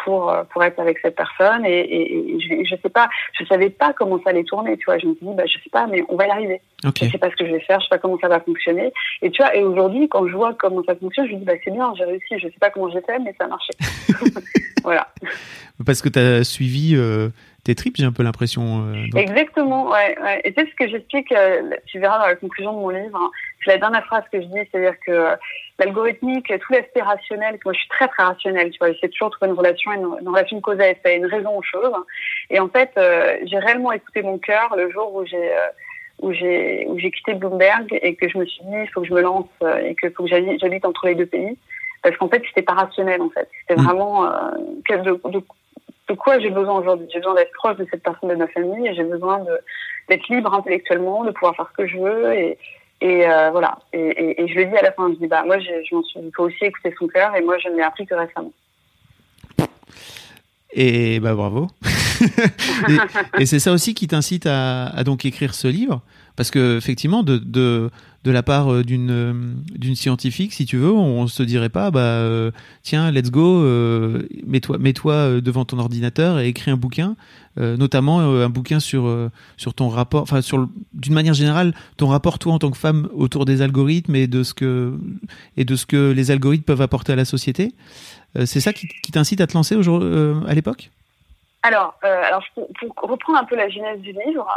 pour 0.04 0.36
pour 0.52 0.64
être 0.64 0.80
avec 0.80 0.98
cette 1.00 1.16
personne 1.16 1.66
et, 1.66 1.80
et, 1.80 2.36
et 2.36 2.40
je, 2.40 2.70
je 2.70 2.82
sais 2.82 2.90
pas, 2.90 3.08
je 3.40 3.46
savais 3.46 3.70
pas 3.70 3.94
comment 3.94 4.20
ça 4.24 4.32
allait 4.32 4.44
tourner, 4.44 4.76
tu 4.78 4.86
vois. 4.86 4.98
Je 4.98 5.06
me 5.06 5.16
suis 5.16 5.26
dit 5.26 5.34
bah 5.36 5.46
je 5.46 5.54
sais 5.54 5.70
pas, 5.72 5.86
mais 5.88 6.04
on 6.10 6.16
va 6.16 6.28
y 6.28 6.32
arriver. 6.32 6.60
ok 6.84 6.98
Je 7.02 7.10
sais 7.10 7.18
pas 7.18 7.30
ce 7.30 7.36
que 7.36 7.46
je 7.46 7.52
vais 7.52 7.60
faire, 7.60 7.80
je 7.80 7.86
sais 7.86 7.90
pas 7.90 8.00
comment 8.00 8.18
ça 8.20 8.28
va 8.28 8.40
fonctionner. 8.40 8.92
Et 9.22 9.30
tu 9.30 9.42
vois, 9.42 9.56
et 9.56 9.64
aujourd'hui, 9.64 10.10
quand 10.10 10.28
je 10.28 10.34
vois 10.34 10.54
comment 10.56 10.84
ça 10.84 10.96
fonctionne, 10.96 11.28
je 11.28 11.34
me 11.34 11.40
dis, 11.40 11.46
bah, 11.46 11.54
c'est 11.64 11.72
bien, 11.72 11.94
j'ai 11.96 12.04
réussi. 12.04 12.40
Je 12.40 12.48
sais 12.48 12.60
pas 12.60 12.72
comment 12.72 12.90
j'ai 12.90 13.02
fait, 13.02 13.20
mais 13.20 13.34
ça 13.38 13.46
a 13.46 13.48
marché. 13.48 13.72
voilà. 14.84 15.08
Parce 15.86 16.02
que 16.02 16.10
tu 16.10 16.20
as 16.20 16.44
suivi 16.44 16.98
tes 17.64 17.76
tripes, 17.76 17.96
j'ai 17.98 18.06
un 18.06 18.12
peu 18.12 18.24
l'impression. 18.24 18.62
euh, 18.88 19.08
donc- 19.12 19.22
Exactement, 19.22 19.90
ouais, 19.90 20.18
ouais. 20.22 20.42
Et 20.44 20.54
c'est 20.56 20.68
ce 20.70 20.76
que 20.76 20.88
j'explique, 20.88 21.32
euh, 21.32 21.70
tu 21.86 22.00
verras 22.00 22.20
dans 22.20 22.28
la 22.28 22.36
conclusion 22.36 22.74
de 22.74 22.78
mon 22.80 22.90
livre. 22.90 23.16
hein. 23.18 23.32
C'est 23.64 23.72
la 23.72 23.78
dernière 23.78 24.06
phrase 24.06 24.24
que 24.32 24.42
je 24.42 24.48
dis, 24.48 24.60
c'est-à-dire 24.72 24.96
que 25.06 25.12
euh, 25.12 25.36
l'algorithmique, 25.80 26.48
tout 26.48 26.74
l'aspect 26.74 27.02
rationnel, 27.02 27.58
moi 27.64 27.74
je 27.74 27.80
suis 27.80 27.90
très 27.90 28.08
très 28.10 28.24
rationnelle, 28.24 28.70
tu 28.72 28.78
vois, 28.80 28.92
j'essaie 28.92 29.08
toujours 29.10 29.30
de 29.30 29.36
trouver 29.36 29.52
une 29.52 29.58
relation, 29.58 29.92
une, 29.94 30.08
une 30.22 30.28
relation 30.30 30.58
de 30.58 30.62
cause 30.62 30.80
à 30.80 30.90
effet, 30.90 31.18
une 31.18 31.26
raison 31.26 31.58
aux 31.58 31.64
choses. 31.64 31.94
Et 32.50 32.60
en 32.60 32.68
fait, 32.68 32.92
euh, 32.98 33.38
j'ai 33.46 33.58
réellement 33.60 33.92
écouté 33.94 34.22
mon 34.22 34.38
cœur 34.38 34.76
le 34.76 34.92
jour 34.92 35.14
où 35.16 35.26
j'ai 35.26 35.38
euh, 35.54 35.68
où 36.22 36.32
j'ai 36.32 36.86
où 36.88 37.00
j'ai 37.00 37.12
quitté 37.12 37.34
Bloomberg 37.34 37.88
et 38.02 38.16
que 38.16 38.30
je 38.30 38.38
me 38.38 38.46
suis 38.46 38.64
dit 38.64 38.76
il 38.84 38.90
faut 38.94 39.02
que 39.02 39.08
je 39.08 39.14
me 39.14 39.22
lance 39.22 39.48
et 39.84 39.96
que 39.96 40.10
faut 40.12 40.24
que 40.24 40.30
j'habite 40.30 40.86
entre 40.86 41.08
les 41.08 41.16
deux 41.16 41.26
pays 41.26 41.58
parce 42.04 42.16
qu'en 42.18 42.30
fait 42.30 42.44
c'était 42.48 42.62
pas 42.62 42.74
rationnel 42.74 43.22
en 43.22 43.30
fait 43.30 43.50
c'était 43.62 43.82
Mm. 43.82 43.86
vraiment 43.86 44.26
euh, 44.26 44.52
de, 44.90 45.20
quoi 46.16 46.40
j'ai 46.40 46.50
besoin 46.50 46.80
aujourd'hui. 46.80 47.08
J'ai 47.12 47.20
besoin 47.20 47.36
d'être 47.36 47.54
proche 47.54 47.78
de 47.78 47.88
cette 47.90 48.04
personne 48.04 48.30
de 48.30 48.36
ma 48.36 48.48
famille 48.48 48.88
et 48.88 48.96
j'ai 48.96 49.04
besoin 49.04 49.44
d'être 50.10 50.28
libre 50.30 50.54
intellectuellement 50.54 51.24
de 51.24 51.32
pouvoir 51.32 51.56
faire 51.56 51.68
ce 51.72 51.84
que 51.84 51.88
je 51.88 51.98
veux 51.98 52.34
et 52.34 52.58
euh, 53.28 53.50
voilà. 53.52 53.80
Et, 53.92 54.48
je 54.48 54.56
le 54.56 54.66
dis 54.66 54.78
à 54.78 54.82
la 54.82 54.92
fin 54.94 55.10
je 55.10 55.20
dis 55.20 55.28
bah 55.28 55.44
moi 55.46 55.60
je 55.60 55.96
m'en 55.96 56.04
suis 56.04 56.20
il 56.22 56.32
faut 56.34 56.44
aussi 56.44 56.64
écouter 56.64 56.94
son 56.98 57.08
cœur 57.08 57.36
et 57.36 57.42
moi 57.42 57.58
je 57.58 57.68
ne 57.70 57.76
l'ai 57.76 57.84
appris 57.84 58.06
que 58.06 58.16
récemment. 58.16 58.54
Et 60.72 61.20
bah 61.20 61.36
bravo. 61.36 61.68
et 63.40 63.46
c'est 63.46 63.60
ça 63.60 63.72
aussi 63.72 63.94
qui 63.94 64.08
t'incite 64.08 64.48
à, 64.48 65.04
donc 65.04 65.26
écrire 65.26 65.54
ce 65.54 65.68
livre, 65.68 66.02
parce 66.36 66.50
que 66.50 66.78
effectivement, 66.78 67.24
de, 67.24 67.90
de 68.24 68.32
la 68.32 68.44
part 68.44 68.72
euh, 68.72 68.84
d'une 68.84 69.12
euh, 69.12 69.34
d'une 69.76 69.96
scientifique, 69.96 70.54
si 70.54 70.66
tu 70.66 70.78
veux, 70.78 70.92
on 70.92 71.28
se 71.28 71.44
dirait 71.44 71.70
pas, 71.70 71.92
bah 71.92 72.00
euh, 72.00 72.52
tiens, 72.82 73.12
let's 73.12 73.32
go, 73.32 73.64
mets-toi 74.46 74.78
mets-toi 74.78 75.42
devant 75.42 75.66
ton 75.66 75.80
ordinateur 75.80 76.40
et 76.40 76.48
écris 76.48 76.72
un 76.72 76.78
bouquin, 76.78 77.16
notamment 77.58 78.20
un 78.20 78.50
bouquin 78.50 78.80
sur 78.80 79.30
sur 79.58 79.74
ton 79.74 79.90
rapport, 79.90 80.22
enfin 80.22 80.42
sur 80.42 80.68
d'une 80.94 81.14
manière 81.14 81.34
générale, 81.34 81.74
ton 81.98 82.08
rapport 82.08 82.40
toi 82.40 82.54
en 82.54 82.60
tant 82.60 82.72
que 82.72 82.78
femme 82.78 83.10
autour 83.14 83.46
des 83.46 83.62
algorithmes 83.62 84.16
et 84.16 84.28
de 84.28 84.44
ce 84.44 84.54
que 84.54 84.94
et 85.58 85.66
de 85.66 85.76
ce 85.76 85.86
que 85.86 86.12
les 86.12 86.32
algorithmes 86.32 86.64
peuvent 86.64 86.82
apporter 86.82 87.14
à 87.14 87.16
la 87.16 87.26
société. 87.26 87.74
C'est 88.46 88.62
ça 88.62 88.74
qui, 88.74 88.88
t'incite 89.12 89.42
à 89.42 89.48
te 89.48 89.54
lancer 89.54 89.76
aujourd'hui, 89.76 90.10
à 90.48 90.54
l'époque? 90.54 90.90
Alors, 91.62 91.94
alors 92.02 92.44
pour, 92.56 92.68
reprendre 93.10 93.40
un 93.40 93.46
peu 93.46 93.56
la 93.56 93.70
genèse 93.70 94.00
du 94.02 94.12
livre, 94.26 94.48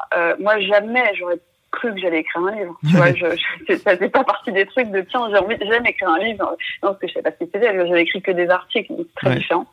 moi 0.40 0.60
jamais 0.60 1.14
j'aurais 1.18 1.38
cru 1.76 1.92
que 1.94 2.00
j'allais 2.00 2.20
écrire 2.20 2.42
un 2.44 2.54
livre. 2.56 2.76
Tu 2.88 2.96
vois, 2.96 3.12
je, 3.20 3.26
je, 3.68 3.74
ça 3.76 3.94
faisait 3.96 4.08
pas 4.08 4.24
partie 4.24 4.52
des 4.52 4.66
trucs 4.66 4.90
de 4.90 5.00
tiens 5.02 5.28
j'ai 5.30 5.38
envie 5.38 5.56
j'aime 5.60 5.86
écrire 5.86 6.08
un 6.10 6.18
livre. 6.18 6.44
Non, 6.82 6.88
parce 6.90 6.98
que 6.98 7.06
je 7.08 7.12
savais 7.14 7.22
pas 7.22 7.30
ce 7.32 7.44
que 7.44 7.50
c'était. 7.52 7.86
J'avais 7.88 8.02
écrit 8.02 8.22
que 8.22 8.32
des 8.32 8.48
articles, 8.50 8.92
donc 8.94 9.06
très 9.16 9.30
Ouais. 9.30 9.36
différent. 9.36 9.66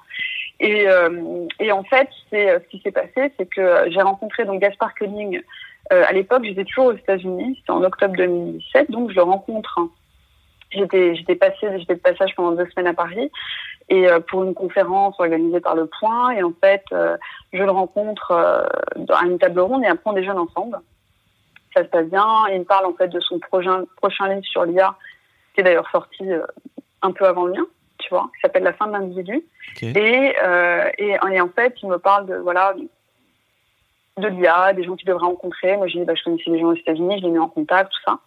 Et, 0.59 0.87
euh, 0.87 1.47
et 1.59 1.71
en 1.71 1.83
fait, 1.83 2.07
c'est 2.29 2.49
euh, 2.49 2.59
ce 2.63 2.67
qui 2.69 2.79
s'est 2.83 2.91
passé, 2.91 3.31
c'est 3.37 3.49
que 3.49 3.85
j'ai 3.89 4.01
rencontré 4.01 4.45
donc 4.45 4.61
Gaspard 4.61 4.93
Koenig. 4.95 5.43
Euh, 5.91 6.03
à 6.07 6.13
l'époque, 6.13 6.43
j'étais 6.45 6.63
toujours 6.63 6.85
aux 6.93 6.97
États-Unis. 6.97 7.55
C'était 7.59 7.71
en 7.71 7.83
octobre 7.83 8.15
2017, 8.15 8.89
donc 8.91 9.09
je 9.09 9.15
le 9.15 9.23
rencontre. 9.23 9.79
j'étais 10.71 11.15
j'étais 11.15 11.35
passée 11.35 11.67
j'étais 11.79 11.95
de 11.95 11.99
passage 11.99 12.33
pendant 12.35 12.51
deux 12.53 12.67
semaines 12.71 12.87
à 12.87 12.93
Paris 12.93 13.29
et 13.89 14.07
euh, 14.07 14.19
pour 14.21 14.43
une 14.43 14.53
conférence 14.53 15.15
organisée 15.19 15.59
par 15.59 15.75
le 15.75 15.85
Point 15.99 16.31
et 16.31 16.41
en 16.43 16.53
fait 16.63 16.83
euh, 16.93 17.17
je 17.51 17.61
le 17.61 17.69
rencontre 17.71 18.31
euh, 18.31 18.63
à 19.13 19.25
une 19.25 19.37
table 19.37 19.59
ronde 19.59 19.83
et 19.83 19.87
après 19.87 20.09
on 20.09 20.13
déjeune 20.13 20.37
ensemble 20.39 20.79
ça 21.73 21.83
se 21.83 21.89
passe 21.89 22.07
bien 22.07 22.27
il 22.51 22.59
me 22.59 22.65
parle 22.65 22.85
en 22.85 22.93
fait 22.93 23.07
de 23.07 23.19
son 23.19 23.39
prochain 23.39 23.83
prochain 23.97 24.27
livre 24.29 24.45
sur 24.45 24.65
l'IA 24.65 24.95
qui 25.53 25.61
est 25.61 25.63
d'ailleurs 25.63 25.89
sorti 25.91 26.23
un 27.01 27.11
peu 27.11 27.25
avant 27.25 27.45
le 27.45 27.53
mien 27.53 27.67
tu 27.99 28.09
vois 28.09 28.29
qui 28.35 28.41
s'appelle 28.41 28.63
la 28.63 28.73
fin 28.73 28.87
de 28.87 28.93
l'individu 28.93 29.43
et, 29.81 30.33
et, 30.97 31.17
et 31.31 31.41
en 31.41 31.49
fait 31.49 31.75
il 31.81 31.89
me 31.89 31.97
parle 31.97 32.25
de 32.27 32.35
voilà 32.35 32.73
de 34.17 34.27
l'IA, 34.27 34.73
des 34.73 34.83
gens 34.83 34.95
qu'il 34.95 35.07
devrait 35.07 35.25
rencontrer. 35.25 35.75
Moi, 35.77 35.87
j'ai 35.87 35.99
dit, 35.99 36.05
bah, 36.05 36.13
je 36.15 36.23
connaissais 36.23 36.51
des 36.51 36.59
gens 36.59 36.67
aux 36.67 36.75
États-Unis, 36.75 37.17
je 37.19 37.25
les 37.25 37.31
mis 37.31 37.39
en 37.39 37.47
contact, 37.47 37.91
tout 37.91 38.11
ça. 38.11 38.19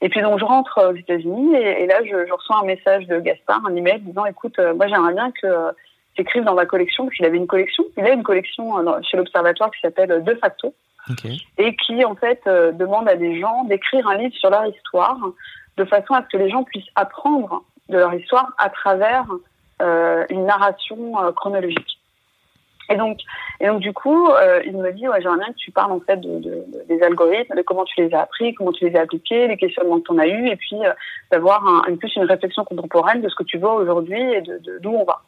Et 0.00 0.08
puis, 0.08 0.22
donc, 0.22 0.38
je 0.38 0.44
rentre 0.44 0.90
aux 0.90 0.96
États-Unis 0.96 1.54
et, 1.54 1.86
là, 1.86 2.00
je, 2.02 2.26
je, 2.26 2.32
reçois 2.32 2.60
un 2.60 2.64
message 2.64 3.06
de 3.06 3.20
Gaspard, 3.20 3.60
un 3.66 3.76
email 3.76 4.00
disant, 4.00 4.24
écoute, 4.24 4.58
euh, 4.58 4.74
moi, 4.74 4.86
j'aimerais 4.88 5.12
bien 5.12 5.30
que 5.30 5.46
euh, 5.46 5.72
tu 6.14 6.22
écrives 6.22 6.44
dans 6.44 6.54
ma 6.54 6.66
collection, 6.66 7.04
parce 7.04 7.16
qu'il 7.16 7.26
avait 7.26 7.36
une 7.36 7.46
collection. 7.46 7.84
Il 7.96 8.04
a 8.04 8.12
une 8.12 8.22
collection 8.22 8.78
euh, 8.78 9.00
chez 9.02 9.16
l'Observatoire 9.16 9.70
qui 9.70 9.80
s'appelle 9.80 10.22
De 10.24 10.34
facto. 10.36 10.74
Et 11.58 11.76
qui, 11.76 12.04
en 12.04 12.14
fait, 12.14 12.42
demande 12.46 13.08
à 13.08 13.16
des 13.16 13.40
gens 13.40 13.64
d'écrire 13.64 14.06
un 14.08 14.16
livre 14.16 14.34
sur 14.36 14.50
leur 14.50 14.66
histoire, 14.66 15.18
de 15.76 15.84
façon 15.84 16.14
à 16.14 16.22
ce 16.22 16.28
que 16.28 16.36
les 16.36 16.50
gens 16.50 16.64
puissent 16.64 16.90
apprendre 16.94 17.62
de 17.88 17.98
leur 17.98 18.14
histoire 18.14 18.52
à 18.58 18.70
travers 18.70 19.26
une 19.80 20.46
narration 20.46 21.14
chronologique. 21.34 21.98
Et 22.90 22.96
donc, 22.96 23.20
et 23.60 23.66
donc 23.66 23.80
du 23.80 23.92
coup, 23.92 24.28
euh, 24.28 24.60
il 24.66 24.76
me 24.76 24.92
dit, 24.92 25.08
ouais, 25.08 25.20
j'aimerais 25.22 25.38
bien 25.38 25.52
que 25.52 25.58
tu 25.58 25.70
parles 25.70 25.92
en 25.92 26.00
fait 26.00 26.20
de, 26.20 26.38
de, 26.38 26.64
des 26.88 27.02
algorithmes, 27.02 27.56
de 27.56 27.62
comment 27.62 27.84
tu 27.84 28.02
les 28.02 28.14
as 28.14 28.22
appris, 28.22 28.54
comment 28.54 28.72
tu 28.72 28.88
les 28.88 28.96
as 28.96 29.02
appliqués, 29.02 29.48
les 29.48 29.56
questionnements 29.56 30.00
que 30.00 30.06
tu 30.06 30.12
en 30.12 30.18
as 30.18 30.26
eu, 30.26 30.48
et 30.48 30.56
puis 30.56 30.84
euh, 30.84 30.92
d'avoir 31.30 31.86
plus 31.98 32.14
une 32.16 32.24
réflexion 32.24 32.64
contemporaine 32.64 33.22
de 33.22 33.28
ce 33.28 33.34
que 33.34 33.44
tu 33.44 33.58
vois 33.58 33.74
aujourd'hui 33.74 34.20
et 34.20 34.42
de 34.42 34.78
d'où 34.80 34.90
on 34.90 35.04
va, 35.04 35.22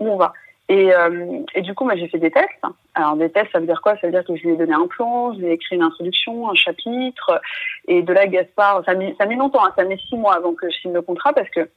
où 0.00 0.08
on 0.08 0.16
va. 0.16 0.32
Et, 0.68 0.94
euh, 0.94 1.42
du 1.56 1.74
coup, 1.74 1.84
moi, 1.84 1.94
j'ai 1.96 2.08
fait 2.08 2.18
des 2.18 2.30
tests. 2.30 2.48
Alors, 2.94 3.16
des 3.16 3.30
tests, 3.30 3.52
ça 3.52 3.60
veut 3.60 3.66
dire 3.66 3.82
quoi? 3.82 3.96
Ça 3.98 4.06
veut 4.06 4.12
dire 4.12 4.24
que 4.24 4.34
je 4.34 4.42
lui 4.42 4.54
ai 4.54 4.56
donné 4.56 4.72
un 4.72 4.86
plan, 4.86 5.34
je 5.34 5.40
lui 5.40 5.46
ai 5.48 5.52
écrit 5.52 5.76
une 5.76 5.82
introduction, 5.82 6.48
un 6.48 6.54
chapitre, 6.54 7.40
et 7.86 8.02
de 8.02 8.12
là, 8.12 8.26
Gaspard, 8.26 8.82
ça 8.84 8.92
a 8.92 8.94
mis, 8.94 9.14
ça 9.18 9.24
a 9.24 9.26
mis 9.26 9.36
longtemps, 9.36 9.64
hein, 9.64 9.72
ça 9.76 9.82
a 9.82 9.84
mis 9.84 9.98
six 9.98 10.16
mois 10.16 10.34
avant 10.34 10.54
que 10.54 10.70
je 10.70 10.76
signe 10.76 10.94
le 10.94 11.02
contrat, 11.02 11.32
parce 11.34 11.50
que 11.50 11.68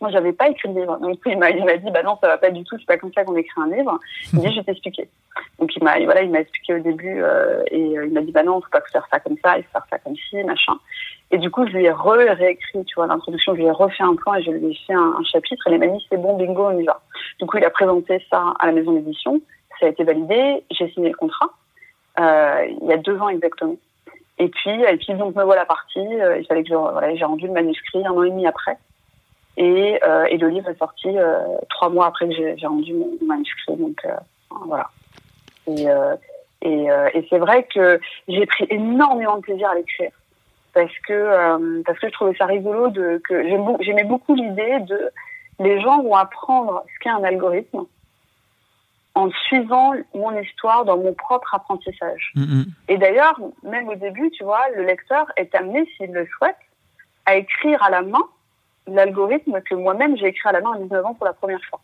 moi, 0.00 0.10
j'avais 0.10 0.32
pas 0.32 0.48
écrit 0.48 0.68
de 0.70 0.80
livre. 0.80 0.96
Donc, 0.98 1.18
il 1.26 1.38
m'a, 1.38 1.52
dit, 1.52 1.90
bah 1.90 2.02
non, 2.02 2.16
ça 2.20 2.28
va 2.28 2.38
pas 2.38 2.50
du 2.50 2.64
tout, 2.64 2.76
c'est 2.78 2.86
pas 2.86 2.96
comme 2.96 3.12
ça 3.12 3.24
qu'on 3.24 3.36
écrit 3.36 3.60
un 3.60 3.68
livre. 3.68 3.98
Il 4.32 4.38
m'a 4.38 4.46
dit, 4.46 4.54
je 4.54 4.60
vais 4.60 4.64
t'expliquer. 4.64 5.08
Donc, 5.58 5.76
il 5.76 5.84
m'a, 5.84 5.98
voilà, 5.98 6.22
il 6.22 6.30
m'a 6.30 6.40
expliqué 6.40 6.74
au 6.74 6.78
début, 6.78 7.22
euh, 7.22 7.62
et 7.70 7.98
euh, 7.98 8.06
il 8.06 8.12
m'a 8.12 8.22
dit, 8.22 8.32
bah 8.32 8.42
non, 8.42 8.60
faut 8.60 8.70
pas 8.70 8.80
faire 8.90 9.06
ça 9.10 9.20
comme 9.20 9.36
ça, 9.44 9.58
il 9.58 9.64
faut 9.64 9.72
faire 9.72 9.86
ça 9.90 9.98
comme 9.98 10.16
ci, 10.16 10.42
machin. 10.44 10.74
Et 11.30 11.38
du 11.38 11.50
coup, 11.50 11.66
je 11.66 11.72
lui 11.72 11.84
ai 11.84 11.92
réécrit, 11.92 12.84
tu 12.86 12.94
vois, 12.94 13.06
l'introduction, 13.06 13.54
je 13.54 13.60
lui 13.60 13.66
ai 13.66 13.70
refait 13.70 14.02
un 14.02 14.14
plan 14.16 14.34
et 14.34 14.42
je 14.42 14.50
lui 14.50 14.70
ai 14.70 14.74
fait 14.86 14.94
un, 14.94 15.22
chapitre, 15.24 15.68
et 15.68 15.74
il 15.74 15.78
m'a 15.78 15.86
dit, 15.86 16.04
c'est 16.08 16.16
bon, 16.16 16.36
bingo, 16.36 16.68
on 16.68 16.78
y 16.78 16.84
va. 16.84 17.02
Du 17.38 17.46
coup, 17.46 17.58
il 17.58 17.64
a 17.64 17.70
présenté 17.70 18.24
ça 18.30 18.54
à 18.58 18.66
la 18.66 18.72
maison 18.72 18.92
d'édition, 18.92 19.40
ça 19.78 19.86
a 19.86 19.88
été 19.88 20.04
validé, 20.04 20.62
j'ai 20.70 20.90
signé 20.90 21.08
le 21.08 21.16
contrat, 21.16 21.50
euh, 22.18 22.66
il 22.80 22.88
y 22.88 22.92
a 22.92 22.96
deux 22.96 23.18
ans 23.18 23.28
exactement. 23.28 23.76
Et 24.38 24.48
puis, 24.48 24.70
et 24.70 24.96
puis 24.96 25.14
donc 25.14 25.34
me 25.34 25.44
voilà 25.44 25.66
partie. 25.66 25.98
Euh, 25.98 26.38
il 26.38 26.46
fallait 26.46 26.62
que 26.62 26.70
je, 26.70 26.74
voilà, 26.74 27.14
j'ai 27.14 27.24
rendu 27.24 27.46
le 27.46 27.52
manuscrit 27.52 28.06
un 28.06 28.12
an 28.12 28.22
et 28.22 28.30
demi 28.30 28.46
après. 28.46 28.76
Et, 29.56 30.00
euh, 30.02 30.24
et 30.30 30.38
le 30.38 30.48
livre 30.48 30.70
est 30.70 30.78
sorti 30.78 31.08
trois 31.68 31.90
mois 31.90 32.06
après 32.06 32.28
que 32.28 32.34
j'ai 32.34 32.66
rendu 32.66 32.94
mon, 32.94 33.10
manuscrit. 33.26 33.76
Donc 33.76 34.06
voilà. 34.66 34.88
Et, 35.66 35.86
et, 36.62 36.86
et 37.14 37.26
c'est 37.28 37.38
vrai 37.38 37.66
que 37.74 38.00
j'ai 38.28 38.46
pris 38.46 38.66
énormément 38.70 39.36
de 39.36 39.42
plaisir 39.42 39.68
à 39.68 39.74
l'écrire 39.74 40.12
parce 40.72 40.92
que 41.06 41.82
parce 41.82 41.98
que 41.98 42.08
je 42.08 42.12
trouvais 42.12 42.34
ça 42.36 42.46
rigolo 42.46 42.88
de 42.88 43.20
que 43.28 43.44
j'aimais 43.80 44.04
beaucoup 44.04 44.34
l'idée 44.34 44.80
de 44.80 45.10
les 45.60 45.80
gens 45.80 46.02
vont 46.02 46.16
apprendre 46.16 46.82
ce 46.86 46.98
qu'est 47.00 47.10
un 47.10 47.22
algorithme 47.22 47.84
en 49.14 49.30
suivant 49.30 49.92
mon 50.14 50.36
histoire 50.38 50.84
dans 50.84 50.96
mon 50.96 51.12
propre 51.12 51.54
apprentissage. 51.54 52.32
Mm-hmm. 52.34 52.64
Et 52.88 52.98
d'ailleurs, 52.98 53.38
même 53.62 53.88
au 53.88 53.94
début, 53.94 54.30
tu 54.30 54.42
vois, 54.42 54.68
le 54.76 54.84
lecteur 54.84 55.26
est 55.36 55.54
amené, 55.54 55.86
s'il 55.96 56.12
le 56.12 56.26
souhaite, 56.38 56.56
à 57.26 57.36
écrire 57.36 57.82
à 57.82 57.90
la 57.90 58.02
main 58.02 58.22
l'algorithme 58.86 59.60
que 59.62 59.74
moi-même 59.74 60.16
j'ai 60.16 60.28
écrit 60.28 60.48
à 60.48 60.52
la 60.52 60.60
main 60.60 60.72
à 60.72 60.78
19 60.78 61.04
ans 61.04 61.14
pour 61.14 61.26
la 61.26 61.34
première 61.34 61.62
fois. 61.68 61.80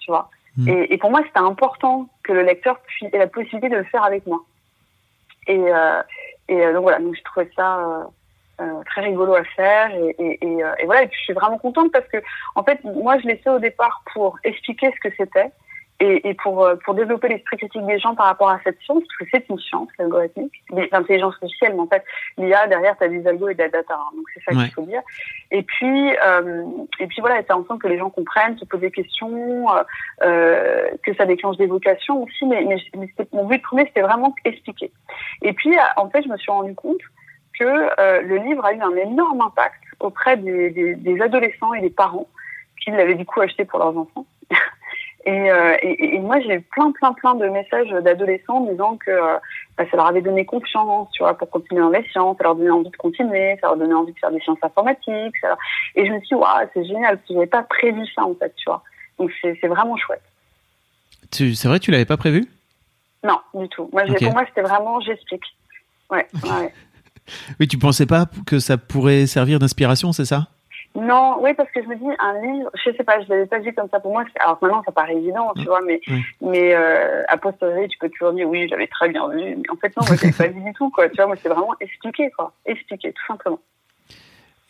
Tu 0.00 0.10
vois. 0.10 0.28
Hmm. 0.56 0.68
Et, 0.68 0.94
et, 0.94 0.98
pour 0.98 1.10
moi, 1.10 1.22
c'était 1.26 1.38
important 1.38 2.08
que 2.22 2.32
le 2.32 2.42
lecteur 2.42 2.80
ait 3.02 3.18
la 3.18 3.26
possibilité 3.26 3.68
de 3.68 3.76
le 3.76 3.84
faire 3.84 4.04
avec 4.04 4.26
moi. 4.26 4.44
Et, 5.46 5.58
euh, 5.58 6.02
et 6.48 6.66
euh, 6.66 6.72
donc 6.74 6.82
voilà, 6.82 6.98
donc 6.98 7.14
je 7.16 7.22
trouvais 7.22 7.50
ça 7.56 7.78
euh, 7.78 8.04
très 8.86 9.02
rigolo 9.02 9.34
à 9.34 9.44
faire. 9.44 9.90
Et, 9.94 10.16
et, 10.18 10.46
et, 10.46 10.64
euh, 10.64 10.72
et, 10.78 10.86
voilà, 10.86 11.02
et 11.02 11.08
puis 11.08 11.18
je 11.18 11.24
suis 11.24 11.32
vraiment 11.32 11.58
contente 11.58 11.92
parce 11.92 12.06
que, 12.08 12.18
en 12.54 12.64
fait, 12.64 12.82
moi, 12.84 13.18
je 13.18 13.26
l'ai 13.26 13.36
fait 13.36 13.50
au 13.50 13.58
départ 13.58 14.02
pour 14.12 14.38
expliquer 14.44 14.92
ce 14.92 15.08
que 15.08 15.14
c'était 15.16 15.50
et, 16.02 16.34
pour, 16.34 16.64
euh, 16.64 16.76
pour 16.76 16.94
développer 16.94 17.28
l'esprit 17.28 17.58
critique 17.58 17.84
des 17.84 17.98
gens 17.98 18.14
par 18.14 18.26
rapport 18.26 18.48
à 18.48 18.58
cette 18.64 18.80
science, 18.80 19.02
parce 19.06 19.18
que 19.18 19.24
c'est 19.30 19.48
une 19.50 19.58
science, 19.58 19.88
l'algorithmique, 19.98 20.52
l'intelligence 20.70 21.34
artificielle, 21.34 21.74
mais 21.74 21.80
en 21.80 21.86
fait, 21.88 22.02
l'IA, 22.38 22.66
derrière, 22.68 22.96
tu 22.96 23.04
as 23.04 23.08
des 23.08 23.26
algos 23.26 23.50
et 23.50 23.54
de 23.54 23.62
la 23.62 23.68
data, 23.68 23.94
hein, 23.94 24.16
donc 24.16 24.24
c'est 24.32 24.42
ça 24.42 24.58
qu'il 24.58 24.72
faut 24.72 24.82
dire. 24.82 25.02
Et 25.50 25.62
puis, 25.62 26.10
euh, 26.24 26.64
et 27.00 27.06
puis 27.06 27.20
voilà, 27.20 27.42
c'est 27.46 27.52
ensemble 27.52 27.82
que 27.82 27.88
les 27.88 27.98
gens 27.98 28.08
comprennent, 28.08 28.56
se 28.56 28.64
posent 28.64 28.80
des 28.80 28.90
questions, 28.90 29.70
euh, 29.74 29.82
euh, 30.22 30.88
que 31.04 31.14
ça 31.16 31.26
déclenche 31.26 31.58
des 31.58 31.66
vocations 31.66 32.22
aussi, 32.22 32.46
mais, 32.46 32.64
mais, 32.96 33.08
mon 33.32 33.44
but 33.44 33.60
premier, 33.60 33.84
c'était 33.84 34.00
vraiment 34.00 34.34
expliquer. 34.46 34.90
Et 35.42 35.52
puis, 35.52 35.76
en 35.96 36.08
fait, 36.08 36.22
je 36.22 36.28
me 36.28 36.38
suis 36.38 36.50
rendu 36.50 36.74
compte 36.74 37.02
que 37.60 38.00
euh, 38.00 38.22
le 38.22 38.36
livre 38.38 38.64
a 38.64 38.72
eu 38.72 38.80
un 38.80 38.96
énorme 38.96 39.42
impact 39.42 39.82
auprès 40.00 40.38
des, 40.38 40.70
des, 40.70 40.94
des 40.94 41.20
adolescents 41.20 41.74
et 41.74 41.82
des 41.82 41.90
parents 41.90 42.26
qui 42.82 42.90
l'avaient 42.90 43.14
du 43.14 43.26
coup 43.26 43.40
acheté 43.42 43.66
pour 43.66 43.78
leurs 43.78 43.96
enfants. 43.96 44.26
Et, 45.26 45.50
euh, 45.50 45.76
et, 45.82 46.14
et, 46.14 46.18
moi, 46.18 46.40
j'ai 46.40 46.54
eu 46.54 46.60
plein, 46.62 46.92
plein, 46.92 47.12
plein 47.12 47.34
de 47.34 47.46
messages 47.50 47.90
d'adolescents 47.90 48.60
disant 48.60 48.96
que 48.96 49.10
euh, 49.10 49.36
bah, 49.76 49.84
ça 49.90 49.98
leur 49.98 50.06
avait 50.06 50.22
donné 50.22 50.46
confiance, 50.46 51.10
tu 51.12 51.22
vois, 51.22 51.36
pour 51.36 51.50
continuer 51.50 51.82
dans 51.82 51.90
les 51.90 52.02
sciences, 52.04 52.38
ça 52.38 52.44
leur 52.44 52.54
donnait 52.54 52.70
envie 52.70 52.88
de 52.88 52.96
continuer, 52.96 53.58
ça 53.60 53.66
leur 53.66 53.76
donnait 53.76 53.92
envie 53.92 54.14
de 54.14 54.18
faire 54.18 54.30
des 54.30 54.40
sciences 54.40 54.58
informatiques. 54.62 55.36
Ça 55.42 55.58
Et 55.94 56.06
je 56.06 56.10
me 56.10 56.20
suis 56.20 56.28
dit, 56.28 56.34
waouh, 56.36 56.66
c'est 56.72 56.86
génial, 56.86 57.18
parce 57.18 57.28
que 57.28 57.34
j'avais 57.34 57.46
pas 57.46 57.62
prévu 57.64 58.06
ça, 58.14 58.24
en 58.24 58.34
fait, 58.34 58.54
tu 58.56 58.64
vois. 58.64 58.82
Donc, 59.18 59.30
c'est 59.42 59.68
vraiment 59.68 59.98
chouette. 59.98 60.22
C'est 61.30 61.66
vrai, 61.66 61.80
tu 61.80 61.90
l'avais 61.90 62.06
pas 62.06 62.16
prévu? 62.16 62.46
Non, 63.22 63.40
du 63.52 63.68
tout. 63.68 63.90
Moi, 63.92 64.04
Pour 64.04 64.32
moi, 64.32 64.46
c'était 64.48 64.62
vraiment, 64.62 65.00
j'explique. 65.00 65.44
Ouais, 66.10 66.26
ouais. 66.44 66.72
Oui, 67.58 67.68
tu 67.68 67.78
pensais 67.78 68.06
pas 68.06 68.26
que 68.46 68.58
ça 68.58 68.76
pourrait 68.78 69.26
servir 69.26 69.58
d'inspiration, 69.58 70.12
c'est 70.12 70.24
ça? 70.24 70.48
Non, 70.96 71.36
oui, 71.40 71.54
parce 71.54 71.70
que 71.70 71.82
je 71.82 71.88
me 71.88 71.94
dis, 71.94 72.04
un 72.18 72.40
livre, 72.40 72.70
je 72.74 72.90
sais 72.96 73.04
pas, 73.04 73.20
je 73.20 73.28
l'avais 73.28 73.46
pas 73.46 73.60
vu 73.60 73.72
comme 73.72 73.88
ça 73.90 74.00
pour 74.00 74.10
moi. 74.10 74.24
Alors 74.40 74.58
maintenant, 74.60 74.82
ça 74.84 74.90
paraît 74.90 75.14
évident, 75.14 75.52
tu 75.56 75.64
vois, 75.64 75.80
mais, 75.86 76.00
mais 76.40 76.74
euh, 76.74 77.22
à 77.28 77.36
posteriori, 77.36 77.86
tu 77.88 77.98
peux 77.98 78.08
toujours 78.08 78.32
dire, 78.32 78.48
oui, 78.48 78.66
j'avais 78.68 78.88
très 78.88 79.08
bien 79.08 79.28
vu. 79.28 79.56
Mais 79.56 79.70
en 79.70 79.76
fait, 79.76 79.96
non, 79.96 80.04
moi, 80.08 80.16
je 80.16 80.36
pas 80.36 80.46
vu 80.48 80.60
du 80.60 80.72
tout, 80.72 80.90
quoi. 80.90 81.08
Tu 81.08 81.14
vois, 81.14 81.26
moi, 81.26 81.36
c'est 81.40 81.48
vraiment 81.48 81.74
expliquer, 81.80 82.30
quoi. 82.32 82.52
Expliquer, 82.66 83.12
tout 83.12 83.26
simplement. 83.28 83.60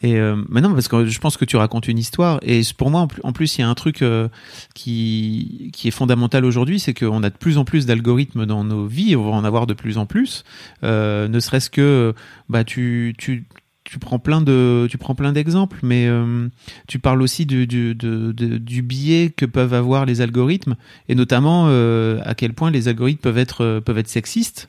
Et 0.02 0.18
euh, 0.18 0.36
maintenant, 0.48 0.72
parce 0.72 0.88
que 0.88 1.06
je 1.06 1.18
pense 1.18 1.36
que 1.36 1.44
tu 1.44 1.56
racontes 1.56 1.88
une 1.88 1.98
histoire, 1.98 2.38
et 2.42 2.62
pour 2.76 2.90
moi, 2.90 3.06
en 3.22 3.32
plus, 3.32 3.58
il 3.58 3.60
y 3.60 3.64
a 3.64 3.68
un 3.68 3.74
truc 3.74 4.02
euh, 4.02 4.28
qui, 4.74 5.70
qui 5.74 5.88
est 5.88 5.90
fondamental 5.90 6.44
aujourd'hui, 6.44 6.80
c'est 6.80 6.94
qu'on 6.94 7.22
a 7.22 7.30
de 7.30 7.36
plus 7.36 7.58
en 7.58 7.64
plus 7.64 7.86
d'algorithmes 7.86 8.46
dans 8.46 8.64
nos 8.64 8.86
vies, 8.86 9.14
on 9.14 9.24
va 9.24 9.30
en 9.30 9.44
avoir 9.44 9.66
de 9.66 9.74
plus 9.74 9.98
en 9.98 10.06
plus, 10.06 10.44
euh, 10.84 11.28
ne 11.28 11.38
serait-ce 11.38 11.68
que 11.68 12.14
bah, 12.48 12.64
tu, 12.64 13.14
tu, 13.18 13.44
tu 13.90 13.98
prends 13.98 14.20
plein 14.20 14.40
de 14.40 14.86
tu 14.88 14.98
prends 14.98 15.16
plein 15.16 15.32
d'exemples 15.32 15.78
mais 15.82 16.06
euh, 16.06 16.48
tu 16.86 17.00
parles 17.00 17.22
aussi 17.22 17.44
du, 17.44 17.66
du, 17.66 17.94
du 17.94 18.82
biais 18.82 19.30
que 19.34 19.46
peuvent 19.46 19.74
avoir 19.74 20.06
les 20.06 20.20
algorithmes 20.20 20.76
et 21.08 21.16
notamment 21.16 21.64
euh, 21.68 22.20
à 22.24 22.34
quel 22.34 22.52
point 22.52 22.70
les 22.70 22.86
algorithmes 22.86 23.20
peuvent 23.20 23.38
être 23.38 23.64
euh, 23.64 23.80
peuvent 23.80 23.98
être 23.98 24.08
sexistes 24.08 24.68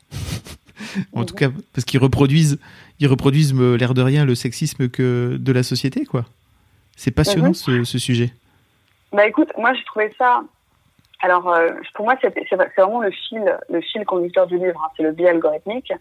en 1.13 1.26
tout 1.26 1.36
cas 1.36 1.49
parce 1.74 1.86
qu'ils 1.86 1.99
reproduisent 1.99 2.59
ils 2.99 3.07
reproduisent 3.07 3.53
l'air 3.53 3.93
de 3.93 4.01
rien 4.01 4.26
le 4.26 4.36
sexisme 4.36 4.89
que 4.89 5.38
de 5.39 5.51
la 5.51 5.63
société 5.63 6.05
quoi 6.05 6.26
c'est 6.95 7.11
passionnant 7.11 7.49
mhm. 7.49 7.86
ce, 7.86 7.97
sujet 7.97 8.32
bah 9.11 9.28
écoute 9.28 9.49
moi 9.57 9.74
j'ai 9.74 9.84
trouvé 9.86 10.13
ça 10.17 10.41
alors 11.22 11.53
pour 11.93 12.05
moi 12.05 12.15
c'est 12.22 12.34
vraiment 12.78 13.01
le 13.01 13.11
fil 13.11 13.57
le 13.69 13.82
fil 13.82 14.05
conducteur 14.05 14.47
du 14.47 14.57
livre 14.57 14.82
hein. 14.84 14.91
c'est 14.97 15.03
le 15.03 15.11
biais 15.11 15.30
algorithmique 15.30 15.91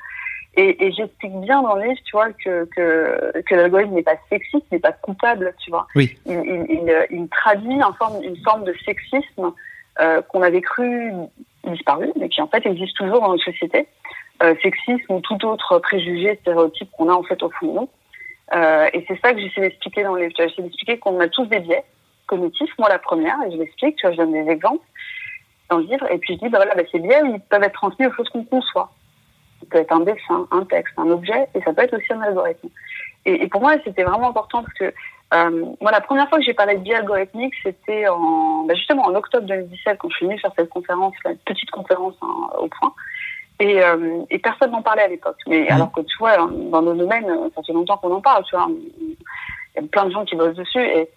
et, 0.56 0.84
et 0.84 0.92
j'explique 0.92 1.40
bien 1.42 1.62
dans 1.62 1.76
le 1.76 1.84
livre, 1.84 2.00
tu 2.04 2.12
vois, 2.12 2.32
que, 2.32 2.64
que, 2.76 3.40
que 3.42 3.54
l'algorithme 3.54 3.94
n'est 3.94 4.02
pas 4.02 4.16
sexiste, 4.28 4.64
n'est 4.72 4.80
pas 4.80 4.92
coupable, 4.92 5.54
tu 5.62 5.70
vois. 5.70 5.86
Oui. 5.94 6.18
Il, 6.26 6.32
il, 6.32 6.66
il, 6.70 7.06
il 7.10 7.28
traduit 7.28 7.74
une 7.74 7.94
forme, 7.96 8.22
une 8.24 8.36
forme 8.38 8.64
de 8.64 8.74
sexisme 8.84 9.52
euh, 10.00 10.22
qu'on 10.22 10.42
avait 10.42 10.60
cru 10.60 11.12
disparu, 11.64 12.10
mais 12.18 12.28
qui 12.28 12.40
en 12.40 12.48
fait 12.48 12.66
existe 12.66 12.96
toujours 12.96 13.20
dans 13.20 13.28
notre 13.28 13.44
société. 13.44 13.86
Euh, 14.42 14.54
sexisme 14.62 15.12
ou 15.12 15.20
tout 15.20 15.44
autre 15.44 15.78
préjugé, 15.80 16.38
stéréotype 16.40 16.90
qu'on 16.92 17.10
a 17.10 17.12
en 17.12 17.22
fait 17.22 17.42
au 17.42 17.50
fond 17.50 17.66
de 17.66 17.72
nous. 17.72 17.88
Euh, 18.54 18.88
et 18.94 19.04
c'est 19.06 19.20
ça 19.20 19.34
que 19.34 19.38
j'essaie 19.38 19.60
d'expliquer 19.60 20.02
dans 20.02 20.14
le 20.14 20.22
livre. 20.22 20.34
J'essaie 20.38 20.62
d'expliquer 20.62 20.98
qu'on 20.98 21.20
a 21.20 21.28
tous 21.28 21.44
des 21.44 21.60
biais 21.60 21.84
cognitifs. 22.26 22.72
Moi, 22.78 22.88
la 22.88 22.98
première, 22.98 23.36
et 23.46 23.50
je 23.52 23.58
l'explique, 23.58 23.98
je 24.02 24.16
donne 24.16 24.32
des 24.32 24.50
exemples 24.50 24.84
dans 25.68 25.76
le 25.76 25.84
livre, 25.84 26.10
et 26.10 26.16
puis 26.16 26.34
je 26.34 26.38
dis, 26.38 26.48
bah 26.48 26.56
voilà, 26.56 26.74
bah, 26.74 26.82
ces 26.90 26.98
biais, 27.00 27.20
ils 27.24 27.40
peuvent 27.50 27.62
être 27.62 27.74
transmis 27.74 28.06
aux 28.06 28.12
choses 28.12 28.30
qu'on 28.30 28.44
conçoit. 28.44 28.90
Ça 29.60 29.66
peut 29.70 29.78
être 29.78 29.92
un 29.92 30.00
dessin, 30.00 30.48
un 30.50 30.64
texte, 30.64 30.94
un 30.96 31.10
objet, 31.10 31.48
et 31.54 31.60
ça 31.60 31.74
peut 31.74 31.82
être 31.82 31.96
aussi 31.96 32.10
un 32.10 32.22
algorithme. 32.22 32.68
Et, 33.26 33.42
et 33.42 33.48
pour 33.48 33.60
moi, 33.60 33.74
c'était 33.84 34.04
vraiment 34.04 34.30
important 34.30 34.62
parce 34.62 34.74
que 34.74 34.92
Euh, 35.32 35.64
moi, 35.80 35.92
la 35.92 36.00
première 36.00 36.28
fois 36.28 36.38
que 36.38 36.44
j'ai 36.44 36.54
parlé 36.54 36.74
de 36.74 36.80
biais 36.80 36.96
algorithmique, 36.96 37.54
c'était 37.62 38.08
en, 38.08 38.64
bah, 38.64 38.74
justement 38.74 39.04
en 39.04 39.14
octobre 39.14 39.46
2017, 39.46 39.98
quand 39.98 40.08
je 40.10 40.16
suis 40.16 40.26
venue 40.26 40.40
faire 40.40 40.52
cette 40.56 40.70
conférence, 40.70 41.14
la 41.24 41.34
petite 41.44 41.70
conférence 41.70 42.16
hein, 42.20 42.50
au 42.58 42.66
point. 42.66 42.92
Et, 43.60 43.82
euh, 43.82 44.22
et 44.30 44.38
personne 44.38 44.70
n'en 44.70 44.82
parlait 44.82 45.02
à 45.02 45.08
l'époque. 45.08 45.36
Mais 45.46 45.62
mmh. 45.62 45.72
alors 45.72 45.92
que 45.92 46.00
tu 46.00 46.16
vois, 46.18 46.36
dans 46.38 46.82
nos 46.82 46.94
domaines, 46.94 47.26
ça 47.54 47.62
fait 47.62 47.72
longtemps 47.72 47.98
qu'on 47.98 48.14
en 48.14 48.20
parle. 48.20 48.42
Tu 48.44 48.56
vois, 48.56 48.68
il 48.70 49.16
y 49.76 49.78
a 49.78 49.88
plein 49.88 50.06
de 50.06 50.10
gens 50.10 50.24
qui 50.24 50.34
bossent 50.34 50.56
dessus. 50.56 50.80
Et, 50.80 51.08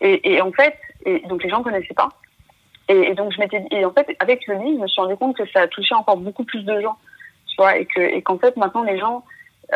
et, 0.00 0.34
et 0.34 0.40
en 0.42 0.50
fait, 0.52 0.76
et 1.06 1.20
donc 1.20 1.42
les 1.42 1.48
gens 1.48 1.60
ne 1.60 1.64
connaissaient 1.64 1.94
pas. 1.94 2.08
Et, 2.88 3.14
donc 3.14 3.32
je 3.32 3.38
m'étais, 3.38 3.64
et 3.70 3.84
en 3.84 3.92
fait, 3.92 4.06
avec 4.18 4.46
le 4.46 4.54
livre, 4.54 4.78
je 4.78 4.82
me 4.82 4.86
suis 4.88 5.00
rendu 5.00 5.16
compte 5.16 5.36
que 5.36 5.48
ça 5.50 5.60
a 5.60 5.68
touché 5.68 5.94
encore 5.94 6.16
beaucoup 6.16 6.44
plus 6.44 6.64
de 6.64 6.80
gens. 6.80 6.96
Tu 7.46 7.56
vois, 7.56 7.76
et 7.76 7.86
que 7.86 8.00
et 8.00 8.22
qu'en 8.22 8.38
fait 8.38 8.56
maintenant 8.56 8.82
les 8.82 8.98
gens, 8.98 9.24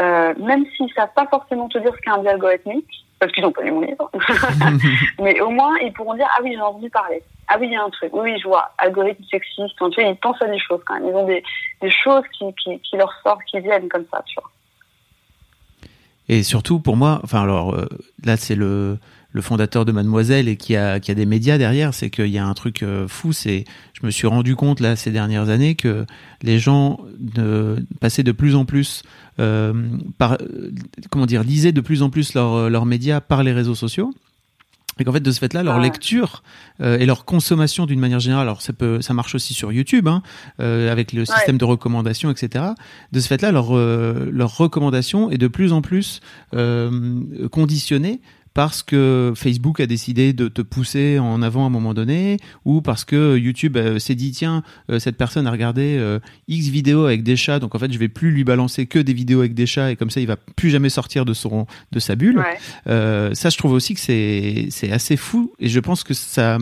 euh, 0.01 0.35
même 0.39 0.65
s'ils 0.77 0.93
savent 0.95 1.13
pas 1.15 1.27
forcément 1.27 1.69
te 1.69 1.79
dire 1.79 1.93
ce 1.95 2.01
qu'est 2.01 2.11
un 2.11 2.19
biais 2.19 2.31
algorithmique, 2.31 2.89
parce 3.19 3.33
qu'ils 3.33 3.43
n'ont 3.43 3.53
pas 3.53 3.63
lu 3.63 3.73
mon 3.73 3.83
livre, 3.83 4.11
mais 5.21 5.41
au 5.41 5.51
moins 5.51 5.77
ils 5.79 5.93
pourront 5.93 6.15
dire 6.15 6.29
ah 6.31 6.41
oui 6.43 6.53
j'ai 6.55 6.61
entendu 6.61 6.91
parler, 6.91 7.23
ah 7.49 7.57
oui 7.61 7.67
il 7.69 7.73
y 7.73 7.77
a 7.77 7.83
un 7.83 7.91
truc, 7.91 8.11
oui, 8.13 8.39
je 8.39 8.49
vois 8.49 8.71
algorithme 8.79 9.23
sexiste, 9.31 9.75
ils 9.81 10.17
pensent 10.21 10.43
à 10.43 10.49
des 10.49 10.59
choses 10.59 10.81
quand 10.85 10.95
même, 10.95 11.09
ils 11.09 11.15
ont 11.15 11.27
des, 11.27 11.43
choses 11.91 12.25
qui, 12.37 12.97
leur 12.97 13.13
sortent, 13.23 13.45
qui 13.45 13.61
viennent 13.61 13.89
comme 13.89 14.05
ça, 14.11 14.23
tu 14.27 14.35
vois. 14.41 14.51
Et 16.29 16.43
surtout 16.43 16.81
pour 16.81 16.97
moi, 16.97 17.21
enfin 17.23 17.43
alors 17.43 17.75
euh, 17.75 17.87
là 18.25 18.37
c'est 18.37 18.57
le 18.57 18.99
le 19.37 19.43
fondateur 19.43 19.85
de 19.85 19.93
Mademoiselle 19.93 20.49
et 20.49 20.57
qui 20.57 20.77
a, 20.77 20.99
qui 20.99 21.11
a 21.11 21.15
des 21.15 21.27
médias 21.27 21.59
derrière, 21.59 21.93
c'est 21.93 22.09
qu'il 22.09 22.29
y 22.29 22.39
a 22.39 22.47
un 22.47 22.55
truc 22.55 22.83
euh, 22.83 23.07
fou. 23.07 23.35
C'est, 23.35 23.65
je 23.93 24.07
me 24.07 24.11
suis 24.11 24.27
rendu 24.27 24.57
compte 24.57 24.81
là 24.81 24.97
ces 24.97 25.11
dernières 25.11 25.51
années 25.51 25.75
que 25.75 26.07
les 26.43 26.59
gens 26.59 26.99
passaient 28.01 28.23
de 28.23 28.33
plus 28.33 28.57
en 28.57 28.65
plus 28.65 29.03
euh, 29.39 29.75
par, 30.17 30.39
comment 31.11 31.27
dire, 31.27 31.45
lisaient 31.45 31.73
de 31.73 31.83
plus 31.83 32.03
en 32.03 32.09
plus 32.09 32.33
leurs 32.33 32.87
médias 32.87 33.21
par 33.21 33.43
les 33.43 33.53
réseaux 33.53 33.75
sociaux. 33.75 34.15
Et 34.99 35.05
qu'en 35.05 35.13
fait, 35.13 35.21
de 35.21 35.31
ce 35.31 35.39
fait-là, 35.41 35.63
leur 35.63 35.79
lecture 35.79 36.43
euh, 36.81 36.99
et 36.99 37.05
leur 37.05 37.27
consommation 37.27 37.85
d'une 37.85 38.01
manière 38.01 38.19
générale, 38.19 38.47
alors 38.47 38.63
ça 38.63 38.73
peut, 38.73 39.03
ça 39.03 39.13
marche 39.13 39.35
aussi 39.35 39.53
sur 39.53 39.71
YouTube, 39.71 40.09
hein, 40.09 40.23
euh, 40.61 40.91
avec 40.91 41.13
le 41.13 41.27
système 41.27 41.59
de 41.59 41.65
recommandation, 41.67 42.31
etc. 42.31 42.65
De 43.13 43.21
ce 43.21 43.29
fait-là, 43.29 43.53
leur 43.53 43.77
euh, 43.77 44.31
leur 44.33 44.57
recommandation 44.57 45.31
est 45.31 45.39
de 45.39 45.49
plus 45.49 45.73
en 45.73 45.83
plus 45.83 46.21
euh, 46.55 47.21
conditionnée 47.51 48.21
parce 48.57 48.83
que 48.83 49.35
Facebook 49.37 49.81
a 49.81 49.87
décidé 49.87 50.33
de 50.33 50.49
te 50.49 50.63
pousser 50.63 51.19
en 51.19 51.43
avant 51.43 51.65
à 51.65 51.67
un 51.67 51.71
moment 51.71 51.93
donné, 51.93 52.39
ou 52.65 52.81
parce 52.81 53.05
que 53.05 53.37
YouTube 53.37 53.77
euh, 53.77 53.99
s'est 53.99 54.15
dit 54.15 54.31
tiens 54.31 54.63
euh, 54.91 54.99
cette 54.99 55.19
personne 55.19 55.47
a 55.47 55.51
regardé 55.51 55.99
euh, 55.99 56.21
X 56.49 56.69
vidéos 56.69 57.05
avec 57.05 57.23
des 57.23 57.37
chats, 57.37 57.59
donc 57.59 57.75
en 57.75 57.79
fait 57.79 57.93
je 57.93 57.99
vais 57.99 58.09
plus 58.09 58.31
lui 58.31 58.45
balancer 58.45 58.87
que 58.87 58.99
des 58.99 59.13
vidéos 59.13 59.41
avec 59.41 59.53
des 59.53 59.67
chats 59.67 59.91
et 59.91 59.97
comme 59.97 60.09
ça 60.09 60.23
il 60.23 60.27
va 60.27 60.37
plus 60.37 60.71
jamais 60.71 60.89
sortir 60.89 61.27
de 61.27 61.35
son 61.35 61.67
de 61.93 62.01
sa 62.01 62.17
bulle. 62.17 62.43
ça 62.87 63.51
je 63.51 63.59
trouve 63.59 63.73
aussi 63.73 63.93
que 63.93 64.01
c'est 64.01 64.69
c'est 64.71 64.91
assez 64.91 65.19
fou 65.19 65.53
et 65.59 65.69
je 65.69 65.79
pense 65.79 66.03
que 66.03 66.15
ça 66.15 66.57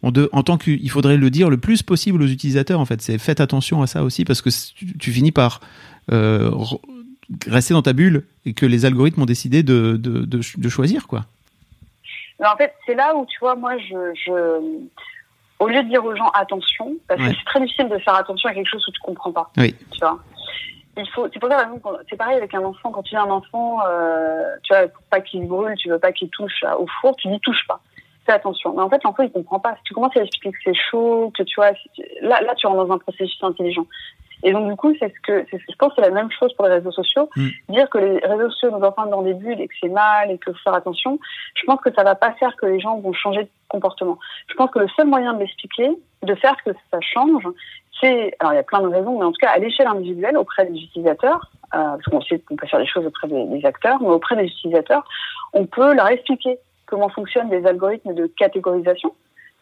en, 0.00 0.12
de, 0.12 0.30
en 0.32 0.44
tant 0.44 0.56
qu'il 0.56 0.88
faudrait 0.88 1.18
le 1.18 1.28
dire 1.28 1.50
le 1.50 1.58
plus 1.58 1.82
possible 1.82 2.22
aux 2.22 2.26
utilisateurs 2.26 2.80
en 2.80 2.86
fait. 2.86 3.02
C'est 3.02 3.18
faites 3.18 3.42
attention 3.42 3.82
à 3.82 3.86
ça 3.86 4.02
aussi 4.02 4.24
parce 4.24 4.40
que 4.40 4.48
tu, 4.98 5.12
finis 5.12 5.30
par 5.30 5.60
rester 7.46 7.74
dans 7.74 7.82
ta 7.82 7.92
bulle 7.92 8.24
et 8.46 8.54
que 8.54 8.64
les 8.64 8.86
algorithmes 8.86 9.20
ont 9.20 9.26
décidé 9.26 9.62
de, 9.62 9.98
de, 9.98 10.24
de 10.24 10.68
choisir 10.70 11.06
quoi 11.06 11.26
en 12.40 12.56
fait, 12.56 12.74
c'est 12.86 12.94
là 12.94 13.14
où, 13.14 13.26
tu 13.26 13.38
vois, 13.40 13.54
moi, 13.54 13.78
je, 13.78 14.14
je, 14.14 14.60
au 15.60 15.68
lieu 15.68 15.82
de 15.82 15.88
dire 15.88 16.04
aux 16.04 16.16
gens 16.16 16.28
attention, 16.30 16.94
parce 17.08 17.20
que 17.20 17.28
c'est 17.28 17.44
très 17.44 17.60
difficile 17.60 17.88
de 17.88 17.98
faire 17.98 18.14
attention 18.14 18.48
à 18.48 18.54
quelque 18.54 18.68
chose 18.68 18.86
où 18.88 18.90
tu 18.90 19.00
comprends 19.00 19.32
pas. 19.32 19.50
Oui. 19.56 19.74
Tu 19.92 19.98
vois. 20.00 20.18
Il 20.96 21.08
faut, 21.10 21.26
c'est 21.32 21.40
pour 21.40 21.50
ça, 21.50 21.68
c'est 22.08 22.16
pareil 22.16 22.36
avec 22.36 22.54
un 22.54 22.62
enfant. 22.62 22.92
Quand 22.92 23.02
tu 23.02 23.16
as 23.16 23.22
un 23.22 23.30
enfant, 23.30 23.80
euh, 23.86 24.54
tu 24.62 24.72
vois, 24.72 24.86
pour 24.86 25.02
pas 25.04 25.20
qu'il 25.20 25.46
brûle, 25.46 25.74
tu 25.76 25.88
veux 25.90 25.98
pas 25.98 26.12
qu'il 26.12 26.28
touche 26.30 26.64
au 26.78 26.86
four, 27.00 27.16
tu 27.16 27.28
dis 27.28 27.40
touche 27.40 27.66
pas. 27.66 27.80
Fais 28.26 28.32
attention. 28.32 28.74
Mais 28.74 28.82
en 28.82 28.88
fait, 28.88 29.02
l'enfant, 29.02 29.24
il 29.24 29.32
comprend 29.32 29.58
pas. 29.58 29.74
Si 29.76 29.82
tu 29.84 29.94
commences 29.94 30.16
à 30.16 30.20
expliquer 30.20 30.52
que 30.52 30.58
c'est 30.64 30.74
chaud, 30.90 31.32
que 31.36 31.42
tu 31.42 31.56
vois, 31.56 31.72
là, 32.22 32.40
là, 32.42 32.54
tu 32.54 32.66
rentres 32.66 32.86
dans 32.86 32.94
un 32.94 32.98
processus 32.98 33.42
intelligent. 33.42 33.86
Et 34.44 34.52
donc, 34.52 34.68
du 34.68 34.76
coup, 34.76 34.94
c'est 35.00 35.08
ce 35.08 35.20
que, 35.22 35.46
c'est, 35.50 35.58
je 35.58 35.74
pense 35.78 35.94
que 35.94 35.94
c'est 35.96 36.08
la 36.08 36.14
même 36.14 36.30
chose 36.30 36.52
pour 36.52 36.66
les 36.66 36.74
réseaux 36.74 36.92
sociaux. 36.92 37.30
Mm. 37.34 37.48
Dire 37.70 37.88
que 37.88 37.98
les 37.98 38.18
réseaux 38.18 38.50
sociaux 38.50 38.70
nous 38.70 38.84
enferment 38.84 39.10
dans 39.10 39.22
des 39.22 39.32
bulles 39.32 39.60
et 39.60 39.66
que 39.66 39.74
c'est 39.80 39.88
mal 39.88 40.30
et 40.30 40.38
que 40.38 40.52
faut 40.52 40.58
faire 40.62 40.74
attention, 40.74 41.18
je 41.54 41.64
pense 41.64 41.80
que 41.80 41.92
ça 41.92 42.04
va 42.04 42.14
pas 42.14 42.32
faire 42.32 42.54
que 42.56 42.66
les 42.66 42.78
gens 42.78 42.98
vont 42.98 43.14
changer 43.14 43.44
de 43.44 43.48
comportement. 43.68 44.18
Je 44.48 44.54
pense 44.54 44.70
que 44.70 44.80
le 44.80 44.88
seul 44.88 45.06
moyen 45.06 45.32
de 45.32 45.40
l'expliquer, 45.40 45.90
de 46.22 46.34
faire 46.34 46.56
que 46.62 46.70
ça 46.90 47.00
change, 47.00 47.48
c'est, 48.00 48.34
alors 48.38 48.52
il 48.52 48.56
y 48.56 48.58
a 48.58 48.64
plein 48.64 48.82
de 48.82 48.88
raisons, 48.88 49.18
mais 49.18 49.24
en 49.24 49.32
tout 49.32 49.40
cas 49.40 49.50
à 49.50 49.58
l'échelle 49.58 49.86
individuelle, 49.86 50.36
auprès 50.36 50.66
des 50.66 50.78
utilisateurs, 50.78 51.50
euh, 51.74 51.78
parce 51.78 52.04
qu'on 52.04 52.20
sait 52.20 52.38
qu'on 52.40 52.56
peut 52.56 52.66
faire 52.66 52.80
des 52.80 52.86
choses 52.86 53.06
auprès 53.06 53.28
des, 53.28 53.46
des 53.46 53.64
acteurs, 53.64 54.00
mais 54.02 54.08
auprès 54.08 54.36
des 54.36 54.44
utilisateurs, 54.44 55.08
on 55.54 55.64
peut 55.64 55.94
leur 55.94 56.08
expliquer 56.08 56.58
comment 56.86 57.08
fonctionnent 57.08 57.48
des 57.48 57.64
algorithmes 57.66 58.12
de 58.14 58.26
catégorisation 58.26 59.14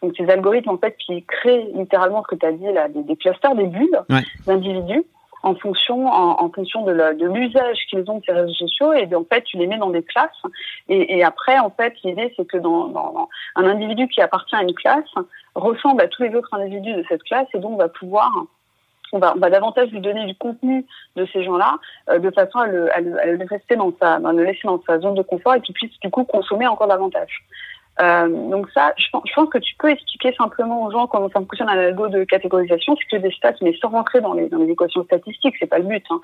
donc 0.03 0.13
ces 0.17 0.29
algorithmes 0.29 0.69
en 0.69 0.77
fait 0.77 0.95
qui 0.97 1.23
créent 1.23 1.69
littéralement 1.73 2.23
ce 2.23 2.35
que 2.35 2.39
tu 2.39 2.45
as 2.45 2.51
dit 2.51 2.71
là, 2.71 2.89
des, 2.89 3.15
clusters, 3.15 3.55
des 3.55 3.65
bulles 3.65 4.01
d'individus 4.45 5.03
en 5.43 5.55
fonction 5.55 6.07
en, 6.07 6.49
fonction 6.49 6.83
de 6.83 7.25
l'usage 7.25 7.77
qu'ils 7.89 8.09
ont 8.11 8.19
de 8.19 8.23
ces 8.25 8.33
réseaux 8.33 8.53
sociaux. 8.53 8.93
Et 8.93 9.07
en 9.15 9.23
fait 9.23 9.43
tu 9.43 9.57
les 9.57 9.67
mets 9.67 9.77
dans 9.77 9.89
des 9.89 10.03
classes. 10.03 10.43
Et, 10.89 11.23
après 11.23 11.57
en 11.57 11.69
fait 11.69 11.93
l'idée 12.03 12.33
c'est 12.35 12.45
que 12.45 12.57
dans, 12.57 12.89
dans, 12.89 13.29
un 13.55 13.65
individu 13.65 14.07
qui 14.09 14.21
appartient 14.21 14.55
à 14.55 14.61
une 14.61 14.73
classe 14.73 15.09
ressemble 15.55 16.01
à 16.01 16.07
tous 16.07 16.23
les 16.23 16.35
autres 16.35 16.53
individus 16.53 16.93
de 16.93 17.05
cette 17.07 17.23
classe. 17.23 17.47
Et 17.53 17.59
donc 17.59 17.77
va 17.77 17.87
pouvoir 17.87 18.29
on 19.13 19.19
va, 19.19 19.49
davantage 19.49 19.91
lui 19.91 20.01
donner 20.01 20.25
du 20.25 20.35
contenu 20.35 20.85
de 21.15 21.25
ces 21.31 21.43
gens-là 21.43 21.77
euh, 22.09 22.19
de 22.19 22.31
façon 22.31 22.59
à 22.59 22.67
le, 22.67 22.91
à 22.95 22.99
le, 22.99 23.45
rester 23.47 23.75
dans 23.75 23.93
sa, 24.01 24.15
à 24.15 24.33
le 24.33 24.43
laisser 24.43 24.61
dans 24.63 24.81
sa 24.87 24.99
zone 24.99 25.13
de 25.13 25.21
confort 25.21 25.53
et 25.53 25.61
qu'il 25.61 25.75
puisse 25.75 25.97
du 25.99 26.09
coup 26.09 26.23
consommer 26.23 26.65
encore 26.67 26.87
davantage. 26.87 27.43
Euh, 28.01 28.49
donc 28.49 28.69
ça, 28.73 28.93
je 28.97 29.05
pense, 29.11 29.49
que 29.49 29.59
tu 29.59 29.75
peux 29.77 29.89
expliquer 29.89 30.33
simplement 30.33 30.83
aux 30.83 30.91
gens 30.91 31.05
comment 31.05 31.29
ça 31.29 31.39
fonctionne 31.39 31.69
un 31.69 31.77
algo 31.77 32.07
de 32.07 32.23
catégorisation, 32.23 32.95
c'est 32.97 33.17
que 33.17 33.21
des 33.21 33.31
stats, 33.31 33.53
mais 33.61 33.77
sans 33.79 33.89
rentrer 33.89 34.19
dans 34.19 34.33
les, 34.33 34.49
équations 34.69 35.03
statistiques, 35.03 35.55
c'est 35.59 35.67
pas 35.67 35.77
le 35.77 35.85
but. 35.85 36.03
Hein. 36.09 36.19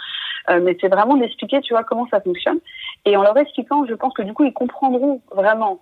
Euh, 0.50 0.62
mais 0.64 0.76
c'est 0.82 0.88
vraiment 0.88 1.16
d'expliquer, 1.16 1.62
tu 1.62 1.74
vois, 1.74 1.84
comment 1.84 2.08
ça 2.10 2.22
fonctionne. 2.22 2.60
Et 3.06 3.16
en 3.16 3.22
leur 3.22 3.38
expliquant, 3.38 3.86
je 3.86 3.94
pense 3.94 4.14
que 4.14 4.24
du 4.24 4.34
coup, 4.34 4.46
ils 4.46 4.54
comprendront 4.54 5.22
vraiment 5.36 5.80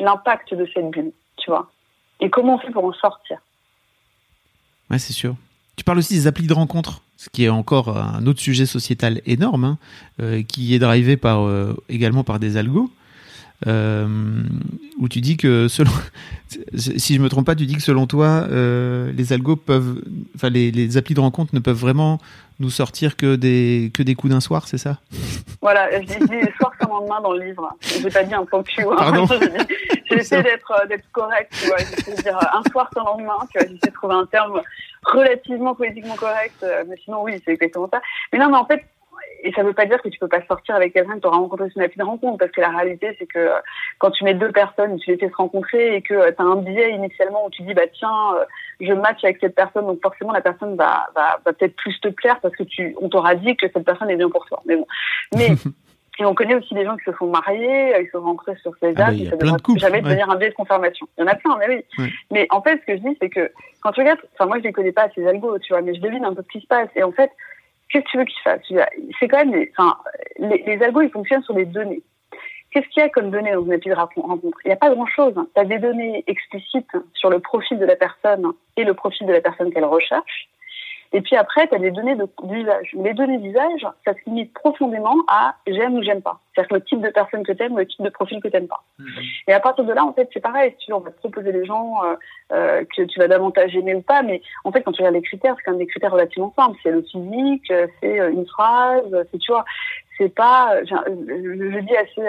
l'impact 0.00 0.54
de 0.54 0.68
cette 0.74 0.90
bulle, 0.90 1.12
tu 1.36 1.50
vois, 1.50 1.70
et 2.20 2.28
comment 2.28 2.56
on 2.56 2.58
fait 2.58 2.70
pour 2.70 2.84
en 2.84 2.92
sortir. 2.92 3.38
Ouais, 4.90 4.98
c'est 4.98 5.12
sûr. 5.12 5.36
Tu 5.76 5.84
parles 5.84 5.98
aussi 5.98 6.14
des 6.14 6.26
applis 6.26 6.48
de 6.48 6.54
rencontre, 6.54 7.02
ce 7.16 7.28
qui 7.30 7.44
est 7.44 7.48
encore 7.48 7.96
un 7.96 8.26
autre 8.26 8.40
sujet 8.40 8.66
sociétal 8.66 9.20
énorme, 9.26 9.64
hein, 9.64 9.78
euh, 10.20 10.42
qui 10.42 10.74
est 10.74 10.80
drivé 10.80 11.16
par, 11.16 11.48
également 11.88 12.24
par 12.24 12.40
des 12.40 12.56
algos. 12.56 12.90
Euh, 13.66 14.06
où 15.00 15.08
tu 15.08 15.20
dis 15.20 15.36
que 15.36 15.66
selon, 15.66 15.90
si 16.76 17.14
je 17.14 17.20
me 17.20 17.28
trompe 17.28 17.46
pas, 17.46 17.56
tu 17.56 17.66
dis 17.66 17.74
que 17.74 17.82
selon 17.82 18.06
toi, 18.06 18.46
euh, 18.50 19.10
les 19.12 19.32
algos 19.32 19.56
peuvent, 19.56 20.00
enfin 20.36 20.48
les, 20.48 20.70
les 20.70 20.96
applis 20.96 21.14
de 21.14 21.20
rencontre 21.20 21.54
ne 21.54 21.60
peuvent 21.60 21.76
vraiment 21.78 22.20
nous 22.60 22.70
sortir 22.70 23.16
que 23.16 23.36
des 23.36 23.90
que 23.94 24.02
des 24.02 24.14
coups 24.14 24.32
d'un 24.32 24.40
soir, 24.40 24.68
c'est 24.68 24.78
ça? 24.78 24.98
Voilà, 25.60 25.90
je 26.00 26.06
dis 26.06 26.56
soir 26.56 26.72
comme 26.78 26.90
lendemain 26.90 27.20
dans 27.20 27.32
le 27.32 27.44
livre. 27.46 27.68
J'ai 27.80 28.10
pas 28.10 28.22
dit 28.22 28.34
un 28.34 28.44
plan 28.44 28.62
cul. 28.62 28.82
Hein. 28.82 29.26
J'essaie 30.08 30.42
d'être 30.42 30.72
euh, 30.80 30.86
d'être 30.86 31.10
correct, 31.10 31.52
tu 31.60 31.66
vois. 31.66 31.78
J'essaie 31.78 32.16
de 32.16 32.22
dire 32.22 32.38
un 32.38 32.62
soir 32.70 32.88
sans 32.94 33.04
lendemain, 33.04 33.38
tu 33.50 33.58
vois. 33.58 33.66
J'essaie 33.68 33.90
de 33.90 33.94
trouver 33.94 34.14
un 34.14 34.26
terme 34.26 34.60
relativement 35.02 35.74
politiquement 35.74 36.16
correct, 36.16 36.64
mais 36.88 36.96
sinon 37.04 37.22
oui, 37.22 37.40
c'est 37.44 37.52
exactement 37.52 37.88
ça. 37.92 38.00
Mais 38.32 38.38
non, 38.38 38.50
mais 38.50 38.56
en 38.56 38.66
fait, 38.66 38.84
et 39.42 39.52
ça 39.52 39.62
ne 39.62 39.68
veut 39.68 39.74
pas 39.74 39.86
dire 39.86 40.00
que 40.02 40.08
tu 40.08 40.18
peux 40.18 40.28
pas 40.28 40.44
sortir 40.46 40.74
avec 40.74 40.92
quelqu'un 40.92 41.14
que 41.14 41.20
tu 41.20 41.26
auras 41.26 41.36
rencontré 41.36 41.68
sur 41.70 41.78
une 41.78 41.84
appli 41.84 41.98
de 41.98 42.04
rencontre, 42.04 42.38
parce 42.38 42.50
que 42.50 42.60
la 42.60 42.70
réalité, 42.70 43.14
c'est 43.18 43.26
que 43.26 43.38
euh, 43.38 43.58
quand 43.98 44.10
tu 44.10 44.24
mets 44.24 44.34
deux 44.34 44.52
personnes, 44.52 44.98
tu 44.98 45.10
les 45.10 45.16
fais 45.16 45.28
se 45.28 45.36
rencontrer 45.36 45.96
et 45.96 46.02
que 46.02 46.14
euh, 46.14 46.32
tu 46.32 46.42
as 46.42 46.46
un 46.46 46.56
biais 46.56 46.92
initialement 46.92 47.46
où 47.46 47.50
tu 47.50 47.62
dis, 47.62 47.74
bah 47.74 47.82
tiens, 47.92 48.34
euh, 48.36 48.44
je 48.80 48.92
match 48.92 49.22
avec 49.24 49.38
cette 49.40 49.54
personne, 49.54 49.86
donc 49.86 50.00
forcément 50.02 50.32
la 50.32 50.40
personne 50.40 50.76
va, 50.76 51.08
va, 51.14 51.40
va 51.44 51.52
peut-être 51.52 51.76
plus 51.76 51.98
te 52.00 52.08
plaire 52.08 52.40
parce 52.40 52.54
que 52.56 52.64
tu, 52.64 52.96
on 53.00 53.08
t'aura 53.08 53.34
dit 53.34 53.56
que 53.56 53.66
cette 53.72 53.84
personne 53.84 54.10
est 54.10 54.16
bien 54.16 54.30
pour 54.30 54.46
toi. 54.46 54.62
Mais 54.66 54.76
bon, 54.76 54.86
mais 55.36 55.50
et 56.20 56.24
on 56.24 56.34
connaît 56.34 56.56
aussi 56.56 56.74
des 56.74 56.84
gens 56.84 56.96
qui 56.96 57.04
se 57.04 57.12
sont 57.12 57.28
mariés, 57.28 57.94
ils 58.00 58.06
se 58.06 58.12
sont 58.12 58.20
rencontrés 58.20 58.56
sur 58.56 58.72
ces 58.80 58.92
ah 58.96 59.06
apps, 59.06 59.20
et 59.20 59.26
ça 59.26 59.36
ne 59.36 59.78
jamais 59.78 60.02
devenir 60.02 60.28
un 60.28 60.36
biais 60.36 60.50
de 60.50 60.54
confirmation. 60.54 61.06
Il 61.16 61.20
y 61.20 61.24
en 61.24 61.28
a 61.28 61.36
plein, 61.36 61.56
mais 61.58 61.84
oui. 61.98 62.12
Mais 62.32 62.46
en 62.50 62.60
fait, 62.60 62.80
ce 62.80 62.86
que 62.86 62.96
je 62.96 63.08
dis, 63.08 63.16
c'est 63.20 63.28
que 63.28 63.52
quand 63.82 63.92
tu 63.92 64.00
regardes, 64.00 64.20
enfin 64.34 64.46
moi 64.46 64.58
je 64.58 64.64
les 64.64 64.72
connais 64.72 64.92
pas 64.92 65.08
ces 65.14 65.26
algos, 65.26 65.58
tu 65.60 65.72
vois, 65.72 65.82
mais 65.82 65.94
je 65.94 66.00
devine 66.00 66.24
un 66.24 66.34
peu 66.34 66.42
ce 66.42 66.48
qui 66.48 66.60
se 66.60 66.66
passe. 66.66 66.88
Et 66.96 67.04
en 67.04 67.12
fait, 67.12 67.30
Qu'est-ce 67.90 68.04
que 68.04 68.10
tu 68.10 68.18
veux 68.18 68.24
qu'ils 68.24 68.42
fassent 68.42 68.60
C'est 69.18 69.28
quand 69.28 69.44
même, 69.44 69.66
les, 70.38 70.62
les 70.66 70.82
algos, 70.82 71.02
ils 71.02 71.10
fonctionnent 71.10 71.42
sur 71.42 71.54
des 71.54 71.64
données. 71.64 72.02
Qu'est-ce 72.70 72.86
qu'il 72.88 73.02
y 73.02 73.06
a 73.06 73.08
comme 73.08 73.30
données 73.30 73.52
dans 73.52 73.64
une 73.64 73.72
appli 73.72 73.88
de 73.88 73.94
rencontre? 73.94 74.58
Il 74.64 74.68
n'y 74.68 74.72
a 74.72 74.76
pas 74.76 74.90
grand-chose. 74.90 75.34
Tu 75.54 75.60
as 75.60 75.64
des 75.64 75.78
données 75.78 76.22
explicites 76.26 76.90
sur 77.14 77.30
le 77.30 77.40
profil 77.40 77.78
de 77.78 77.86
la 77.86 77.96
personne 77.96 78.52
et 78.76 78.84
le 78.84 78.92
profil 78.92 79.26
de 79.26 79.32
la 79.32 79.40
personne 79.40 79.72
qu'elle 79.72 79.86
recherche. 79.86 80.48
Et 81.12 81.20
puis 81.20 81.36
après, 81.36 81.66
tu 81.68 81.74
as 81.74 81.78
des 81.78 81.90
données 81.90 82.16
d'usage. 82.42 82.90
Les 82.94 83.14
données 83.14 83.38
d'usage, 83.38 83.86
ça 84.04 84.12
se 84.12 84.18
limite 84.26 84.52
profondément 84.52 85.16
à 85.28 85.54
j'aime 85.66 85.94
ou 85.94 86.02
j'aime 86.02 86.22
pas. 86.22 86.38
C'est-à-dire 86.54 86.76
le 86.76 86.84
type 86.84 87.00
de 87.00 87.08
personne 87.08 87.44
que 87.44 87.52
tu 87.52 87.62
aimes, 87.62 87.78
le 87.78 87.86
type 87.86 88.02
de 88.02 88.10
profil 88.10 88.40
que 88.40 88.48
tu 88.48 88.54
n'aimes 88.54 88.68
pas. 88.68 88.82
Mhm. 88.98 89.08
Et 89.48 89.52
à 89.52 89.60
partir 89.60 89.84
de 89.84 89.92
là, 89.92 90.04
en 90.04 90.12
fait, 90.12 90.28
c'est 90.32 90.40
pareil. 90.40 90.74
Si 90.84 90.92
on 90.92 91.00
va 91.00 91.10
te 91.10 91.18
proposer 91.18 91.52
des 91.52 91.64
gens 91.64 92.04
euh, 92.04 92.14
euh, 92.52 92.84
que 92.96 93.02
tu 93.02 93.18
vas 93.18 93.28
davantage 93.28 93.74
aimer 93.74 93.94
ou 93.94 94.02
pas, 94.02 94.22
mais 94.22 94.42
en 94.64 94.72
fait, 94.72 94.82
quand 94.82 94.92
tu 94.92 95.00
regardes 95.00 95.14
les 95.14 95.22
critères, 95.22 95.54
c'est 95.56 95.62
quand 95.64 95.72
même 95.72 95.80
des 95.80 95.86
critères 95.86 96.12
relativement 96.12 96.52
simples. 96.56 96.78
C'est 96.82 96.90
le 96.90 97.02
physique, 97.02 97.72
c'est 98.00 98.20
euh, 98.20 98.30
une 98.30 98.46
phrase, 98.46 99.26
c'est, 99.30 99.38
tu 99.38 99.50
vois, 99.50 99.64
c'est 100.18 100.34
pas, 100.34 100.78
je, 100.84 100.94
je, 100.94 101.78
dis 101.80 101.96
assez 101.96 102.22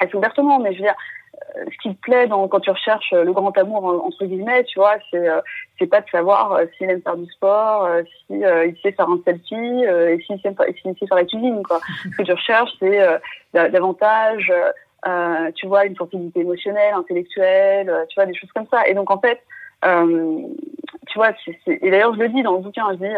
assez 0.00 0.16
ouvertement, 0.16 0.58
mais 0.58 0.72
je 0.72 0.78
veux 0.78 0.84
dire, 0.84 0.94
euh, 0.94 1.19
ce 1.54 1.78
qui 1.82 1.94
te 1.94 2.00
plaît 2.00 2.28
quand 2.28 2.60
tu 2.60 2.70
recherches 2.70 3.12
le 3.12 3.32
grand 3.32 3.56
amour 3.58 3.84
entre 4.04 4.24
guillemets, 4.24 4.64
tu 4.64 4.78
vois, 4.78 4.96
c'est 5.10 5.26
c'est 5.78 5.86
pas 5.86 6.00
de 6.00 6.08
savoir 6.10 6.60
s'il 6.76 6.90
aime 6.90 7.02
faire 7.02 7.16
du 7.16 7.26
sport, 7.30 7.88
si 8.04 8.34
il 8.34 8.76
sait 8.82 8.92
faire 8.92 9.08
un 9.08 9.20
selfie, 9.24 9.54
et 9.54 10.18
s'il 10.26 10.40
sait, 10.40 10.54
faire 10.54 11.16
la 11.16 11.24
cuisine, 11.24 11.62
quoi. 11.62 11.80
ce 12.04 12.16
que 12.16 12.22
tu 12.22 12.32
recherches, 12.32 12.72
c'est 12.78 13.00
davantage, 13.52 14.52
tu 15.56 15.66
vois, 15.66 15.86
une 15.86 15.96
sensibilité 15.96 16.40
émotionnelle, 16.40 16.94
intellectuelle, 16.94 18.06
tu 18.08 18.14
vois, 18.14 18.26
des 18.26 18.34
choses 18.34 18.52
comme 18.52 18.66
ça. 18.70 18.86
Et 18.86 18.94
donc 18.94 19.10
en 19.10 19.18
fait, 19.18 19.40
tu 19.82 21.14
vois, 21.16 21.30
et 21.66 21.90
d'ailleurs 21.90 22.14
je 22.14 22.20
le 22.20 22.28
dis 22.28 22.42
dans 22.42 22.52
le 22.52 22.60
bouquin, 22.60 22.86
je 22.92 22.96
dis 22.96 23.14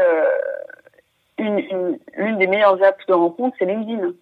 une, 1.39 1.99
une, 2.17 2.39
des 2.39 2.47
meilleures 2.47 2.83
apps 2.83 3.05
de 3.07 3.13
rencontre, 3.13 3.57
c'est 3.59 3.67
LinkedIn. 3.67 4.13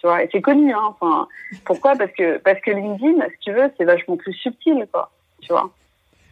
Tu 0.00 0.06
vois, 0.06 0.24
et 0.24 0.28
c'est 0.32 0.40
connu, 0.40 0.72
hein. 0.72 0.94
Enfin, 0.98 1.28
pourquoi? 1.64 1.94
Parce 1.94 2.12
que 2.12 2.38
parce 2.38 2.60
que 2.60 2.70
LinkedIn, 2.70 3.22
si 3.32 3.38
tu 3.40 3.52
veux, 3.52 3.70
c'est 3.76 3.84
vachement 3.84 4.16
plus 4.16 4.32
subtil, 4.32 4.86
quoi. 4.90 5.10
Tu 5.42 5.52
vois. 5.52 5.70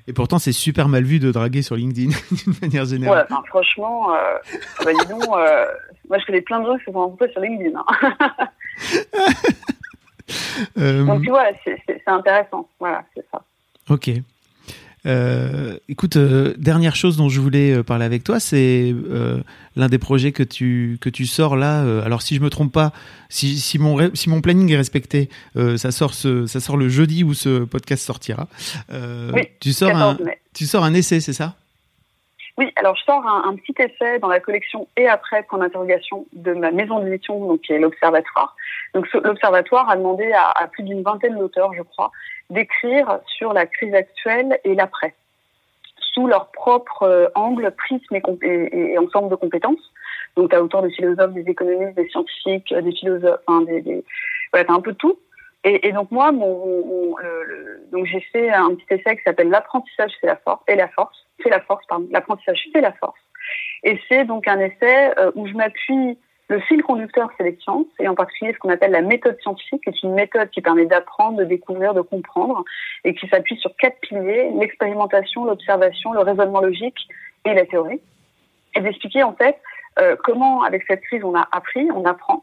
Et 0.06 0.14
pourtant, 0.14 0.38
c'est 0.38 0.52
super 0.52 0.88
mal 0.88 1.04
vu 1.04 1.18
de 1.18 1.30
draguer 1.30 1.60
sur 1.60 1.76
LinkedIn, 1.76 2.08
d'une 2.30 2.54
manière 2.62 2.86
générale. 2.86 3.26
Ouais, 3.30 3.36
franchement, 3.48 4.14
euh, 4.14 4.38
bah, 4.82 4.92
dis 4.98 5.06
donc, 5.06 5.22
euh, 5.24 5.66
moi 6.08 6.18
je 6.18 6.24
connais 6.24 6.40
plein 6.40 6.60
de 6.60 6.66
gens 6.66 6.78
qui 6.78 6.84
se 6.86 6.92
sont 6.92 6.98
rencontrés 6.98 7.30
sur 7.30 7.42
LinkedIn. 7.42 7.78
Hein. 7.78 8.48
euh... 10.78 11.04
Donc 11.04 11.22
tu 11.22 11.28
vois, 11.28 11.44
c'est 11.62 12.02
intéressant. 12.06 12.66
Voilà, 12.80 13.04
c'est 13.14 13.26
ça. 13.30 13.42
Ok. 13.90 14.10
Euh, 15.06 15.78
écoute, 15.88 16.16
euh, 16.16 16.54
dernière 16.58 16.96
chose 16.96 17.16
dont 17.16 17.28
je 17.28 17.40
voulais 17.40 17.72
euh, 17.72 17.82
parler 17.82 18.04
avec 18.04 18.24
toi, 18.24 18.40
c'est 18.40 18.94
l'un 19.76 19.88
des 19.88 19.98
projets 19.98 20.32
que 20.32 20.42
tu 20.42 20.98
que 21.00 21.08
tu 21.08 21.26
sors 21.26 21.56
là. 21.56 21.80
alors 22.04 22.22
si 22.22 22.34
je 22.34 22.40
me 22.40 22.50
trompe 22.50 22.72
pas, 22.72 22.92
si, 23.28 23.58
si 23.58 23.78
mon 23.78 24.14
si 24.14 24.28
mon 24.28 24.40
planning 24.40 24.72
est 24.72 24.76
respecté, 24.76 25.28
ça 25.76 25.90
sort 25.90 26.14
ce, 26.14 26.46
ça 26.46 26.60
sort 26.60 26.76
le 26.76 26.88
jeudi 26.88 27.24
où 27.24 27.34
ce 27.34 27.64
podcast 27.64 28.04
sortira. 28.04 28.48
oui, 28.90 29.48
tu 29.60 29.72
sors 29.72 29.94
un 29.94 30.16
tu 30.54 30.64
sors 30.64 30.84
un 30.84 30.94
essai, 30.94 31.20
c'est 31.20 31.32
ça? 31.32 31.54
Oui, 32.56 32.72
alors 32.74 32.96
je 32.96 33.04
sors 33.04 33.24
un, 33.24 33.54
petit 33.54 33.72
essai 33.80 34.18
dans 34.18 34.26
la 34.26 34.40
collection 34.40 34.88
et 34.96 35.06
après 35.06 35.44
point 35.44 35.60
d'interrogation 35.60 36.26
de 36.32 36.54
ma 36.54 36.72
maison 36.72 36.98
d'édition, 36.98 37.46
donc 37.46 37.60
qui 37.60 37.72
est 37.72 37.78
l'Observatoire. 37.78 38.56
Donc 38.94 39.06
l'Observatoire 39.12 39.88
a 39.88 39.96
demandé 39.96 40.32
à, 40.32 40.50
à 40.50 40.66
plus 40.66 40.82
d'une 40.82 41.02
vingtaine 41.02 41.38
d'auteurs, 41.38 41.72
je 41.74 41.82
crois, 41.82 42.10
d'écrire 42.50 43.20
sur 43.26 43.52
la 43.52 43.66
crise 43.66 43.94
actuelle 43.94 44.58
et 44.64 44.74
l'après, 44.74 45.14
sous 46.12 46.26
leur 46.26 46.50
propre 46.50 47.02
euh, 47.02 47.28
angle, 47.34 47.70
prisme 47.72 48.14
et, 48.14 48.22
et, 48.42 48.98
ensemble 48.98 49.30
de 49.30 49.34
compétences. 49.34 49.92
Donc, 50.36 50.50
tu 50.50 50.56
as 50.56 50.62
autant 50.62 50.82
des 50.82 50.90
philosophes, 50.90 51.32
des 51.32 51.48
économistes, 51.48 51.96
des 51.96 52.08
scientifiques, 52.08 52.72
des 52.72 52.92
philosophes, 52.92 53.40
enfin, 53.46 53.62
des, 53.62 53.80
des... 53.82 54.04
voilà, 54.52 54.66
tu 54.66 54.72
un 54.72 54.80
peu 54.80 54.94
tout. 54.94 55.18
Et, 55.64 55.88
et, 55.88 55.92
donc 55.92 56.10
moi, 56.10 56.30
mon, 56.32 57.16
le, 57.18 57.82
donc 57.90 58.06
j'ai 58.06 58.20
fait 58.20 58.50
un 58.50 58.74
petit 58.74 58.86
essai 58.90 59.16
qui 59.16 59.22
s'appelle 59.24 59.50
l'apprentissage 59.50 60.12
c'est 60.20 60.28
la 60.28 60.36
force 60.36 60.62
et 60.68 60.76
la 60.76 60.88
force, 60.88 61.26
c'est 61.42 61.50
la 61.50 61.60
force 61.60 61.84
pardon, 61.88 62.06
l'apprentissage 62.12 62.68
c'est 62.72 62.80
la 62.80 62.92
force. 62.92 63.18
Et 63.82 64.00
c'est 64.08 64.24
donc 64.24 64.46
un 64.46 64.60
essai 64.60 65.12
euh, 65.18 65.32
où 65.34 65.46
je 65.48 65.54
m'appuie 65.54 66.16
le 66.48 66.60
fil 66.60 66.82
conducteur, 66.82 67.30
c'est 67.36 67.44
les 67.44 67.58
sciences, 67.60 67.86
et 68.00 68.08
en 68.08 68.14
particulier 68.14 68.52
ce 68.54 68.58
qu'on 68.58 68.70
appelle 68.70 68.90
la 68.90 69.02
méthode 69.02 69.38
scientifique, 69.40 69.82
qui 69.84 69.90
est 69.90 70.02
une 70.02 70.14
méthode 70.14 70.48
qui 70.50 70.62
permet 70.62 70.86
d'apprendre, 70.86 71.38
de 71.38 71.44
découvrir, 71.44 71.92
de 71.92 72.00
comprendre, 72.00 72.64
et 73.04 73.14
qui 73.14 73.28
s'appuie 73.28 73.58
sur 73.58 73.74
quatre 73.76 74.00
piliers, 74.00 74.50
l'expérimentation, 74.58 75.44
l'observation, 75.44 76.12
le 76.12 76.20
raisonnement 76.20 76.60
logique 76.60 77.06
et 77.44 77.52
la 77.52 77.66
théorie, 77.66 78.00
et 78.74 78.80
d'expliquer 78.80 79.22
en 79.22 79.34
fait 79.34 79.58
euh, 79.98 80.16
comment, 80.24 80.62
avec 80.62 80.84
cette 80.88 81.02
crise, 81.02 81.22
on 81.22 81.34
a 81.34 81.46
appris, 81.52 81.86
on 81.94 82.04
apprend, 82.06 82.42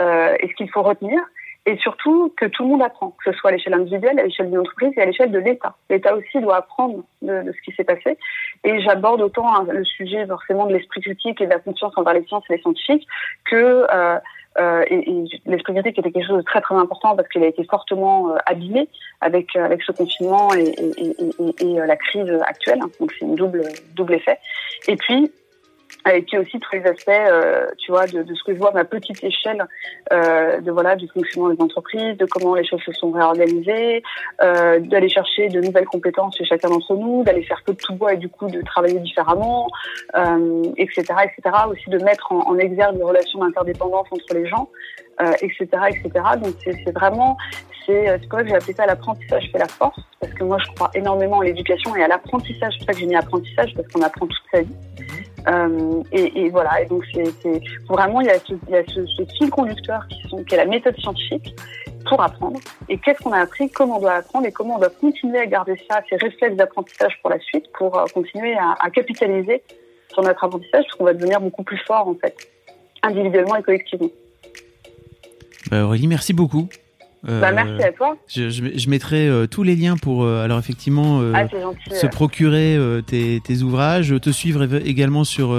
euh, 0.00 0.36
et 0.40 0.48
ce 0.48 0.54
qu'il 0.54 0.70
faut 0.70 0.82
retenir, 0.82 1.18
et 1.66 1.76
surtout 1.78 2.32
que 2.36 2.46
tout 2.46 2.62
le 2.62 2.70
monde 2.70 2.82
apprend, 2.82 3.10
que 3.10 3.32
ce 3.32 3.36
soit 3.36 3.50
à 3.50 3.52
l'échelle 3.52 3.74
individuelle, 3.74 4.18
à 4.20 4.22
l'échelle 4.22 4.50
d'une 4.50 4.60
entreprise 4.60 4.92
et 4.96 5.02
à 5.02 5.04
l'échelle 5.04 5.32
de 5.32 5.38
l'État. 5.38 5.74
L'État 5.90 6.14
aussi 6.14 6.40
doit 6.40 6.56
apprendre 6.56 7.02
de, 7.22 7.42
de 7.42 7.52
ce 7.52 7.60
qui 7.62 7.76
s'est 7.76 7.84
passé. 7.84 8.16
Et 8.62 8.80
j'aborde 8.82 9.20
autant 9.20 9.52
hein, 9.52 9.66
le 9.68 9.84
sujet 9.84 10.24
forcément 10.26 10.66
de 10.66 10.74
l'esprit 10.74 11.00
critique 11.00 11.40
et 11.40 11.46
de 11.46 11.50
la 11.50 11.58
confiance 11.58 11.92
envers 11.96 12.14
les 12.14 12.24
sciences 12.24 12.44
et 12.48 12.54
les 12.54 12.62
scientifiques 12.62 13.06
que 13.50 13.86
euh, 13.92 14.18
euh, 14.58 14.84
et, 14.88 15.10
et 15.10 15.24
l'esprit 15.46 15.74
critique 15.74 15.98
était 15.98 16.12
quelque 16.12 16.26
chose 16.26 16.38
de 16.38 16.42
très 16.42 16.60
très 16.60 16.74
important 16.74 17.14
parce 17.14 17.28
qu'il 17.28 17.42
a 17.42 17.46
été 17.46 17.64
fortement 17.64 18.30
euh, 18.30 18.36
abîmé 18.46 18.88
avec 19.20 19.54
euh, 19.56 19.64
avec 19.64 19.82
ce 19.82 19.92
confinement 19.92 20.54
et, 20.54 20.74
et, 21.58 21.80
euh, 21.80 21.84
la 21.84 21.96
crise 21.96 22.30
actuelle. 22.46 22.78
Donc 23.00 23.12
c'est 23.18 23.24
une 23.24 23.34
double 23.34 23.64
double 23.94 24.14
effet. 24.14 24.38
Et 24.88 24.96
puis 24.96 25.30
et 26.14 26.22
puis 26.22 26.38
aussi 26.38 26.58
tous 26.60 26.76
les 26.76 26.84
aspects, 26.84 27.08
euh, 27.08 27.66
tu 27.78 27.90
vois, 27.90 28.06
de, 28.06 28.22
de, 28.22 28.34
ce 28.34 28.44
que 28.44 28.54
je 28.54 28.58
vois 28.58 28.70
à 28.70 28.74
ma 28.74 28.84
petite 28.84 29.22
échelle, 29.24 29.66
euh, 30.12 30.60
de 30.60 30.70
voilà, 30.70 30.96
du 30.96 31.08
fonctionnement 31.08 31.52
des 31.52 31.60
entreprises, 31.60 32.16
de 32.16 32.26
comment 32.26 32.54
les 32.54 32.64
choses 32.64 32.82
se 32.82 32.92
sont 32.92 33.10
réorganisées, 33.10 34.02
euh, 34.42 34.78
d'aller 34.80 35.08
chercher 35.08 35.48
de 35.48 35.60
nouvelles 35.60 35.86
compétences 35.86 36.36
chez 36.36 36.44
chacun 36.44 36.68
d'entre 36.68 36.94
nous, 36.94 37.24
d'aller 37.24 37.42
faire 37.42 37.62
que 37.64 37.72
de 37.72 37.76
tout 37.76 37.94
bois 37.94 38.14
et 38.14 38.16
du 38.16 38.28
coup 38.28 38.48
de 38.48 38.62
travailler 38.62 39.00
différemment, 39.00 39.68
euh, 40.16 40.62
etc., 40.76 41.02
etc. 41.24 41.56
Aussi 41.68 41.90
de 41.90 41.98
mettre 41.98 42.30
en, 42.30 42.48
en 42.48 42.58
exergue 42.58 42.96
les 42.96 43.04
relations 43.04 43.40
d'interdépendance 43.40 44.06
entre 44.10 44.34
les 44.34 44.46
gens, 44.46 44.68
etc., 45.42 45.68
euh, 45.74 45.86
etc. 45.86 46.24
Donc 46.42 46.54
c'est 46.62 46.92
vraiment 46.92 47.36
c'est 47.86 48.20
pour 48.28 48.38
ça 48.38 48.42
que 48.42 48.48
j'ai 48.48 48.54
appelé 48.56 48.74
ça 48.74 48.86
l'apprentissage 48.86 49.48
fait 49.52 49.58
la 49.58 49.68
force, 49.68 50.00
parce 50.20 50.32
que 50.32 50.44
moi 50.44 50.58
je 50.58 50.66
crois 50.74 50.90
énormément 50.94 51.40
à 51.40 51.44
l'éducation 51.44 51.94
et 51.94 52.02
à 52.02 52.08
l'apprentissage. 52.08 52.74
C'est 52.74 52.78
pour 52.78 52.86
ça 52.86 52.92
que 52.92 52.98
j'ai 52.98 53.06
mis 53.06 53.14
apprentissage, 53.14 53.74
parce 53.74 53.86
qu'on 53.88 54.02
apprend 54.02 54.26
toute 54.26 54.42
sa 54.52 54.62
vie. 54.62 54.74
Euh, 55.48 56.02
et, 56.10 56.50
voilà, 56.50 56.82
et 56.82 56.86
donc 56.86 57.04
vraiment 57.88 58.20
il 58.20 58.26
y 58.26 58.30
a 58.30 58.38
ce, 58.40 59.24
fil 59.38 59.50
conducteur 59.50 60.06
qui, 60.08 60.54
est 60.54 60.56
la 60.56 60.64
méthode 60.64 60.96
scientifique 60.98 61.54
pour 62.08 62.20
apprendre. 62.20 62.58
Et 62.88 62.98
qu'est-ce 62.98 63.22
qu'on 63.22 63.32
a 63.32 63.40
appris, 63.40 63.70
comment 63.70 63.98
on 63.98 64.00
doit 64.00 64.14
apprendre 64.14 64.46
et 64.46 64.52
comment 64.52 64.76
on 64.76 64.78
doit 64.78 64.90
continuer 64.90 65.38
à 65.38 65.46
garder 65.46 65.80
ça, 65.88 66.00
ces 66.08 66.16
réflexes 66.16 66.56
d'apprentissage 66.56 67.18
pour 67.20 67.30
la 67.30 67.38
suite, 67.40 67.64
pour 67.72 67.96
euh, 67.96 68.04
continuer 68.12 68.56
à, 68.56 68.74
à, 68.80 68.90
capitaliser 68.90 69.62
sur 70.12 70.22
notre 70.22 70.42
apprentissage, 70.42 70.84
parce 70.84 70.94
qu'on 70.94 71.04
va 71.04 71.14
devenir 71.14 71.40
beaucoup 71.40 71.62
plus 71.62 71.78
fort 71.78 72.08
en 72.08 72.14
fait, 72.14 72.34
individuellement 73.02 73.56
et 73.56 73.62
collectivement. 73.62 74.10
Bah 75.70 75.84
Aurélie, 75.84 76.06
merci 76.06 76.32
beaucoup. 76.32 76.68
Bah, 77.26 77.50
merci 77.52 77.82
à 77.82 77.92
toi. 77.92 78.16
Je, 78.28 78.50
je, 78.50 78.62
je 78.76 78.90
mettrai 78.90 79.26
euh, 79.26 79.46
tous 79.46 79.64
les 79.64 79.74
liens 79.74 79.96
pour 79.96 80.22
euh, 80.22 80.44
alors 80.44 80.58
effectivement 80.58 81.20
euh, 81.20 81.32
ah, 81.34 81.46
gentil, 81.46 81.90
se 81.90 82.06
procurer 82.06 82.78
tes, 83.06 83.40
tes, 83.40 83.62
ouvrages, 83.62 84.14
te 84.22 84.30
suivre 84.30 84.64
également 84.84 85.24
sur 85.24 85.56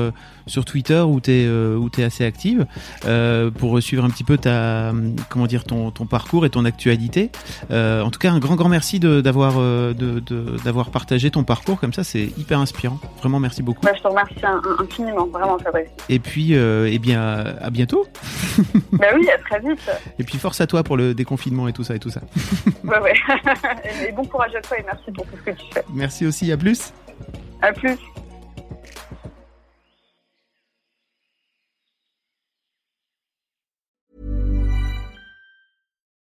sur 0.48 0.66
Twitter 0.66 1.00
où 1.00 1.20
tu 1.20 1.32
es, 1.32 1.46
euh, 1.46 1.90
es 1.98 2.04
assez 2.04 2.26
active 2.26 2.66
euh, 3.06 3.52
pour 3.52 3.82
suivre 3.82 4.04
un 4.04 4.10
petit 4.10 4.24
peu 4.24 4.38
ta, 4.38 4.92
comment 5.30 5.48
dire, 5.48 5.64
ton, 5.64 5.92
ton 5.92 6.06
parcours 6.06 6.46
et 6.46 6.50
ton 6.50 6.66
actualité. 6.66 7.32
Euh, 7.72 8.02
en 8.02 8.12
tout 8.12 8.20
cas, 8.20 8.32
un 8.32 8.40
grand, 8.40 8.56
grand 8.56 8.70
merci 8.70 9.00
d'avoir 9.00 9.56
de, 9.56 9.94
de, 9.94 10.20
de, 10.20 10.58
d'avoir 10.64 10.90
partagé 10.90 11.32
ton 11.32 11.44
parcours 11.44 11.80
comme 11.80 11.94
ça. 11.94 12.04
C'est 12.04 12.30
hyper 12.38 12.60
inspirant. 12.60 13.00
Vraiment, 13.20 13.40
merci 13.40 13.62
beaucoup. 13.62 13.82
Bah, 13.84 13.92
je 13.96 14.02
te 14.02 14.08
remercie 14.08 14.36
infiniment, 14.80 15.28
vraiment, 15.28 15.58
Fabrice. 15.60 15.88
Et 16.10 16.20
puis, 16.20 16.54
eh 16.54 17.00
bien, 17.00 17.46
à 17.62 17.70
bientôt. 17.70 18.06
bah 18.92 19.08
oui, 19.16 19.28
à 19.30 19.38
très 19.38 19.60
vite. 19.60 19.90
Et 20.20 20.24
puis, 20.24 20.38
force 20.38 20.62
à 20.62 20.68
toi 20.68 20.84
pour 20.84 20.98
le 20.98 21.14
déconfinement 21.14 21.68
et 21.68 21.74
tout 21.74 21.84
ça 21.84 21.96
et 21.96 22.00
tout 22.00 22.10
ça. 22.10 22.22
ouais, 22.84 23.00
ouais. 23.00 23.14
et 24.08 24.12
bon 24.12 24.26
courage 24.26 24.56
à 24.56 24.62
toi 24.62 24.78
et 24.78 24.84
merci 24.86 25.12
pour 25.12 25.26
tout 25.26 25.38
ce 25.38 25.52
que 25.52 25.58
tu 25.58 25.66
fais. 25.74 25.84
Merci 25.94 26.26
aussi. 26.26 26.52
À 26.52 26.58
plus. 26.58 26.94
À 27.62 27.72
plus. 27.72 27.98